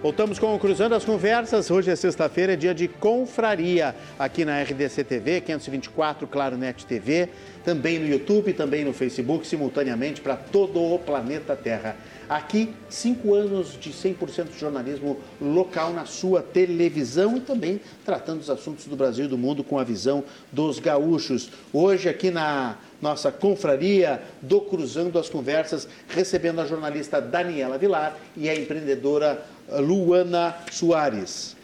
Voltamos 0.05 0.39
com 0.39 0.55
o 0.55 0.59
Cruzando 0.59 0.95
as 0.95 1.03
Conversas. 1.03 1.71
Hoje 1.71 1.91
é 1.91 1.97
sexta-feira, 1.97 2.53
é 2.53 2.57
dia 2.57 2.75
de 2.75 2.87
confraria 2.87 3.95
aqui 4.19 4.45
na 4.45 4.61
RDC 4.61 5.03
TV, 5.03 5.41
524, 5.41 6.27
Claro 6.27 6.59
Net 6.59 6.85
TV, 6.85 7.31
também 7.65 7.99
no 7.99 8.07
YouTube, 8.07 8.53
também 8.53 8.85
no 8.85 8.93
Facebook, 8.93 9.47
simultaneamente 9.47 10.21
para 10.21 10.37
todo 10.37 10.79
o 10.79 10.99
planeta 10.99 11.57
Terra. 11.57 11.97
Aqui, 12.29 12.75
cinco 12.89 13.35
anos 13.35 13.79
de 13.79 13.91
100% 13.91 14.49
de 14.49 14.59
jornalismo 14.59 15.19
local 15.41 15.93
na 15.93 16.07
sua 16.07 16.43
televisão 16.43 17.37
e 17.37 17.41
também 17.41 17.81
tratando 18.05 18.41
os 18.41 18.49
assuntos 18.49 18.87
do 18.87 18.97
Brasil 18.97 19.27
e 19.27 19.29
do 19.29 19.37
mundo 19.37 19.63
com 19.63 19.79
a 19.79 19.85
visão 19.85 20.25
dos 20.51 20.79
gaúchos. 20.79 21.51
Hoje, 21.73 22.09
aqui 22.09 22.31
na 22.31 22.79
nossa 23.01 23.31
confraria 23.31 24.23
do 24.41 24.61
Cruzando 24.63 25.19
as 25.19 25.29
Conversas, 25.29 25.87
recebendo 26.09 26.61
a 26.61 26.67
jornalista 26.67 27.21
Daniela 27.21 27.77
Vilar 27.77 28.17
e 28.35 28.49
a 28.49 28.55
empreendedora 28.55 29.45
Luana 29.69 30.57
Soares. 30.73 31.55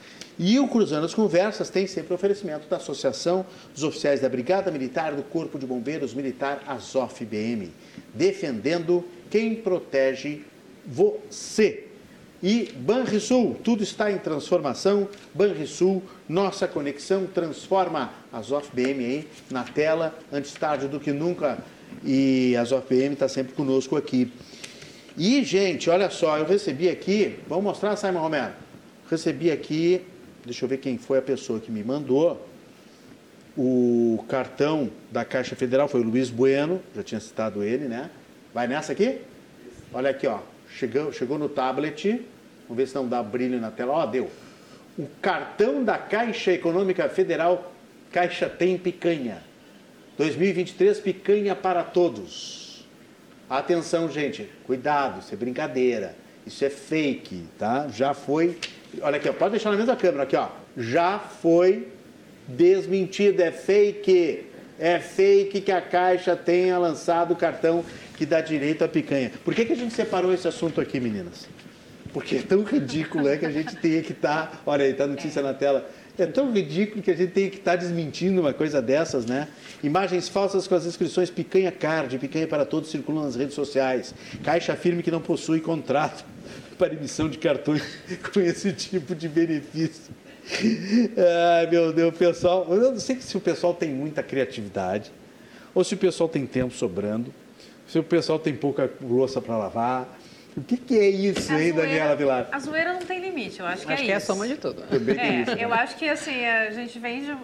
E 0.43 0.59
o 0.59 0.69
Cruzando 0.69 1.05
as 1.05 1.13
Conversas 1.13 1.69
tem 1.69 1.87
sempre 1.87 2.15
oferecimento 2.15 2.67
da 2.69 2.77
Associação 2.77 3.45
dos 3.75 3.83
Oficiais 3.83 4.21
da 4.21 4.29
Brigada 4.29 4.71
Militar 4.71 5.15
do 5.15 5.23
Corpo 5.23 5.59
de 5.59 5.67
Bombeiros 5.67 6.15
Militar 6.15 6.63
Azof 6.67 7.25
BM, 7.25 7.71
defendendo 8.15 9.05
quem 9.31 9.55
protege 9.55 10.43
você. 10.87 11.87
E 12.43 12.73
Banrisul, 12.75 13.57
tudo 13.63 13.83
está 13.83 14.11
em 14.11 14.19
transformação. 14.19 15.09
Banrisul, 15.35 16.03
nossa 16.29 16.67
conexão 16.67 17.27
transforma 17.27 18.13
as 18.33 18.51
OFBM 18.51 19.05
aí 19.05 19.29
na 19.51 19.63
tela, 19.63 20.19
antes 20.33 20.53
tarde 20.53 20.89
do 20.89 20.99
que 20.99 21.13
nunca. 21.13 21.59
E 22.05 22.57
as 22.57 22.73
OFBM 22.73 23.13
está 23.13 23.29
sempre 23.29 23.53
conosco 23.53 23.97
aqui. 23.97 24.33
E, 25.19 25.45
gente, 25.45 25.91
olha 25.91 26.09
só, 26.09 26.39
eu 26.39 26.47
recebi 26.47 26.89
aqui, 26.89 27.37
vamos 27.47 27.65
mostrar, 27.65 27.95
Simon 27.97 28.21
Romero? 28.21 28.55
Recebi 29.11 29.51
aqui, 29.51 30.01
deixa 30.45 30.65
eu 30.65 30.69
ver 30.69 30.79
quem 30.79 30.97
foi 30.97 31.19
a 31.19 31.23
pessoa 31.23 31.61
que 31.61 31.71
me 31.71 31.83
mandou, 31.83 32.47
o 33.57 34.25
cartão 34.29 34.89
da 35.11 35.25
Caixa 35.25 35.55
Federal, 35.57 35.89
foi 35.89 36.01
o 36.01 36.05
Luiz 36.05 36.31
Bueno, 36.31 36.81
já 36.95 37.03
tinha 37.03 37.21
citado 37.21 37.63
ele, 37.63 37.87
né? 37.87 38.09
Vai 38.55 38.67
nessa 38.67 38.93
aqui? 38.93 39.19
Olha 39.93 40.11
aqui, 40.11 40.27
ó. 40.27 40.39
Chegou, 40.81 41.13
chegou 41.13 41.39
no 41.39 41.47
tablet, 41.47 42.25
vamos 42.67 42.79
ver 42.79 42.89
se 42.89 42.95
não 42.95 43.07
dá 43.07 43.23
brilho 43.23 43.61
na 43.61 43.71
tela. 43.71 43.93
Ó, 43.93 44.07
deu. 44.07 44.31
O 44.99 45.07
cartão 45.21 45.85
da 45.85 45.99
Caixa 45.99 46.53
Econômica 46.53 47.07
Federal, 47.07 47.71
Caixa 48.11 48.49
Tem 48.49 48.79
Picanha. 48.79 49.43
2023, 50.17 51.01
picanha 51.01 51.55
para 51.55 51.83
todos. 51.83 52.87
Atenção, 53.49 54.11
gente, 54.11 54.49
cuidado, 54.65 55.21
isso 55.21 55.35
é 55.35 55.37
brincadeira, 55.37 56.15
isso 56.47 56.65
é 56.65 56.71
fake, 56.71 57.45
tá? 57.59 57.89
Já 57.89 58.15
foi, 58.15 58.57
olha 59.03 59.17
aqui, 59.17 59.29
ó, 59.29 59.35
pode 59.35 59.51
deixar 59.51 59.71
na 59.71 59.77
mesma 59.77 59.97
câmera 59.97 60.23
aqui, 60.23 60.37
ó. 60.37 60.49
Já 60.79 61.19
foi 61.19 61.89
desmentido, 62.49 63.43
é 63.43 63.51
fake. 63.51 64.47
É 64.79 64.99
fake 64.99 65.61
que 65.61 65.73
a 65.73 65.83
Caixa 65.83 66.35
tenha 66.35 66.79
lançado 66.79 67.33
o 67.33 67.37
cartão 67.37 67.85
que 68.21 68.27
dá 68.27 68.43
direito 68.43 68.85
à 68.85 68.89
picanha. 68.89 69.33
Por 69.43 69.55
que, 69.55 69.65
que 69.65 69.73
a 69.73 69.77
gente 69.77 69.95
separou 69.95 70.35
esse 70.35 70.47
assunto 70.47 70.79
aqui, 70.79 71.01
meninas? 71.01 71.49
Porque 72.13 72.37
é 72.37 72.43
tão 72.43 72.63
ridículo 72.63 73.27
é 73.27 73.39
que 73.39 73.47
a 73.47 73.51
gente 73.51 73.75
tenha 73.77 74.03
que 74.03 74.13
estar. 74.13 74.51
Tá, 74.51 74.61
olha 74.67 74.85
aí, 74.85 74.91
está 74.91 75.05
a 75.05 75.07
notícia 75.07 75.41
na 75.41 75.55
tela. 75.55 75.89
É 76.19 76.27
tão 76.27 76.53
ridículo 76.53 77.03
que 77.03 77.11
a 77.11 77.17
gente 77.17 77.33
tem 77.33 77.49
que 77.49 77.57
estar 77.57 77.71
tá 77.71 77.77
desmentindo 77.79 78.43
uma 78.43 78.53
coisa 78.53 78.83
dessas, 78.83 79.25
né? 79.25 79.49
Imagens 79.83 80.29
falsas 80.29 80.69
com 80.69 80.75
as 80.75 80.85
inscrições 80.85 81.31
picanha 81.31 81.73
card, 81.73 82.19
picanha 82.19 82.47
para 82.47 82.67
todos 82.67 82.91
circulam 82.91 83.25
nas 83.25 83.37
redes 83.37 83.55
sociais. 83.55 84.15
Caixa 84.45 84.75
afirma 84.75 85.01
que 85.01 85.11
não 85.11 85.23
possui 85.23 85.61
contrato 85.61 86.23
para 86.77 86.93
emissão 86.93 87.27
de 87.27 87.39
cartões 87.39 87.83
com 88.35 88.39
esse 88.39 88.71
tipo 88.75 89.15
de 89.15 89.31
benefício. 89.31 90.13
Ai, 91.57 91.71
meu 91.71 91.91
Deus, 91.91 92.15
pessoal. 92.15 92.67
Eu 92.69 92.93
não 92.93 93.01
sei 93.01 93.19
se 93.19 93.35
o 93.35 93.41
pessoal 93.41 93.73
tem 93.73 93.89
muita 93.89 94.23
criatividade 94.23 95.11
ou 95.75 95.83
se 95.83 95.95
o 95.95 95.97
pessoal 95.97 96.29
tem 96.29 96.45
tempo 96.45 96.75
sobrando 96.75 97.33
se 97.91 97.99
o 97.99 98.05
pessoal 98.05 98.39
tem 98.39 98.55
pouca 98.55 98.89
louça 99.03 99.41
para 99.41 99.57
lavar. 99.57 100.17
O 100.57 100.63
que, 100.63 100.77
que 100.77 100.97
é 100.97 101.09
isso, 101.09 101.53
a 101.53 101.61
hein, 101.61 101.73
zoeira, 101.73 101.89
Daniela 101.89 102.17
Vilar? 102.17 102.49
A 102.53 102.59
zoeira 102.61 102.93
não 102.93 103.01
tem 103.01 103.21
limite, 103.21 103.59
eu 103.59 103.67
acho 103.67 103.85
que 103.85 103.93
acho 103.93 104.03
é 104.03 104.07
que 104.07 104.13
isso. 104.13 104.13
é 104.13 104.15
a 104.15 104.21
soma 104.21 104.47
de 104.47 104.57
tudo. 104.57 104.83
É, 104.93 105.41
isso, 105.41 105.57
né? 105.57 105.65
eu 105.65 105.75
acho 105.75 105.97
que 105.97 106.09
assim, 106.09 106.45
a 106.45 106.71
gente 106.71 106.99
vem 107.01 107.23
de, 107.23 107.37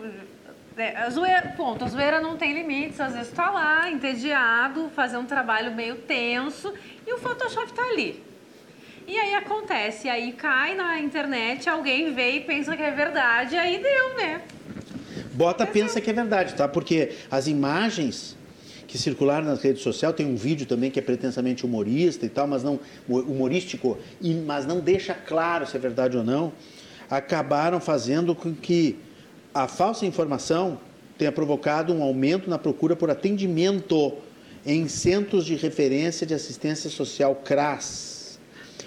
é, 0.76 0.97
a 0.99 1.11
zoeira, 1.11 1.53
ponto, 1.57 1.84
a 1.84 1.88
zoeira 1.88 2.20
não 2.20 2.36
tem 2.36 2.53
limites, 2.55 3.01
às 3.01 3.12
vezes 3.12 3.28
está 3.28 3.51
lá, 3.51 3.90
entediado, 3.90 4.88
fazer 4.94 5.16
um 5.16 5.24
trabalho 5.24 5.74
meio 5.74 5.97
tenso 5.97 6.72
e 7.05 7.12
o 7.12 7.18
Photoshop 7.18 7.66
está 7.66 7.82
ali. 7.82 8.22
E 9.07 9.18
aí 9.18 9.34
acontece, 9.34 10.09
aí 10.09 10.32
cai 10.32 10.76
na 10.76 11.01
internet, 11.01 11.68
alguém 11.68 12.12
vê 12.12 12.32
e 12.32 12.40
pensa 12.40 12.76
que 12.76 12.82
é 12.82 12.90
verdade, 12.92 13.57
aí 13.57 13.82
deu, 13.82 14.16
né? 14.16 14.42
Bota, 15.32 15.66
pensa 15.66 16.01
que 16.01 16.11
é 16.11 16.12
verdade, 16.12 16.55
tá? 16.55 16.68
Porque 16.68 17.16
as 17.30 17.47
imagens 17.49 18.36
que 18.97 19.03
circularam 19.03 19.47
nas 19.47 19.62
redes 19.62 19.82
sociais, 19.82 20.14
tem 20.16 20.26
um 20.26 20.36
vídeo 20.36 20.66
também 20.66 20.90
que 20.90 20.99
é 20.99 21.03
pretensamente 21.03 21.66
humorista 21.66 22.24
e 22.24 22.28
tal, 22.28 22.47
mas 22.47 22.62
não 22.62 22.80
humorístico, 23.07 23.99
mas 24.47 24.66
não 24.66 24.80
deixa 24.80 25.12
claro 25.12 25.66
se 25.66 25.76
é 25.76 25.78
verdade 25.78 26.16
ou 26.16 26.24
não, 26.24 26.53
acabaram 27.11 27.78
fazendo 27.78 28.34
com 28.34 28.55
que 28.55 28.97
a 29.55 29.68
falsa 29.68 30.07
informação 30.07 30.80
tenha 31.18 31.30
provocado 31.30 31.92
um 31.92 32.03
aumento 32.03 32.49
na 32.49 32.59
procura 32.59 32.97
por 32.97 33.11
atendimento 33.11 34.14
em 34.64 34.88
centros 34.88 35.44
de 35.44 35.55
referência 35.55 36.26
de 36.26 36.34
assistência 36.34 36.90
social 36.90 37.34
CRAS 37.36 38.16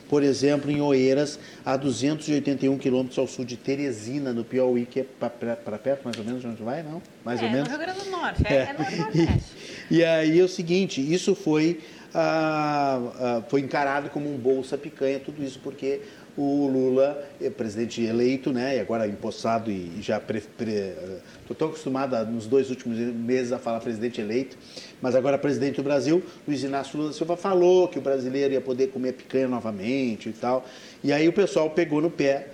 por 0.10 0.24
exemplo, 0.24 0.72
em 0.72 0.82
Oeiras, 0.82 1.40
a 1.64 1.78
281 1.78 2.80
quilômetros 2.80 3.20
ao 3.20 3.28
sul 3.28 3.46
de 3.46 3.56
Teresina, 3.56 4.34
no 4.34 4.44
Piauí, 4.44 4.88
que 4.88 5.02
é 5.02 5.04
para 5.04 5.78
perto, 5.78 6.04
mais 6.04 6.18
ou 6.18 6.26
menos, 6.26 6.42
de 6.42 6.48
onde 6.48 6.64
vai, 6.64 6.82
não? 6.82 7.00
Mais 7.24 7.40
é, 7.40 7.46
ou 7.46 7.52
menos. 7.52 7.70
no 7.70 7.78
Rio 7.78 7.86
Grande 7.86 8.04
do 8.04 8.10
Norte, 8.10 8.44
é, 8.48 8.54
é. 8.54 8.58
é 8.58 8.74
no 8.74 8.98
Nordeste. 9.04 9.59
E, 9.90 10.04
aí 10.04 10.40
é 10.40 10.44
o 10.44 10.48
seguinte, 10.48 11.02
isso 11.02 11.34
foi, 11.34 11.80
ah, 12.14 13.00
ah, 13.20 13.44
foi 13.50 13.62
encarado 13.62 14.10
como 14.10 14.34
um 14.34 14.38
bolsa 14.38 14.78
picanha, 14.78 15.20
tudo 15.20 15.44
isso 15.44 15.60
porque 15.64 16.02
o 16.38 16.68
Lula 16.68 17.22
é 17.42 17.50
presidente 17.50 18.02
eleito, 18.02 18.54
né, 18.54 18.78
e 18.78 18.80
agora 18.80 19.06
empossado 19.06 19.70
e, 19.70 20.02
já 20.02 20.22
estou 20.22 21.56
tão 21.58 21.68
acostumado 21.68 22.16
a, 22.16 22.24
nos 22.24 22.48
dois 22.48 22.70
últimos 22.70 22.98
meses 22.98 23.52
a 23.52 23.60
falar 23.60 23.82
presidente 23.82 24.22
eleito, 24.22 24.58
mas 25.02 25.16
agora 25.16 25.38
presidente 25.38 25.76
do 25.78 25.84
Brasil, 25.84 26.24
Luiz 26.48 26.64
Inácio 26.64 26.98
Lula 26.98 27.10
da 27.10 27.16
Silva 27.16 27.36
falou 27.36 27.88
que 27.88 28.00
o 28.00 28.02
brasileiro 28.02 28.54
ia 28.54 28.62
poder 28.62 28.88
comer 28.88 29.14
picanha 29.14 29.48
novamente 29.48 30.30
e 30.30 30.34
tal. 30.34 30.66
E 31.04 31.12
aí 31.12 31.28
o 31.28 31.34
pessoal 31.34 31.70
pegou 31.72 32.02
no 32.02 32.10
pé 32.10 32.48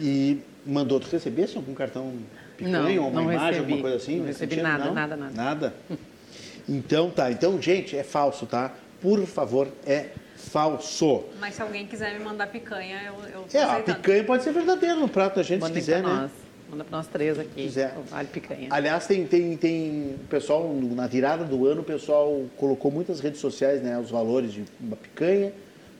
e 0.00 0.38
mandou. 0.64 1.00
Tu 1.00 1.08
recebesse 1.10 1.56
algum 1.56 1.74
cartão 1.74 2.12
picanha 2.56 2.78
não, 2.80 3.04
ou 3.04 3.10
uma 3.10 3.22
não 3.22 3.32
imagem, 3.32 3.46
recebi, 3.46 3.72
alguma 3.72 3.80
coisa 3.82 3.96
assim? 3.96 4.18
Não 4.18 4.26
recebi 4.26 4.56
nada, 4.56 4.84
não? 4.84 4.94
nada, 4.94 5.16
nada. 5.16 5.32
Nada? 5.34 5.74
Então 6.68 7.10
tá. 7.10 7.30
Então, 7.30 7.60
gente, 7.60 7.96
é 7.96 8.02
falso, 8.02 8.46
tá? 8.46 8.72
Por 9.00 9.24
favor, 9.26 9.68
é 9.86 10.06
falso. 10.36 11.24
Mas 11.40 11.54
se 11.54 11.62
alguém 11.62 11.86
quiser 11.86 12.18
me 12.18 12.24
mandar 12.24 12.46
picanha, 12.48 13.02
eu, 13.06 13.14
eu 13.32 13.46
É, 13.52 13.62
a 13.62 13.80
picanha 13.80 14.24
pode 14.24 14.42
ser 14.44 14.52
verdadeira 14.52 14.94
no 14.94 15.08
prato 15.08 15.36
da 15.36 15.42
gente, 15.42 15.60
Mandem 15.60 15.82
se 15.82 15.90
quiser, 15.90 16.02
pra 16.02 16.10
né? 16.14 16.20
nós. 16.22 16.30
Manda 16.70 16.84
para 16.84 16.96
nós 16.96 17.06
três 17.06 17.38
aqui. 17.38 17.64
Quiser. 17.64 17.94
Vale 18.10 18.28
picanha. 18.28 18.68
Aliás, 18.70 19.06
tem, 19.06 19.26
tem, 19.26 19.56
tem 19.56 20.16
o 20.24 20.26
pessoal, 20.28 20.72
na 20.72 21.06
virada 21.06 21.44
do 21.44 21.66
ano, 21.66 21.82
o 21.82 21.84
pessoal 21.84 22.44
colocou 22.56 22.90
muitas 22.90 23.20
redes 23.20 23.40
sociais, 23.40 23.82
né, 23.82 23.98
os 23.98 24.10
valores 24.10 24.52
de 24.52 24.64
uma 24.80 24.96
picanha, 24.96 25.52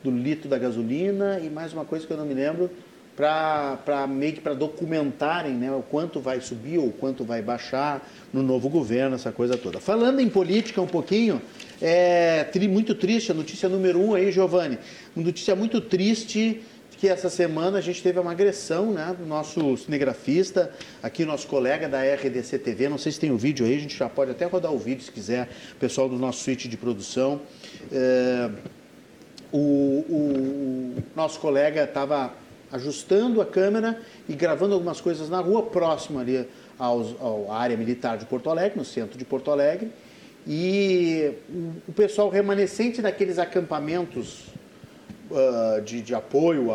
do 0.03 0.11
litro 0.11 0.49
da 0.49 0.59
gasolina 0.59 1.39
e 1.41 1.51
mais 1.51 1.73
uma 1.73 1.85
coisa 1.85 2.07
que 2.07 2.13
eu 2.13 2.17
não 2.17 2.25
me 2.25 2.35
lembro, 2.35 2.71
para 3.17 4.07
meio 4.09 4.33
que 4.33 4.41
para 4.41 4.55
documentarem 4.55 5.53
né, 5.53 5.71
o 5.71 5.83
quanto 5.83 6.19
vai 6.19 6.41
subir 6.41 6.79
ou 6.79 6.91
quanto 6.91 7.25
vai 7.25 7.43
baixar 7.43 8.09
no 8.33 8.43
novo 8.43 8.69
governo, 8.69 9.17
essa 9.17 9.31
coisa 9.31 9.57
toda. 9.57 9.81
Falando 9.81 10.21
em 10.21 10.29
política 10.29 10.81
um 10.81 10.87
pouquinho, 10.87 11.41
é 11.81 12.45
tri, 12.45 12.67
muito 12.69 12.95
triste, 12.95 13.31
a 13.31 13.35
notícia 13.35 13.69
número 13.69 14.01
um 14.01 14.15
aí, 14.15 14.33
Giovanni, 14.33 14.79
uma 15.15 15.25
notícia 15.27 15.55
muito 15.55 15.81
triste 15.81 16.63
que 17.03 17.09
essa 17.09 17.29
semana 17.29 17.79
a 17.79 17.81
gente 17.81 18.01
teve 18.01 18.21
uma 18.21 18.31
agressão 18.31 18.93
né, 18.93 19.15
do 19.19 19.27
nosso 19.27 19.77
cinegrafista, 19.77 20.71
aqui 21.03 21.25
nosso 21.25 21.49
colega 21.49 21.89
da 21.89 22.01
RDC 22.01 22.61
TV, 22.61 22.89
não 22.89 22.97
sei 22.97 23.11
se 23.11 23.19
tem 23.19 23.33
o 23.33 23.37
vídeo 23.37 23.67
aí, 23.67 23.75
a 23.75 23.81
gente 23.81 23.97
já 23.97 24.09
pode 24.09 24.31
até 24.31 24.45
rodar 24.45 24.73
o 24.73 24.79
vídeo 24.79 25.03
se 25.03 25.11
quiser, 25.11 25.49
pessoal 25.81 26.09
do 26.09 26.17
nosso 26.17 26.45
suíte 26.45 26.69
de 26.69 26.77
produção. 26.77 27.41
É, 27.91 28.51
o, 29.51 29.59
o, 29.59 30.95
o 30.97 31.03
nosso 31.17 31.41
colega 31.41 31.83
estava 31.83 32.33
ajustando 32.73 33.41
a 33.41 33.47
câmera 33.47 34.01
e 34.29 34.33
gravando 34.33 34.73
algumas 34.75 35.01
coisas 35.01 35.29
na 35.29 35.41
rua, 35.41 35.65
próximo 35.65 36.19
ali 36.19 36.49
aos, 36.79 37.15
à 37.49 37.57
área 37.57 37.77
militar 37.77 38.17
de 38.17 38.25
Porto 38.25 38.49
Alegre, 38.49 38.79
no 38.79 38.85
centro 38.85 39.19
de 39.19 39.25
Porto 39.25 39.51
Alegre. 39.51 39.93
E 40.47 41.33
o, 41.87 41.93
pessoal 41.93 42.29
remanescente 42.29 43.01
daqueles 43.01 43.39
acampamentos 43.39 44.47
uh, 45.31 45.81
de, 45.83 46.01
de, 46.01 46.15
apoio 46.15 46.73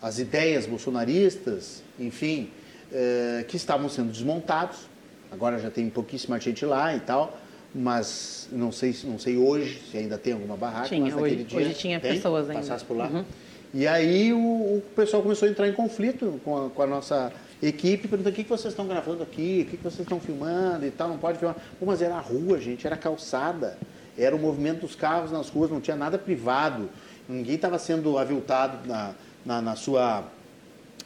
às 0.00 0.18
ideias 0.18 0.64
bolsonaristas, 0.64 1.82
enfim, 1.98 2.48
uh, 2.90 3.44
que 3.44 3.56
estavam 3.56 3.88
sendo 3.90 4.10
desmontados. 4.10 4.88
Agora 5.30 5.58
já 5.58 5.70
tem 5.70 5.90
pouquíssima 5.90 6.40
gente 6.40 6.64
lá 6.64 6.96
e 6.96 7.00
tal, 7.00 7.38
mas 7.74 8.48
não 8.50 8.72
sei, 8.72 8.96
não 9.04 9.18
sei 9.18 9.36
hoje 9.36 9.82
se 9.90 9.98
ainda 9.98 10.16
tem 10.16 10.32
alguma 10.32 10.56
barraca. 10.56 10.88
Tinha, 10.88 11.14
hoje, 11.14 11.44
dia 11.44 11.58
hoje 11.58 11.74
tinha 11.74 12.00
tem? 12.00 12.14
pessoas 12.14 12.48
ainda. 12.48 12.62
Passasse 12.62 12.84
por 12.84 12.96
lá. 12.96 13.08
Uhum. 13.08 13.24
E 13.72 13.86
aí 13.86 14.32
o, 14.32 14.38
o 14.38 14.82
pessoal 14.96 15.22
começou 15.22 15.46
a 15.46 15.50
entrar 15.50 15.68
em 15.68 15.72
conflito 15.72 16.40
com 16.44 16.66
a, 16.66 16.70
com 16.70 16.82
a 16.82 16.86
nossa 16.86 17.32
equipe, 17.62 18.08
perguntando 18.08 18.34
o 18.34 18.36
que, 18.36 18.48
vocês 18.48 18.72
estão 18.72 18.86
gravando 18.86 19.22
aqui, 19.22 19.64
o 19.66 19.70
que, 19.70 19.76
que 19.76 19.82
vocês 19.82 20.00
estão 20.00 20.18
filmando 20.18 20.84
e 20.86 20.90
tal, 20.90 21.08
não 21.08 21.18
pode 21.18 21.38
filmar. 21.38 21.56
Pô, 21.78 21.86
mas 21.86 22.02
era 22.02 22.16
a 22.16 22.20
rua, 22.20 22.58
gente, 22.58 22.86
era 22.86 22.96
calçada, 22.96 23.78
era 24.18 24.34
o 24.34 24.38
movimento 24.38 24.80
dos 24.80 24.96
carros 24.96 25.30
nas 25.30 25.48
ruas, 25.48 25.70
não 25.70 25.80
tinha 25.80 25.96
nada 25.96 26.18
privado, 26.18 26.88
ninguém 27.28 27.54
estava 27.54 27.78
sendo 27.78 28.18
aviltado 28.18 28.86
na, 28.88 29.14
na, 29.44 29.62
na, 29.62 29.76
sua, 29.76 30.24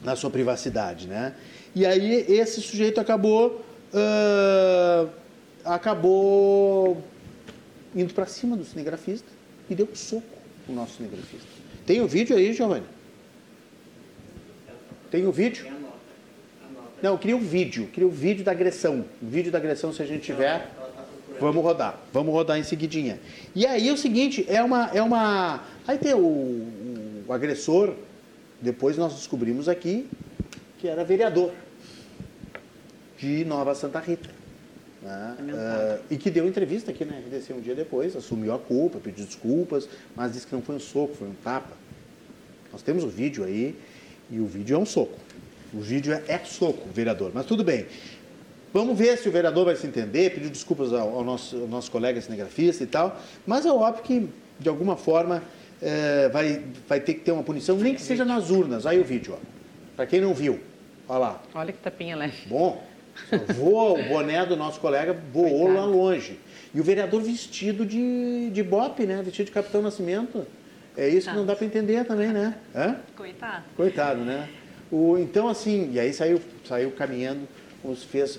na 0.02 0.16
sua 0.16 0.30
privacidade, 0.30 1.06
né? 1.06 1.34
E 1.74 1.84
aí 1.84 2.24
esse 2.32 2.62
sujeito 2.62 3.00
acabou, 3.00 3.62
uh, 3.92 5.10
acabou 5.64 7.02
indo 7.94 8.14
para 8.14 8.26
cima 8.26 8.56
do 8.56 8.64
cinegrafista 8.64 9.28
e 9.68 9.74
deu 9.74 9.88
um 9.90 9.94
soco 9.94 10.22
no 10.68 10.74
nosso 10.76 10.96
cinegrafista. 10.96 11.63
Tem 11.86 12.00
o 12.00 12.06
vídeo 12.06 12.36
aí, 12.36 12.52
Giovanni? 12.52 12.86
Tem 15.10 15.26
o 15.26 15.32
vídeo? 15.32 15.66
Não, 17.02 17.12
eu 17.12 17.18
queria 17.18 17.36
o 17.36 17.40
vídeo, 17.40 17.86
queria 17.92 18.08
o 18.08 18.10
vídeo 18.10 18.44
da 18.44 18.52
agressão. 18.52 19.04
O 19.20 19.26
vídeo 19.26 19.52
da 19.52 19.58
agressão, 19.58 19.92
se 19.92 20.02
a 20.02 20.06
gente 20.06 20.22
tiver, 20.22 20.70
vamos 21.38 21.62
rodar. 21.62 22.00
Vamos 22.12 22.32
rodar 22.32 22.58
em 22.58 22.62
seguidinha. 22.62 23.20
E 23.54 23.66
aí 23.66 23.88
é 23.88 23.92
o 23.92 23.96
seguinte, 23.96 24.44
é 24.48 24.62
uma. 24.62 24.90
É 24.94 25.02
uma 25.02 25.62
aí 25.86 25.98
tem 25.98 26.14
o, 26.14 27.24
o 27.26 27.32
agressor, 27.32 27.94
depois 28.60 28.96
nós 28.96 29.14
descobrimos 29.14 29.68
aqui 29.68 30.08
que 30.78 30.88
era 30.88 31.04
vereador 31.04 31.52
de 33.18 33.44
Nova 33.44 33.74
Santa 33.74 34.00
Rita. 34.00 34.33
Né? 35.04 35.36
Uh, 35.38 36.04
e 36.10 36.16
que 36.16 36.30
deu 36.30 36.48
entrevista 36.48 36.90
aqui 36.90 37.04
na 37.04 37.12
RDC 37.18 37.52
um 37.52 37.60
dia 37.60 37.74
depois, 37.74 38.16
assumiu 38.16 38.54
a 38.54 38.58
culpa, 38.58 38.98
pediu 38.98 39.26
desculpas, 39.26 39.86
mas 40.16 40.32
disse 40.32 40.46
que 40.46 40.54
não 40.54 40.62
foi 40.62 40.76
um 40.76 40.80
soco, 40.80 41.14
foi 41.14 41.28
um 41.28 41.34
tapa. 41.34 41.76
Nós 42.72 42.80
temos 42.80 43.04
o 43.04 43.08
vídeo 43.08 43.44
aí, 43.44 43.76
e 44.30 44.40
o 44.40 44.46
vídeo 44.46 44.74
é 44.74 44.78
um 44.78 44.86
soco. 44.86 45.18
O 45.74 45.80
vídeo 45.80 46.14
é, 46.14 46.22
é 46.26 46.38
soco, 46.38 46.88
vereador, 46.88 47.30
mas 47.34 47.44
tudo 47.44 47.62
bem. 47.62 47.84
Vamos 48.72 48.98
ver 48.98 49.18
se 49.18 49.28
o 49.28 49.32
vereador 49.32 49.66
vai 49.66 49.76
se 49.76 49.86
entender, 49.86 50.34
pedir 50.34 50.48
desculpas 50.48 50.92
ao, 50.92 51.16
ao, 51.16 51.22
nosso, 51.22 51.54
ao 51.54 51.68
nosso 51.68 51.90
colega 51.90 52.18
cinegrafista 52.20 52.82
e 52.82 52.86
tal, 52.86 53.20
mas 53.46 53.66
é 53.66 53.70
óbvio 53.70 54.02
que, 54.02 54.28
de 54.58 54.68
alguma 54.70 54.96
forma, 54.96 55.42
é, 55.82 56.30
vai, 56.30 56.64
vai 56.88 56.98
ter 56.98 57.14
que 57.14 57.20
ter 57.20 57.32
uma 57.32 57.42
punição, 57.42 57.76
nem 57.76 57.94
que 57.94 58.00
seja 58.00 58.24
nas 58.24 58.48
urnas. 58.50 58.86
Aí 58.86 58.98
o 58.98 59.04
vídeo, 59.04 59.34
ó. 59.34 59.54
Para 59.94 60.06
quem 60.06 60.20
não 60.20 60.32
viu, 60.32 60.58
olha 61.06 61.18
lá. 61.18 61.42
Olha 61.54 61.72
que 61.72 61.78
tapinha 61.78 62.16
leve. 62.16 62.48
Bom, 62.48 62.82
voa, 63.54 64.00
o 64.00 64.08
boné 64.08 64.44
do 64.46 64.56
nosso 64.56 64.80
colega 64.80 65.16
voou 65.32 65.66
Coitado. 65.66 65.74
lá 65.74 65.84
longe. 65.84 66.38
E 66.74 66.80
o 66.80 66.84
vereador 66.84 67.22
vestido 67.22 67.86
de, 67.86 68.50
de 68.50 68.62
bope, 68.62 69.06
né? 69.06 69.22
Vestido 69.22 69.46
de 69.46 69.52
Capitão 69.52 69.80
Nascimento. 69.80 70.46
É 70.96 71.08
isso 71.08 71.28
que 71.28 71.36
não 71.36 71.46
dá 71.46 71.56
para 71.56 71.66
entender 71.66 72.04
também, 72.04 72.28
né? 72.28 72.56
Hã? 72.74 72.96
Coitado. 73.16 73.64
Coitado, 73.76 74.20
né? 74.20 74.48
O, 74.90 75.18
então, 75.18 75.48
assim, 75.48 75.90
e 75.92 75.98
aí 75.98 76.12
saiu, 76.12 76.40
saiu 76.64 76.90
caminhando, 76.92 77.48
os 77.82 78.04
fez. 78.04 78.38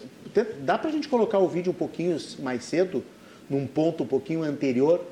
Dá 0.59 0.77
para 0.77 0.89
a 0.89 0.93
gente 0.93 1.07
colocar 1.07 1.39
o 1.39 1.47
vídeo 1.47 1.71
um 1.71 1.75
pouquinho 1.75 2.17
mais 2.39 2.63
cedo, 2.63 3.03
num 3.49 3.67
ponto 3.67 4.03
um 4.03 4.07
pouquinho 4.07 4.43
anterior, 4.43 5.05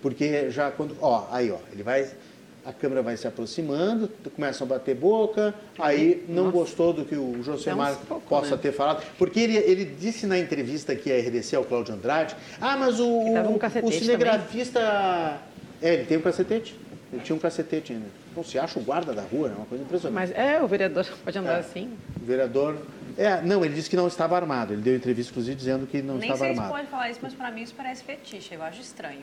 porque 0.00 0.50
já 0.50 0.70
quando. 0.70 0.96
Ó, 1.00 1.26
aí, 1.30 1.50
ó, 1.50 1.58
ele 1.72 1.82
vai. 1.82 2.08
A 2.64 2.72
câmera 2.72 3.02
vai 3.02 3.16
se 3.16 3.26
aproximando, 3.26 4.10
começam 4.34 4.66
a 4.66 4.70
bater 4.70 4.94
boca, 4.94 5.54
aí 5.78 6.24
não 6.28 6.44
Nossa. 6.44 6.56
gostou 6.56 6.92
do 6.92 7.04
que 7.04 7.14
o 7.14 7.42
Josemar 7.42 7.96
pouco, 8.08 8.26
possa 8.26 8.56
né? 8.56 8.62
ter 8.62 8.72
falado, 8.72 9.04
porque 9.18 9.38
ele, 9.40 9.56
ele 9.56 9.84
disse 9.84 10.26
na 10.26 10.38
entrevista 10.38 10.92
aqui 10.92 11.12
à 11.12 11.18
RDC 11.18 11.56
ao 11.56 11.64
Cláudio 11.64 11.94
Andrade, 11.94 12.34
ah, 12.60 12.76
mas 12.76 12.98
o, 13.00 13.06
um 13.06 13.56
o 13.82 13.92
cinegrafista. 13.92 14.80
Também. 14.80 15.54
É, 15.82 15.94
ele 15.94 16.04
tem 16.04 16.16
um 16.16 16.22
cacetete. 16.22 16.74
Ele 17.12 17.22
tinha 17.22 17.36
um 17.36 17.38
cacetete 17.38 17.92
ainda. 17.92 18.06
Então, 18.32 18.42
se 18.42 18.58
acha 18.58 18.80
o 18.80 18.82
guarda 18.82 19.12
da 19.12 19.22
rua, 19.22 19.48
é 19.48 19.52
uma 19.52 19.66
coisa 19.66 19.84
impressionante. 19.84 20.14
Mas 20.14 20.30
é, 20.36 20.60
o 20.60 20.66
vereador 20.66 21.06
pode 21.24 21.38
andar 21.38 21.56
é, 21.56 21.60
assim? 21.60 21.96
O 22.20 22.24
vereador... 22.24 22.76
É, 23.16 23.40
não, 23.42 23.64
ele 23.64 23.74
disse 23.74 23.88
que 23.88 23.94
não 23.94 24.08
estava 24.08 24.34
armado. 24.34 24.72
Ele 24.72 24.82
deu 24.82 24.96
entrevista, 24.96 25.30
inclusive, 25.30 25.54
dizendo 25.54 25.86
que 25.86 26.02
não 26.02 26.16
Nem 26.16 26.28
estava 26.28 26.46
armado. 26.46 26.48
Nem 26.48 26.56
sei 26.56 26.64
se 26.64 26.72
pode 26.72 26.90
falar 26.90 27.10
isso, 27.10 27.20
mas 27.22 27.34
para 27.34 27.50
mim 27.52 27.62
isso 27.62 27.74
parece 27.76 28.02
fetiche. 28.02 28.54
Eu 28.54 28.62
acho 28.64 28.80
estranho. 28.80 29.20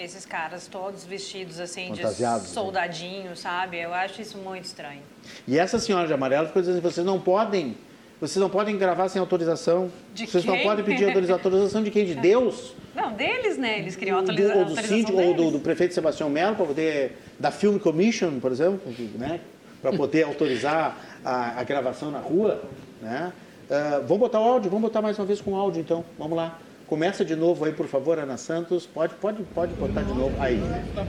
Esses 0.00 0.24
caras 0.24 0.66
todos 0.66 1.04
vestidos 1.04 1.60
assim 1.60 1.92
de 1.92 2.02
né? 2.02 2.40
soldadinho, 2.40 3.36
sabe? 3.36 3.78
Eu 3.78 3.92
acho 3.92 4.22
isso 4.22 4.38
muito 4.38 4.64
estranho. 4.64 5.02
E 5.46 5.58
essa 5.58 5.78
senhora 5.78 6.06
de 6.06 6.14
amarelo 6.14 6.46
ficou 6.46 6.62
dizendo 6.62 6.80
vocês 6.80 7.04
não 7.04 7.20
podem 7.20 7.76
vocês 8.18 8.36
não 8.36 8.48
podem 8.50 8.76
gravar 8.78 9.08
sem 9.08 9.18
autorização. 9.18 9.90
De 10.14 10.26
Vocês 10.26 10.44
quem? 10.44 10.54
não 10.54 10.62
podem 10.62 10.84
pedir 10.84 11.06
autorização 11.30 11.82
de 11.82 11.90
quem? 11.90 12.04
De 12.04 12.14
Deus? 12.14 12.74
Não, 12.94 13.12
deles, 13.14 13.56
né? 13.56 13.78
Eles 13.78 13.96
queriam 13.96 14.18
autorização. 14.18 14.58
Ou 14.58 14.64
do 14.66 14.82
síndico, 14.82 15.18
ou 15.18 15.34
do, 15.34 15.50
do, 15.52 15.58
prefeito 15.60 15.94
Sebastião 15.94 16.28
Melo, 16.28 16.54
para 16.54 16.66
poder. 16.66 17.16
Da 17.38 17.50
Film 17.50 17.78
Commission, 17.78 18.38
por 18.38 18.52
exemplo, 18.52 18.80
né? 19.14 19.40
Para 19.80 19.92
poder 19.92 20.24
autorizar 20.24 20.98
a, 21.24 21.60
a, 21.60 21.64
gravação 21.64 22.10
na 22.10 22.18
rua. 22.18 22.62
Né? 23.00 23.32
Uh, 23.70 24.06
vamos 24.06 24.18
botar 24.18 24.40
o 24.40 24.44
áudio? 24.44 24.70
Vamos 24.70 24.90
botar 24.90 25.00
mais 25.00 25.18
uma 25.18 25.24
vez 25.24 25.40
com 25.40 25.52
o 25.52 25.56
áudio, 25.56 25.80
então. 25.80 26.04
Vamos 26.18 26.36
lá. 26.36 26.58
Começa 26.90 27.24
de 27.24 27.36
novo 27.36 27.64
aí, 27.64 27.72
por 27.72 27.86
favor, 27.86 28.18
Ana 28.18 28.36
Santos. 28.36 28.84
Pode, 28.84 29.14
pode, 29.14 29.44
pode 29.54 29.72
botar 29.74 30.02
de 30.02 30.12
novo. 30.12 30.34
Aí. 30.42 30.60
Tá 30.92 31.06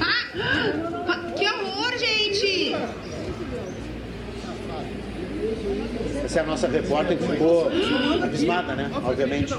Ah, 0.00 1.32
que 1.36 1.46
horror, 1.46 1.98
gente! 1.98 2.74
Essa 6.24 6.40
é 6.40 6.42
a 6.42 6.46
nossa 6.46 6.68
repórter 6.68 7.16
que 7.16 7.24
ficou 7.24 7.70
abismada, 8.22 8.74
né? 8.74 8.90
Obviamente. 9.04 9.54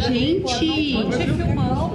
Gente! 0.00 0.94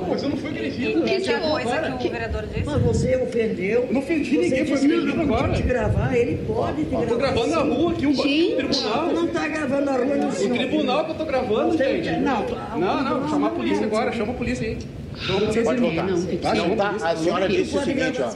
Mas 0.07 0.23
eu 0.23 0.29
não 0.29 0.37
fui 0.37 0.49
agredido. 0.49 1.03
Que 1.03 1.11
é 1.11 1.39
coisa 1.39 1.97
que 1.99 2.07
o 2.07 2.11
vereador 2.11 2.45
disse. 2.47 2.65
Mas 2.65 2.81
você 2.81 3.15
ofendeu. 3.17 3.87
Não 3.91 3.99
ofendi 3.99 4.37
ninguém, 4.37 4.65
foi 4.65 4.77
agredido 4.77 5.21
agora. 5.21 5.47
Pode 5.47 5.61
te 5.61 5.67
gravar, 5.67 6.15
ele 6.15 6.37
pode 6.45 6.83
te 6.83 6.89
gravar. 6.89 7.03
Eu 7.03 7.09
tô 7.09 7.17
gravando 7.17 7.47
na 7.47 7.61
rua 7.61 7.91
aqui, 7.91 8.07
um 8.07 8.13
gente, 8.13 8.55
tribunal. 8.55 9.05
Não, 9.05 9.13
não 9.13 9.27
tá 9.27 9.47
gravando 9.47 9.85
na 9.85 9.91
rua 9.91 10.31
senhor. 10.31 10.53
O 10.53 10.57
tribunal 10.57 11.05
que 11.05 11.11
eu 11.11 11.15
tô 11.15 11.25
gravando, 11.25 11.77
gente. 11.77 12.11
Não, 12.11 12.45
não, 12.77 13.03
não, 13.03 13.19
vou 13.19 13.29
chamar 13.29 13.47
a 13.47 13.51
polícia 13.51 13.85
agora, 13.85 14.11
chama 14.11 14.31
a 14.31 14.35
polícia 14.35 14.67
aí. 14.67 14.77
Pode 15.63 15.79
voltar. 15.79 16.05
Não, 16.55 16.75
tá, 16.75 17.09
a 17.09 17.15
senhora 17.15 17.49
disse 17.49 17.77
o 17.77 17.81
seguinte, 17.81 18.21
ó. 18.21 18.33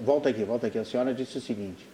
Volta 0.00 0.28
aqui, 0.28 0.44
volta 0.44 0.66
aqui. 0.66 0.78
A 0.78 0.84
senhora 0.84 1.12
disse 1.14 1.38
o 1.38 1.40
seguinte. 1.40 1.86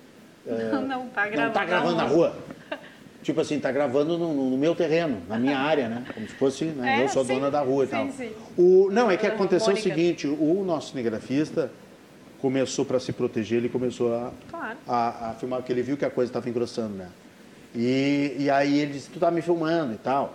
Não, 0.48 0.82
não 0.86 1.08
tá 1.08 1.26
gravando. 1.28 1.46
Não 1.46 1.52
tá 1.52 1.64
gravando 1.64 1.96
na 1.96 2.04
rua. 2.04 2.36
Tipo 3.22 3.40
assim, 3.40 3.60
tá 3.60 3.70
gravando 3.70 4.16
no, 4.16 4.32
no, 4.32 4.56
meu 4.56 4.74
terreno, 4.74 5.20
na 5.28 5.38
minha 5.38 5.58
área, 5.58 5.88
né? 5.88 6.04
Como 6.14 6.26
se 6.26 6.34
fosse, 6.34 6.64
né? 6.64 7.00
É, 7.00 7.04
eu 7.04 7.08
sou 7.08 7.24
sim, 7.24 7.34
dona 7.34 7.50
da 7.50 7.60
rua 7.60 7.84
e 7.84 7.86
sim, 7.86 7.92
tal. 7.92 8.10
Sim. 8.12 8.30
O, 8.56 8.88
não, 8.90 9.10
é 9.10 9.16
que 9.16 9.26
aconteceu 9.26 9.72
Mônica. 9.72 9.86
o 9.86 9.92
seguinte, 9.92 10.26
o 10.26 10.64
nosso 10.64 10.90
cinegrafista 10.90 11.70
começou 12.40 12.84
para 12.84 12.98
se 13.00 13.12
proteger, 13.12 13.58
ele 13.58 13.68
começou 13.68 14.14
a, 14.14 14.30
claro. 14.48 14.78
a, 14.86 15.30
a, 15.30 15.34
filmar, 15.34 15.58
porque 15.58 15.72
ele 15.72 15.82
viu 15.82 15.96
que 15.96 16.04
a 16.04 16.10
coisa 16.10 16.30
estava 16.30 16.48
engrossando, 16.48 16.94
né? 16.94 17.08
E, 17.74 18.36
e 18.38 18.50
aí 18.50 18.78
ele 18.78 18.92
disse, 18.92 19.10
tu 19.10 19.18
tá 19.18 19.30
me 19.30 19.42
filmando 19.42 19.92
e 19.92 19.98
tal. 19.98 20.34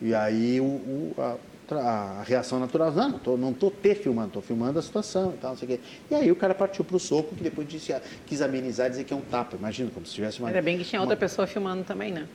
E 0.00 0.14
aí 0.14 0.60
o, 0.60 0.64
o 0.64 1.14
a, 1.18 1.36
a 1.78 2.22
reação 2.22 2.58
natural, 2.58 2.92
não, 2.92 3.08
não 3.10 3.18
tô, 3.18 3.36
não 3.36 3.52
tô 3.52 3.70
te 3.70 3.94
filmando, 3.94 4.28
estou 4.28 4.42
filmando 4.42 4.78
a 4.78 4.82
situação 4.82 5.32
e 5.34 5.38
tal, 5.38 5.50
não 5.50 5.58
sei 5.58 5.66
o 5.66 5.70
quê. 5.72 5.80
E 6.10 6.14
aí 6.14 6.32
o 6.32 6.36
cara 6.36 6.54
partiu 6.54 6.84
para 6.84 6.96
o 6.96 7.00
soco, 7.00 7.34
que 7.34 7.42
depois 7.42 7.68
disse, 7.68 7.92
ah, 7.92 8.00
quis 8.26 8.42
amenizar 8.42 8.86
e 8.86 8.90
dizer 8.90 9.04
que 9.04 9.12
é 9.12 9.16
um 9.16 9.20
tapa. 9.20 9.56
Imagina, 9.56 9.90
como 9.92 10.06
se 10.06 10.14
tivesse 10.14 10.38
uma... 10.38 10.48
Ainda 10.48 10.62
bem 10.62 10.78
que 10.78 10.84
tinha 10.84 11.00
outra 11.00 11.14
uma... 11.14 11.20
pessoa 11.20 11.46
filmando 11.46 11.84
também, 11.84 12.12
né? 12.12 12.26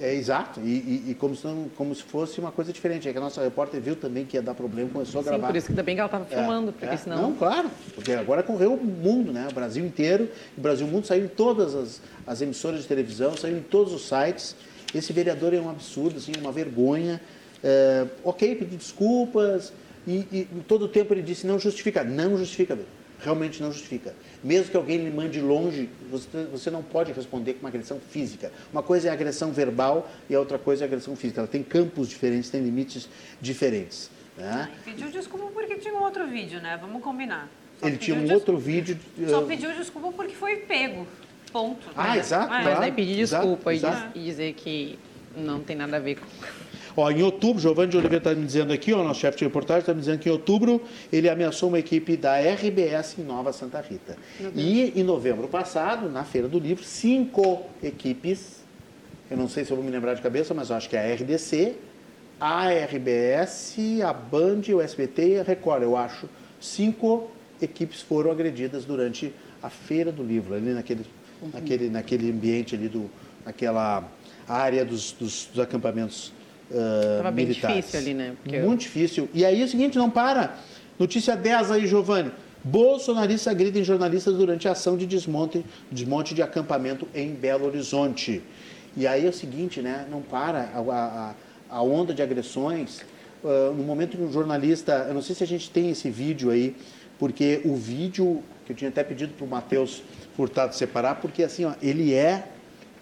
É, 0.00 0.14
exato, 0.14 0.60
e, 0.60 0.68
e, 0.68 1.04
e, 1.08 1.14
como, 1.14 1.34
se 1.34 1.44
não, 1.44 1.68
como 1.76 1.92
se 1.92 2.04
fosse 2.04 2.38
uma 2.38 2.52
coisa 2.52 2.72
diferente. 2.72 3.08
É 3.08 3.12
que 3.12 3.18
a 3.18 3.20
nossa 3.20 3.42
repórter 3.42 3.80
viu 3.80 3.96
também 3.96 4.24
que 4.24 4.36
ia 4.36 4.42
dar 4.42 4.54
problema, 4.54 4.88
começou 4.90 5.20
a 5.20 5.24
Sim, 5.24 5.30
gravar. 5.30 5.48
por 5.48 5.56
isso 5.56 5.66
que 5.66 5.72
ainda 5.72 5.82
bem 5.82 5.96
que 5.96 6.00
ela 6.00 6.06
estava 6.06 6.24
é, 6.30 6.36
filmando, 6.36 6.72
porque 6.72 6.94
é, 6.94 6.96
senão... 6.96 7.22
Não, 7.22 7.34
claro, 7.34 7.68
porque 7.96 8.12
agora 8.12 8.44
correu 8.44 8.74
o 8.74 8.84
mundo, 8.84 9.32
né? 9.32 9.48
O 9.50 9.54
Brasil 9.54 9.84
inteiro, 9.84 10.28
o 10.56 10.60
Brasil 10.60 10.86
mundo 10.86 11.04
saiu 11.04 11.24
em 11.24 11.28
todas 11.28 11.74
as, 11.74 12.00
as 12.24 12.40
emissoras 12.40 12.82
de 12.82 12.86
televisão, 12.86 13.36
saiu 13.36 13.58
em 13.58 13.62
todos 13.62 13.92
os 13.92 14.06
sites. 14.06 14.54
Esse 14.94 15.12
vereador 15.12 15.52
é 15.52 15.60
um 15.60 15.68
absurdo, 15.68 16.18
assim, 16.18 16.32
uma 16.40 16.52
vergonha. 16.52 17.20
É, 17.62 18.06
ok, 18.24 18.54
pedi 18.54 18.76
desculpas, 18.76 19.72
e, 20.06 20.26
e 20.32 20.48
todo 20.66 20.86
o 20.86 20.88
tempo 20.88 21.12
ele 21.12 21.22
disse 21.22 21.46
não 21.46 21.58
justifica. 21.58 22.02
Não 22.02 22.36
justifica, 22.38 22.78
realmente 23.20 23.62
não 23.62 23.72
justifica. 23.72 24.14
Mesmo 24.42 24.70
que 24.70 24.76
alguém 24.76 24.98
lhe 24.98 25.10
mande 25.10 25.40
longe, 25.40 25.88
você, 26.10 26.44
você 26.50 26.70
não 26.70 26.82
pode 26.82 27.12
responder 27.12 27.54
com 27.54 27.60
uma 27.60 27.68
agressão 27.68 28.00
física. 28.10 28.52
Uma 28.72 28.82
coisa 28.82 29.08
é 29.08 29.10
agressão 29.10 29.52
verbal 29.52 30.08
e 30.30 30.34
a 30.34 30.38
outra 30.40 30.58
coisa 30.58 30.84
é 30.84 30.86
agressão 30.86 31.16
física. 31.16 31.40
Ela 31.40 31.48
tem 31.48 31.62
campos 31.62 32.08
diferentes, 32.08 32.48
tem 32.48 32.62
limites 32.62 33.08
diferentes. 33.40 34.10
Né? 34.36 34.68
Ah, 34.70 34.80
pediu 34.84 35.10
desculpa 35.10 35.46
porque 35.52 35.74
tinha 35.76 35.94
um 35.94 36.02
outro 36.02 36.26
vídeo, 36.26 36.60
né? 36.60 36.78
Vamos 36.80 37.02
combinar. 37.02 37.48
Só 37.80 37.86
ele 37.86 37.96
tinha 37.96 38.16
um 38.16 38.32
outro 38.32 38.56
vídeo. 38.56 38.98
Só 39.28 39.42
pediu 39.42 39.72
desculpa 39.72 40.12
porque 40.12 40.34
foi 40.34 40.56
pego. 40.56 41.06
Ponto. 41.52 41.88
Ah, 41.96 42.16
exato. 42.16 42.48
Mas 42.48 42.62
claro, 42.62 42.80
daí 42.80 42.92
pedir 42.92 43.16
desculpa 43.16 43.74
exato, 43.74 44.18
e, 44.18 44.22
dizer 44.22 44.52
que 44.52 44.98
não 45.36 45.60
tem 45.60 45.76
nada 45.76 45.96
a 45.96 46.00
ver 46.00 46.16
com. 46.16 46.26
Ó, 46.98 47.08
em 47.12 47.22
outubro, 47.22 47.62
Giovanni 47.62 47.92
de 47.92 47.96
Oliveira 47.96 48.18
está 48.18 48.34
me 48.34 48.44
dizendo 48.44 48.72
aqui, 48.72 48.92
o 48.92 49.04
nosso 49.04 49.20
chefe 49.20 49.38
de 49.38 49.44
reportagem 49.44 49.82
está 49.82 49.94
me 49.94 50.00
dizendo 50.00 50.18
que 50.18 50.28
em 50.28 50.32
outubro 50.32 50.82
ele 51.12 51.28
ameaçou 51.28 51.68
uma 51.68 51.78
equipe 51.78 52.16
da 52.16 52.40
RBS 52.40 53.16
em 53.20 53.22
Nova 53.22 53.52
Santa 53.52 53.80
Rita. 53.80 54.16
E 54.52 54.92
em 55.00 55.04
novembro 55.04 55.46
passado, 55.46 56.10
na 56.10 56.24
Feira 56.24 56.48
do 56.48 56.58
Livro, 56.58 56.82
cinco 56.82 57.62
equipes, 57.80 58.64
eu 59.30 59.36
não 59.36 59.48
sei 59.48 59.64
se 59.64 59.70
eu 59.70 59.76
vou 59.76 59.86
me 59.86 59.92
lembrar 59.92 60.14
de 60.14 60.22
cabeça, 60.22 60.52
mas 60.54 60.70
eu 60.70 60.76
acho 60.76 60.88
que 60.88 60.96
é 60.96 61.12
a 61.12 61.14
RDC, 61.14 61.76
a 62.40 62.68
RBS, 62.68 63.76
a 64.04 64.12
Band, 64.12 64.62
o 64.74 64.80
SBT 64.80 65.34
e 65.34 65.38
a 65.38 65.44
Record, 65.44 65.84
eu 65.84 65.96
acho. 65.96 66.28
Cinco 66.60 67.30
equipes 67.62 68.02
foram 68.02 68.32
agredidas 68.32 68.84
durante 68.84 69.32
a 69.62 69.70
Feira 69.70 70.10
do 70.10 70.24
Livro, 70.24 70.52
ali 70.52 70.72
naquele, 70.72 71.06
naquele, 71.54 71.90
naquele 71.90 72.28
ambiente 72.28 72.74
ali, 72.74 72.88
do, 72.88 73.08
naquela 73.46 74.02
área 74.48 74.84
dos, 74.84 75.12
dos, 75.12 75.48
dos 75.52 75.60
acampamentos 75.60 76.36
ah, 76.72 77.16
Tava 77.18 77.30
bem 77.30 77.46
militares. 77.46 77.76
difícil 77.76 78.00
ali, 78.00 78.14
né? 78.14 78.32
Porque 78.42 78.56
eu- 78.56 78.66
Muito 78.66 78.80
difícil. 78.80 79.28
E 79.34 79.44
aí 79.44 79.60
é 79.60 79.64
o 79.64 79.68
seguinte, 79.68 79.96
não 79.98 80.10
para. 80.10 80.56
Notícia 80.98 81.36
10 81.36 81.70
aí, 81.70 81.86
Giovanni. 81.86 82.30
Bolsonaristas 82.64 83.48
agridem 83.52 83.84
jornalistas 83.84 84.34
durante 84.36 84.66
a 84.68 84.72
ação 84.72 84.96
de 84.96 85.06
desmonte, 85.06 85.64
desmonte 85.90 86.34
de 86.34 86.42
acampamento 86.42 87.06
em 87.14 87.32
Belo 87.32 87.66
Horizonte. 87.66 88.42
E 88.96 89.06
aí 89.06 89.24
é 89.24 89.28
o 89.28 89.32
seguinte, 89.32 89.80
né? 89.80 90.06
Não 90.10 90.20
para 90.20 90.68
a, 90.74 90.80
a- 90.80 91.34
a 91.70 91.82
onda 91.82 92.12
de 92.12 92.20
agressões. 92.22 93.00
Ah, 93.44 93.72
no 93.76 93.84
momento 93.84 94.16
que 94.16 94.22
um 94.22 94.32
jornalista, 94.32 95.06
eu 95.08 95.14
não 95.14 95.22
sei 95.22 95.34
se 95.36 95.44
a 95.44 95.46
gente 95.46 95.70
tem 95.70 95.90
esse 95.90 96.10
vídeo 96.10 96.50
aí, 96.50 96.74
porque 97.18 97.60
o 97.64 97.76
vídeo 97.76 98.42
que 98.66 98.72
eu 98.72 98.76
tinha 98.76 98.88
até 98.90 99.02
pedido 99.04 99.32
para 99.34 99.46
o 99.46 99.48
Matheus 99.48 100.02
Furtado 100.36 100.74
separar, 100.74 101.14
porque 101.16 101.42
assim, 101.44 101.64
ó, 101.64 101.72
ele 101.80 102.12
é 102.12 102.44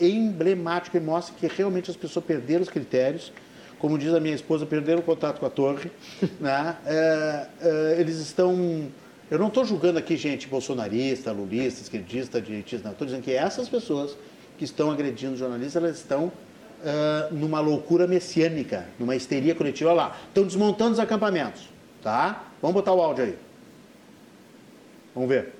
emblemático 0.00 0.96
e 0.96 1.00
mostra 1.00 1.34
que 1.38 1.46
realmente 1.54 1.90
as 1.90 1.96
pessoas 1.96 2.24
perderam 2.24 2.62
os 2.62 2.68
critérios. 2.68 3.32
Como 3.78 3.98
diz 3.98 4.12
a 4.14 4.20
minha 4.20 4.34
esposa, 4.34 4.64
perderam 4.64 5.00
o 5.00 5.02
contato 5.02 5.38
com 5.38 5.46
a 5.46 5.50
torre. 5.50 5.90
né? 6.40 6.76
É, 6.86 7.46
é, 7.60 7.96
eles 7.98 8.16
estão. 8.16 8.88
Eu 9.30 9.38
não 9.38 9.48
estou 9.48 9.64
julgando 9.64 9.98
aqui 9.98 10.16
gente 10.16 10.46
bolsonarista, 10.46 11.32
lulista, 11.32 11.82
esquerdista, 11.82 12.40
direitista, 12.40 12.84
não. 12.84 12.92
Estou 12.92 13.06
dizendo 13.06 13.22
que 13.22 13.32
essas 13.32 13.68
pessoas 13.68 14.16
que 14.56 14.64
estão 14.64 14.90
agredindo 14.90 15.36
jornalistas, 15.36 15.82
elas 15.82 15.96
estão 15.96 16.32
ah, 16.84 17.28
numa 17.30 17.60
loucura 17.60 18.06
messiânica, 18.06 18.86
numa 18.98 19.16
histeria 19.16 19.54
coletiva. 19.54 19.90
Olha 19.90 19.96
lá, 19.96 20.16
estão 20.28 20.44
desmontando 20.44 20.92
os 20.92 21.00
acampamentos. 21.00 21.68
Tá? 22.02 22.44
Vamos 22.62 22.74
botar 22.74 22.92
o 22.92 23.02
áudio 23.02 23.24
aí. 23.24 23.38
Vamos 25.14 25.28
ver. 25.28 25.54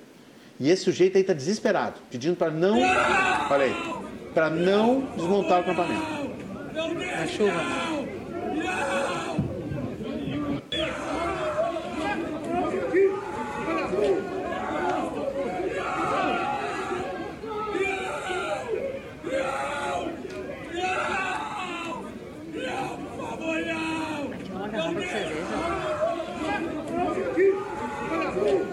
E 0.59 0.69
esse 0.69 0.83
sujeito 0.85 1.15
aí 1.17 1.21
está 1.21 1.33
desesperado, 1.33 1.95
pedindo 2.09 2.35
para 2.35 2.51
não. 2.51 2.79
Olha 2.79 3.65
aí. 3.65 3.75
Para 4.33 4.49
não 4.49 5.01
desmontar 5.15 5.59
o 5.59 5.61
acampamento. 5.61 6.16
Chuva. 6.77 7.51
Garrafa 24.71 24.99
de 24.99 25.07
cerveja. 25.07 25.41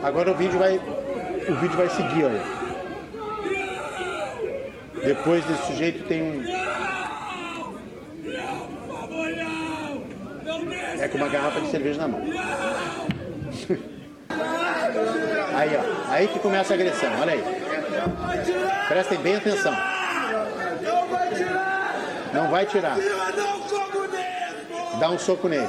Agora 0.02 0.30
o 0.30 0.34
vídeo 0.34 0.58
vai. 0.58 0.76
O 0.76 1.54
vídeo 1.54 1.76
vai 1.76 1.88
seguir, 1.88 2.24
olha. 2.24 2.42
Depois 5.02 5.44
desse 5.46 5.66
sujeito 5.66 6.04
tem 6.06 6.22
um. 6.22 6.63
Com 11.14 11.18
uma 11.18 11.28
garrafa 11.28 11.60
de 11.60 11.70
cerveja 11.70 12.00
na 12.00 12.08
mão. 12.08 12.20
Aí, 15.54 15.70
ó. 15.76 16.10
Aí 16.10 16.26
que 16.26 16.40
começa 16.40 16.74
a 16.74 16.76
agressão, 16.76 17.08
olha 17.20 17.34
aí. 17.34 17.42
Prestem 18.88 19.20
bem 19.20 19.36
atenção. 19.36 19.72
Não 22.32 22.50
vai 22.50 22.66
tirar. 22.66 22.96
Dá 24.98 25.10
um 25.10 25.18
soco 25.18 25.46
nele. 25.46 25.68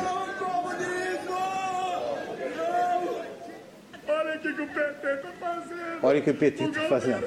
Olha 4.07 4.35
o 4.35 4.39
que, 4.39 4.49
o 4.49 4.67
PT 4.67 5.17
tá 5.17 5.31
fazendo. 5.39 5.99
Olha 6.01 6.19
o 6.19 6.23
que 6.23 6.31
o 6.31 6.35
PT 6.35 6.63
está 6.63 6.81
fazendo. 6.81 7.25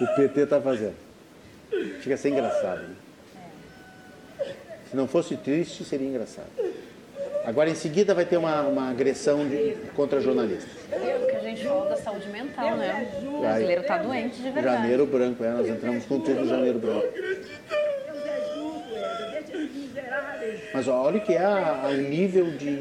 O 0.00 0.06
PT 0.14 0.40
está 0.40 0.60
fazendo. 0.60 0.96
Chega 2.02 2.14
a 2.14 2.18
ser 2.18 2.28
engraçado. 2.28 2.82
Né? 2.82 2.96
Se 4.90 4.96
não 4.96 5.08
fosse 5.08 5.38
triste, 5.38 5.86
seria 5.86 6.06
engraçado. 6.06 6.50
Agora, 7.44 7.68
em 7.68 7.74
seguida, 7.74 8.14
vai 8.14 8.24
ter 8.24 8.36
uma, 8.36 8.62
uma 8.62 8.90
agressão 8.90 9.46
de- 9.48 9.76
contra 9.96 10.20
jornalistas. 10.20 10.70
É 10.92 11.16
o 11.16 11.26
que 11.26 11.36
a 11.36 11.40
gente 11.40 11.64
fala 11.64 11.88
da 11.90 11.96
saúde 11.96 12.28
mental, 12.28 12.76
né? 12.76 13.08
O 13.24 13.40
brasileiro 13.40 13.82
tá 13.82 13.98
doente 13.98 14.36
de 14.36 14.50
verdade. 14.50 14.76
Janeiro 14.76 15.06
branco, 15.06 15.42
é, 15.42 15.50
nós 15.50 15.68
entramos 15.68 16.04
com 16.06 16.20
tudo 16.20 16.40
no 16.40 16.46
janeiro 16.46 16.78
branco. 16.78 17.06
Mas 20.74 20.88
ó, 20.88 21.02
olha 21.02 21.18
o 21.18 21.20
que 21.20 21.34
é 21.34 21.46
o 21.88 21.92
nível 22.08 22.50
de, 22.52 22.76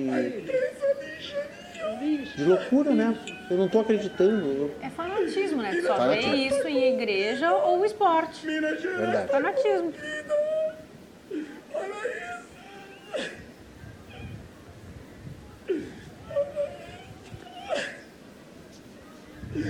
de 2.35 2.43
loucura, 2.43 2.91
né? 2.91 3.17
Eu 3.49 3.57
não 3.57 3.65
estou 3.65 3.81
acreditando. 3.81 4.45
eu- 4.47 4.71
É 4.81 4.89
fanatismo, 4.89 5.61
né? 5.61 5.71
Tu 5.75 5.87
só 5.87 5.95
Fanatismo. 5.97 6.31
vê 6.31 6.37
isso 6.37 6.67
em 6.67 6.93
igreja 6.93 7.51
ou 7.53 7.83
esporte. 7.83 8.45
Verdade. 8.45 9.27
Fanatismo. 9.31 9.93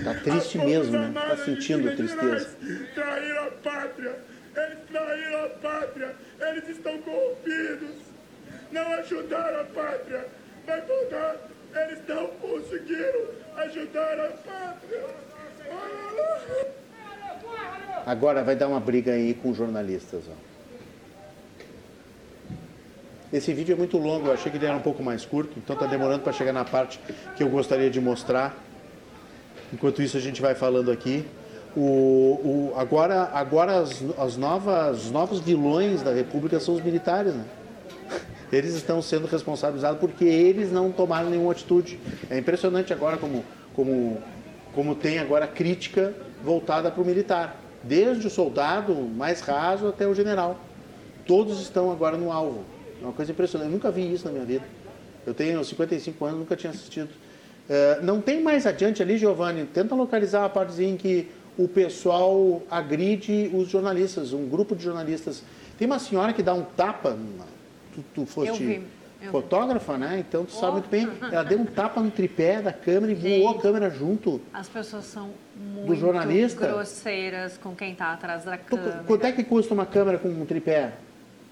Tá 0.04 0.14
triste 0.14 0.58
mesmo, 0.60 0.98
né? 0.98 1.12
Tá 1.14 1.38
sentindo 1.38 1.96
tristeza. 1.96 2.56
Traíram 2.94 3.44
a 3.48 3.52
pátria. 3.52 4.16
Eles 4.56 4.78
traíram 4.92 5.46
a 5.46 5.50
pátria. 5.50 6.16
Eles 6.40 6.70
estão 6.70 6.98
corrompidos. 7.00 7.96
Não 8.72 8.94
ajudaram 8.94 9.62
a 9.62 9.64
pátria. 9.64 10.28
Vai 10.68 10.82
pagar. 10.82 11.36
Eles 11.74 12.00
não 12.08 12.28
conseguiram 12.28 13.26
ajudar 13.58 14.20
a 14.20 14.30
pátria. 14.30 15.06
Agora 18.06 18.44
vai 18.44 18.56
dar 18.56 18.68
uma 18.68 18.80
briga 18.80 19.14
aí 19.14 19.34
com 19.34 19.54
jornalistas. 19.54 20.24
Ó. 20.28 20.52
Esse 23.34 23.54
vídeo 23.54 23.74
é 23.74 23.78
muito 23.78 23.98
longo, 23.98 24.28
eu 24.28 24.34
achei 24.34 24.52
que 24.52 24.58
ele 24.58 24.66
era 24.66 24.76
um 24.76 24.82
pouco 24.82 25.02
mais 25.02 25.26
curto, 25.26 25.54
então 25.58 25.74
está 25.74 25.86
demorando 25.88 26.22
para 26.22 26.34
chegar 26.34 26.52
na 26.52 26.66
parte 26.66 27.00
que 27.38 27.44
eu 27.44 27.50
gostaria 27.50 27.90
de 27.90 28.02
mostrar. 28.02 28.54
Enquanto 29.74 30.02
isso 30.02 30.18
a 30.18 30.20
gente 30.20 30.42
vai 30.42 30.54
falando 30.56 30.92
aqui. 30.92 31.26
O, 31.76 31.82
o- 31.82 32.74
agora 32.76 33.30
agora 33.34 33.80
as, 33.80 34.04
as 34.18 34.36
novas, 34.36 35.06
os 35.06 35.12
novos 35.12 35.40
vilões 35.40 36.02
da 36.02 36.12
República 36.12 36.60
são 36.60 36.76
os 36.76 36.82
militares. 36.84 37.34
Né? 37.34 37.46
Eles 38.52 38.74
estão 38.76 39.02
sendo 39.02 39.26
responsabilizados 39.28 39.98
porque 40.00 40.26
eles 40.26 40.70
não 40.74 40.92
tomaram 40.92 41.30
nenhuma 41.30 41.54
atitude. 41.54 41.98
É 42.30 42.38
impressionante 42.38 42.92
agora 42.92 43.16
como, 43.16 43.46
como, 43.74 44.18
como 44.76 44.94
tem 44.94 45.20
agora 45.20 45.48
crítica 45.48 46.14
voltada 46.44 46.92
para 46.92 47.02
o 47.02 47.06
militar. 47.06 47.56
Desde 47.82 48.28
o 48.28 48.30
soldado 48.30 48.94
mais 48.94 49.40
raso 49.40 49.88
até 49.88 50.06
o 50.06 50.14
general. 50.14 50.60
Todos 51.26 51.62
estão 51.62 51.90
agora 51.94 52.18
no 52.18 52.30
alvo. 52.30 52.66
É 53.02 53.06
uma 53.06 53.14
coisa 53.14 53.32
impressionante. 53.32 53.70
Eu 53.70 53.74
nunca 53.74 53.90
vi 53.90 54.14
isso 54.14 54.26
na 54.26 54.32
minha 54.34 54.44
vida. 54.44 54.66
Eu 55.26 55.34
tenho 55.34 55.64
55 55.64 56.26
anos, 56.26 56.40
nunca 56.40 56.58
tinha 56.58 56.72
assistido. 56.72 57.08
É, 57.70 58.00
não 58.02 58.20
tem 58.22 58.42
mais 58.42 58.66
adiante 58.66 59.02
ali, 59.02 59.18
Giovanni, 59.18 59.66
tenta 59.66 59.96
localizar 59.96 60.46
a 60.46 60.50
partezinha 60.50 60.90
em 60.94 60.98
que 60.98 61.28
o 61.58 61.68
pessoal 61.68 62.62
agride 62.70 63.50
os 63.54 63.70
jornalistas, 63.70 64.34
um 64.34 64.48
grupo 64.48 64.76
de 64.76 64.84
jornalistas. 64.84 65.44
Tem 65.78 65.86
uma 65.86 66.00
senhora 66.00 66.34
que 66.34 66.42
dá 66.44 66.54
um 66.54 66.64
tapa, 66.64 67.18
tu, 67.94 68.04
tu 68.14 68.26
foste 68.26 68.82
fotógrafa, 69.32 69.98
né? 69.98 70.24
Então 70.28 70.46
tu 70.46 70.52
sabe 70.52 70.68
Oh. 70.68 70.72
muito 70.74 70.90
bem. 70.90 71.08
Ela 71.32 71.44
deu 71.44 71.60
um 71.60 71.66
tapa 71.66 72.02
no 72.02 72.10
tripé 72.10 72.62
da 72.62 72.74
câmera 72.74 73.12
e 73.12 73.16
voou 73.16 73.50
a 73.50 73.52
Gente. 73.54 73.62
câmera 73.62 73.90
junto. 73.90 74.42
As 74.54 74.68
pessoas 74.68 75.06
são 75.06 75.30
muito 75.56 75.94
jornalista? 75.96 76.68
grosseiras 76.68 77.58
com 77.58 77.76
quem 77.76 77.94
tá 77.94 78.14
atrás 78.14 78.44
da 78.46 78.58
câmera. 78.58 79.04
Quanto 79.06 79.26
é 79.26 79.32
que 79.32 79.44
custa 79.44 79.74
uma 79.76 79.86
câmera 79.86 80.18
com 80.18 80.28
um 80.30 80.46
tripé, 80.46 80.94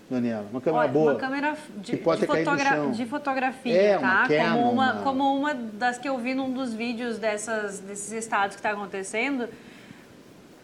Daniela? 0.10 0.48
Uma 0.52 0.60
câmera 0.60 0.84
Olha, 0.84 0.91
boa? 0.91 1.11
Uma 1.11 1.19
câmera 1.19 1.56
de, 1.77 1.91
que 1.91 1.98
pode 1.98 2.22
de, 2.22 2.27
ter 2.27 2.34
caído 2.34 2.49
no 2.52 2.57
fotogra- 2.57 2.76
chão. 2.77 2.91
de 2.91 3.06
fotografia, 3.06 3.73
É, 3.81 3.98
tá? 3.98 3.99
uma 3.99 4.27
Canon, 4.27 4.57
como, 4.57 4.72
uma, 4.72 4.94
uma- 4.94 5.02
como 5.03 5.36
uma 5.38 5.53
das 5.53 5.98
que 5.99 6.10
eu 6.10 6.18
vi 6.18 6.34
num 6.34 6.52
dos 6.52 6.73
vídeos 6.73 7.19
dessas, 7.19 7.80
desses 7.80 8.11
estados 8.11 8.56
que 8.56 8.60
está 8.60 8.72
acontecendo, 8.72 9.48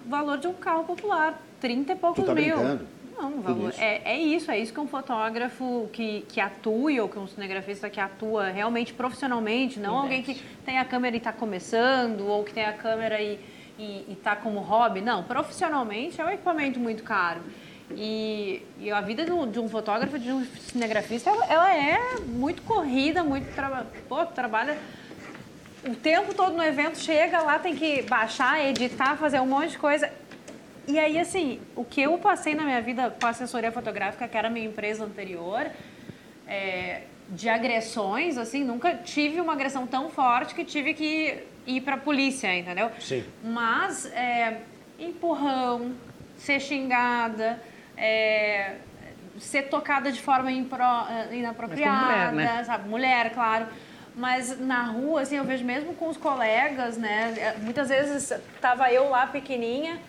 o 0.06 0.10
valor 0.10 0.38
de 0.40 0.48
um 0.48 0.54
carro 0.54 0.84
popular, 0.84 1.40
30 1.62 1.94
e 1.94 1.96
poucos 1.96 2.24
Tu 2.24 2.26
tá 2.26 2.34
mil. 2.34 2.56
brincando? 2.56 2.88
Não, 3.18 3.40
valor, 3.40 3.70
isso? 3.70 3.80
é, 3.82 4.02
é 4.04 4.18
isso, 4.20 4.52
é 4.52 4.58
isso 4.60 4.74
que 4.74 4.80
um 4.80 4.88
fotógrafo 4.88 5.88
que, 5.94 6.26
que 6.28 6.42
atue 6.42 7.00
ou 7.00 7.08
que 7.08 7.18
um 7.18 7.26
cinegrafista 7.28 7.90
que 7.90 8.00
atua 8.00 8.50
realmente 8.50 8.94
profissionalmente, 8.94 9.80
não 9.80 9.96
alguém 10.00 10.22
que 10.22 10.36
tem 10.66 10.80
a 10.80 10.84
câmera 10.84 11.16
e 11.16 11.20
está 11.20 11.32
começando 11.32 12.28
ou 12.28 12.44
que 12.44 12.52
tem 12.54 12.66
a 12.66 12.74
câmera 12.74 13.22
e 13.22 13.40
está 14.10 14.36
como 14.36 14.60
hobby. 14.60 15.00
Não, 15.02 15.24
profissionalmente 15.24 16.20
é 16.20 16.26
um 16.26 16.30
equipamento 16.30 16.78
muito 16.78 17.04
caro. 17.04 17.40
E, 17.92 18.64
e 18.80 18.92
a 18.92 19.00
vida 19.02 19.26
do- 19.26 19.46
de 19.46 19.60
um 19.60 19.70
fotógrafo, 19.70 20.18
de 20.18 20.32
um 20.32 20.44
cinegrafista, 20.46 21.30
ela, 21.30 21.46
ela 21.46 21.76
é 21.76 22.20
muito 22.26 22.64
corrida, 22.64 23.24
muito 23.24 23.54
traba 23.54 23.86
pô, 24.10 24.26
trabalha 24.26 24.78
o 25.88 25.94
tempo 25.96 26.34
todo 26.34 26.56
no 26.56 26.64
evento, 26.64 26.98
chega 26.98 27.40
lá, 27.42 27.60
tem 27.60 27.76
que 27.76 28.02
baixar, 28.02 28.60
editar, 28.66 29.16
fazer 29.18 29.40
um 29.40 29.46
monte 29.46 29.72
de 29.72 29.78
coisa. 29.78 30.12
E 30.88 30.98
aí, 30.98 31.20
assim, 31.20 31.60
o 31.76 31.84
que 31.84 32.02
eu 32.02 32.18
passei 32.18 32.56
na 32.56 32.64
minha 32.64 32.82
vida 32.82 33.16
com 33.20 33.28
a 33.28 33.30
assessoria 33.30 33.72
fotográfica, 33.72 34.28
que 34.28 34.36
era 34.38 34.48
a 34.48 34.52
minha 34.52 34.66
empresa 34.66 35.04
anterior, 35.04 35.68
é, 36.48 37.02
de 37.30 37.50
agressões, 37.50 38.38
assim, 38.38 38.64
nunca 38.64 38.96
tive 38.96 39.40
uma 39.42 39.54
agressão 39.54 39.86
tão 39.86 40.10
forte 40.10 40.56
que 40.56 40.64
tive 40.66 40.94
que 40.96 41.44
ir 41.68 41.82
para 41.82 41.96
a 41.96 41.98
polícia, 42.00 42.56
entendeu? 42.56 42.90
Sim. 43.00 43.24
Mas 43.44 44.06
é, 44.08 44.62
empurrão, 45.00 45.92
ser 46.38 46.60
xingada, 46.60 47.60
é, 47.98 48.76
ser 49.40 49.64
tocada 49.64 50.12
de 50.12 50.22
forma 50.22 50.52
impro, 50.52 50.82
eh, 50.82 51.36
inapropriada, 51.36 52.32
mulher, 52.32 52.56
né? 52.56 52.64
sabe? 52.64 52.90
Mulher, 52.90 53.34
claro. 53.34 53.66
Mas 54.16 54.60
na 54.60 54.84
rua, 54.84 55.22
assim, 55.22 55.36
eu 55.36 55.44
vejo 55.44 55.66
mesmo 55.66 55.94
com 55.94 56.08
os 56.08 56.18
colegas, 56.18 56.98
né? 56.98 57.34
eh, 57.38 57.56
Muitas 57.60 57.90
vezes 57.90 58.32
tava 58.62 58.92
eu 58.92 59.10
lá 59.10 59.28
pequenininha 59.28 60.00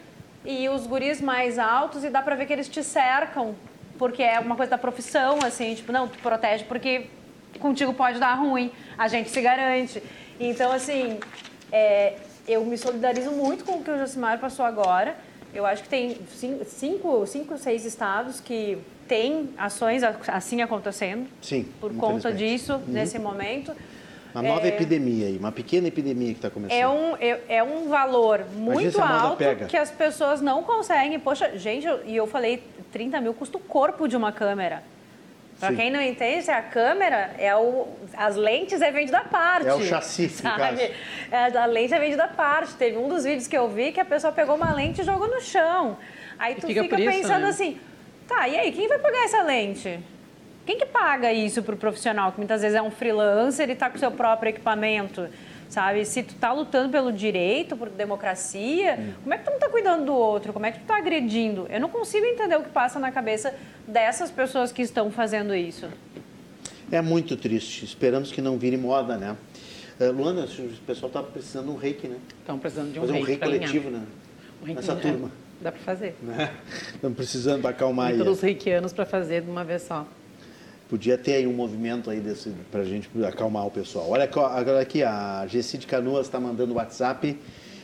e 0.45 0.69
os 0.69 0.87
guris 0.87 1.21
mais 1.21 1.59
altos 1.59 2.05
e 2.05 2.11
dá 2.11 2.23
pra 2.23 2.37
ver 2.37 2.47
que 2.47 2.53
eles 2.53 2.69
te 2.69 2.85
cercam, 2.85 3.57
porque 3.99 4.23
é 4.23 4.39
uma 4.39 4.55
coisa 4.55 4.71
da 4.71 4.79
profissão, 4.79 5.39
assim, 5.45 5.75
tipo, 5.75 5.91
não, 5.91 6.07
tu 6.07 6.19
protege 6.19 6.65
porque 6.65 7.09
contigo 7.59 7.93
pode 7.95 8.21
dar 8.21 8.35
ruim, 8.35 8.71
a 8.97 9.09
gente 9.09 9.29
se 9.31 9.41
garante. 9.41 10.01
Então, 10.39 10.71
assim, 10.71 11.19
é, 11.73 12.15
eu 12.47 12.65
me 12.65 12.79
solidarizo 12.79 13.33
muito 13.33 13.65
com 13.65 13.79
o 13.79 13.83
que 13.83 13.91
o 13.91 13.99
Josimar 13.99 14.39
passou 14.39 14.65
agora. 14.65 15.17
Eu 15.57 15.65
acho 15.65 15.83
que 15.85 15.89
tem 15.89 16.19
cin- 16.35 16.61
cinco, 16.67 17.27
cinco 17.27 17.57
seis 17.57 17.87
estados 17.87 18.41
que 18.41 18.77
têm 19.09 19.49
ações 19.57 20.03
assim 20.29 20.61
acontecendo 20.61 21.27
Sim. 21.41 21.67
por 21.81 21.95
conta 21.97 22.31
disso, 22.31 22.79
nesse 22.87 23.19
momento. 23.19 23.73
Uma 24.35 24.43
nova 24.43 24.67
É, 24.67 24.69
epidemia 24.69 25.29
aí, 25.29 25.39
uma 25.39 25.51
pequena 25.51 25.89
epidemia 25.89 26.29
que 26.29 26.39
está 26.39 26.51
começando. 26.51 26.79
É 26.79 26.87
um, 26.87 27.17
é, 27.17 27.41
é 27.49 27.63
um 27.63 27.89
valor 27.89 28.45
muito 28.55 29.01
alto 29.01 29.43
que 29.67 29.79
as 29.79 29.91
pessoas 29.91 30.43
não 30.43 30.63
conseguem. 30.63 31.19
Poxa, 31.19 31.57
gente, 31.57 31.87
eu- 31.87 32.05
e 32.05 32.15
eu 32.15 32.27
falei, 32.27 32.63
30 32.93 33.19
mil 33.19 33.33
custa 33.33 33.57
o 33.57 33.61
corpo 33.61 34.07
de 34.07 34.15
uma 34.15 34.33
câmera. 34.33 34.83
Pra 35.59 35.71
Sim. 35.71 35.77
quem 35.77 35.91
não 35.91 36.03
entende, 36.03 36.51
a 36.51 36.61
câmera 36.61 37.35
é 37.39 37.57
o. 37.57 37.89
As 38.15 38.37
lentes 38.37 38.83
é 38.83 38.91
vendida 38.91 39.19
à 39.19 39.25
parte. 39.25 39.67
É 39.67 39.75
o 39.75 39.83
chassi, 39.83 40.29
sabe? 40.29 40.93
É, 41.31 41.57
a 41.57 41.65
lente 41.65 41.95
é 41.95 41.99
vendida 41.99 42.25
à 42.25 42.29
parte. 42.29 42.75
Teve 42.75 42.99
um 42.99 43.09
dos 43.09 43.25
vídeos 43.25 43.47
que 43.47 43.57
eu 43.57 43.67
vi 43.69 43.91
que 43.91 44.01
a 44.01 44.05
pessoa 44.05 44.33
pegou 44.33 44.55
uma 44.55 44.75
lente 44.75 45.01
e 45.01 45.05
jogou 45.05 45.29
no 45.29 45.41
chão. 45.41 45.97
Aí 46.39 46.53
E 46.53 46.61
tu 46.61 46.67
fica 46.67 46.83
fica, 46.83 47.01
isso, 47.01 47.11
pensando 47.11 47.43
né? 47.45 47.49
assim, 47.49 47.81
tá, 48.29 48.47
e 48.47 48.59
aí, 48.59 48.71
quem 48.73 48.87
vai 48.87 48.99
pagar 48.99 49.25
essa 49.25 49.43
lente? 49.43 49.99
Quem 50.67 50.77
que 50.77 50.85
paga 50.85 51.33
isso 51.33 51.63
pro 51.63 51.77
profissional, 51.77 52.33
que 52.33 52.39
muitas 52.39 52.61
vezes 52.61 52.77
é 52.77 52.83
um 52.83 52.91
freelancer 52.91 53.71
e 53.71 53.75
tá 53.77 53.89
com 53.89 53.97
seu 53.97 54.11
próprio 54.11 54.51
equipamento? 54.51 55.27
Sabe, 55.69 56.05
se 56.05 56.23
tu 56.23 56.35
tá 56.35 56.53
lutando 56.53 56.91
pelo 56.91 57.13
direito, 57.13 57.77
por 57.77 57.89
democracia, 57.91 58.97
Hum. 58.99 59.13
como 59.25 59.35
é 59.35 59.39
que 59.39 59.45
tu 59.45 59.51
não 59.51 59.59
tá 59.59 59.69
cuidando 59.69 60.05
do 60.07 60.15
outro? 60.15 60.53
Como 60.53 60.65
é 60.65 60.71
que 60.73 60.79
tu 60.79 60.85
tá 60.87 60.97
agredindo? 60.97 61.67
Eu 61.69 61.81
não 61.81 61.89
consigo 61.89 62.25
entender 62.25 62.57
o 62.57 62.63
que 62.63 62.71
passa 62.71 62.99
na 63.01 63.11
cabeça 63.11 63.53
dessas 63.87 64.31
pessoas 64.31 64.71
que 64.71 64.81
estão 64.83 65.11
fazendo 65.11 65.55
isso. 65.55 65.89
É 66.91 67.03
muito 67.03 67.37
triste. 67.37 67.85
Esperamos 67.85 68.31
que 68.31 68.41
não 68.41 68.57
vire 68.57 68.77
moda, 68.77 69.17
né? 69.17 69.37
Eh, 69.99 70.09
Luana, 70.09 70.45
o 70.45 70.69
pessoal 70.87 71.09
está 71.09 71.23
precisando 71.23 71.65
de 71.67 71.71
um 71.73 71.77
reiki, 71.77 72.07
né? 72.07 72.17
Estão 72.41 72.59
precisando 72.59 72.93
de 72.93 72.99
um 72.99 73.03
Fazer 73.03 73.13
um 73.13 73.17
reiki 73.17 73.27
reiki 73.31 73.39
pra 73.41 73.49
alinhar. 73.49 73.71
coletivo, 73.71 73.91
né? 73.91 74.07
Um 74.63 74.67
reiki- 74.67 74.81
Nessa 74.81 74.93
é, 74.93 74.97
turma. 74.97 75.31
Dá 75.61 75.73
para 75.73 75.81
fazer. 75.81 76.15
né? 76.23 76.53
Estamos 76.95 77.17
precisando 77.17 77.63
para 77.63 77.71
acalmar 77.71 78.13
aí. 78.13 78.19
Todos 78.19 78.37
os 78.37 78.41
reikianos 78.43 78.93
para 78.93 79.05
fazer 79.05 79.43
de 79.43 79.51
uma 79.51 79.65
vez 79.65 79.83
só. 79.83 80.07
Podia 80.89 81.19
ter 81.19 81.35
aí 81.35 81.47
um 81.47 81.53
movimento 81.53 82.09
aí 82.09 82.21
desse 82.21 82.53
para 82.71 82.83
a 82.83 82.85
gente 82.85 83.09
acalmar 83.25 83.67
o 83.67 83.71
pessoal. 83.71 84.09
Olha 84.09 84.25
agora 84.25 84.81
aqui, 84.81 85.03
a 85.03 85.45
Gessi 85.49 85.79
de 85.79 85.87
Canoas 85.87 86.27
está 86.27 86.39
mandando 86.39 86.75
WhatsApp. 86.75 87.37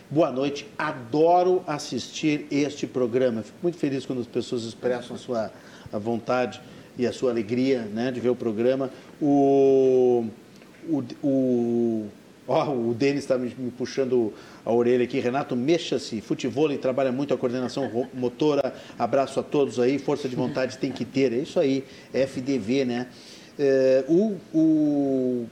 Boa 0.08 0.30
noite, 0.30 0.66
adoro 0.78 1.64
assistir 1.66 2.46
este 2.50 2.86
programa. 2.86 3.42
Fico 3.42 3.58
muito 3.62 3.76
feliz 3.76 4.06
quando 4.06 4.20
as 4.20 4.26
pessoas 4.26 4.62
expressam 4.62 5.16
a 5.16 5.18
sua 5.18 5.50
a 5.92 5.98
vontade 5.98 6.60
e 6.96 7.06
a 7.06 7.12
sua 7.12 7.30
alegria 7.30 7.80
né, 7.82 8.10
de 8.10 8.20
ver 8.20 8.30
o 8.30 8.36
programa. 8.36 8.90
O, 9.20 10.26
o, 10.88 11.02
o, 11.22 12.06
ó, 12.52 12.70
o 12.70 12.94
Denis 12.94 13.24
está 13.24 13.38
me, 13.38 13.54
me 13.56 13.70
puxando 13.70 14.32
a 14.64 14.72
orelha 14.72 15.04
aqui. 15.04 15.18
Renato, 15.18 15.56
mexa-se. 15.56 16.20
Futebol 16.20 16.76
trabalha 16.78 17.10
muito 17.10 17.32
a 17.32 17.38
coordenação 17.38 18.08
motora. 18.12 18.74
Abraço 18.98 19.40
a 19.40 19.42
todos 19.42 19.80
aí. 19.80 19.98
Força 19.98 20.28
de 20.28 20.36
vontade 20.36 20.78
tem 20.78 20.92
que 20.92 21.04
ter. 21.04 21.32
É 21.32 21.36
isso 21.36 21.58
aí. 21.58 21.84
FDV, 22.12 22.84
né? 22.84 23.06
É, 23.58 24.04
o, 24.08 24.36
o 24.54 25.46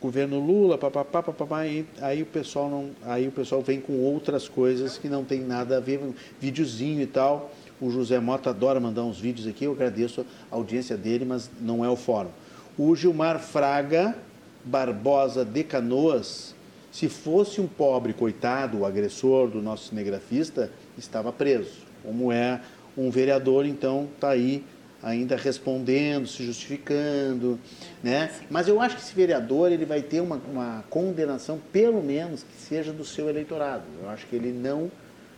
governo 0.00 0.38
Lula, 0.38 0.78
papapá, 0.78 1.22
papapá, 1.22 1.58
aí, 1.58 1.86
aí 2.00 2.22
o 2.22 2.26
pessoal 2.26 2.68
não, 2.68 2.90
aí 3.04 3.26
o 3.26 3.32
pessoal 3.32 3.62
vem 3.62 3.80
com 3.80 3.94
outras 4.00 4.48
coisas 4.48 4.96
que 4.96 5.08
não 5.08 5.24
tem 5.24 5.40
nada 5.40 5.76
a 5.76 5.80
ver, 5.80 5.98
um 5.98 6.12
videozinho 6.40 7.00
e 7.00 7.06
tal. 7.06 7.52
O 7.80 7.90
José 7.90 8.18
Mota 8.18 8.50
adora 8.50 8.80
mandar 8.80 9.04
uns 9.04 9.20
vídeos 9.20 9.46
aqui, 9.46 9.64
eu 9.64 9.72
agradeço 9.72 10.24
a 10.50 10.56
audiência 10.56 10.96
dele, 10.96 11.24
mas 11.24 11.50
não 11.60 11.84
é 11.84 11.88
o 11.88 11.96
fórum. 11.96 12.30
O 12.76 12.94
Gilmar 12.94 13.38
Fraga 13.40 14.16
Barbosa 14.64 15.44
de 15.44 15.64
Canoas, 15.64 16.54
se 16.90 17.08
fosse 17.08 17.60
um 17.60 17.66
pobre 17.66 18.12
coitado, 18.12 18.78
o 18.78 18.86
agressor 18.86 19.48
do 19.48 19.62
nosso 19.62 19.88
cinegrafista, 19.88 20.70
estava 20.96 21.32
preso. 21.32 21.86
Como 22.02 22.32
é 22.32 22.60
um 22.96 23.10
vereador, 23.10 23.66
então 23.66 24.08
está 24.14 24.30
aí 24.30 24.64
ainda 25.02 25.36
respondendo, 25.36 26.26
se 26.26 26.44
justificando, 26.44 27.58
né? 28.02 28.32
Mas 28.50 28.66
eu 28.66 28.80
acho 28.80 28.96
que 28.96 29.02
esse 29.02 29.14
vereador 29.14 29.70
ele 29.70 29.84
vai 29.84 30.02
ter 30.02 30.20
uma, 30.20 30.40
uma 30.50 30.84
condenação, 30.90 31.60
pelo 31.72 32.02
menos 32.02 32.42
que 32.42 32.60
seja 32.60 32.92
do 32.92 33.04
seu 33.04 33.28
eleitorado. 33.28 33.84
Eu 34.02 34.08
acho 34.10 34.26
que 34.26 34.34
ele 34.34 34.52
não 34.52 34.90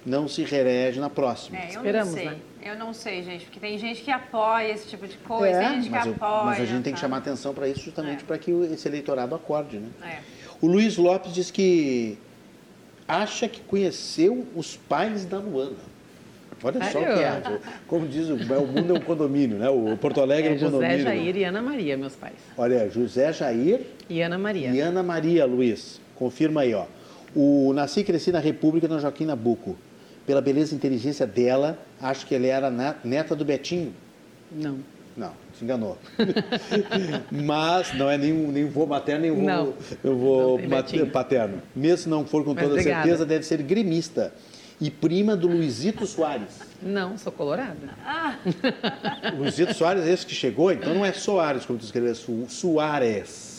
não 0.05 0.27
se 0.27 0.43
reelege 0.45 0.99
na 0.99 1.11
próxima. 1.11 1.59
É, 1.59 1.65
eu 1.65 1.69
Esperamos, 1.77 2.15
não 2.15 2.19
sei. 2.19 2.31
né? 2.31 2.37
Eu 2.63 2.77
não 2.77 2.93
sei, 2.93 3.23
gente, 3.23 3.45
porque 3.47 3.59
tem 3.59 3.79
gente 3.79 4.03
que 4.03 4.11
apoia 4.11 4.71
esse 4.73 4.87
tipo 4.87 5.07
de 5.07 5.17
coisa, 5.19 5.57
É, 5.63 5.69
tem 5.71 5.83
gente 5.83 5.91
mas, 5.91 6.03
que 6.03 6.09
eu- 6.11 6.13
apoia. 6.15 6.45
mas 6.45 6.61
a 6.61 6.65
gente 6.67 6.83
tem 6.83 6.93
que 6.93 6.99
tá? 7.01 7.07
chamar 7.07 7.17
atenção 7.19 7.55
para 7.55 7.67
isso 7.69 7.81
justamente 7.81 8.23
É. 8.23 8.27
para 8.27 8.37
que 8.39 8.51
esse 8.51 8.87
eleitorado 8.87 9.35
acorde, 9.35 9.79
né? 9.79 9.89
É. 10.03 10.19
O 10.61 10.67
Luiz 10.67 10.97
Lopes 10.99 11.33
diz 11.33 11.51
que 11.51 12.19
acha 13.09 13.49
que 13.49 13.61
conheceu 13.63 14.47
os 14.55 14.77
pais 14.77 15.25
da 15.25 15.39
Luana. 15.39 15.77
Olha 16.63 16.85
só 16.93 16.99
o 16.99 17.03
que 17.03 17.09
é. 17.09 17.59
Como 17.87 18.07
diz 18.07 18.29
o, 18.29 18.35
o 18.35 18.67
mundo 18.67 18.95
é 18.95 18.99
um 18.99 19.01
condomínio, 19.01 19.57
né? 19.57 19.71
O 19.71 19.97
Porto 19.97 20.21
Alegre 20.21 20.51
é, 20.51 20.53
É 20.53 20.55
um 20.57 20.59
José 20.59 20.73
condomínio. 20.73 21.03
Jair 21.05 21.37
e 21.39 21.45
Ana 21.45 21.63
Maria, 21.63 21.97
meus 21.97 22.15
pais. 22.15 22.35
Olha, 22.59 22.91
José 22.91 23.33
Jair 23.33 23.81
E 24.11 24.21
Ana 24.21 24.37
Maria. 24.37 24.69
e 24.69 24.79
Ana 24.81 25.03
Maria 25.03 25.47
Luiz. 25.47 25.99
Confirma 26.15 26.61
aí, 26.61 26.75
ó. 26.75 26.85
O 27.35 27.73
Nasci 27.73 28.01
e 28.01 28.05
Cresci 28.05 28.31
na 28.31 28.39
República, 28.41 28.87
na 28.87 28.99
Joaquim 28.99 29.25
Nabuco. 29.25 29.75
Pela 30.27 30.41
beleza 30.41 30.75
e 30.75 30.77
inteligência 30.77 31.27
dela, 31.27 31.79
acho 32.01 32.27
que 32.27 32.35
ele 32.35 32.47
era 32.47 32.71
neta 33.03 33.35
do 33.35 33.45
Betinho. 33.45 33.95
Não. 34.53 34.79
Não, 35.17 35.33
se 35.59 35.65
enganou. 35.65 35.99
Mas 37.31 37.93
não 37.95 38.09
é 38.09 38.17
nem 38.17 38.33
um, 38.33 38.51
nem 38.51 38.65
um 38.65 38.71
vô 38.71 38.87
materno, 38.87 39.23
nem 39.23 39.31
um 39.31 39.41
vô, 39.41 39.43
Não. 39.43 39.75
eu 40.05 40.17
vou 40.17 40.59
paterno. 41.13 41.61
Mesmo 41.75 41.99
se 41.99 42.09
não 42.09 42.25
for 42.25 42.45
com 42.45 42.55
Mas 42.55 42.63
toda 42.63 42.75
obrigada. 42.75 43.03
certeza, 43.03 43.27
deve 43.27 43.45
ser 43.45 43.63
gremista. 43.63 44.33
E 44.81 44.91
prima 44.91 45.37
do 45.37 45.47
Luizito 45.47 46.07
Soares. 46.07 46.61
Não, 46.83 47.19
sou 47.19 47.31
colorada. 47.31 47.77
Luizito 49.37 49.75
Soares, 49.75 50.07
esse 50.07 50.25
que 50.25 50.35
chegou, 50.35 50.73
então 50.73 50.95
não 50.95 51.05
é 51.05 51.13
Soares, 51.13 51.67
como 51.67 51.79
tu 51.79 51.85
escreveu, 51.85 52.13
é 52.13 52.15
Su 52.15 52.47
Soares. 52.49 53.50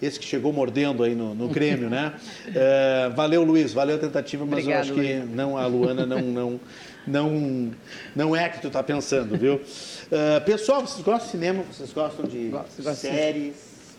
Esse 0.00 0.18
que 0.18 0.24
chegou 0.24 0.52
mordendo 0.52 1.02
aí 1.02 1.14
no, 1.14 1.34
no 1.34 1.48
Grêmio, 1.48 1.90
né? 1.90 2.14
É, 2.54 3.10
valeu, 3.14 3.42
Luiz, 3.42 3.72
valeu 3.72 3.96
a 3.96 3.98
tentativa, 3.98 4.44
mas 4.44 4.60
Obrigado, 4.60 4.76
eu 4.76 4.80
acho 4.80 4.94
que 4.94 5.14
Luiz. 5.14 5.30
não, 5.34 5.58
a 5.58 5.66
Luana 5.66 6.06
não, 6.06 6.20
não, 6.20 6.60
não, 7.06 7.72
não 8.14 8.36
é 8.36 8.48
que 8.48 8.60
tu 8.60 8.70
tá 8.70 8.82
pensando, 8.82 9.36
viu? 9.36 9.60
É, 10.10 10.40
pessoal, 10.40 10.82
vocês 10.82 11.04
gostam 11.04 11.26
de 11.26 11.30
cinema? 11.32 11.62
Vocês 11.64 11.92
gostam 11.92 12.26
de 12.26 12.48
Gosto, 12.48 12.94
séries? 12.94 13.96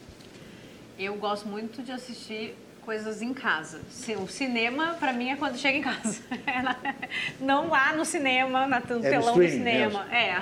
Eu 0.97 1.15
gosto 1.15 1.47
muito 1.47 1.81
de 1.81 1.91
assistir 1.91 2.55
coisas 2.85 3.21
em 3.21 3.33
casa. 3.33 3.81
O 4.21 4.27
cinema, 4.27 4.95
pra 4.99 5.13
mim, 5.13 5.29
é 5.29 5.35
quando 5.35 5.57
chega 5.57 5.77
em 5.77 5.81
casa. 5.81 6.21
É 6.47 7.09
Não 7.39 7.69
lá 7.69 7.93
no 7.93 8.03
cinema, 8.03 8.65
na, 8.67 8.79
no 8.79 8.85
telão 8.85 9.01
do 9.01 9.43
É 9.43 9.45
streaming 9.45 9.49
cinema. 9.49 10.07
É, 10.11 10.37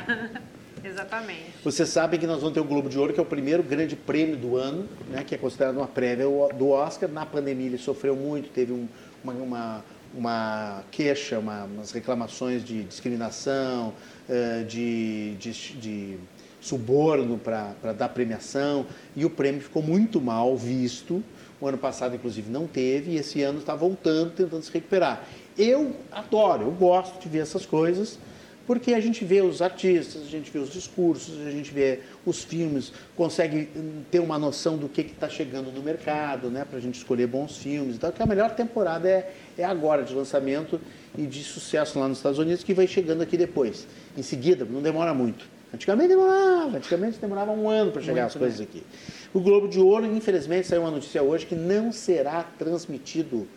exatamente. 0.84 1.54
Vocês 1.64 1.90
sabem 1.90 2.20
que 2.20 2.28
nós 2.28 2.40
vamos 2.40 2.54
ter 2.54 2.60
o 2.60 2.64
Globo 2.64 2.90
de 2.90 2.98
Ouro, 2.98 3.14
que 3.14 3.20
é 3.20 3.24
o 3.24 3.26
primeiro 3.26 3.64
grande 3.64 3.96
prêmio 3.96 4.36
do 4.38 4.56
ano, 4.56 4.88
né, 5.10 5.24
que 5.26 5.36
é 5.36 5.38
considerado 5.38 5.78
uma 5.78 5.88
prévia 5.88 6.26
do 6.58 6.70
Oscar. 6.70 7.10
Na 7.10 7.26
pandemia 7.26 7.68
ele 7.68 7.78
sofreu 7.78 8.16
muito, 8.16 8.50
teve 8.50 8.72
um- 8.74 8.88
uma, 9.24 9.34
uma, 9.34 9.86
uma 10.14 10.84
queixa, 10.92 11.40
uma, 11.40 11.64
umas 11.66 11.92
reclamações 11.92 12.64
de 12.64 12.84
discriminação, 12.84 13.94
eh, 14.30 14.64
de, 14.68 15.36
de, 15.36 15.52
de 15.78 16.18
suborno 16.62 17.38
para 17.38 17.94
dar 17.94 18.10
premiação, 18.10 18.86
e 19.16 19.26
o 19.26 19.30
prêmio 19.30 19.62
ficou 19.62 19.82
muito 19.82 20.20
mal 20.22 20.56
visto. 20.58 21.24
O 21.60 21.68
ano 21.68 21.78
passado, 21.78 22.16
inclusive, 22.16 22.52
não 22.52 22.68
teve, 22.68 23.12
e 23.14 23.18
esse 23.18 23.42
ano 23.42 23.60
está 23.60 23.74
voltando, 23.76 24.32
tentando 24.32 24.62
se 24.62 24.72
recuperar. 24.72 25.24
Eu 25.58 25.96
adoro, 26.12 26.66
eu 26.66 26.72
gosto 26.72 27.20
de 27.20 27.28
ver 27.28 27.40
essas 27.40 27.66
coisas, 27.66 28.20
porque 28.68 28.94
a 28.94 29.00
gente 29.00 29.24
vê 29.24 29.42
os 29.42 29.62
artistas, 29.62 30.24
a 30.24 30.30
gente 30.30 30.52
vê 30.52 30.60
os 30.60 30.70
discursos, 30.70 31.40
a 31.48 31.50
gente 31.50 31.74
vê 31.74 32.02
os 32.26 32.44
filmes, 32.44 32.92
consegue 33.16 33.70
hum, 33.74 34.02
ter 34.12 34.20
uma 34.20 34.38
noção 34.38 34.78
do 34.78 34.90
que 34.90 35.02
está 35.02 35.30
chegando 35.30 35.72
no 35.72 35.82
mercado, 35.82 36.50
né, 36.50 36.66
para 36.70 36.78
a 36.78 36.82
gente 36.82 36.96
escolher 36.96 37.28
bons 37.28 37.58
filmes. 37.58 37.96
Então, 37.96 38.12
que 38.12 38.22
a 38.22 38.26
melhor 38.26 38.54
temporada 38.54 39.08
é, 39.08 39.34
é 39.58 39.64
agora 39.64 40.04
de 40.04 40.14
lançamento 40.14 40.82
e 41.18 41.26
de 41.26 41.44
sucesso 41.46 41.98
lá 41.98 42.10
nos 42.10 42.18
Estados 42.18 42.38
Unidos, 42.38 42.62
que 42.62 42.74
vai 42.74 42.86
chegando 42.86 43.22
aqui 43.22 43.38
depois. 43.38 43.88
Em 44.18 44.22
seguida, 44.22 44.66
não 44.66 44.82
demora 44.82 45.14
muito. 45.14 45.46
Antigamente 45.74 46.10
demorava, 46.10 46.78
antigamente 46.78 47.20
demorava 47.20 47.52
um 47.52 47.70
ano 47.70 47.92
para 47.92 48.02
chegar 48.02 48.24
Muito, 48.24 48.36
as 48.36 48.36
coisas 48.36 48.62
aqui. 48.62 48.84
O 49.34 49.40
Globo 49.40 49.70
de 49.70 49.80
Ouro, 49.80 50.06
infelizmente, 50.06 50.68
saiu 50.68 50.82
uma 50.82 50.92
notícia 50.92 51.24
hoje 51.24 51.46
que 51.46 51.56
não 51.56 51.92
será 51.92 52.44
transmitido 52.44 53.48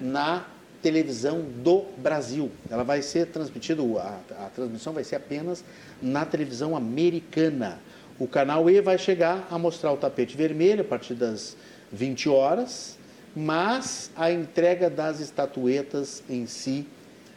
na 0.00 0.44
televisão 0.82 1.42
do 1.62 1.84
Brasil. 1.96 2.50
Ela 2.68 2.82
vai 2.82 3.00
ser 3.00 3.26
transmitida, 3.28 3.82
a, 3.82 4.46
a 4.46 4.48
transmissão 4.54 4.92
vai 4.92 5.04
ser 5.04 5.16
apenas 5.16 5.64
na 6.02 6.24
televisão 6.26 6.76
americana. 6.76 7.78
O 8.18 8.26
canal 8.26 8.68
E 8.68 8.80
vai 8.80 8.98
chegar 8.98 9.46
a 9.50 9.58
mostrar 9.58 9.92
o 9.92 9.96
tapete 9.96 10.36
vermelho 10.36 10.82
a 10.82 10.84
partir 10.84 11.14
das 11.14 11.56
20 11.92 12.28
horas, 12.28 12.98
mas 13.34 14.10
a 14.16 14.30
entrega 14.30 14.90
das 14.90 15.20
estatuetas 15.20 16.22
em 16.28 16.46
si 16.46 16.86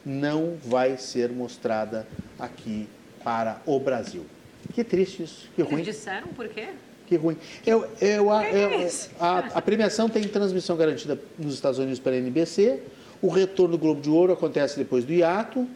não 0.06 0.58
vai 0.64 0.98
ser 0.98 1.30
mostrada 1.30 2.06
aqui 2.38 2.88
para 3.24 3.62
o 3.66 3.80
Brasil. 3.80 4.26
Que 4.74 4.84
triste 4.84 5.24
isso, 5.24 5.50
que 5.56 5.62
ruim. 5.62 5.76
Eles 5.76 5.96
disseram 5.96 6.28
por 6.30 6.48
quê? 6.50 6.70
Que 7.08 7.16
ruim. 7.16 7.38
Eu, 7.66 7.88
eu, 8.02 8.32
a, 8.32 8.44
que 8.44 8.56
é 8.56 8.64
eu- 8.82 8.88
isso? 8.88 9.10
a, 9.20 9.40
a 9.58 9.62
premiação 9.62 10.10
tem 10.10 10.24
transmissão 10.28 10.76
garantida 10.76 11.20
nos 11.38 11.54
Estados 11.54 11.80
Unidos 11.80 12.00
pela 12.00 12.16
NBC. 12.16 12.82
O 13.22 13.30
retorno 13.30 13.74
do 13.74 13.78
Globo 13.78 14.02
de 14.02 14.10
Ouro 14.10 14.34
acontece 14.34 14.78
depois 14.78 15.04
do 15.06 15.14
hiato 15.14 15.68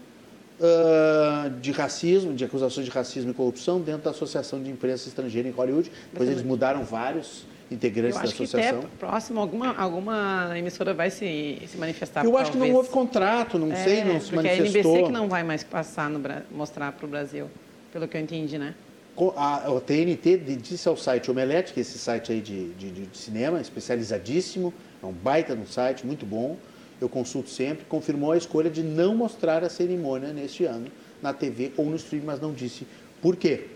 ah, 0.61 1.49
de 1.61 1.71
racismo, 1.71 2.33
de 2.33 2.43
acusações 2.43 2.85
de 2.85 2.91
racismo 2.91 3.31
e 3.31 3.33
corrupção 3.33 3.79
dentro 3.79 4.03
da 4.03 4.11
Associação 4.11 4.61
de 4.61 4.69
Imprensa 4.69 5.07
Estrangeira 5.07 5.47
em 5.47 5.51
Hollywood. 5.51 5.91
Depois 6.11 6.29
eles 6.29 6.43
mudaram 6.43 6.83
vários 6.83 7.45
integrantes 7.71 8.15
da 8.17 8.23
acho 8.23 8.35
que 8.35 8.43
até 8.43 8.69
associação. 8.69 8.89
próximo 8.99 9.39
alguma, 9.39 9.75
alguma 9.77 10.51
emissora 10.57 10.93
vai 10.93 11.09
se, 11.11 11.61
se 11.67 11.77
manifestar. 11.77 12.25
Eu 12.25 12.35
acho 12.37 12.51
que 12.51 12.57
não 12.57 12.65
talvez. 12.65 12.75
houve 12.77 12.89
contrato, 12.89 13.57
não 13.59 13.69
sei, 13.75 13.99
É, 13.99 14.05
não 14.05 14.19
se 14.19 14.31
porque 14.31 14.47
a 14.47 14.51
manifestou. 14.57 14.91
NBC 14.95 15.03
que 15.07 15.11
não 15.11 15.29
vai 15.29 15.43
mais 15.43 15.63
passar 15.63 16.09
no, 16.09 16.19
mostrar 16.51 16.91
para 16.91 17.05
o 17.05 17.09
Brasil, 17.09 17.45
pelo 17.93 18.07
que 18.07 18.17
eu 18.17 18.21
entendi, 18.21 18.57
né? 18.57 18.73
A, 19.35 19.67
a 19.67 19.81
TNT 19.81 20.37
disse 20.61 20.87
ao 20.87 20.95
site 20.97 21.29
Omelete, 21.29 21.73
que 21.73 21.79
é 21.79 21.81
esse 21.81 21.97
site 21.99 22.31
aí 22.31 22.39
de, 22.41 22.69
de- 22.73 22.89
de 23.05 23.17
cinema, 23.17 23.59
especializadíssimo, 23.61 24.73
é 25.03 25.05
um 25.05 25.11
baita 25.11 25.53
no 25.55 25.67
site, 25.67 26.05
muito 26.07 26.25
bom, 26.25 26.55
eu 27.01 27.07
consulto 27.09 27.49
sempre, 27.49 27.85
confirmou 27.85 28.31
a 28.31 28.37
escolha 28.37 28.69
de 28.69 28.83
não 28.83 29.15
mostrar 29.15 29.63
a 29.63 29.69
cerimônia 29.69 30.33
neste 30.33 30.65
ano 30.65 30.87
na 31.21 31.33
TV 31.33 31.71
ou 31.77 31.85
no 31.85 31.95
stream, 31.95 32.23
mas 32.25 32.39
não 32.39 32.53
disse 32.53 32.85
por 33.21 33.35
quê. 33.35 33.67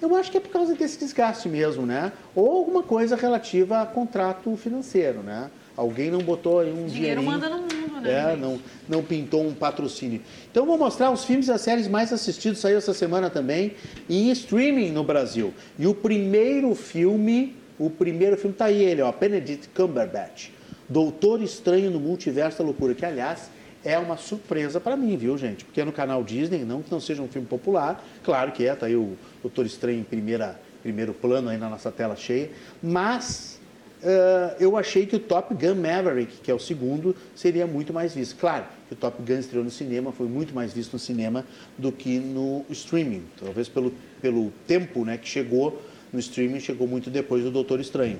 Eu 0.00 0.14
acho 0.14 0.30
que 0.30 0.36
é 0.36 0.40
por 0.40 0.50
causa 0.50 0.74
desse 0.74 0.98
desgaste 0.98 1.48
mesmo, 1.48 1.86
né? 1.86 2.12
Ou 2.34 2.50
alguma 2.50 2.82
coisa 2.82 3.16
relativa 3.16 3.80
a 3.80 3.86
contrato 3.86 4.54
financeiro, 4.56 5.20
né? 5.20 5.50
Alguém 5.74 6.10
não 6.10 6.20
botou 6.20 6.60
aí 6.60 6.70
um 6.70 6.86
Dinheiro 6.86 7.20
dinheirinho. 7.20 7.24
manda 7.24 7.48
no 7.48 7.62
mundo, 7.62 8.00
né? 8.02 8.32
É, 8.32 8.36
não, 8.36 8.58
não 8.88 9.02
pintou 9.02 9.46
um 9.46 9.54
patrocínio. 9.54 10.20
Então 10.50 10.66
vou 10.66 10.76
mostrar 10.76 11.10
os 11.10 11.24
filmes 11.24 11.48
e 11.48 11.52
as 11.52 11.60
séries 11.62 11.88
mais 11.88 12.12
assistidos, 12.12 12.58
saiu 12.58 12.76
essa 12.78 12.92
semana 12.94 13.30
também, 13.30 13.72
em 14.08 14.30
streaming 14.30 14.90
no 14.90 15.02
Brasil. 15.02 15.52
E 15.78 15.86
o 15.86 15.94
primeiro 15.94 16.74
filme, 16.74 17.56
o 17.78 17.88
primeiro 17.90 18.36
filme 18.36 18.54
tá 18.54 18.66
aí 18.66 18.82
ele, 18.82 19.00
ó, 19.02 19.12
Benedict 19.12 19.68
Cumberbatch, 19.74 20.50
Doutor 20.88 21.42
Estranho 21.42 21.90
no 21.90 22.00
Multiverso 22.00 22.58
da 22.58 22.64
Loucura, 22.64 22.94
que 22.94 23.04
aliás 23.04 23.50
é 23.84 23.98
uma 23.98 24.16
surpresa 24.16 24.80
para 24.80 24.96
mim, 24.96 25.16
viu, 25.16 25.36
gente? 25.38 25.64
Porque 25.64 25.80
é 25.80 25.84
no 25.84 25.92
canal 25.92 26.24
Disney, 26.24 26.64
não 26.64 26.82
que 26.82 26.90
não 26.90 27.00
seja 27.00 27.22
um 27.22 27.28
filme 27.28 27.46
popular, 27.46 28.04
claro 28.24 28.52
que 28.52 28.66
é, 28.66 28.74
tá 28.74 28.86
aí 28.86 28.96
o 28.96 29.16
Doutor 29.42 29.66
Estranho 29.66 30.00
em 30.00 30.04
primeira, 30.04 30.58
primeiro 30.82 31.14
plano 31.14 31.48
aí 31.48 31.58
na 31.58 31.68
nossa 31.68 31.92
tela 31.92 32.16
cheia, 32.16 32.50
mas 32.82 33.60
eh, 34.02 34.56
eu 34.60 34.76
achei 34.76 35.06
que 35.06 35.16
o 35.16 35.18
Top 35.18 35.54
Gun 35.54 35.74
Maverick, 35.74 36.36
que 36.42 36.50
é 36.50 36.54
o 36.54 36.58
segundo, 36.58 37.14
seria 37.34 37.66
muito 37.66 37.92
mais 37.92 38.14
visto. 38.14 38.36
Claro 38.36 38.64
que 38.88 38.94
o 38.94 38.96
Top 38.96 39.20
Gun 39.22 39.38
estreou 39.38 39.64
no 39.64 39.70
cinema, 39.70 40.12
foi 40.12 40.28
muito 40.28 40.54
mais 40.54 40.72
visto 40.72 40.92
no 40.92 40.98
cinema 40.98 41.44
do 41.78 41.90
que 41.90 42.18
no 42.18 42.64
streaming. 42.70 43.24
Talvez 43.38 43.68
pelo, 43.68 43.92
pelo 44.20 44.52
tempo 44.66 45.04
né, 45.04 45.16
que 45.16 45.28
chegou 45.28 45.82
no 46.12 46.20
streaming, 46.20 46.60
chegou 46.60 46.86
muito 46.86 47.10
depois 47.10 47.42
do 47.42 47.50
Doutor 47.50 47.80
Estranho. 47.80 48.18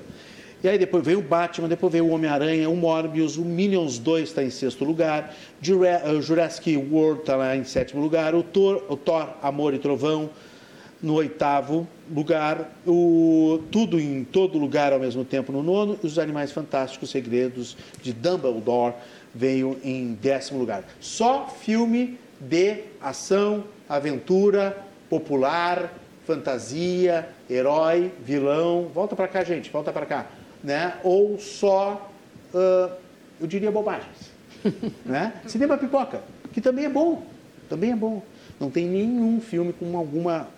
E 0.63 0.67
aí 0.67 0.77
depois 0.77 1.03
veio 1.05 1.19
o 1.19 1.21
Batman, 1.21 1.67
depois 1.67 1.91
veio 1.93 2.05
o 2.05 2.09
Homem-Aranha, 2.09 2.67
o 2.69 2.75
Morbius, 2.75 3.37
o 3.37 3.45
Minions 3.45 3.99
2 3.99 4.29
está 4.29 4.43
em 4.43 4.49
sexto 4.49 4.83
lugar, 4.83 5.33
Jura- 5.61 6.01
eh, 6.03 6.21
Jurassic 6.21 6.75
World 6.75 7.21
está 7.21 7.35
lá 7.35 7.55
em 7.55 7.63
sétimo 7.63 8.01
lugar, 8.01 8.33
o 8.33 8.41
Thor, 8.41 8.83
o 8.89 8.97
Thor 8.97 9.29
Amor 9.41 9.73
e 9.75 9.79
Trovão 9.79 10.29
no 10.99 11.13
oitavo 11.13 11.87
lugar, 12.11 12.71
o 12.87 13.59
Tudo 13.71 13.99
em 13.99 14.23
Todo 14.23 14.57
Lugar 14.57 14.91
ao 14.93 14.99
mesmo 14.99 15.23
tempo 15.23 15.51
no 15.51 15.61
nono, 15.61 15.95
e 16.03 16.07
Os 16.07 16.17
Animais 16.17 16.51
Fantásticos 16.51 17.11
Segredos 17.11 17.77
de 18.01 18.11
Dumbledore 18.11 18.95
veio 19.35 19.77
em 19.83 20.17
décimo 20.19 20.57
lugar. 20.59 20.83
Só 20.99 21.47
filme 21.61 22.17
de 22.39 22.79
ação, 22.99 23.63
aventura, 23.87 24.75
popular, 25.07 25.93
fantasia, 26.25 27.29
herói, 27.47 28.11
vilão. 28.25 28.87
Volta 28.91 29.15
para 29.15 29.27
cá, 29.27 29.43
gente, 29.43 29.69
volta 29.69 29.93
para 29.93 30.05
cá. 30.07 30.25
Né? 30.67 30.95
Ou 31.01 31.39
só, 31.39 32.11
ah, 32.53 32.91
eu 33.39 33.47
diria, 33.47 33.71
bobagens. 33.71 34.33
né? 35.05 35.31
Cinema 35.47 35.77
pipoca, 35.77 36.21
que 36.51 36.59
também 36.59 36.83
é 36.83 36.89
bom, 36.89 37.25
também 37.69 37.93
é 37.93 37.95
bom. 37.95 38.21
Não 38.59 38.69
tem 38.69 38.85
nenhum 38.85 39.39
filme 39.39 39.71
com 39.71 39.95
alguma 39.97 40.49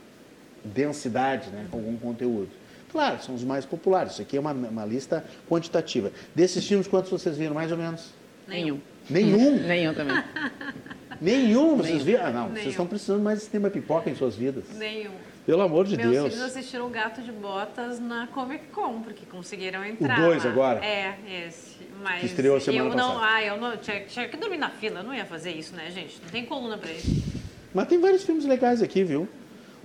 densidade, 0.65 1.51
né, 1.51 1.67
com 1.69 1.77
algum 1.77 1.95
conteúdo. 1.95 2.49
Claro, 2.91 3.21
são 3.21 3.35
os 3.35 3.43
mais 3.43 3.65
populares. 3.65 4.13
Isso 4.13 4.23
aqui 4.23 4.35
é 4.35 4.39
uma, 4.39 4.51
uma 4.51 4.83
lista 4.83 5.23
quantitativa. 5.47 6.11
Desses 6.33 6.65
filmes, 6.65 6.87
quantos 6.87 7.11
vocês 7.11 7.37
viram, 7.37 7.53
mais 7.53 7.71
ou 7.71 7.77
menos? 7.77 8.11
Nenhum. 8.47 8.79
Nenhum? 9.07 9.61
Nenhum 9.67 9.93
também. 9.93 10.23
Nenhum 11.21 11.75
vocês 11.77 12.01
viram? 12.01 12.25
Ah, 12.25 12.31
não, 12.31 12.43
Nenhum. 12.45 12.55
vocês 12.55 12.69
estão 12.69 12.87
precisando 12.87 13.21
mais 13.21 13.39
de 13.39 13.45
cinema 13.45 13.69
pipoca 13.69 14.09
em 14.09 14.15
suas 14.15 14.35
vidas. 14.35 14.63
Nenhum. 14.75 15.11
Pelo 15.49 15.63
amor 15.63 15.83
de 15.87 15.97
Meus 15.97 16.11
Deus. 16.11 16.33
filhos 16.33 16.45
assistiram 16.45 16.85
o 16.85 16.89
Gato 16.91 17.23
de 17.23 17.31
Botas 17.31 17.99
na 17.99 18.27
Comic 18.27 18.67
Con, 18.67 19.01
porque 19.01 19.25
conseguiram 19.25 19.83
entrar. 19.83 20.21
dois 20.21 20.43
lá. 20.43 20.51
agora? 20.51 20.85
É, 20.85 21.15
esse. 21.47 21.75
Mas 22.03 22.19
Que 22.19 22.25
estreou 22.27 22.57
a 22.57 22.59
semana 22.59 22.89
eu 22.91 22.95
não, 22.95 23.15
passada. 23.15 23.33
ah, 23.33 23.43
eu 23.43 23.57
não 23.57 23.75
tinha, 23.77 23.99
tinha 24.01 24.27
que 24.29 24.37
dormir 24.37 24.57
na 24.57 24.69
fila, 24.69 24.99
eu 24.99 25.03
não 25.03 25.11
ia 25.11 25.25
fazer 25.25 25.49
isso, 25.49 25.75
né, 25.75 25.89
gente? 25.89 26.19
Não 26.21 26.29
tem 26.29 26.45
coluna 26.45 26.77
pra 26.77 26.91
isso. 26.91 27.23
Mas 27.73 27.87
tem 27.87 27.99
vários 27.99 28.23
filmes 28.23 28.45
legais 28.45 28.83
aqui, 28.83 29.03
viu? 29.03 29.27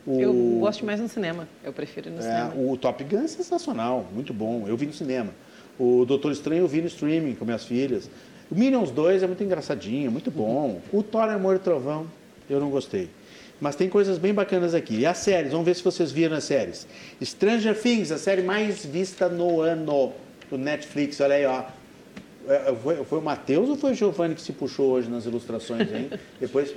O, 0.07 0.21
Eu 0.21 0.35
gosto 0.61 0.85
mais 0.85 1.01
no 1.01 1.09
cinema. 1.09 1.49
Eu 1.65 1.73
prefiro 1.73 2.11
ir 2.11 2.13
no 2.13 2.19
é, 2.19 2.23
cinema. 2.23 2.53
o 2.55 2.77
Top 2.77 3.03
Gun 3.03 3.25
é 3.25 3.27
sensacional, 3.27 4.07
muito 4.13 4.35
bom. 4.35 4.67
Eu 4.69 4.77
vi 4.77 4.85
no 4.85 4.93
cinema. 4.93 5.31
O 5.79 6.05
Doutor 6.05 6.31
Estranho 6.31 6.65
eu 6.65 6.69
vi 6.69 6.83
no 6.83 6.89
streaming 6.89 7.37
com 7.37 7.47
minhas 7.47 7.65
filhas. 7.65 8.11
O 8.51 8.55
Minions 8.55 8.91
2 8.91 9.23
é 9.23 9.27
muito 9.27 9.43
engraçadinho, 9.43 10.13
muito 10.13 10.31
bom. 10.31 10.83
O 10.93 11.03
Thor 11.03 11.31
Amor 11.31 11.57
e 11.57 11.59
Trovão, 11.59 12.07
eu 12.51 12.61
não 12.61 12.69
gostei. 12.69 13.09
Mas 13.61 13.77
tem 13.77 13.89
coisas 13.89 14.19
bem 14.19 14.35
bacanas 14.35 14.75
aqui. 14.75 15.01
E 15.01 15.07
as 15.07 15.19
séries, 15.19 15.53
vamos 15.53 15.65
ver 15.67 15.75
se 15.75 15.83
vocês 15.83 16.11
viram 16.11 16.37
as 16.37 16.45
séries. 16.45 16.87
Stranger 17.23 17.79
Things, 17.81 18.11
a 18.11 18.19
série 18.19 18.43
mais 18.43 18.85
vista 18.85 19.29
no 19.29 19.61
ano 19.61 20.13
do 20.51 20.59
Netflix. 20.59 21.21
Olha 21.21 21.35
aí, 21.37 21.47
ó. 21.47 21.63
É, 22.47 22.75
Foi, 22.83 22.97
foi 23.05 23.19
o 23.19 23.23
Matheus 23.23 23.69
ou 23.71 23.77
foi 23.77 23.93
o 23.93 23.95
Giovanni 23.95 24.35
que 24.35 24.43
se 24.43 24.53
puxou 24.53 24.91
hoje 24.91 25.09
nas 25.09 25.25
ilustrações, 25.25 25.91
hein? 25.93 26.11
Depois. 26.39 26.75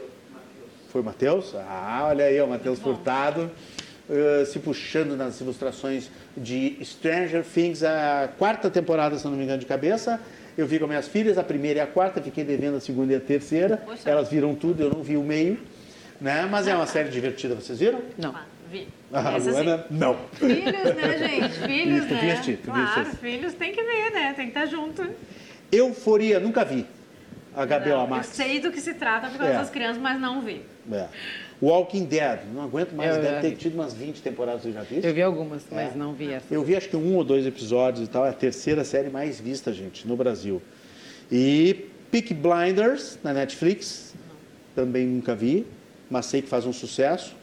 Foi 0.89 1.01
o 1.01 1.03
Matheus? 1.03 1.53
Ah, 1.55 2.05
olha 2.07 2.25
aí, 2.25 2.39
o 2.41 2.47
Matheus 2.47 2.79
Furtado. 2.79 3.51
eh, 4.09 4.45
se 4.45 4.57
puxando 4.59 5.17
nas 5.17 5.41
ilustrações 5.41 6.09
de 6.37 6.77
Stranger 6.81 7.43
Things, 7.43 7.83
a 7.83 8.29
quarta 8.37 8.69
temporada, 8.69 9.17
se 9.19 9.25
não 9.25 9.33
me 9.33 9.43
engano, 9.43 9.59
de 9.59 9.65
cabeça. 9.65 10.17
Eu 10.57 10.65
vi 10.65 10.79
com 10.79 10.87
minhas 10.87 11.07
filhas, 11.07 11.37
a 11.37 11.43
primeira 11.43 11.79
e 11.79 11.81
a 11.81 11.87
quarta, 11.87 12.21
fiquei 12.21 12.45
devendo 12.45 12.77
a 12.77 12.79
segunda 12.79 13.11
e 13.11 13.15
a 13.17 13.19
terceira. 13.19 13.77
Poxa. 13.85 14.09
Elas 14.09 14.29
viram 14.29 14.55
tudo, 14.55 14.81
eu 14.81 14.89
não 14.89 15.03
vi 15.03 15.17
o 15.17 15.21
meio. 15.23 15.59
Né? 16.19 16.47
Mas 16.49 16.67
é 16.67 16.75
uma 16.75 16.87
série 16.87 17.09
divertida, 17.09 17.55
vocês 17.55 17.79
viram? 17.79 18.01
Não. 18.17 18.31
Ah, 18.35 18.45
vi. 18.71 18.87
A 19.13 19.33
Essa 19.35 19.39
sim. 19.39 19.49
Luana, 19.51 19.85
não. 19.89 20.17
Filhos, 20.33 20.95
né, 20.95 21.17
gente? 21.27 21.49
Filhos, 21.59 21.97
Isso, 21.99 22.07
tu 22.07 22.13
né? 22.13 22.35
viste, 22.35 22.57
tu 22.57 22.71
claro, 22.71 23.03
viste. 23.05 23.17
filhos 23.17 23.53
tem 23.53 23.71
que 23.71 23.81
ver, 23.83 24.11
né? 24.11 24.33
Tem 24.35 24.45
que 24.51 24.59
estar 24.59 24.65
junto. 24.65 25.07
Euforia, 25.71 26.39
nunca 26.39 26.65
vi. 26.65 26.85
HBO 27.55 27.89
Não, 27.89 28.01
eu 28.01 28.07
Max. 28.07 28.27
sei 28.27 28.59
do 28.59 28.71
que 28.71 28.79
se 28.79 28.93
trata 28.93 29.29
por 29.29 29.37
causa 29.39 29.53
É. 29.53 29.57
das 29.57 29.69
crianças, 29.69 29.97
mas 30.01 30.19
não 30.19 30.41
vi. 30.41 30.61
É. 30.91 31.05
Walking 31.61 32.05
Dead, 32.05 32.39
não 32.53 32.63
aguento 32.63 32.91
mais, 32.93 33.15
Eu 33.15 33.21
deve 33.21 33.41
ter 33.41 33.49
vi. 33.49 33.55
tido 33.55 33.73
umas 33.73 33.93
20 33.95 34.21
temporadas, 34.21 34.61
você 34.61 34.71
já 34.71 34.81
viu? 34.83 34.99
Eu 35.01 35.13
vi 35.13 35.21
algumas, 35.23 35.63
mas 35.71 35.93
É. 35.95 35.97
não 35.97 36.13
vi 36.13 36.31
essa. 36.31 36.45
Eu 36.53 36.63
vi 36.63 36.75
acho 36.75 36.87
que 36.87 36.95
um 36.95 37.15
ou 37.15 37.23
dois 37.23 37.47
episódios 37.47 38.07
e 38.07 38.11
tal, 38.11 38.25
é 38.25 38.29
a 38.29 38.33
terceira 38.33 38.83
série 38.83 39.09
mais 39.09 39.39
vista, 39.39 39.73
gente, 39.73 40.07
no 40.07 40.15
Brasil. 40.15 40.61
E 41.31 41.87
Peak 42.11 42.31
Blinders, 42.35 43.17
na 43.23 43.33
Netflix, 43.33 44.13
também 44.75 45.07
nunca 45.07 45.33
vi, 45.33 45.65
mas 46.09 46.25
sei 46.27 46.41
que 46.41 46.47
faz 46.49 46.65
um 46.65 46.73
sucesso. 46.73 47.35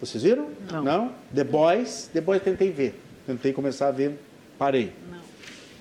Vocês 0.00 0.22
viram? 0.22 0.48
Não. 0.82 1.12
The 1.34 1.44
Boys, 1.44 2.10
The 2.12 2.20
Boys 2.20 2.42
tentei 2.42 2.70
ver. 2.70 2.94
Tentei 3.26 3.52
começar 3.52 3.88
a 3.88 3.92
ver, 3.92 4.18
parei. 4.58 4.92
Não. 5.10 5.22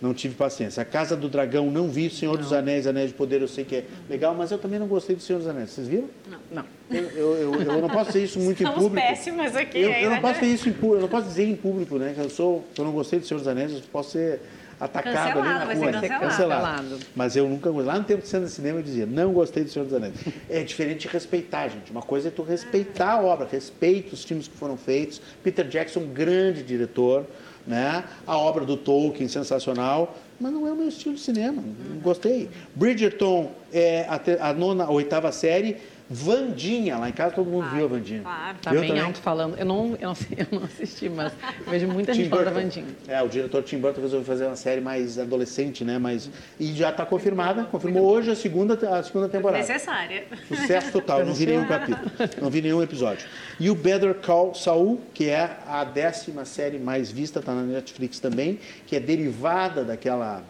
Não 0.01 0.13
tive 0.15 0.33
paciência. 0.33 0.81
A 0.81 0.85
Casa 0.85 1.15
do 1.15 1.29
Dragão 1.29 1.69
não 1.69 1.87
vi, 1.87 2.09
Senhor 2.09 2.35
dos 2.35 2.51
Anéis, 2.51 2.87
Anéis 2.87 3.09
de 3.09 3.15
Poder, 3.15 3.39
eu 3.41 3.47
sei 3.47 3.63
que 3.63 3.75
é 3.75 3.85
legal, 4.09 4.33
mas 4.33 4.49
eu 4.51 4.57
também 4.57 4.79
não 4.79 4.87
gostei 4.87 5.15
do 5.15 5.21
Senhor 5.21 5.37
dos 5.39 5.47
Anéis. 5.47 5.69
Vocês 5.69 5.87
viram? 5.87 6.09
Não. 6.51 6.63
Eu, 6.89 7.03
eu, 7.11 7.35
eu, 7.35 7.61
eu 7.61 7.81
não 7.81 7.89
posso 7.89 8.07
dizer 8.11 8.23
isso 8.23 8.39
muito 8.39 8.61
em 8.63 8.65
Estamos 8.65 8.83
público. 8.83 9.07
péssimas 9.07 9.55
aqui 9.55 9.77
Eu, 9.79 9.89
eu 9.89 9.95
ainda. 9.95 10.09
não 10.09 10.21
posso 10.21 10.39
dizer 10.39 10.53
isso 10.55 10.69
em 10.69 10.73
público, 10.73 10.95
eu 10.95 11.01
não 11.01 11.07
posso 11.07 11.27
dizer 11.27 11.43
em 11.47 11.55
público, 11.55 11.97
né? 11.99 12.13
Que 12.15 12.21
eu 12.21 12.29
sou, 12.31 12.65
que 12.73 12.81
eu 12.81 12.85
não 12.85 12.91
gostei 12.91 13.19
do 13.19 13.25
Senhor 13.27 13.37
dos 13.39 13.47
Anéis, 13.47 13.71
eu 13.73 13.81
posso 13.91 14.11
ser 14.11 14.39
atacado 14.81 15.13
Cancelado, 15.13 15.39
ali 15.39 15.49
na 15.49 15.65
vai 15.65 15.75
ser 15.75 15.81
rua. 15.83 15.91
cancelado. 15.91 16.29
Cancelado. 16.29 16.99
Mas 17.15 17.35
eu 17.35 17.47
nunca 17.47 17.69
gostei. 17.69 17.87
Lá 17.93 17.99
no 17.99 18.03
tempo 18.03 18.21
de 18.23 18.27
cena 18.27 18.45
de 18.45 18.51
cinema 18.51 18.79
eu 18.79 18.83
dizia, 18.83 19.05
não 19.05 19.31
gostei 19.31 19.63
do 19.63 19.69
Senhor 19.69 19.85
dos 19.85 19.93
Anéis. 19.93 20.13
É 20.49 20.63
diferente 20.63 21.07
de 21.07 21.07
respeitar, 21.07 21.67
gente. 21.67 21.91
Uma 21.91 22.01
coisa 22.01 22.29
é 22.29 22.31
tu 22.31 22.41
respeitar 22.41 23.11
a 23.13 23.21
obra, 23.21 23.47
respeita 23.49 24.13
os 24.13 24.23
filmes 24.23 24.47
que 24.47 24.57
foram 24.57 24.75
feitos. 24.75 25.21
Peter 25.43 25.67
Jackson, 25.67 26.01
grande 26.07 26.63
diretor, 26.63 27.25
né? 27.65 28.03
A 28.25 28.37
obra 28.37 28.65
do 28.65 28.75
Tolkien, 28.75 29.27
sensacional. 29.29 30.17
Mas 30.39 30.51
não 30.51 30.67
é 30.67 30.71
o 30.71 30.75
meu 30.75 30.87
estilo 30.87 31.13
de 31.13 31.21
cinema, 31.21 31.61
não 31.61 31.99
gostei. 31.99 32.49
Bridgerton 32.73 33.51
é 33.71 34.07
a, 34.09 34.49
a 34.49 34.53
nona, 34.53 34.85
a 34.85 34.89
oitava 34.89 35.31
série. 35.31 35.77
Vandinha, 36.13 36.97
lá 36.97 37.07
em 37.07 37.13
casa 37.13 37.35
todo 37.35 37.49
mundo 37.49 37.69
viu 37.69 37.85
a 37.85 37.87
Vandinha. 37.87 38.21
Claro. 38.21 38.57
Tá 38.61 38.73
Eu 38.73 38.81
bem 38.81 38.89
também. 38.89 39.03
alto 39.03 39.19
falando. 39.19 39.57
Eu 39.57 39.65
não, 39.65 39.95
eu, 39.97 40.09
não, 40.09 40.15
eu 40.37 40.47
não 40.51 40.63
assisti, 40.65 41.07
mas 41.07 41.31
vejo 41.65 41.87
muita 41.91 42.13
gente 42.13 42.27
falando 42.27 42.45
da. 42.45 42.51
Vandinha. 42.51 42.85
É, 43.07 43.23
o 43.23 43.29
diretor 43.29 43.63
Tim 43.63 43.77
Burton 43.77 44.01
resolveu 44.01 44.25
fazer 44.25 44.45
uma 44.45 44.57
série 44.57 44.81
mais 44.81 45.17
adolescente, 45.17 45.85
né? 45.85 45.97
Mas, 45.97 46.29
e 46.59 46.73
já 46.73 46.89
está 46.89 47.05
confirmada, 47.05 47.63
confirmou 47.63 48.05
hoje 48.05 48.29
a 48.29 48.35
segunda, 48.35 48.73
a 48.97 49.01
segunda 49.01 49.29
temporada. 49.29 49.59
Necessária. 49.59 50.25
Sucesso 50.49 50.91
total, 50.91 51.21
eu 51.21 51.27
não 51.27 51.33
vi 51.33 51.45
nenhum 51.45 51.65
capítulo, 51.65 52.11
não 52.41 52.49
vi 52.49 52.61
nenhum 52.61 52.83
episódio. 52.83 53.25
E 53.57 53.69
o 53.69 53.75
Better 53.75 54.15
Call 54.15 54.53
Saul, 54.53 54.99
que 55.13 55.29
é 55.29 55.59
a 55.65 55.85
décima 55.85 56.43
série 56.43 56.77
mais 56.77 57.09
vista, 57.09 57.39
está 57.39 57.53
na 57.53 57.61
Netflix 57.61 58.19
também, 58.19 58.59
que 58.85 58.97
é 58.97 58.99
derivada 58.99 59.85
daquela 59.85 60.43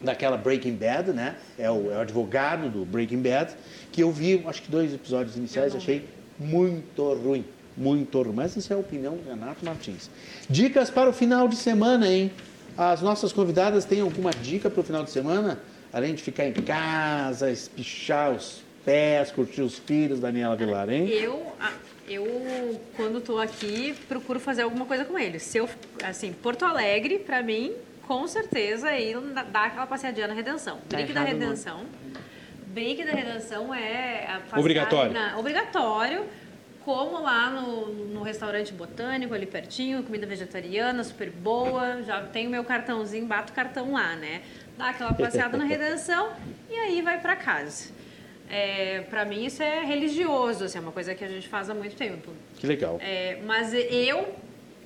daquela 0.00 0.36
Breaking 0.36 0.74
Bad, 0.76 1.12
né? 1.12 1.36
É 1.58 1.70
o, 1.70 1.90
é 1.90 1.96
o 1.96 2.00
advogado 2.00 2.68
do 2.68 2.84
Breaking 2.84 3.22
Bad, 3.22 3.54
que 3.96 4.02
eu 4.02 4.12
vi, 4.12 4.42
acho 4.46 4.60
que 4.60 4.70
dois 4.70 4.92
episódios 4.92 5.36
iniciais, 5.36 5.74
achei 5.74 6.04
muito 6.38 7.14
ruim. 7.14 7.42
Muito 7.74 8.20
ruim. 8.20 8.34
Mas 8.34 8.54
isso 8.54 8.70
é 8.70 8.76
a 8.76 8.78
opinião 8.78 9.16
do 9.16 9.26
Renato 9.26 9.64
Martins. 9.64 10.10
Dicas 10.50 10.90
para 10.90 11.08
o 11.08 11.14
final 11.14 11.48
de 11.48 11.56
semana, 11.56 12.06
hein? 12.06 12.30
As 12.76 13.00
nossas 13.00 13.32
convidadas 13.32 13.86
têm 13.86 14.02
alguma 14.02 14.32
dica 14.32 14.68
para 14.68 14.82
o 14.82 14.84
final 14.84 15.02
de 15.02 15.10
semana? 15.10 15.58
Além 15.90 16.14
de 16.14 16.22
ficar 16.22 16.46
em 16.46 16.52
casa, 16.52 17.50
espichar 17.50 18.32
os 18.32 18.62
pés, 18.84 19.30
curtir 19.30 19.62
os 19.62 19.78
filhos, 19.78 20.20
Daniela 20.20 20.54
Vilar, 20.54 20.90
hein? 20.90 21.08
Eu, 21.08 21.54
ah, 21.58 21.72
eu 22.06 22.78
quando 22.96 23.22
tô 23.22 23.38
aqui, 23.38 23.94
procuro 24.06 24.38
fazer 24.38 24.60
alguma 24.60 24.84
coisa 24.84 25.06
com 25.06 25.18
eles. 25.18 25.42
Se 25.42 25.56
eu, 25.56 25.70
assim, 26.04 26.34
Porto 26.34 26.66
Alegre, 26.66 27.20
pra 27.20 27.42
mim, 27.42 27.72
com 28.06 28.28
certeza, 28.28 28.94
ir 28.94 29.18
dar 29.50 29.68
aquela 29.68 29.86
passeadinha 29.86 30.28
na 30.28 30.34
Redenção. 30.34 30.76
Tá 30.86 30.98
Brick 30.98 31.14
da 31.14 31.22
errado, 31.22 31.38
não. 31.38 31.86
Brick 32.76 33.02
da 33.04 33.12
Redenção 33.12 33.74
é... 33.74 34.26
passear 34.42 34.58
Obrigatório. 34.60 35.12
na- 35.12 35.38
obrigatório. 35.38 36.26
Como 36.84 37.20
lá 37.20 37.50
no, 37.50 37.86
no 37.86 38.22
restaurante 38.22 38.72
botânico, 38.72 39.34
ali 39.34 39.46
pertinho, 39.46 40.02
comida 40.04 40.24
vegetariana, 40.26 41.02
super 41.02 41.30
boa. 41.30 42.02
Já 42.04 42.20
tenho 42.22 42.48
meu 42.50 42.62
cartãozinho, 42.62 43.26
bato 43.26 43.50
o 43.50 43.56
cartão 43.56 43.92
lá, 43.92 44.14
né? 44.14 44.42
Dá 44.76 44.90
aquela 44.90 45.12
passeada 45.14 45.56
na 45.56 45.64
Redenção 45.64 46.32
e 46.70 46.74
aí 46.74 47.00
vai 47.02 47.18
pra 47.18 47.34
casa. 47.34 47.90
É, 48.48 49.00
para 49.10 49.24
mim 49.24 49.46
isso 49.46 49.62
é 49.62 49.82
religioso, 49.84 50.64
assim, 50.66 50.78
é 50.78 50.80
uma 50.80 50.92
coisa 50.92 51.12
que 51.14 51.24
a 51.24 51.28
gente 51.28 51.48
faz 51.48 51.68
há 51.68 51.74
muito 51.74 51.96
tempo. 51.96 52.30
Que 52.56 52.66
legal. 52.66 52.98
É, 53.02 53.38
mas 53.44 53.72
eu 53.74 54.36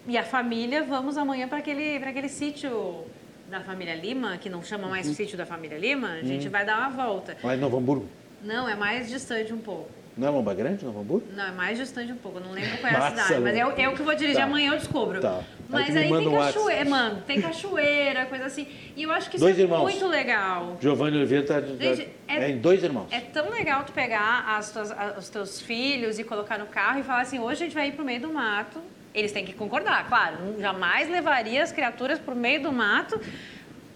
e 0.06 0.16
a 0.16 0.22
família 0.22 0.82
vamos 0.84 1.18
amanhã 1.18 1.46
para 1.48 1.58
aquele, 1.58 1.98
pra 2.00 2.10
aquele 2.10 2.28
sítio 2.30 3.04
da 3.50 3.60
família 3.60 3.94
Lima, 3.96 4.38
que 4.38 4.48
não 4.48 4.62
chama 4.62 4.84
Uhum. 4.84 4.90
mais 4.90 5.06
sítio 5.08 5.36
da 5.36 5.44
família 5.44 5.76
Lima, 5.76 6.12
a 6.12 6.22
gente 6.22 6.48
vai 6.48 6.64
dar 6.64 6.78
uma 6.78 6.90
volta. 6.90 7.36
Lá 7.42 7.54
em 7.54 7.58
Novo 7.58 7.76
Hamburgo. 7.78 8.06
Não, 8.42 8.68
é 8.68 8.74
mais 8.76 9.08
distante 9.08 9.52
um 9.52 9.58
pouco. 9.58 9.90
Não 10.16 10.26
é 10.28 10.30
Lomba 10.30 10.52
Grande, 10.54 10.84
Novo 10.84 11.00
Hamburgo? 11.00 11.26
Não, 11.34 11.44
é 11.46 11.50
mais 11.50 11.78
distante 11.78 12.12
um 12.12 12.16
pouco. 12.16 12.38
Eu 12.38 12.44
não 12.44 12.52
lembro 12.52 12.76
qual 12.78 12.92
é 12.92 12.96
a 12.96 13.10
cidade, 13.10 13.40
mas 13.40 13.54
Lu. 13.54 13.60
eu, 13.60 13.70
eu 13.70 13.92
que 13.94 14.02
vou 14.02 14.14
dirigir 14.14 14.38
Tá. 14.38 14.44
amanhã, 14.44 14.72
eu 14.72 14.78
descubro. 14.78 15.20
Tá. 15.20 15.38
Aí 15.38 15.44
Mas 15.68 15.96
aí 15.96 16.08
manda 16.10 16.28
tem 16.28 16.28
um 16.28 16.38
cachoeira, 16.38 16.90
mano, 16.90 17.22
tem 17.26 17.40
cachoeira, 17.40 18.26
coisa 18.26 18.44
assim. 18.46 18.66
E 18.96 19.02
eu 19.02 19.12
acho 19.12 19.30
que 19.30 19.36
isso 19.36 19.44
Dois 19.44 19.58
é 19.58 19.62
irmãos. 19.62 19.82
muito 19.82 20.06
legal. 20.06 20.76
Giovanni 20.80 21.16
Oliveira 21.16 21.44
está 21.44 21.60
Gente, 21.60 22.08
é- 22.28 22.36
é 22.44 22.50
em 22.50 22.58
dois 22.58 22.82
irmãos. 22.82 23.06
É 23.10 23.20
tão 23.20 23.48
legal 23.50 23.84
tu 23.84 23.92
pegar 23.92 24.44
as 24.58 24.72
tuas- 24.72 24.92
os 25.18 25.28
teus 25.28 25.60
filhos 25.60 26.18
e 26.18 26.24
colocar 26.24 26.58
no 26.58 26.66
carro 26.66 26.98
e 27.00 27.02
falar 27.02 27.22
assim, 27.22 27.38
hoje 27.38 27.62
a 27.62 27.66
gente 27.66 27.74
vai 27.74 27.88
ir 27.88 27.92
pro 27.92 28.04
meio 28.04 28.20
do 28.20 28.32
mato. 28.32 28.80
Eles 29.14 29.32
têm 29.32 29.44
que 29.44 29.52
concordar, 29.52 30.06
claro. 30.08 30.36
Jamais 30.60 31.08
levaria 31.08 31.62
as 31.62 31.72
criaturas 31.72 32.18
pro 32.18 32.34
meio 32.34 32.62
do 32.62 32.72
mato 32.72 33.20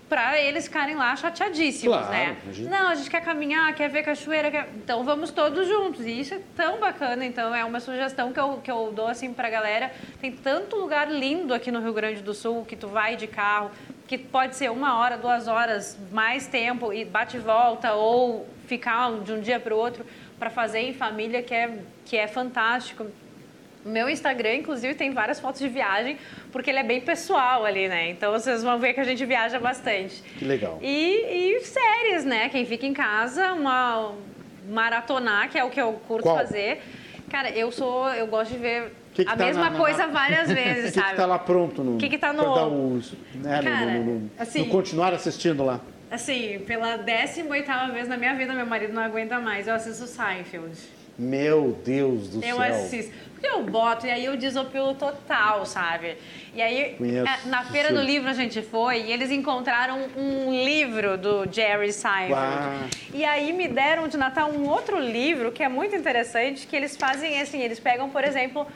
para 0.08 0.38
eles 0.40 0.64
ficarem 0.66 0.94
lá 0.94 1.16
chateadíssimos, 1.16 1.96
Claro, 1.96 2.12
né? 2.12 2.36
a 2.48 2.52
gente- 2.52 2.68
Não, 2.68 2.88
a 2.88 2.94
gente 2.94 3.08
quer 3.10 3.22
caminhar, 3.24 3.74
quer 3.74 3.88
ver 3.88 4.02
cachoeira, 4.02 4.50
quer... 4.50 4.68
então 4.76 5.02
vamos 5.02 5.30
todos 5.30 5.66
juntos. 5.66 6.04
E 6.04 6.20
isso 6.20 6.34
é 6.34 6.40
tão 6.54 6.78
bacana, 6.78 7.24
então 7.24 7.54
é 7.54 7.64
uma 7.64 7.80
sugestão 7.80 8.32
que 8.32 8.38
eu, 8.38 8.60
que 8.62 8.70
eu 8.70 8.92
dou 8.94 9.08
assim 9.08 9.32
pra 9.32 9.48
galera. 9.48 9.90
Tem 10.20 10.30
tanto 10.30 10.76
lugar 10.76 11.10
lindo 11.10 11.54
aqui 11.54 11.70
no 11.70 11.80
Rio 11.80 11.92
Grande 11.92 12.20
do 12.22 12.34
Sul 12.34 12.64
que 12.64 12.76
tu 12.76 12.86
vai 12.86 13.16
de 13.16 13.26
carro, 13.26 13.70
que 14.06 14.18
pode 14.18 14.56
ser 14.56 14.70
uma 14.70 14.98
hora, 14.98 15.16
duas 15.16 15.48
horas, 15.48 15.98
mais 16.12 16.46
tempo 16.46 16.92
e 16.92 17.04
bate 17.04 17.38
e 17.38 17.40
volta 17.40 17.94
ou 17.94 18.46
ficar 18.66 19.10
de 19.20 19.32
um 19.32 19.40
dia 19.40 19.58
para 19.58 19.74
o 19.74 19.78
outro 19.78 20.04
para 20.38 20.50
fazer 20.50 20.80
em 20.80 20.92
família 20.92 21.42
que 21.42 21.54
é 21.54 21.78
que 22.04 22.16
é 22.16 22.28
fantástico. 22.28 23.06
O 23.85 23.89
meu 23.89 24.09
Instagram, 24.09 24.55
inclusive, 24.55 24.94
tem 24.94 25.12
várias 25.12 25.39
fotos 25.39 25.61
de 25.61 25.69
viagem, 25.69 26.16
porque 26.51 26.70
ele 26.70 26.78
é 26.78 26.82
bem 26.82 27.01
pessoal 27.02 27.65
ali, 27.66 27.86
né? 27.86 28.09
Então 28.11 28.32
vocês 28.32 28.62
vão 28.62 28.78
ver 28.78 28.94
que 28.94 29.01
a 29.01 29.05
gente 29.05 29.24
viaja 29.27 29.59
bastante. 29.59 30.23
Que 30.39 30.44
legal. 30.44 30.78
E, 30.81 31.56
e 31.56 31.61
séries, 31.61 32.24
né? 32.24 32.48
Quem 32.48 32.65
fica 32.65 32.86
em 32.86 32.94
casa, 32.94 33.52
uma 33.52 34.12
maratonar, 34.69 35.51
que 35.51 35.59
é 35.59 35.65
o 35.65 35.70
que 35.70 35.81
eu 35.81 35.93
curto 36.09 36.23
Qual? 36.23 36.36
fazer. 36.36 36.82
Cara, 37.31 37.51
eu 37.51 37.70
sou, 37.70 38.09
eu 38.11 38.27
gosto 38.27 38.52
de 38.52 38.59
ver 38.59 38.93
Que 39.12 39.24
que 39.24 39.31
a 39.31 39.36
tá 39.36 39.44
mesma 39.44 39.65
na- 39.65 39.70
na- 39.70 39.78
coisa 39.78 40.06
várias 40.06 40.51
O 40.51 40.55
vezes, 40.55 40.93
que 40.93 40.98
sabe? 41.01 41.11
está 41.12 41.27
lá 41.27 41.39
pronto 41.39 41.82
no. 41.85 41.98
Que 41.98 42.09
que 42.09 42.16
tá 42.19 42.32
pra 42.32 42.43
no- 42.43 42.55
dar 42.55 42.66
os- 42.66 43.12
né, 43.35 43.56
no- 43.59 43.62
Cara, 43.62 43.86
no, 43.93 44.05
no- 44.20 44.31
assim- 44.39 44.61
no 44.61 44.66
continuar 44.66 45.12
assistindo 45.12 45.62
lá. 45.65 45.81
Assim, 46.11 46.61
pela 46.66 46.97
18ª 46.97 47.93
vez 47.93 48.09
na 48.09 48.16
minha 48.16 48.35
vida, 48.35 48.52
meu 48.55 48.65
marido 48.66 48.93
não 48.93 49.02
aguenta 49.02 49.39
mais. 49.40 49.66
Eu 49.66 49.74
assisto 49.74 50.06
Seinfeld. 50.06 50.78
Meu 51.19 51.78
Deus 51.85 52.28
do 52.28 52.36
Eu 52.44 52.56
céu. 52.56 52.62
assisto. 52.62 53.12
Eu 53.44 53.62
boto 53.62 54.06
e 54.06 54.10
aí 54.10 54.24
eu 54.24 54.36
desopilo 54.36 54.94
total, 54.94 55.66
sabe? 55.66 56.16
E 56.54 56.62
aí, 56.62 56.94
Conheço. 56.96 57.28
é, 57.28 57.48
na 57.48 57.64
Feira 57.64 57.92
do. 57.92 58.00
Livro 58.00 58.28
a 58.28 58.34
gente 58.34 58.62
foi 58.62 59.02
e 59.02 59.12
eles 59.12 59.30
encontraram 59.30 59.98
um 60.16 60.50
livro 60.52 61.16
do 61.16 61.46
Jerry 61.50 61.92
Seinfeld. 61.92 62.32
Uau. 62.32 62.88
E 63.12 63.24
aí 63.24 63.52
me 63.52 63.68
deram 63.68 64.08
de 64.08 64.16
Natal 64.16 64.50
um 64.50 64.68
outro 64.68 64.98
livro 64.98 65.52
que 65.52 65.62
é 65.62 65.68
muito 65.68 65.94
interessante, 65.96 66.66
que 66.66 66.74
eles 66.76 66.96
fazem 66.96 67.40
assim, 67.40 67.60
eles 67.60 67.80
pegam, 67.80 68.08
por 68.10 68.24
exemplo, 68.24 68.66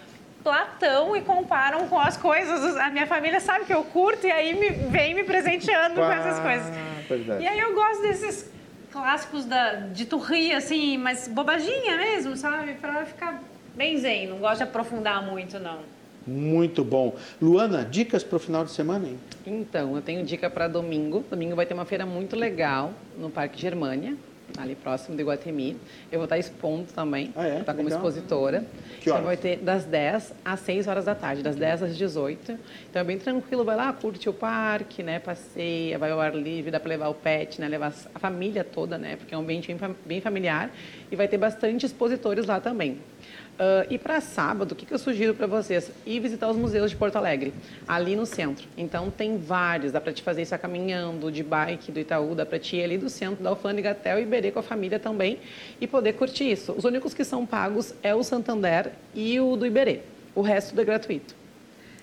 Platão 0.42 1.16
e 1.16 1.20
comparam 1.20 1.88
com 1.88 1.98
as 1.98 2.16
coisas. 2.16 2.76
A 2.76 2.90
minha 2.90 3.06
família 3.06 3.40
sabe 3.40 3.64
que 3.64 3.74
eu 3.74 3.84
curto 3.84 4.26
e 4.26 4.30
aí 4.30 4.54
me, 4.54 4.70
vem 4.88 5.14
me 5.14 5.24
presenteando 5.24 5.96
com 5.96 6.10
essas 6.10 6.38
coisas. 6.38 6.66
verdade. 7.08 7.42
E 7.42 7.48
aí 7.48 7.58
eu 7.58 7.74
gosto 7.74 8.02
desses 8.02 8.50
clássicos 8.90 9.44
da, 9.44 9.74
de 9.74 10.06
tu 10.06 10.18
rir, 10.18 10.54
assim, 10.54 10.96
mas 10.96 11.28
bobaginha 11.28 11.96
mesmo, 11.96 12.36
sabe? 12.36 12.74
Pra 12.74 13.04
ficar 13.04 13.40
bem 13.76 13.96
zen. 13.98 14.26
Não 14.26 14.38
gosto 14.38 14.58
de 14.58 14.62
aprofundar 14.64 15.24
muito, 15.24 15.58
não. 15.58 15.80
Muito 16.26 16.84
bom. 16.84 17.16
Luana, 17.40 17.84
dicas 17.84 18.22
para 18.22 18.36
o 18.36 18.38
final 18.38 18.64
de 18.64 18.70
semana, 18.70 19.06
hein? 19.06 19.18
Então, 19.46 19.96
eu 19.96 20.02
tenho 20.02 20.24
dica 20.24 20.50
para 20.50 20.68
domingo. 20.68 21.24
Domingo 21.30 21.56
vai 21.56 21.64
ter 21.64 21.72
uma 21.74 21.86
feira 21.86 22.04
muito 22.04 22.36
legal 22.36 22.92
no 23.18 23.30
Parque 23.30 23.58
Germânia, 23.58 24.14
ali 24.58 24.74
próximo 24.74 25.16
do 25.16 25.22
Iguatemi. 25.22 25.74
Eu 26.12 26.18
vou 26.18 26.24
estar 26.24 26.36
expondo 26.36 26.84
também, 26.94 27.32
Ah, 27.34 27.46
é? 27.46 27.50
vou 27.52 27.60
estar 27.60 27.72
como 27.72 27.88
Legal. 27.88 27.98
expositora. 28.06 28.60
Que 29.00 29.04
então 29.08 29.14
horas? 29.14 29.24
vai 29.26 29.36
ter 29.38 29.56
das 29.56 29.84
10 29.86 30.34
às 30.44 30.60
6 30.60 30.86
horas 30.86 31.06
da 31.06 31.14
tarde, 31.14 31.42
das 31.42 31.56
10 31.56 31.82
às 31.84 31.96
18. 31.96 32.58
Então 32.90 33.00
é 33.00 33.04
bem 33.04 33.16
tranquilo, 33.16 33.64
vai 33.64 33.76
lá, 33.76 33.90
curte 33.94 34.28
o 34.28 34.32
parque, 34.34 35.02
né, 35.02 35.18
passeia, 35.20 35.98
vai 35.98 36.10
ao 36.10 36.20
ar 36.20 36.34
livre, 36.34 36.70
dá 36.70 36.78
para 36.78 36.90
levar 36.90 37.08
o 37.08 37.14
pet, 37.14 37.58
né, 37.58 37.68
levar 37.68 37.94
a 38.14 38.18
família 38.18 38.64
toda, 38.64 38.98
né, 38.98 39.16
porque 39.16 39.34
é 39.34 39.38
um 39.38 39.40
ambiente 39.40 39.74
bem 40.04 40.20
familiar 40.20 40.70
e 41.10 41.16
vai 41.16 41.26
ter 41.26 41.38
bastante 41.38 41.86
expositores 41.86 42.44
lá 42.44 42.60
também. 42.60 42.98
Ah, 43.58 43.84
e 43.90 43.98
para 43.98 44.20
sábado, 44.20 44.72
o 44.72 44.74
que, 44.74 44.86
que 44.86 44.94
eu 44.94 44.98
sugiro 44.98 45.34
para 45.34 45.46
vocês? 45.46 45.90
Ir 46.06 46.20
visitar 46.20 46.48
os 46.48 46.56
museus 46.56 46.90
de 46.90 46.96
Porto 46.96 47.16
Alegre, 47.16 47.52
ali 47.86 48.14
no 48.14 48.24
centro. 48.24 48.66
Então, 48.76 49.10
tem 49.10 49.36
vários, 49.36 49.90
dá 49.90 50.00
para 50.00 50.12
te 50.12 50.22
fazer 50.22 50.42
isso 50.42 50.56
caminhando, 50.58 51.30
de 51.32 51.42
bike 51.42 51.90
do 51.90 51.98
Itaú, 51.98 52.34
dá 52.34 52.46
para 52.46 52.58
te 52.58 52.76
ir 52.76 52.84
ali 52.84 52.96
do 52.96 53.10
centro 53.10 53.42
da 53.42 53.50
Alfândega 53.50 53.90
até 53.90 54.14
o 54.14 54.18
Iberê 54.18 54.52
com 54.52 54.60
a 54.60 54.62
família 54.62 54.98
também 54.98 55.40
e 55.80 55.86
poder 55.86 56.12
curtir 56.12 56.50
isso. 56.50 56.72
Os 56.72 56.84
únicos 56.84 57.12
que 57.12 57.24
são 57.24 57.44
pagos 57.44 57.94
é 58.02 58.14
o 58.14 58.22
Santander 58.22 58.92
e 59.14 59.40
o 59.40 59.56
do 59.56 59.66
Iberê. 59.66 60.00
O 60.34 60.40
resto 60.40 60.78
é 60.80 60.84
gratuito. 60.84 61.34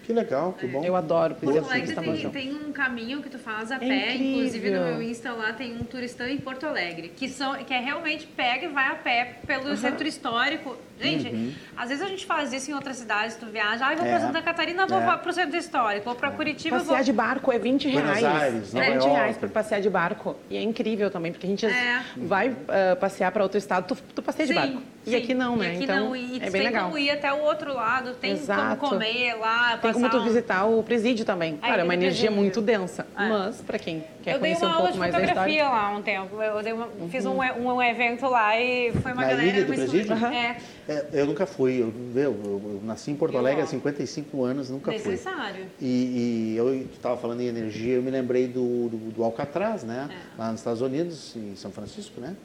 Que 0.06 0.14
legal, 0.14 0.53
que 0.53 0.68
bom. 0.68 0.84
Eu 0.84 0.95
adoro 0.95 1.34
Porto 1.34 1.45
fazer 1.48 1.60
Alegre 1.73 1.95
tem, 1.95 2.30
tem 2.30 2.53
um 2.53 2.72
caminho 2.72 3.23
que 3.23 3.30
tu 3.30 3.40
faz 3.40 3.72
a 3.72 3.76
É 3.76 3.80
pé, 3.80 4.15
inclusive 4.15 4.69
no 4.69 4.77
incrível. 4.77 4.98
meu 4.99 5.02
Insta 5.10 5.32
lá 5.34 5.52
tem 5.53 5.76
um 5.76 5.84
turistão 5.84 6.27
em 6.27 6.38
Porto 6.38 6.65
Alegre, 6.68 7.10
que, 7.10 7.27
são, 7.27 7.56
que 7.56 7.73
é 7.73 7.80
realmente 7.80 8.27
pega 8.27 8.65
e 8.65 8.68
vai 8.68 8.88
a 8.90 8.95
pé 8.95 9.40
pelo 9.48 9.76
centro 9.76 10.07
histórico. 10.07 10.77
Gente, 11.02 11.56
às 11.76 11.90
vezes 11.90 12.03
a 12.03 12.07
gente 12.07 12.26
faz 12.26 12.53
isso 12.53 12.72
em 12.72 12.73
outras 12.73 12.98
cidades, 12.98 13.36
tu 13.36 13.48
viaja, 13.48 13.88
ah, 13.88 13.94
eu 13.94 13.98
vou 13.98 14.06
Uhum. 14.06 14.14
É. 14.14 14.18
pra 14.19 14.27
Santa 14.27 14.41
Catarina, 14.41 14.86
vou 14.86 14.99
É. 14.99 15.18
pro 15.18 15.34
centro 15.34 15.57
histórico, 15.57 16.06
vou 16.06 16.15
pra 16.15 16.32
Curitiba, 16.32 16.77
vou... 16.77 16.86
Passear 16.86 17.03
de 17.03 17.11
barco 17.11 17.52
é 17.52 17.57
20 17.60 17.90
Buenos 17.91 18.18
reais. 18.18 18.23
Aires, 18.44 18.76
é 18.76 18.77
Nova 18.77 18.91
20 18.91 19.02
York. 19.02 19.15
reais 19.15 19.38
para 19.38 19.49
passear 19.49 19.82
de 19.82 19.90
barco. 19.90 20.36
E 20.49 20.56
é 20.56 20.61
incrível 20.61 21.10
também, 21.10 21.32
porque 21.32 21.48
a 21.48 21.49
gente 21.49 21.65
É. 21.65 22.02
vai 22.15 22.56
ah, 22.69 22.95
passear 22.95 23.32
para 23.32 23.41
outro 23.44 23.57
estado, 23.57 23.88
tu, 23.94 23.98
tu 24.14 24.22
passeia 24.22 24.48
de 24.48 24.53
Sim, 24.53 24.60
barco. 24.60 24.82
E 25.06 25.11
Sim, 25.11 25.15
aqui 25.18 25.34
não, 25.36 25.56
né? 25.56 25.68
E 25.68 25.76
aqui 25.76 25.84
então 25.84 25.95
não, 26.06 26.15
e 26.15 26.38
é 26.38 26.40
tem 26.40 26.52
bem 26.52 26.64
legal. 26.64 26.86
como 26.86 26.98
ir 26.98 27.11
até 27.11 27.32
o 27.32 27.41
outro 27.44 27.73
lado, 27.73 28.15
tem 28.15 28.32
Exato. 28.32 28.77
como 28.77 28.91
comer 28.94 29.36
lá, 29.36 29.77
Tem 29.77 29.94
como 29.94 30.06
passar 30.06 30.18
tu 30.18 30.23
visitar 30.23 30.65
o 30.65 30.82
presídio 30.82 31.23
também. 31.23 31.57
Claro, 31.57 31.82
é 31.82 31.84
uma 31.84 31.94
tem 31.94 32.02
energia 32.02 32.32
presídio. 32.32 32.41
muito 32.41 32.61
densa, 32.61 33.06
É. 33.15 33.30
mas 33.30 33.61
para 33.61 33.77
quem 33.77 34.03
quer 34.23 34.32
eu 34.36 34.40
dei 34.40 34.52
conhecer 34.56 34.65
uma 34.65 34.72
um 34.72 34.73
aula 34.73 34.82
pouco 34.82 34.94
de 34.94 34.99
mais 34.99 35.11
da 35.14 35.19
fotografia 35.19 35.53
história. 35.64 35.76
lá 35.76 35.98
um 35.98 36.02
tempo. 36.02 36.41
Eu 36.41 36.64
dei 36.64 36.73
uma- 36.73 36.88
fiz 37.10 37.26
um, 37.26 37.38
um 37.38 37.82
evento 37.84 38.27
lá 38.27 38.60
e 38.60 38.91
foi 38.94 39.11
uma 39.11 39.22
Na 39.22 39.27
galera. 39.30 39.44
ilha 39.48 39.61
do 39.65 39.68
uma 39.72 39.76
presídio? 39.76 40.14
Aham. 40.14 40.34
É, 40.34 40.57
É, 40.88 41.06
eu 41.14 41.26
nunca 41.26 41.45
fui, 41.48 41.82
eu, 41.82 41.91
eu, 42.15 42.22
eu- 42.22 42.61
eu 42.64 42.82
nasci 42.84 43.10
em 43.11 43.15
Porto 43.15 43.34
Eu 43.34 43.40
Alegre 43.40 43.61
há 43.61 43.64
gosto. 43.65 43.73
55 43.76 44.44
anos, 44.44 44.69
nunca 44.69 44.91
fui. 44.91 45.11
necessário. 45.11 45.65
E, 45.82 46.53
e 46.53 46.57
eu 46.57 46.76
estava 46.94 47.18
falando 47.18 47.41
em 47.41 47.48
energia, 47.48 47.95
eu 47.95 48.03
me 48.03 48.11
lembrei 48.11 48.48
do, 48.48 48.90
do, 48.90 48.98
do 49.11 49.23
Alcatraz, 49.23 49.84
né? 49.84 50.10
É. 50.11 50.40
Lá 50.41 50.52
nos 50.52 50.60
Estados 50.61 50.82
Unidos, 50.82 51.36
em 51.36 51.56
São 51.56 51.72
Francisco, 51.72 52.19
né? 52.22 52.36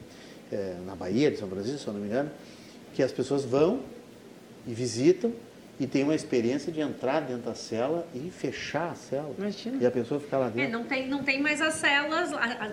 É, 0.51 0.75
na 0.85 0.95
Bahia 0.95 1.29
de 1.31 1.37
São 1.37 1.47
Francisco, 1.47 1.77
se 1.77 1.87
eu 1.87 1.93
não 1.93 2.01
me 2.01 2.07
engano, 2.07 2.29
que 2.93 3.01
as 3.03 3.11
pessoas 3.11 3.43
vão 3.45 3.81
e 4.67 4.73
visitam 4.73 5.31
e 5.79 5.87
tem 5.87 6.03
uma 6.03 6.13
experiência 6.13 6.71
de 6.71 6.79
entrar 6.79 7.21
dentro 7.21 7.43
da 7.43 7.55
cela 7.55 8.07
e 8.13 8.29
fechar 8.29 8.91
a 8.91 8.95
cela. 8.95 9.33
Imagina. 9.35 9.77
E 9.81 9.85
a 9.85 9.89
pessoa 9.89 10.19
ficar 10.19 10.37
lá 10.37 10.47
É, 10.47 10.49
dentro. 10.51 10.71
não 10.73 10.83
tem, 10.85 11.07
não 11.07 11.23
tem 11.23 11.41
mais 11.41 11.59
as 11.59 11.73
celas, 11.75 12.29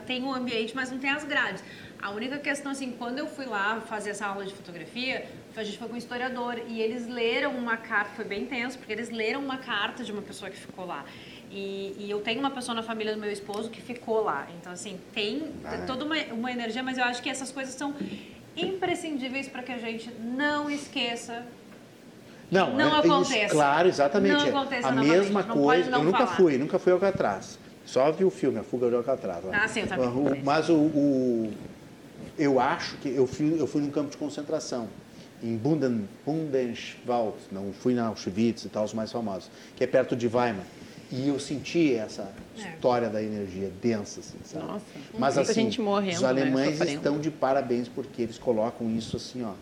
tem 0.06 0.22
o 0.22 0.32
ambiente, 0.34 0.74
mas 0.76 0.90
não 0.90 0.98
tem 0.98 1.08
as 1.10 1.24
grades. 1.24 1.64
A 2.02 2.10
única 2.10 2.38
questão, 2.38 2.70
assim, 2.70 2.92
quando 2.92 3.18
eu 3.18 3.26
fui 3.26 3.46
lá 3.46 3.80
fazer 3.80 4.10
essa 4.10 4.26
aula 4.26 4.44
de 4.44 4.52
fotografia, 4.54 5.24
a 5.56 5.64
gente 5.64 5.78
foi 5.78 5.88
com 5.88 5.94
um 5.94 5.96
historiador 5.96 6.60
e 6.68 6.80
eles 6.82 7.08
leram 7.08 7.52
uma 7.56 7.76
carta, 7.78 8.10
foi 8.14 8.24
bem 8.26 8.44
tenso, 8.46 8.76
porque 8.78 8.92
eles 8.92 9.08
leram 9.10 9.40
uma 9.42 9.56
carta 9.56 10.04
de 10.04 10.12
uma 10.12 10.22
pessoa 10.22 10.50
que 10.50 10.56
ficou 10.58 10.84
lá. 10.84 11.04
E, 11.50 11.96
e 11.98 12.10
eu 12.10 12.20
tenho 12.20 12.38
uma 12.40 12.50
pessoa 12.50 12.74
na 12.74 12.82
família 12.82 13.14
do 13.14 13.20
meu 13.20 13.32
esposo 13.32 13.70
que 13.70 13.80
ficou 13.80 14.22
lá. 14.22 14.46
Então, 14.60 14.70
assim, 14.70 15.00
tem 15.14 15.50
Ah, 15.64 15.76
é. 15.76 15.86
toda 15.86 16.04
uma, 16.04 16.14
uma 16.34 16.52
energia, 16.52 16.82
mas 16.82 16.98
eu 16.98 17.04
acho 17.04 17.22
que 17.22 17.30
essas 17.30 17.50
coisas 17.50 17.74
são 17.74 17.94
imprescindíveis 18.56 19.48
para 19.48 19.62
que 19.62 19.72
a 19.72 19.78
gente 19.78 20.10
não 20.20 20.68
esqueça 20.70 21.44
Não, 22.50 22.74
Não 22.74 22.80
é- 22.80 22.96
é 22.96 23.00
isso, 23.00 23.12
acontece. 23.12 23.54
claro, 23.54 23.88
exatamente. 23.88 24.32
Não 24.32 24.48
aconteça 24.60 24.88
a 24.88 24.92
mesma 24.92 25.42
coisa. 25.44 25.90
não 25.90 25.98
eu 25.98 26.04
nunca 26.06 26.18
falar. 26.26 26.36
fui, 26.36 26.56
nunca 26.58 26.78
fui 26.78 26.92
ao 26.92 26.96
Alcatraz. 26.96 27.58
Só 27.84 28.10
vi 28.10 28.24
o 28.24 28.30
filme, 28.30 28.58
A 28.58 28.62
Fuga 28.62 28.88
do 28.88 28.96
Alcatraz. 28.96 29.44
Ah, 29.52 29.68
sim, 29.68 29.80
eu 29.80 29.86
também. 29.86 30.08
O- 30.08 30.44
Mas 30.44 30.68
o, 30.70 30.74
o- 30.74 31.52
eu 32.38 32.58
acho 32.58 32.96
que 32.98 33.08
eu 33.14 33.26
fui, 33.26 33.54
eu 33.60 33.66
fui 33.66 33.82
num 33.82 33.90
campo 33.90 34.10
de 34.10 34.16
concentração 34.16 34.88
em 35.42 35.56
Bunden, 35.56 36.08
Bundeswald, 36.26 37.36
não 37.52 37.70
fui 37.72 37.92
na 37.94 38.06
Auschwitz 38.06 38.64
e 38.64 38.68
tal, 38.70 38.84
os 38.84 38.94
mais 38.94 39.12
famosos, 39.12 39.50
que 39.76 39.84
é 39.84 39.86
perto 39.86 40.16
de 40.16 40.26
Weimar. 40.26 40.64
E 41.12 41.28
eu 41.28 41.38
senti 41.38 41.94
essa. 41.94 42.30
História 42.58 43.08
da 43.08 43.22
energia 43.22 43.70
densa, 43.80 44.20
assim, 44.20 44.38
sabe? 44.44 44.64
Nossa, 44.66 44.84
Mas 45.18 45.34
muita 45.36 45.50
assim, 45.50 45.62
gente 45.62 45.80
morrendo, 45.80 46.16
os 46.16 46.22
né, 46.22 46.28
alemães 46.28 46.78
sofrendo. 46.78 46.96
estão 46.96 47.18
de 47.20 47.30
parabéns 47.30 47.88
porque 47.88 48.22
eles 48.22 48.38
colocam 48.38 48.90
isso 48.90 49.16
assim, 49.16 49.44
ó, 49.44 49.52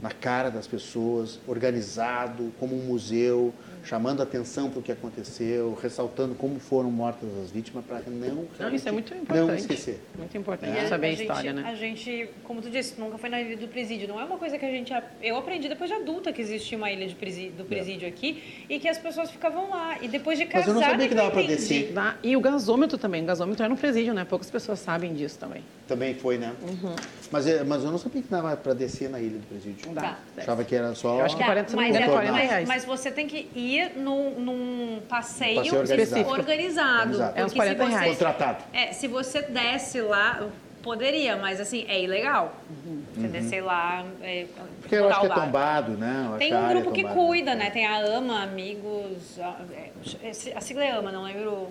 na 0.00 0.10
cara 0.10 0.50
das 0.50 0.66
pessoas, 0.66 1.38
organizado, 1.46 2.52
como 2.58 2.74
um 2.76 2.84
museu, 2.84 3.52
chamando 3.84 4.22
atenção 4.22 4.70
para 4.70 4.78
o 4.78 4.82
que 4.82 4.92
aconteceu, 4.92 5.76
ressaltando 5.82 6.34
como 6.34 6.58
foram 6.60 6.90
mortas 6.90 7.28
as 7.42 7.50
vítimas 7.50 7.84
para 7.84 8.00
não 8.06 8.46
Não, 8.58 8.74
isso 8.74 8.88
é 8.88 8.92
muito 8.92 9.14
não 9.14 9.22
importante. 9.22 9.60
esquecer. 9.60 10.00
Muito 10.16 10.36
importante 10.36 10.78
E 10.78 10.88
saber 10.88 11.06
a, 11.06 11.10
gente- 11.10 11.20
história, 11.22 11.52
né? 11.52 11.64
A 11.66 11.74
gente, 11.74 12.28
como 12.44 12.62
tu 12.62 12.70
disse, 12.70 12.98
nunca 13.00 13.18
foi 13.18 13.28
na 13.28 13.40
ilha 13.40 13.56
do 13.56 13.68
presídio. 13.68 14.06
Não 14.08 14.20
é 14.20 14.24
uma 14.24 14.38
coisa 14.38 14.58
que 14.58 14.64
a 14.64 14.70
gente. 14.70 14.92
Eu 15.22 15.36
aprendi 15.36 15.68
depois 15.68 15.90
de 15.90 15.96
adulta 15.96 16.32
que 16.32 16.40
existia 16.40 16.76
uma 16.78 16.90
ilha 16.90 17.06
de 17.06 17.14
presídio, 17.14 17.52
do 17.52 17.64
presídio 17.64 18.06
aqui 18.08 18.64
e 18.68 18.78
que 18.78 18.88
as 18.88 18.98
pessoas 18.98 19.30
ficavam 19.30 19.68
lá. 19.70 19.96
E 20.00 20.08
depois 20.08 20.38
de 20.38 20.46
casar. 20.46 20.66
Mas 20.68 20.68
eu 20.68 20.74
não 20.74 20.82
sabia 20.90 21.08
que 21.08 21.14
dava 21.14 21.30
pra 21.30 21.42
entendi. 21.42 21.56
descer. 21.58 21.92
Dá- 21.92 22.16
E 22.22 22.36
o 22.36 22.40
gasômetro 22.40 22.98
também. 22.98 23.22
O 23.22 23.26
gasômetro 23.26 23.64
é 23.64 23.68
no 23.68 23.76
presídio, 23.76 24.14
né? 24.14 24.24
Poucas 24.24 24.50
pessoas 24.50 24.78
sabem 24.78 25.12
disso 25.14 25.38
também. 25.38 25.62
Também 25.88 26.14
foi, 26.14 26.38
né? 26.38 26.52
Uhum. 26.62 26.94
Mas, 27.30 27.46
é- 27.46 27.64
mas 27.64 27.82
eu 27.84 27.90
não 27.90 27.98
sabia 27.98 28.22
que 28.22 28.28
dava 28.28 28.56
para 28.56 28.74
descer 28.74 29.08
na 29.10 29.18
ilha 29.20 29.38
do 29.38 29.46
presídio. 29.46 29.86
Não 29.86 29.94
dá. 29.94 30.02
Tá. 30.02 30.18
Achava 30.42 30.64
que 30.64 30.74
era 30.74 30.94
só. 30.94 31.18
Eu 31.18 31.24
acho 31.24 31.34
que 31.36 31.40
Dá, 31.42 31.46
40, 31.46 31.68
se 31.70 31.76
não 31.76 31.82
me 31.82 31.88
mas, 31.92 32.00
é- 32.00 32.06
40 32.08 32.32
mas- 32.32 32.42
reais. 32.50 32.68
mas 32.68 32.84
você 32.84 33.10
tem 33.10 33.26
que 33.26 33.48
ir 33.54 33.71
num, 33.96 34.40
num 34.40 35.00
passeio, 35.08 35.56
Passeio 35.56 35.80
organizado. 35.80 36.28
organizado. 36.28 37.00
Organizado. 37.00 37.38
É 37.38 37.44
uns 37.44 37.52
porque 37.52 37.74
40 37.74 37.84
se 37.84 37.90
você, 37.90 37.96
reais. 37.98 38.18
Contratado. 38.18 38.64
É, 38.72 38.92
se 38.92 39.08
você 39.08 39.42
desce 39.42 40.00
lá, 40.00 40.48
poderia, 40.82 41.36
mas 41.36 41.60
assim, 41.60 41.84
é 41.88 42.02
ilegal. 42.02 42.54
Você 43.14 43.28
descer 43.28 43.62
lá. 43.62 44.04
É, 44.22 44.46
Uhum. 44.56 44.66
Porque 44.80 44.96
eu 44.96 45.08
acho 45.08 45.20
que 45.20 45.26
é 45.26 45.34
tombado, 45.34 45.92
né? 45.92 46.34
Tem 46.38 46.54
um 46.54 46.66
é 46.70 46.74
grupo 46.74 46.92
que 46.92 47.04
cuida, 47.04 47.54
né? 47.54 47.70
Tem 47.70 47.86
a 47.86 47.96
AMA, 48.16 48.42
Amigos. 48.42 49.38
A, 49.38 49.56
é, 50.22 50.30
a 50.56 50.60
sigla 50.60 50.84
é 50.84 50.90
AMA, 50.90 51.12
não 51.12 51.22
lembro 51.22 51.68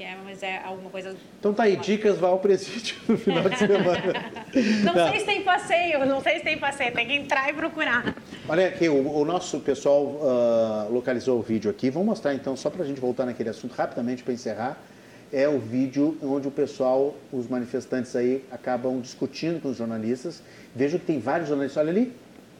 que, 0.00 0.04
é, 0.04 0.16
mas 0.24 0.42
é 0.42 0.62
alguma 0.64 0.88
coisa. 0.88 1.14
Então 1.38 1.52
tá 1.52 1.64
aí, 1.64 1.76
dicas, 1.76 2.16
vá 2.16 2.28
ao 2.28 2.38
presídio 2.38 2.96
no 3.06 3.18
final 3.18 3.46
de 3.50 3.58
semana. 3.58 4.32
Não 4.82 4.94
Tá. 4.94 5.10
sei 5.10 5.20
se 5.20 5.26
tem 5.26 5.42
passeio, 5.42 6.06
não 6.06 6.20
sei 6.22 6.38
se 6.38 6.44
tem 6.44 6.58
passeio, 6.58 6.92
tem 6.94 7.06
que 7.06 7.14
entrar 7.14 7.50
e 7.50 7.52
procurar. 7.52 8.16
Olha 8.48 8.68
aqui, 8.68 8.88
o, 8.88 9.14
o 9.18 9.24
nosso 9.26 9.60
pessoal 9.60 10.18
ah, 10.22 10.86
localizou 10.90 11.38
o 11.38 11.42
vídeo 11.42 11.70
aqui. 11.70 11.90
Vamos 11.90 12.08
mostrar 12.08 12.34
então, 12.34 12.56
só 12.56 12.70
para 12.70 12.82
a 12.82 12.86
gente 12.86 12.98
voltar 13.00 13.26
naquele 13.26 13.50
assunto 13.50 13.72
rapidamente 13.72 14.22
para 14.22 14.32
encerrar. 14.32 14.78
É 15.30 15.46
o 15.46 15.58
vídeo 15.58 16.16
onde 16.22 16.48
o 16.48 16.50
pessoal, 16.50 17.14
os 17.30 17.46
manifestantes 17.46 18.16
aí, 18.16 18.42
acabam 18.50 19.00
discutindo 19.00 19.60
com 19.60 19.68
os 19.68 19.76
jornalistas. 19.76 20.42
Vejo 20.74 20.98
que 20.98 21.04
tem 21.04 21.20
vários 21.20 21.48
jornalistas. 21.48 21.80
Olha 21.80 21.90
ali, 21.90 22.12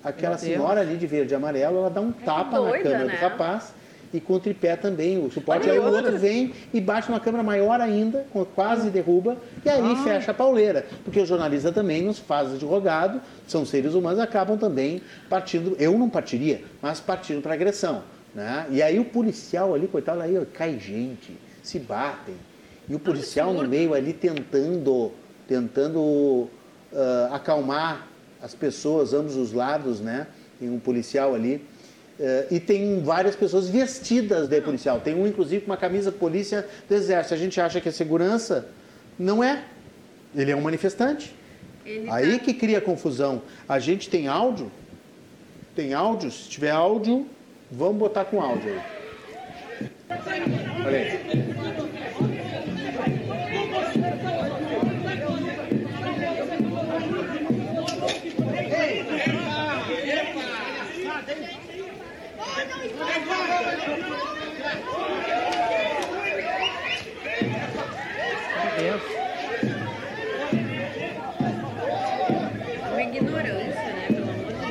aquela 0.05 0.37
senhora 0.37 0.81
ali 0.83 0.97
de 0.99 1.07
verde 1.07 1.33
e 1.33 1.37
amarelo, 1.37 1.79
ela 1.79 1.91
dá 1.91 2.01
um 2.03 2.13
tapa 2.13 2.61
na 2.61 2.69
doida, 2.69 2.83
câmera 2.85 3.05
né? 3.07 3.17
do 3.17 3.21
rapaz 3.21 3.80
e 4.13 4.21
com 4.21 4.35
o 4.35 4.41
tripé 4.41 4.77
também. 4.77 5.25
O 5.25 5.31
suporte 5.31 5.69
Olha 5.69 5.73
aí, 5.73 5.79
o 5.79 5.95
outro 5.95 6.19
vem 6.19 6.53
e 6.73 6.81
bate 6.81 7.09
numa 7.09 7.21
câmera 7.21 7.43
maior 7.43 7.81
ainda, 7.81 8.27
quase 8.55 8.91
derruba, 8.91 9.37
e 9.65 9.69
aí 9.69 9.97
fecha 10.05 10.31
a 10.31 10.35
pauleira. 10.35 10.87
Porque 11.05 11.21
o 11.21 11.27
jornalista 11.27 11.73
também 11.73 12.03
nos 12.03 12.19
faz 12.19 12.53
advogado, 12.53 13.21
são 13.47 13.65
seres 13.65 13.95
humanos, 13.95 14.19
acabam 14.19 14.57
também 14.59 15.03
partindo, 15.29 15.77
eu 15.79 15.99
não 15.99 16.09
partiria, 16.09 16.63
mas 16.81 17.01
partindo 17.01 17.43
para 17.43 17.55
agressão. 17.55 18.03
Né? 18.35 18.67
E 18.71 18.83
aí 18.83 18.99
o 18.99 19.05
policial 19.05 19.75
ali, 19.75 19.89
coitado, 19.89 20.21
aí 20.21 20.39
ó, 20.39 20.43
cai 20.53 20.79
gente, 20.79 21.37
se 21.63 21.79
batem. 21.79 22.35
E 22.89 22.95
o 22.95 22.99
policial 22.99 23.53
no 23.53 23.67
meio 23.69 23.95
ali 23.95 24.13
tentando, 24.13 25.13
tentando 25.47 26.49
ah, 26.93 27.31
acalmar 27.33 28.09
as 28.43 28.55
pessoas, 28.55 29.13
ambos 29.13 29.37
os 29.37 29.53
lados, 29.53 30.01
né? 30.01 30.27
Tem 30.59 30.69
um 30.69 30.79
policial 30.79 31.35
ali. 31.35 31.65
Eh, 32.23 32.47
e 32.51 32.61
tem 32.61 33.01
várias 33.03 33.35
pessoas 33.35 33.67
vestidas 33.67 34.47
de 34.47 34.61
policial. 34.61 35.01
Tem 35.01 35.15
um, 35.15 35.27
inclusive, 35.27 35.63
com 35.65 35.71
uma 35.71 35.77
camisa 35.79 36.13
polícia 36.13 36.67
do 36.87 36.95
exército. 36.95 37.33
A 37.33 37.37
gente 37.39 37.59
acha 37.59 37.81
que 37.81 37.89
é 37.89 37.93
segurança. 37.93 38.69
Não 39.19 39.43
é. 39.43 39.65
Ele 40.37 40.51
é 40.51 40.57
um 40.57 40.61
manifestante. 40.61 41.35
Ele 41.85 42.11
Aí 42.11 42.39
tá- 42.39 42.45
que 42.45 42.53
cria 42.53 42.79
confusão. 42.79 43.41
A 43.67 43.79
gente 43.79 44.11
tem 44.11 44.29
áudio? 44.29 44.71
Tem 45.75 45.95
áudio? 45.95 46.31
Se 46.31 46.47
tiver 46.47 46.71
áudio, 46.71 47.27
vamos 47.73 47.97
botar 47.97 48.27
com 48.27 48.39
áudio 48.43 48.71
aí. 48.71 48.81
Olha 50.85 50.99
aí. 50.99 52.21
Meu 67.51 68.77
Deus. 68.79 69.03
Uma 72.93 73.03
ignorância, 73.03 73.93
né? 73.93 74.07
Pelo 74.09 74.31
amor 74.31 74.53
de 74.53 74.67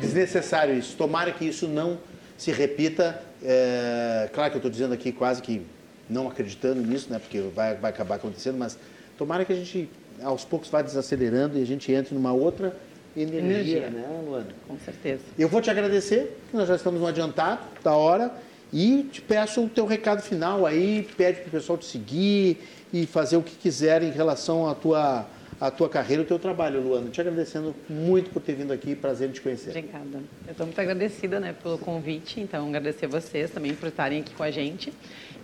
Deus. 0.00 0.09
Desnecessário 0.20 0.76
isso. 0.78 0.96
Tomara 0.96 1.32
que 1.32 1.46
isso 1.46 1.66
não 1.66 1.98
se 2.36 2.50
repita. 2.52 3.22
É, 3.42 4.28
claro 4.34 4.50
que 4.50 4.56
eu 4.56 4.58
estou 4.58 4.70
dizendo 4.70 4.92
aqui 4.92 5.12
quase 5.12 5.40
que 5.40 5.62
não 6.08 6.28
acreditando 6.28 6.82
nisso, 6.82 7.10
né? 7.10 7.18
Porque 7.18 7.40
vai, 7.54 7.74
vai 7.74 7.90
acabar 7.90 8.16
acontecendo, 8.16 8.58
mas 8.58 8.78
tomara 9.16 9.44
que 9.46 9.52
a 9.52 9.56
gente 9.56 9.88
aos 10.22 10.44
poucos 10.44 10.68
vá 10.68 10.82
desacelerando 10.82 11.58
e 11.58 11.62
a 11.62 11.66
gente 11.66 11.90
entre 11.90 12.14
numa 12.14 12.32
outra 12.32 12.76
energia, 13.16 13.78
Energia. 13.78 13.90
né, 13.90 14.04
Luana? 14.26 14.48
Com 14.68 14.76
certeza. 14.84 15.22
Eu 15.38 15.48
vou 15.48 15.62
te 15.62 15.70
agradecer, 15.70 16.38
nós 16.52 16.68
já 16.68 16.76
estamos 16.76 17.00
no 17.00 17.06
adiantado 17.06 17.62
da 17.82 17.94
hora, 17.94 18.30
e 18.72 19.04
te 19.10 19.22
peço 19.22 19.64
o 19.64 19.68
teu 19.68 19.86
recado 19.86 20.20
final 20.20 20.66
aí, 20.66 21.08
pede 21.16 21.40
para 21.40 21.48
o 21.48 21.50
pessoal 21.50 21.78
te 21.78 21.86
seguir 21.86 22.58
e 22.92 23.06
fazer 23.06 23.36
o 23.38 23.42
que 23.42 23.56
quiser 23.56 24.02
em 24.02 24.10
relação 24.10 24.68
à 24.68 24.74
tua, 24.74 25.26
à 25.60 25.70
tua 25.70 25.88
carreira, 25.88 26.22
ao 26.22 26.26
teu 26.26 26.38
trabalho, 26.38 26.80
Luana. 26.80 27.10
Te 27.10 27.20
agradecendo 27.20 27.76
muito 27.88 28.30
por 28.30 28.40
ter 28.40 28.54
vindo 28.54 28.72
aqui, 28.72 28.96
prazer 28.96 29.28
em 29.28 29.32
te 29.32 29.40
conhecer. 29.42 29.70
Obrigada. 29.70 30.22
Eu 30.46 30.52
estou 30.52 30.66
muito 30.66 30.80
agradecida 30.80 31.38
né, 31.38 31.54
pelo 31.62 31.76
convite, 31.76 32.40
então 32.40 32.66
agradecer 32.66 33.04
a 33.04 33.08
vocês 33.08 33.50
também 33.50 33.74
por 33.74 33.88
estarem 33.88 34.20
aqui 34.20 34.34
com 34.34 34.42
a 34.42 34.50
gente 34.50 34.92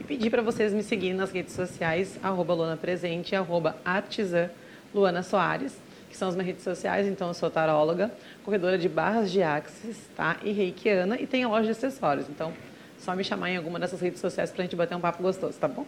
e 0.01 0.05
pedir 0.05 0.30
para 0.30 0.40
vocês 0.40 0.72
me 0.72 0.82
seguirem 0.82 1.14
nas 1.14 1.30
redes 1.30 1.55
sociais, 1.55 2.18
arroba 2.22 2.55
Luana 2.55 2.76
Presente, 2.76 3.36
arroba 3.36 3.76
artesã 3.84 4.48
Luana 4.94 5.22
Soares, 5.22 5.76
que 6.09 6.16
são 6.16 6.28
as 6.28 6.34
minhas 6.34 6.47
redes 6.47 6.64
sociais, 6.64 7.06
então 7.06 7.28
eu 7.28 7.34
sou 7.34 7.51
taróloga, 7.51 8.10
corredora 8.43 8.78
de 8.78 8.88
barras 8.88 9.30
de 9.30 9.43
axis, 9.43 9.98
tá? 10.16 10.38
E 10.43 10.51
reikiana 10.51 11.20
e 11.20 11.26
tenho 11.26 11.48
a 11.48 11.51
loja 11.51 11.64
de 11.64 11.72
acessórios, 11.72 12.26
então 12.30 12.52
só 12.98 13.14
me 13.14 13.22
chamar 13.22 13.51
em 13.51 13.56
alguma 13.59 13.78
dessas 13.78 14.01
redes 14.01 14.20
sociais 14.20 14.51
para 14.51 14.62
a 14.62 14.64
gente 14.64 14.76
bater 14.76 14.94
um 14.94 15.01
papo 15.01 15.22
gostoso, 15.22 15.59
tá 15.59 15.68
bom? 15.68 15.84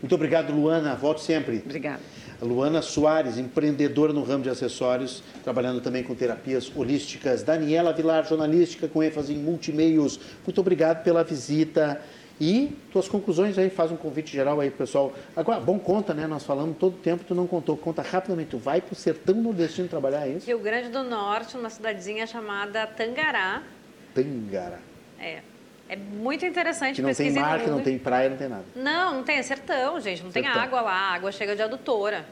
Muito 0.00 0.14
obrigado, 0.14 0.52
Luana. 0.52 0.94
Volte 0.94 1.22
sempre. 1.22 1.62
Obrigada. 1.64 2.00
Luana 2.40 2.82
Soares, 2.82 3.38
empreendedora 3.38 4.12
no 4.12 4.22
ramo 4.22 4.42
de 4.42 4.50
acessórios, 4.50 5.22
trabalhando 5.42 5.80
também 5.80 6.02
com 6.02 6.14
terapias 6.14 6.70
holísticas. 6.74 7.42
Daniela 7.42 7.92
Vilar, 7.92 8.26
jornalística 8.26 8.86
com 8.88 9.02
ênfase 9.02 9.32
em 9.32 9.38
multimeios. 9.38 10.20
Muito 10.44 10.60
obrigado 10.60 11.02
pela 11.02 11.24
visita. 11.24 12.00
E 12.38 12.76
tuas 12.92 13.08
conclusões 13.08 13.56
aí, 13.56 13.70
faz 13.70 13.90
um 13.90 13.96
convite 13.96 14.32
geral 14.32 14.60
aí, 14.60 14.70
pessoal. 14.70 15.14
Agora, 15.34 15.58
bom, 15.58 15.78
conta, 15.78 16.12
né? 16.12 16.26
Nós 16.26 16.44
falamos 16.44 16.76
todo 16.76 16.98
tempo, 16.98 17.24
tu 17.24 17.34
não 17.34 17.46
contou. 17.46 17.78
Conta 17.78 18.02
rapidamente, 18.02 18.50
tu 18.50 18.58
vai 18.58 18.82
pro 18.82 18.94
sertão 18.94 19.34
nordestino 19.36 19.88
trabalhar, 19.88 20.26
é 20.26 20.32
isso? 20.32 20.46
Rio 20.46 20.58
Grande 20.58 20.90
do 20.90 21.02
Norte, 21.02 21.56
numa 21.56 21.70
cidadezinha 21.70 22.26
chamada 22.26 22.86
Tangará. 22.86 23.62
Tangara. 24.14 24.80
É. 25.18 25.40
É 25.88 25.94
muito 25.96 26.44
interessante 26.44 26.96
Que 26.96 27.02
não 27.02 27.14
tem 27.14 27.30
mar, 27.32 27.60
que 27.60 27.70
não 27.70 27.80
tem 27.80 27.98
praia, 27.98 28.28
não 28.28 28.36
tem 28.36 28.48
nada. 28.48 28.64
Não, 28.74 29.14
não 29.14 29.22
tem, 29.22 29.36
é 29.36 29.42
sertão, 29.42 30.00
gente. 30.00 30.22
Não 30.22 30.32
tem 30.32 30.42
Sertão. 30.42 30.60
água 30.62 30.80
lá, 30.80 30.92
a 30.92 31.14
água 31.14 31.30
chega 31.30 31.54
de 31.54 31.62
adutora. 31.62 32.26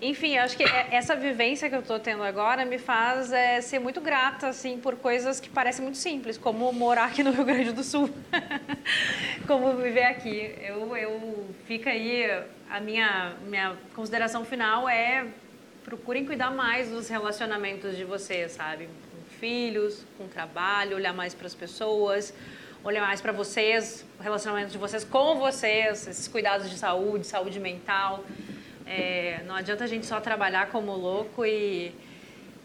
Enfim, 0.00 0.36
eu 0.36 0.44
acho 0.44 0.56
que 0.56 0.62
é- 0.62 0.88
essa 0.92 1.16
vivência 1.16 1.68
que 1.68 1.74
eu 1.74 1.80
estou 1.80 1.98
tendo 1.98 2.22
agora 2.22 2.64
me 2.64 2.78
faz 2.78 3.32
é, 3.32 3.60
ser 3.60 3.78
muito 3.80 4.00
grata, 4.00 4.46
assim, 4.48 4.78
por 4.78 4.94
coisas 4.96 5.40
que 5.40 5.48
parecem 5.48 5.82
muito 5.82 5.98
simples, 5.98 6.38
como 6.38 6.70
morar 6.72 7.06
aqui 7.06 7.22
no 7.24 7.32
Rio 7.32 7.44
Grande 7.44 7.72
do 7.72 7.82
Sul. 7.82 8.08
como 9.46 9.74
viver 9.76 10.04
aqui. 10.04 10.54
Eu, 10.62 10.96
eu 10.96 11.46
fica 11.66 11.90
aí, 11.90 12.30
a 12.70 12.78
minha, 12.80 13.32
minha 13.46 13.76
consideração 13.94 14.44
final 14.44 14.88
é 14.88 15.26
procurem 15.84 16.24
cuidar 16.26 16.50
mais 16.50 16.90
dos 16.90 17.08
relacionamentos 17.08 17.96
de 17.96 18.04
vocês, 18.04 18.52
sabe? 18.52 18.84
Com 18.86 19.30
filhos, 19.40 20.04
com 20.18 20.28
trabalho, 20.28 20.96
olhar 20.96 21.14
mais 21.14 21.34
para 21.34 21.46
as 21.46 21.54
pessoas, 21.54 22.32
olhar 22.84 23.00
mais 23.02 23.20
para 23.20 23.32
vocês, 23.32 24.04
o 24.18 24.22
relacionamento 24.22 24.70
de 24.70 24.78
vocês 24.78 25.04
com 25.04 25.36
vocês, 25.36 26.06
esses 26.06 26.28
cuidados 26.28 26.70
de 26.70 26.76
saúde, 26.76 27.26
saúde 27.26 27.58
mental. 27.60 28.24
É, 28.86 29.42
não 29.46 29.54
adianta 29.54 29.84
a 29.84 29.86
gente 29.86 30.06
só 30.06 30.20
trabalhar 30.20 30.70
como 30.70 30.92
louco 30.92 31.44
e, 31.44 31.92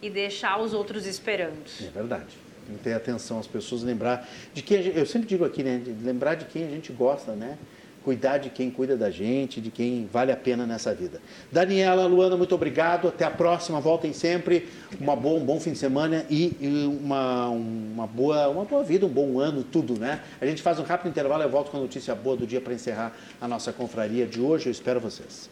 e 0.01 0.09
deixar 0.09 0.59
os 0.61 0.73
outros 0.73 1.05
esperando. 1.05 1.63
É 1.81 1.89
verdade. 1.89 2.37
Tem 2.65 2.77
que 2.77 2.83
ter 2.83 2.93
atenção 2.93 3.39
às 3.39 3.47
pessoas, 3.47 3.83
lembrar 3.83 4.27
de 4.53 4.61
quem 4.61 4.81
gente, 4.81 4.97
eu 4.97 5.05
sempre 5.05 5.27
digo 5.27 5.43
aqui, 5.43 5.63
né? 5.63 5.79
de 5.79 5.91
lembrar 5.91 6.35
de 6.35 6.45
quem 6.45 6.65
a 6.65 6.69
gente 6.69 6.93
gosta, 6.93 7.33
né? 7.33 7.57
Cuidar 8.03 8.37
de 8.37 8.49
quem 8.49 8.69
cuida 8.69 8.97
da 8.97 9.09
gente, 9.09 9.61
de 9.61 9.71
quem 9.71 10.09
vale 10.11 10.31
a 10.31 10.35
pena 10.35 10.65
nessa 10.65 10.93
vida. 10.93 11.21
Daniela, 11.51 12.05
Luana, 12.05 12.35
muito 12.35 12.53
obrigado. 12.53 13.07
Até 13.07 13.23
a 13.23 13.31
próxima. 13.31 13.79
Voltem 13.79 14.11
sempre. 14.11 14.67
Uma 14.99 15.15
boa, 15.15 15.39
um 15.39 15.45
bom 15.45 15.59
fim 15.59 15.71
de 15.71 15.77
semana 15.77 16.25
e, 16.29 16.53
uma, 17.01 17.47
uma, 17.47 18.05
boa, 18.05 18.49
uma 18.49 18.65
boa 18.65 18.83
vida, 18.83 19.05
um 19.05 19.09
bom 19.09 19.39
ano, 19.39 19.63
tudo, 19.63 19.97
né? 19.97 20.21
A 20.41 20.45
gente 20.45 20.61
faz 20.61 20.79
um 20.79 20.83
rápido 20.83 21.09
intervalo. 21.09 21.43
Eu 21.43 21.49
volto 21.49 21.71
com 21.71 21.77
a 21.77 21.79
notícia 21.79 22.13
boa 22.13 22.35
do 22.35 22.45
dia 22.45 22.59
para 22.59 22.73
encerrar 22.73 23.13
a 23.39 23.47
nossa 23.47 23.71
confraria 23.71 24.25
de 24.25 24.41
hoje. 24.41 24.67
Eu 24.67 24.71
espero 24.71 24.99
vocês. 24.99 25.49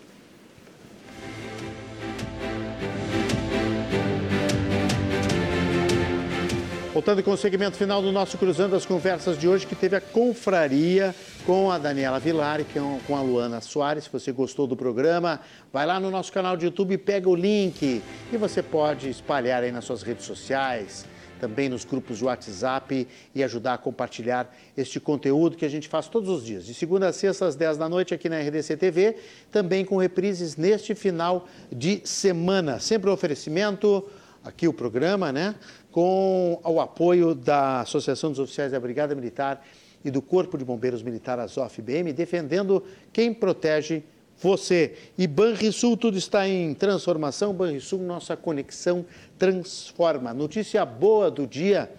Voltando 6.94 7.24
com 7.24 7.32
o 7.32 7.38
segmento 7.38 7.78
final 7.78 8.02
do 8.02 8.12
nosso 8.12 8.38
Cruzando 8.38 8.76
as 8.76 8.86
Conversas 8.86 9.40
de 9.40 9.48
hoje, 9.48 9.66
que 9.66 9.76
teve 9.76 9.96
a 9.96 10.02
confraria 10.02 11.16
com 11.46 11.72
a 11.72 11.78
Daniela 11.78 12.20
Vilar 12.20 12.60
e 12.60 12.66
com 13.08 13.16
a 13.16 13.22
Luana 13.22 13.62
Soares. 13.62 14.04
Se 14.04 14.10
você 14.12 14.34
gostou 14.34 14.68
do 14.68 14.76
programa, 14.76 15.40
vai 15.72 15.86
lá 15.86 16.02
no 16.02 16.12
nosso 16.12 16.34
canal 16.34 16.58
de 16.58 16.66
YouTube, 16.66 16.98
pega 16.98 17.30
o 17.30 17.36
link 17.36 18.02
e 18.34 18.36
você 18.38 18.62
pode 18.62 19.10
espalhar 19.10 19.64
aí 19.64 19.72
nas 19.72 19.86
suas 19.86 20.04
redes 20.04 20.26
sociais, 20.26 21.06
também 21.40 21.70
nos 21.70 21.86
grupos 21.86 22.18
de 22.18 22.26
WhatsApp 22.26 23.08
e 23.34 23.42
ajudar 23.42 23.76
a 23.76 23.78
compartilhar 23.78 24.54
este 24.76 25.00
conteúdo 25.00 25.56
que 25.56 25.64
a 25.64 25.70
gente 25.70 25.88
faz 25.88 26.10
todos 26.10 26.28
os 26.28 26.44
dias, 26.44 26.66
de 26.66 26.74
segunda 26.74 27.08
a 27.08 27.14
sexta 27.14 27.46
às 27.46 27.56
10 27.56 27.78
da 27.78 27.88
noite 27.88 28.14
aqui 28.14 28.28
na 28.28 28.38
RDC 28.42 28.76
TV, 28.76 29.16
também 29.50 29.86
com 29.86 29.96
reprises 29.96 30.58
neste 30.58 30.94
final 30.94 31.48
de 31.72 32.02
semana. 32.04 32.82
Sempre 32.82 33.10
um 33.10 33.14
oferecimento 33.14 34.06
aqui 34.44 34.68
o 34.68 34.74
programa, 34.74 35.32
né? 35.32 35.56
Com 35.92 36.60
o 36.64 36.80
apoio 36.80 37.36
da 37.36 37.82
Associação 37.82 38.30
dos 38.30 38.40
Oficiais 38.40 38.72
da 38.72 38.80
Brigada 38.80 39.14
Militar 39.14 39.66
e 40.04 40.10
do 40.10 40.22
Corpo 40.22 40.58
de 40.58 40.66
Bombeiros 40.66 41.04
Militar 41.04 41.40
Azof 41.40 41.82
BM, 41.82 42.14
defendendo 42.14 42.84
quem 43.12 43.34
protege 43.34 44.04
você. 44.42 44.94
E 45.18 45.28
Banrisul, 45.28 45.96
tudo 45.96 46.18
está 46.18 46.48
em 46.48 46.74
transformação. 46.74 47.54
Banrisul, 47.54 48.00
nossa 48.00 48.36
conexão 48.36 49.06
transforma. 49.38 50.34
Notícia 50.34 50.84
boa 50.86 51.30
do 51.30 51.46
dia 51.46 51.92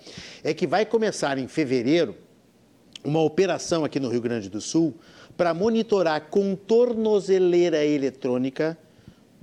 é 0.42 0.52
que 0.52 0.66
vai 0.66 0.84
começar 0.84 1.38
em 1.38 1.46
fevereiro 1.46 2.16
uma 3.04 3.20
operação 3.20 3.84
aqui 3.84 4.00
no 4.00 4.08
Rio 4.08 4.20
Grande 4.20 4.48
do 4.48 4.60
Sul 4.60 4.94
para 5.36 5.54
monitorar 5.54 6.28
com 6.28 6.54
tornozeleira 6.54 7.84
eletrônica 7.84 8.76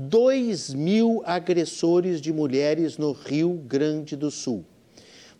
2 0.02 0.74
mil 0.74 1.22
agressores 1.26 2.22
de 2.22 2.32
mulheres 2.32 2.98
no 2.98 3.12
Rio 3.12 3.56
Grande 3.68 4.16
do 4.16 4.32
Sul. 4.32 4.64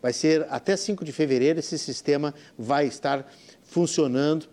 Vai 0.02 0.12
ser 0.12 0.46
até 0.50 0.76
5 0.76 1.02
de 1.02 1.12
fevereiro, 1.12 1.58
esse 1.58 1.78
sistema 1.78 2.34
vai 2.58 2.86
estar 2.86 3.26
funcionando, 3.62 4.46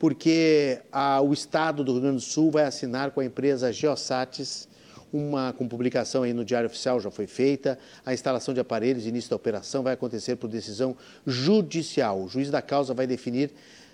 porque 0.00 0.80
a- 0.90 1.20
o 1.20 1.32
Estado 1.32 1.84
do 1.84 1.92
Rio 1.92 2.00
Grande 2.00 2.16
do 2.16 2.22
Sul 2.22 2.50
vai 2.50 2.64
assinar 2.64 3.12
com 3.12 3.20
a 3.20 3.24
empresa 3.24 3.72
Geosatis, 3.72 4.68
uma 5.12 5.52
com 5.52 5.68
publicação 5.68 6.24
aí 6.24 6.32
no 6.32 6.44
Diário 6.44 6.66
Oficial 6.66 6.98
já 6.98 7.10
foi 7.10 7.26
feita. 7.28 7.78
A 8.04 8.12
instalação 8.14 8.54
de 8.54 8.58
aparelhos 8.58 9.06
início 9.06 9.30
da 9.30 9.36
operação 9.36 9.82
vai 9.82 9.92
acontecer 9.92 10.36
por 10.36 10.48
decisão 10.48 10.96
judicial. 11.24 12.20
O 12.20 12.28
juiz 12.28 12.50
da 12.50 12.62
causa 12.62 12.94
vai 12.94 13.06
definir 13.06 13.52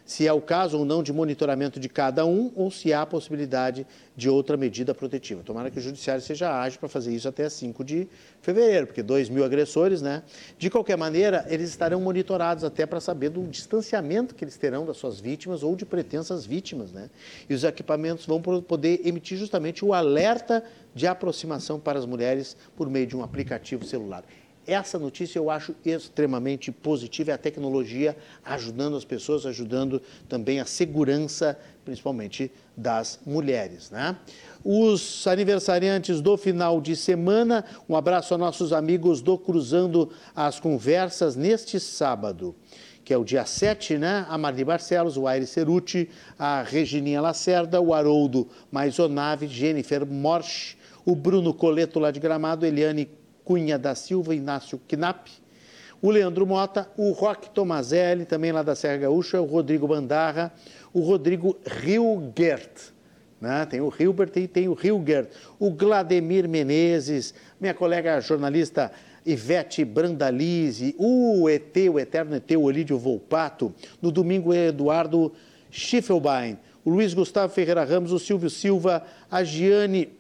se 0.09 0.27
é 0.27 0.33
o 0.33 0.41
caso 0.41 0.79
ou 0.79 0.87
não 0.87 1.03
de 1.03 1.13
monitoramento 1.13 1.79
de 1.79 1.87
cada 1.87 2.25
um 2.25 2.51
ou 2.57 2.71
se 2.71 2.95
há 2.95 3.03
a 3.03 3.07
possibilidade 3.07 3.87
de 4.17 4.27
outra 4.27 4.57
medida 4.57 4.95
protetiva. 4.95 5.43
Tomara 5.45 5.71
que 5.71 5.79
o 5.79 5.83
judiciário 5.83 6.23
seja 6.23 6.51
ágil 6.51 6.81
para 6.81 6.89
fazer 6.89 7.15
isso 7.15 7.29
até 7.29 7.47
5 7.47 7.85
de 7.85 8.09
fevereiro, 8.41 8.87
porque 8.87 9.03
2 9.03 9.29
mil 9.29 9.45
agressores, 9.45 10.01
né? 10.01 10.23
De 10.57 10.71
qualquer 10.71 10.97
maneira, 10.97 11.45
eles 11.51 11.69
estarão 11.69 12.01
monitorados 12.01 12.65
até 12.65 12.87
para 12.87 13.01
saber 13.01 13.29
do 13.29 13.43
distanciamento 13.43 14.35
que 14.35 14.43
eles 14.43 14.57
terão 14.57 14.87
das 14.87 14.97
suas 14.97 15.21
vítimas 15.21 15.63
ou 15.63 15.77
de 15.77 15.85
pretensas 15.85 16.47
vítimas, 16.47 16.91
né? 16.91 17.11
E 17.47 17.53
os 17.53 17.63
equipamentos 17.63 18.25
vão 18.25 18.41
poder 18.41 19.03
emitir 19.05 19.37
justamente 19.37 19.85
o 19.85 19.93
alerta 19.93 20.65
de 20.95 21.07
aproximação 21.07 21.79
para 21.79 21.99
as 21.99 22.07
mulheres 22.07 22.57
por 22.75 22.89
meio 22.89 23.07
de 23.07 23.15
um 23.15 23.23
aplicativo 23.23 23.85
celular. 23.85 24.25
Essa 24.69 24.99
notícia 24.99 25.39
eu 25.39 25.49
acho 25.49 25.75
extremamente 25.83 26.71
positiva, 26.71 27.31
é 27.31 27.35
a 27.35 27.39
tecnologia 27.39 28.15
ajudando 28.45 28.97
as 28.97 29.05
pessoas, 29.05 29.47
ajudando 29.47 30.03
também 30.29 30.61
a 30.61 30.67
segurança, 30.67 31.59
principalmente 31.87 32.53
das 32.77 33.19
mulheres. 33.25 33.91
Né? 33.91 34.15
Os 34.63 35.27
aniversariantes 35.27 36.21
do 36.21 36.37
final 36.37 36.83
de 36.83 36.95
semana, 36.97 37.65
um 37.89 37.97
abraço 37.97 38.35
a 38.35 38.39
nossos 38.39 38.75
amigos 38.75 39.23
do 39.23 39.39
Cruzando 39.39 40.11
as 40.37 40.61
Conversas 40.61 41.35
neste 41.35 41.81
sábado 41.81 42.55
que 43.03 43.15
é 43.15 43.17
o 43.17 43.25
dia 43.25 43.47
7, 43.47 43.97
né? 43.97 44.27
A 44.29 44.37
Marli 44.37 44.63
Barcelos, 44.63 45.17
o 45.17 45.27
Aire 45.27 45.47
Ceruti, 45.47 46.11
a 46.39 46.61
Regininha 46.61 47.23
Lacerda, 47.23 47.81
o 47.81 47.95
Haroldo 47.95 48.47
Maisonave, 48.71 49.47
Jennifer 49.47 50.05
Morsch, 50.05 50.77
o 51.07 51.17
Bruno 51.17 51.55
Coleto 51.55 51.99
lá 51.99 52.11
de 52.11 52.21
Gramado, 52.21 52.67
Eliane 52.67 53.09
Cunha 53.49 53.79
da 53.79 53.95
Silva, 53.95 54.35
Inácio 54.35 54.79
Knapp, 54.87 55.31
o 56.03 56.11
Leandro 56.11 56.47
Mota, 56.47 56.87
o 56.99 57.13
Roque 57.13 57.49
Tomazelli, 57.49 58.27
também 58.27 58.53
lá 58.53 58.63
da 58.63 58.75
Serra 58.75 58.99
Gaúcha, 58.99 59.41
o 59.41 59.47
Rodrigo 59.47 59.89
Bandarra, 59.89 60.53
o 60.93 61.01
Rodrigo 61.01 61.57
Hilgert, 61.83 62.93
né? 63.41 63.65
Tem 63.65 63.81
o 63.81 63.91
Hilbert 63.99 64.33
e 64.37 64.47
tem 64.47 64.69
o 64.69 64.77
Hilgert, 64.79 65.31
o 65.59 65.71
Glademir 65.71 66.47
Menezes, 66.47 67.33
minha 67.59 67.73
colega 67.73 68.21
jornalista 68.21 68.93
Ivete 69.25 69.83
Brandalize, 69.83 70.95
o 70.99 71.49
ET, 71.49 71.75
o 71.91 71.99
eterno 71.99 72.37
ET, 72.37 72.51
o 72.51 72.65
Olídio 72.65 72.99
Volpato, 72.99 73.73
no 74.03 74.13
domingo 74.13 74.53
Eduardo 74.53 75.33
Schiffelbein, 75.71 76.59
o 76.85 76.91
Luiz 76.91 77.15
Gustavo 77.15 77.51
Ferreira 77.51 77.83
Ramos, 77.83 78.13
o 78.13 78.19
Silvio 78.19 78.51
Silva, 78.51 79.05
a 79.31 79.43
Giane 79.43 80.11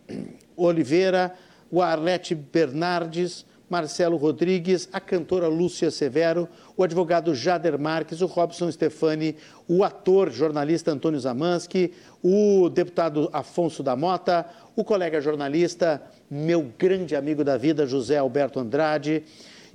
Oliveira, 0.56 1.34
o 1.70 1.82
Arlete 1.82 2.34
Bernardes, 2.34 3.44
Marcelo 3.68 4.16
Rodrigues, 4.16 4.88
a 4.92 5.00
cantora 5.00 5.46
Lúcia 5.46 5.90
Severo, 5.90 6.48
o 6.76 6.82
advogado 6.82 7.34
Jader 7.34 7.78
Marques, 7.78 8.22
o 8.22 8.26
Robson 8.26 8.70
Stefani, 8.72 9.36
o 9.66 9.84
ator 9.84 10.30
jornalista 10.30 10.90
Antônio 10.90 11.20
Zamansky, 11.20 11.92
o 12.22 12.68
deputado 12.70 13.28
Afonso 13.32 13.82
da 13.82 13.94
Mota, 13.94 14.46
o 14.74 14.82
colega 14.82 15.20
jornalista, 15.20 16.02
meu 16.30 16.72
grande 16.78 17.14
amigo 17.14 17.44
da 17.44 17.56
vida, 17.56 17.86
José 17.86 18.16
Alberto 18.16 18.58
Andrade. 18.58 19.24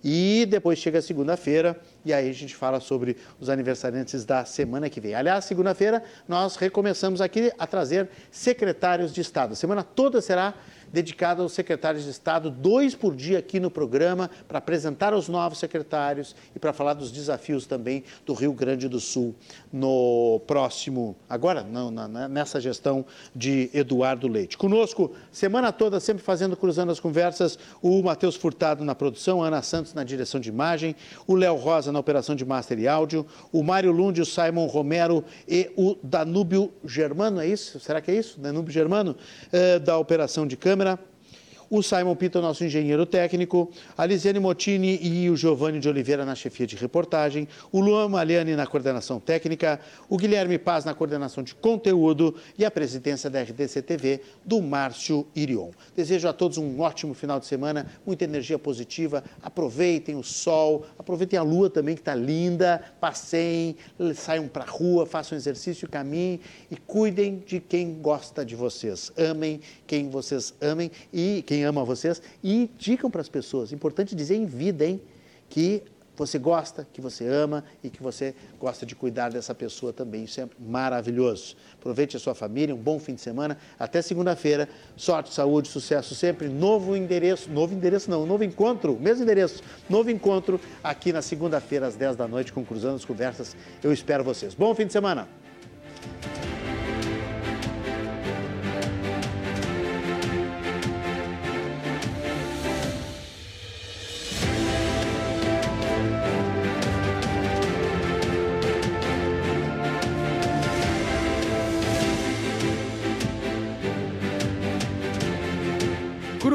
E 0.04 0.46
depois 0.50 0.80
chega 0.80 1.02
segunda-feira 1.02 1.80
e 2.04 2.12
aí 2.12 2.30
a 2.30 2.34
gente 2.34 2.54
fala 2.54 2.82
sobre 2.82 3.16
os 3.40 3.50
aniversariantes 3.50 4.26
da 4.26 4.44
semana 4.44 4.90
que 4.90 5.00
vem. 5.00 5.16
Aliás, 5.16 5.46
segunda-feira 5.46 6.04
nós 6.28 6.58
recomeçamos 6.58 7.22
aqui 7.22 7.54
a 7.58 7.66
trazer 7.66 8.10
secretários 8.30 9.14
de 9.14 9.22
Estado. 9.22 9.54
A 9.54 9.56
semana 9.56 9.82
toda 9.82 10.20
será 10.20 10.56
dedicado 10.94 11.42
aos 11.42 11.54
secretários 11.54 12.04
de 12.04 12.12
Estado, 12.12 12.52
dois 12.52 12.94
por 12.94 13.16
dia 13.16 13.40
aqui 13.40 13.60
no 13.60 13.72
programa, 13.72 14.30
para 14.48 14.60
apresentar 14.60 15.12
os 15.12 15.28
novos 15.28 15.58
secretários 15.58 16.36
e 16.56 16.60
para 16.60 16.72
falar 16.72 16.94
dos 16.94 17.12
desafios 17.12 17.66
também 17.66 18.04
do 18.28 18.36
Rio 18.36 18.54
Grande 18.54 18.88
do 18.88 19.00
Sul 19.00 19.34
no 19.72 20.40
próximo, 20.46 21.16
agora, 21.28 21.64
não, 21.64 21.90
na, 21.90 22.28
nessa 22.28 22.62
gestão 22.62 23.04
de 23.36 23.72
Eduardo 23.74 24.28
Leite. 24.28 24.56
Conosco, 24.56 25.12
semana 25.32 25.72
toda, 25.72 26.00
sempre 26.00 26.22
fazendo, 26.24 26.56
cruzando 26.56 26.92
as 26.92 27.00
conversas, 27.00 27.58
o 27.82 28.04
Matheus 28.04 28.36
Furtado 28.36 28.86
na 28.86 28.94
produção, 28.94 29.44
a 29.44 29.48
Ana 29.48 29.64
Santos 29.64 29.96
na 29.96 30.04
direção 30.04 30.40
de 30.40 30.50
imagem, 30.50 30.96
o 31.26 31.34
Léo 31.34 31.56
Rosa 31.56 31.92
na 31.92 31.98
operação 31.98 32.36
de 32.36 32.46
master 32.46 32.78
e 32.78 32.88
áudio, 32.88 33.26
o 33.52 33.64
Mário 33.64 33.92
Lund, 33.92 34.22
o 34.22 34.26
Simon 34.26 34.68
Romero 34.68 35.26
e 35.48 35.72
o 35.76 35.98
Danúbio 36.04 36.72
Germano, 36.86 37.42
é 37.42 37.48
isso? 37.48 37.80
Será 37.80 38.00
que 38.00 38.12
é 38.12 38.16
isso? 38.16 38.40
Danúbio 38.40 38.72
Germano, 38.72 39.16
eh, 39.52 39.80
da 39.80 39.98
operação 39.98 40.46
de 40.46 40.56
câmera 40.56 40.83
câmera 40.84 41.13
o 41.74 41.82
Simon 41.82 42.16
Pito, 42.16 42.40
nosso 42.40 42.64
engenheiro 42.64 43.04
técnico, 43.04 43.68
a 43.98 44.06
Lisiane 44.06 44.40
Motini 44.40 45.00
e 45.02 45.28
o 45.28 45.36
Giovanni 45.36 45.80
de 45.80 45.90
Oliveira 45.90 46.24
na 46.24 46.36
chefia 46.36 46.68
de 46.68 46.76
reportagem, 46.76 47.48
o 47.72 47.82
Luan 47.82 48.08
Maliani 48.10 48.56
na 48.56 48.68
coordenação 48.68 49.20
técnica, 49.20 49.80
o 50.08 50.16
Guilherme 50.16 50.60
Paz 50.60 50.86
na 50.86 50.94
coordenação 50.94 51.44
de 51.44 51.56
conteúdo 51.56 52.36
e 52.60 52.64
a 52.64 52.70
presidência 52.70 53.28
da 53.28 53.42
RDC 53.42 53.82
TV 53.82 54.22
do 54.46 54.62
Márcio 54.62 55.26
Irion. 55.36 55.72
Desejo 55.96 56.28
a 56.28 56.34
todos 56.34 56.60
um 56.60 56.80
ótimo 56.80 57.16
final 57.16 57.40
de 57.40 57.48
semana, 57.48 57.88
muita 58.06 58.24
energia 58.24 58.60
positiva, 58.60 59.24
aproveitem 59.42 60.16
o 60.16 60.22
sol, 60.22 60.86
aproveitem 61.00 61.40
a 61.40 61.42
lua 61.42 61.72
também 61.72 61.96
que 61.96 62.02
está 62.02 62.14
linda, 62.14 62.84
passeiem, 63.02 63.76
saiam 64.14 64.48
para 64.48 64.64
a 64.64 64.70
rua, 64.70 65.08
façam 65.08 65.36
exercício, 65.36 65.90
caminhem 65.90 66.40
e 66.70 66.78
cuidem 66.78 67.42
de 67.44 67.60
quem 67.60 67.96
gosta 67.96 68.46
de 68.46 68.56
vocês. 68.56 69.12
Amem 69.18 69.60
quem 69.88 70.08
vocês 70.08 70.54
amem 70.62 70.92
e 71.12 71.44
quem 71.48 71.63
ama 71.64 71.84
vocês 71.84 72.22
e 72.44 72.64
indicam 72.64 73.10
para 73.10 73.22
as 73.22 73.30
pessoas. 73.30 73.72
Importante 73.72 74.16
dizer 74.16 74.36
em 74.36 74.46
vida, 74.46 74.86
hein? 74.86 75.02
Que 75.50 75.84
você 76.16 76.38
gosta, 76.38 76.88
que 76.94 77.02
você 77.02 77.26
ama 77.28 77.64
e 77.84 77.90
que 77.90 78.02
você 78.02 78.36
gosta 78.60 78.86
de 78.86 78.96
cuidar 78.96 79.32
dessa 79.32 79.54
pessoa 79.56 79.92
também. 79.92 80.26
Isso 80.26 80.42
é 80.42 80.48
maravilhoso. 80.60 81.56
Aproveite 81.74 82.16
a 82.16 82.20
sua 82.20 82.36
família, 82.36 82.74
um 82.74 82.78
bom 82.78 83.00
fim 83.00 83.16
de 83.16 83.22
semana. 83.22 83.58
Até 83.80 84.02
segunda-feira. 84.02 84.70
Sorte, 84.96 85.34
saúde, 85.34 85.68
sucesso 85.68 86.14
sempre. 86.14 86.48
Novo 86.48 86.96
endereço, 86.96 87.50
novo 87.50 87.74
endereço 87.74 88.10
não, 88.10 88.26
novo 88.26 88.44
encontro, 88.44 88.98
mesmo 89.00 89.24
endereço, 89.24 89.64
novo 89.90 90.10
encontro 90.12 90.60
aqui 90.84 91.12
na 91.12 91.22
segunda-feira 91.22 91.88
às 91.88 91.96
10 91.96 92.16
da 92.16 92.28
noite 92.28 92.54
com 92.54 92.64
Cruzando 92.64 92.96
as 92.96 93.06
Conversas. 93.06 93.56
Eu 93.82 93.92
espero 93.92 94.24
vocês. 94.24 94.54
Bom 94.54 94.74
fim 94.76 94.86
de 94.86 94.94
semana. 94.94 95.28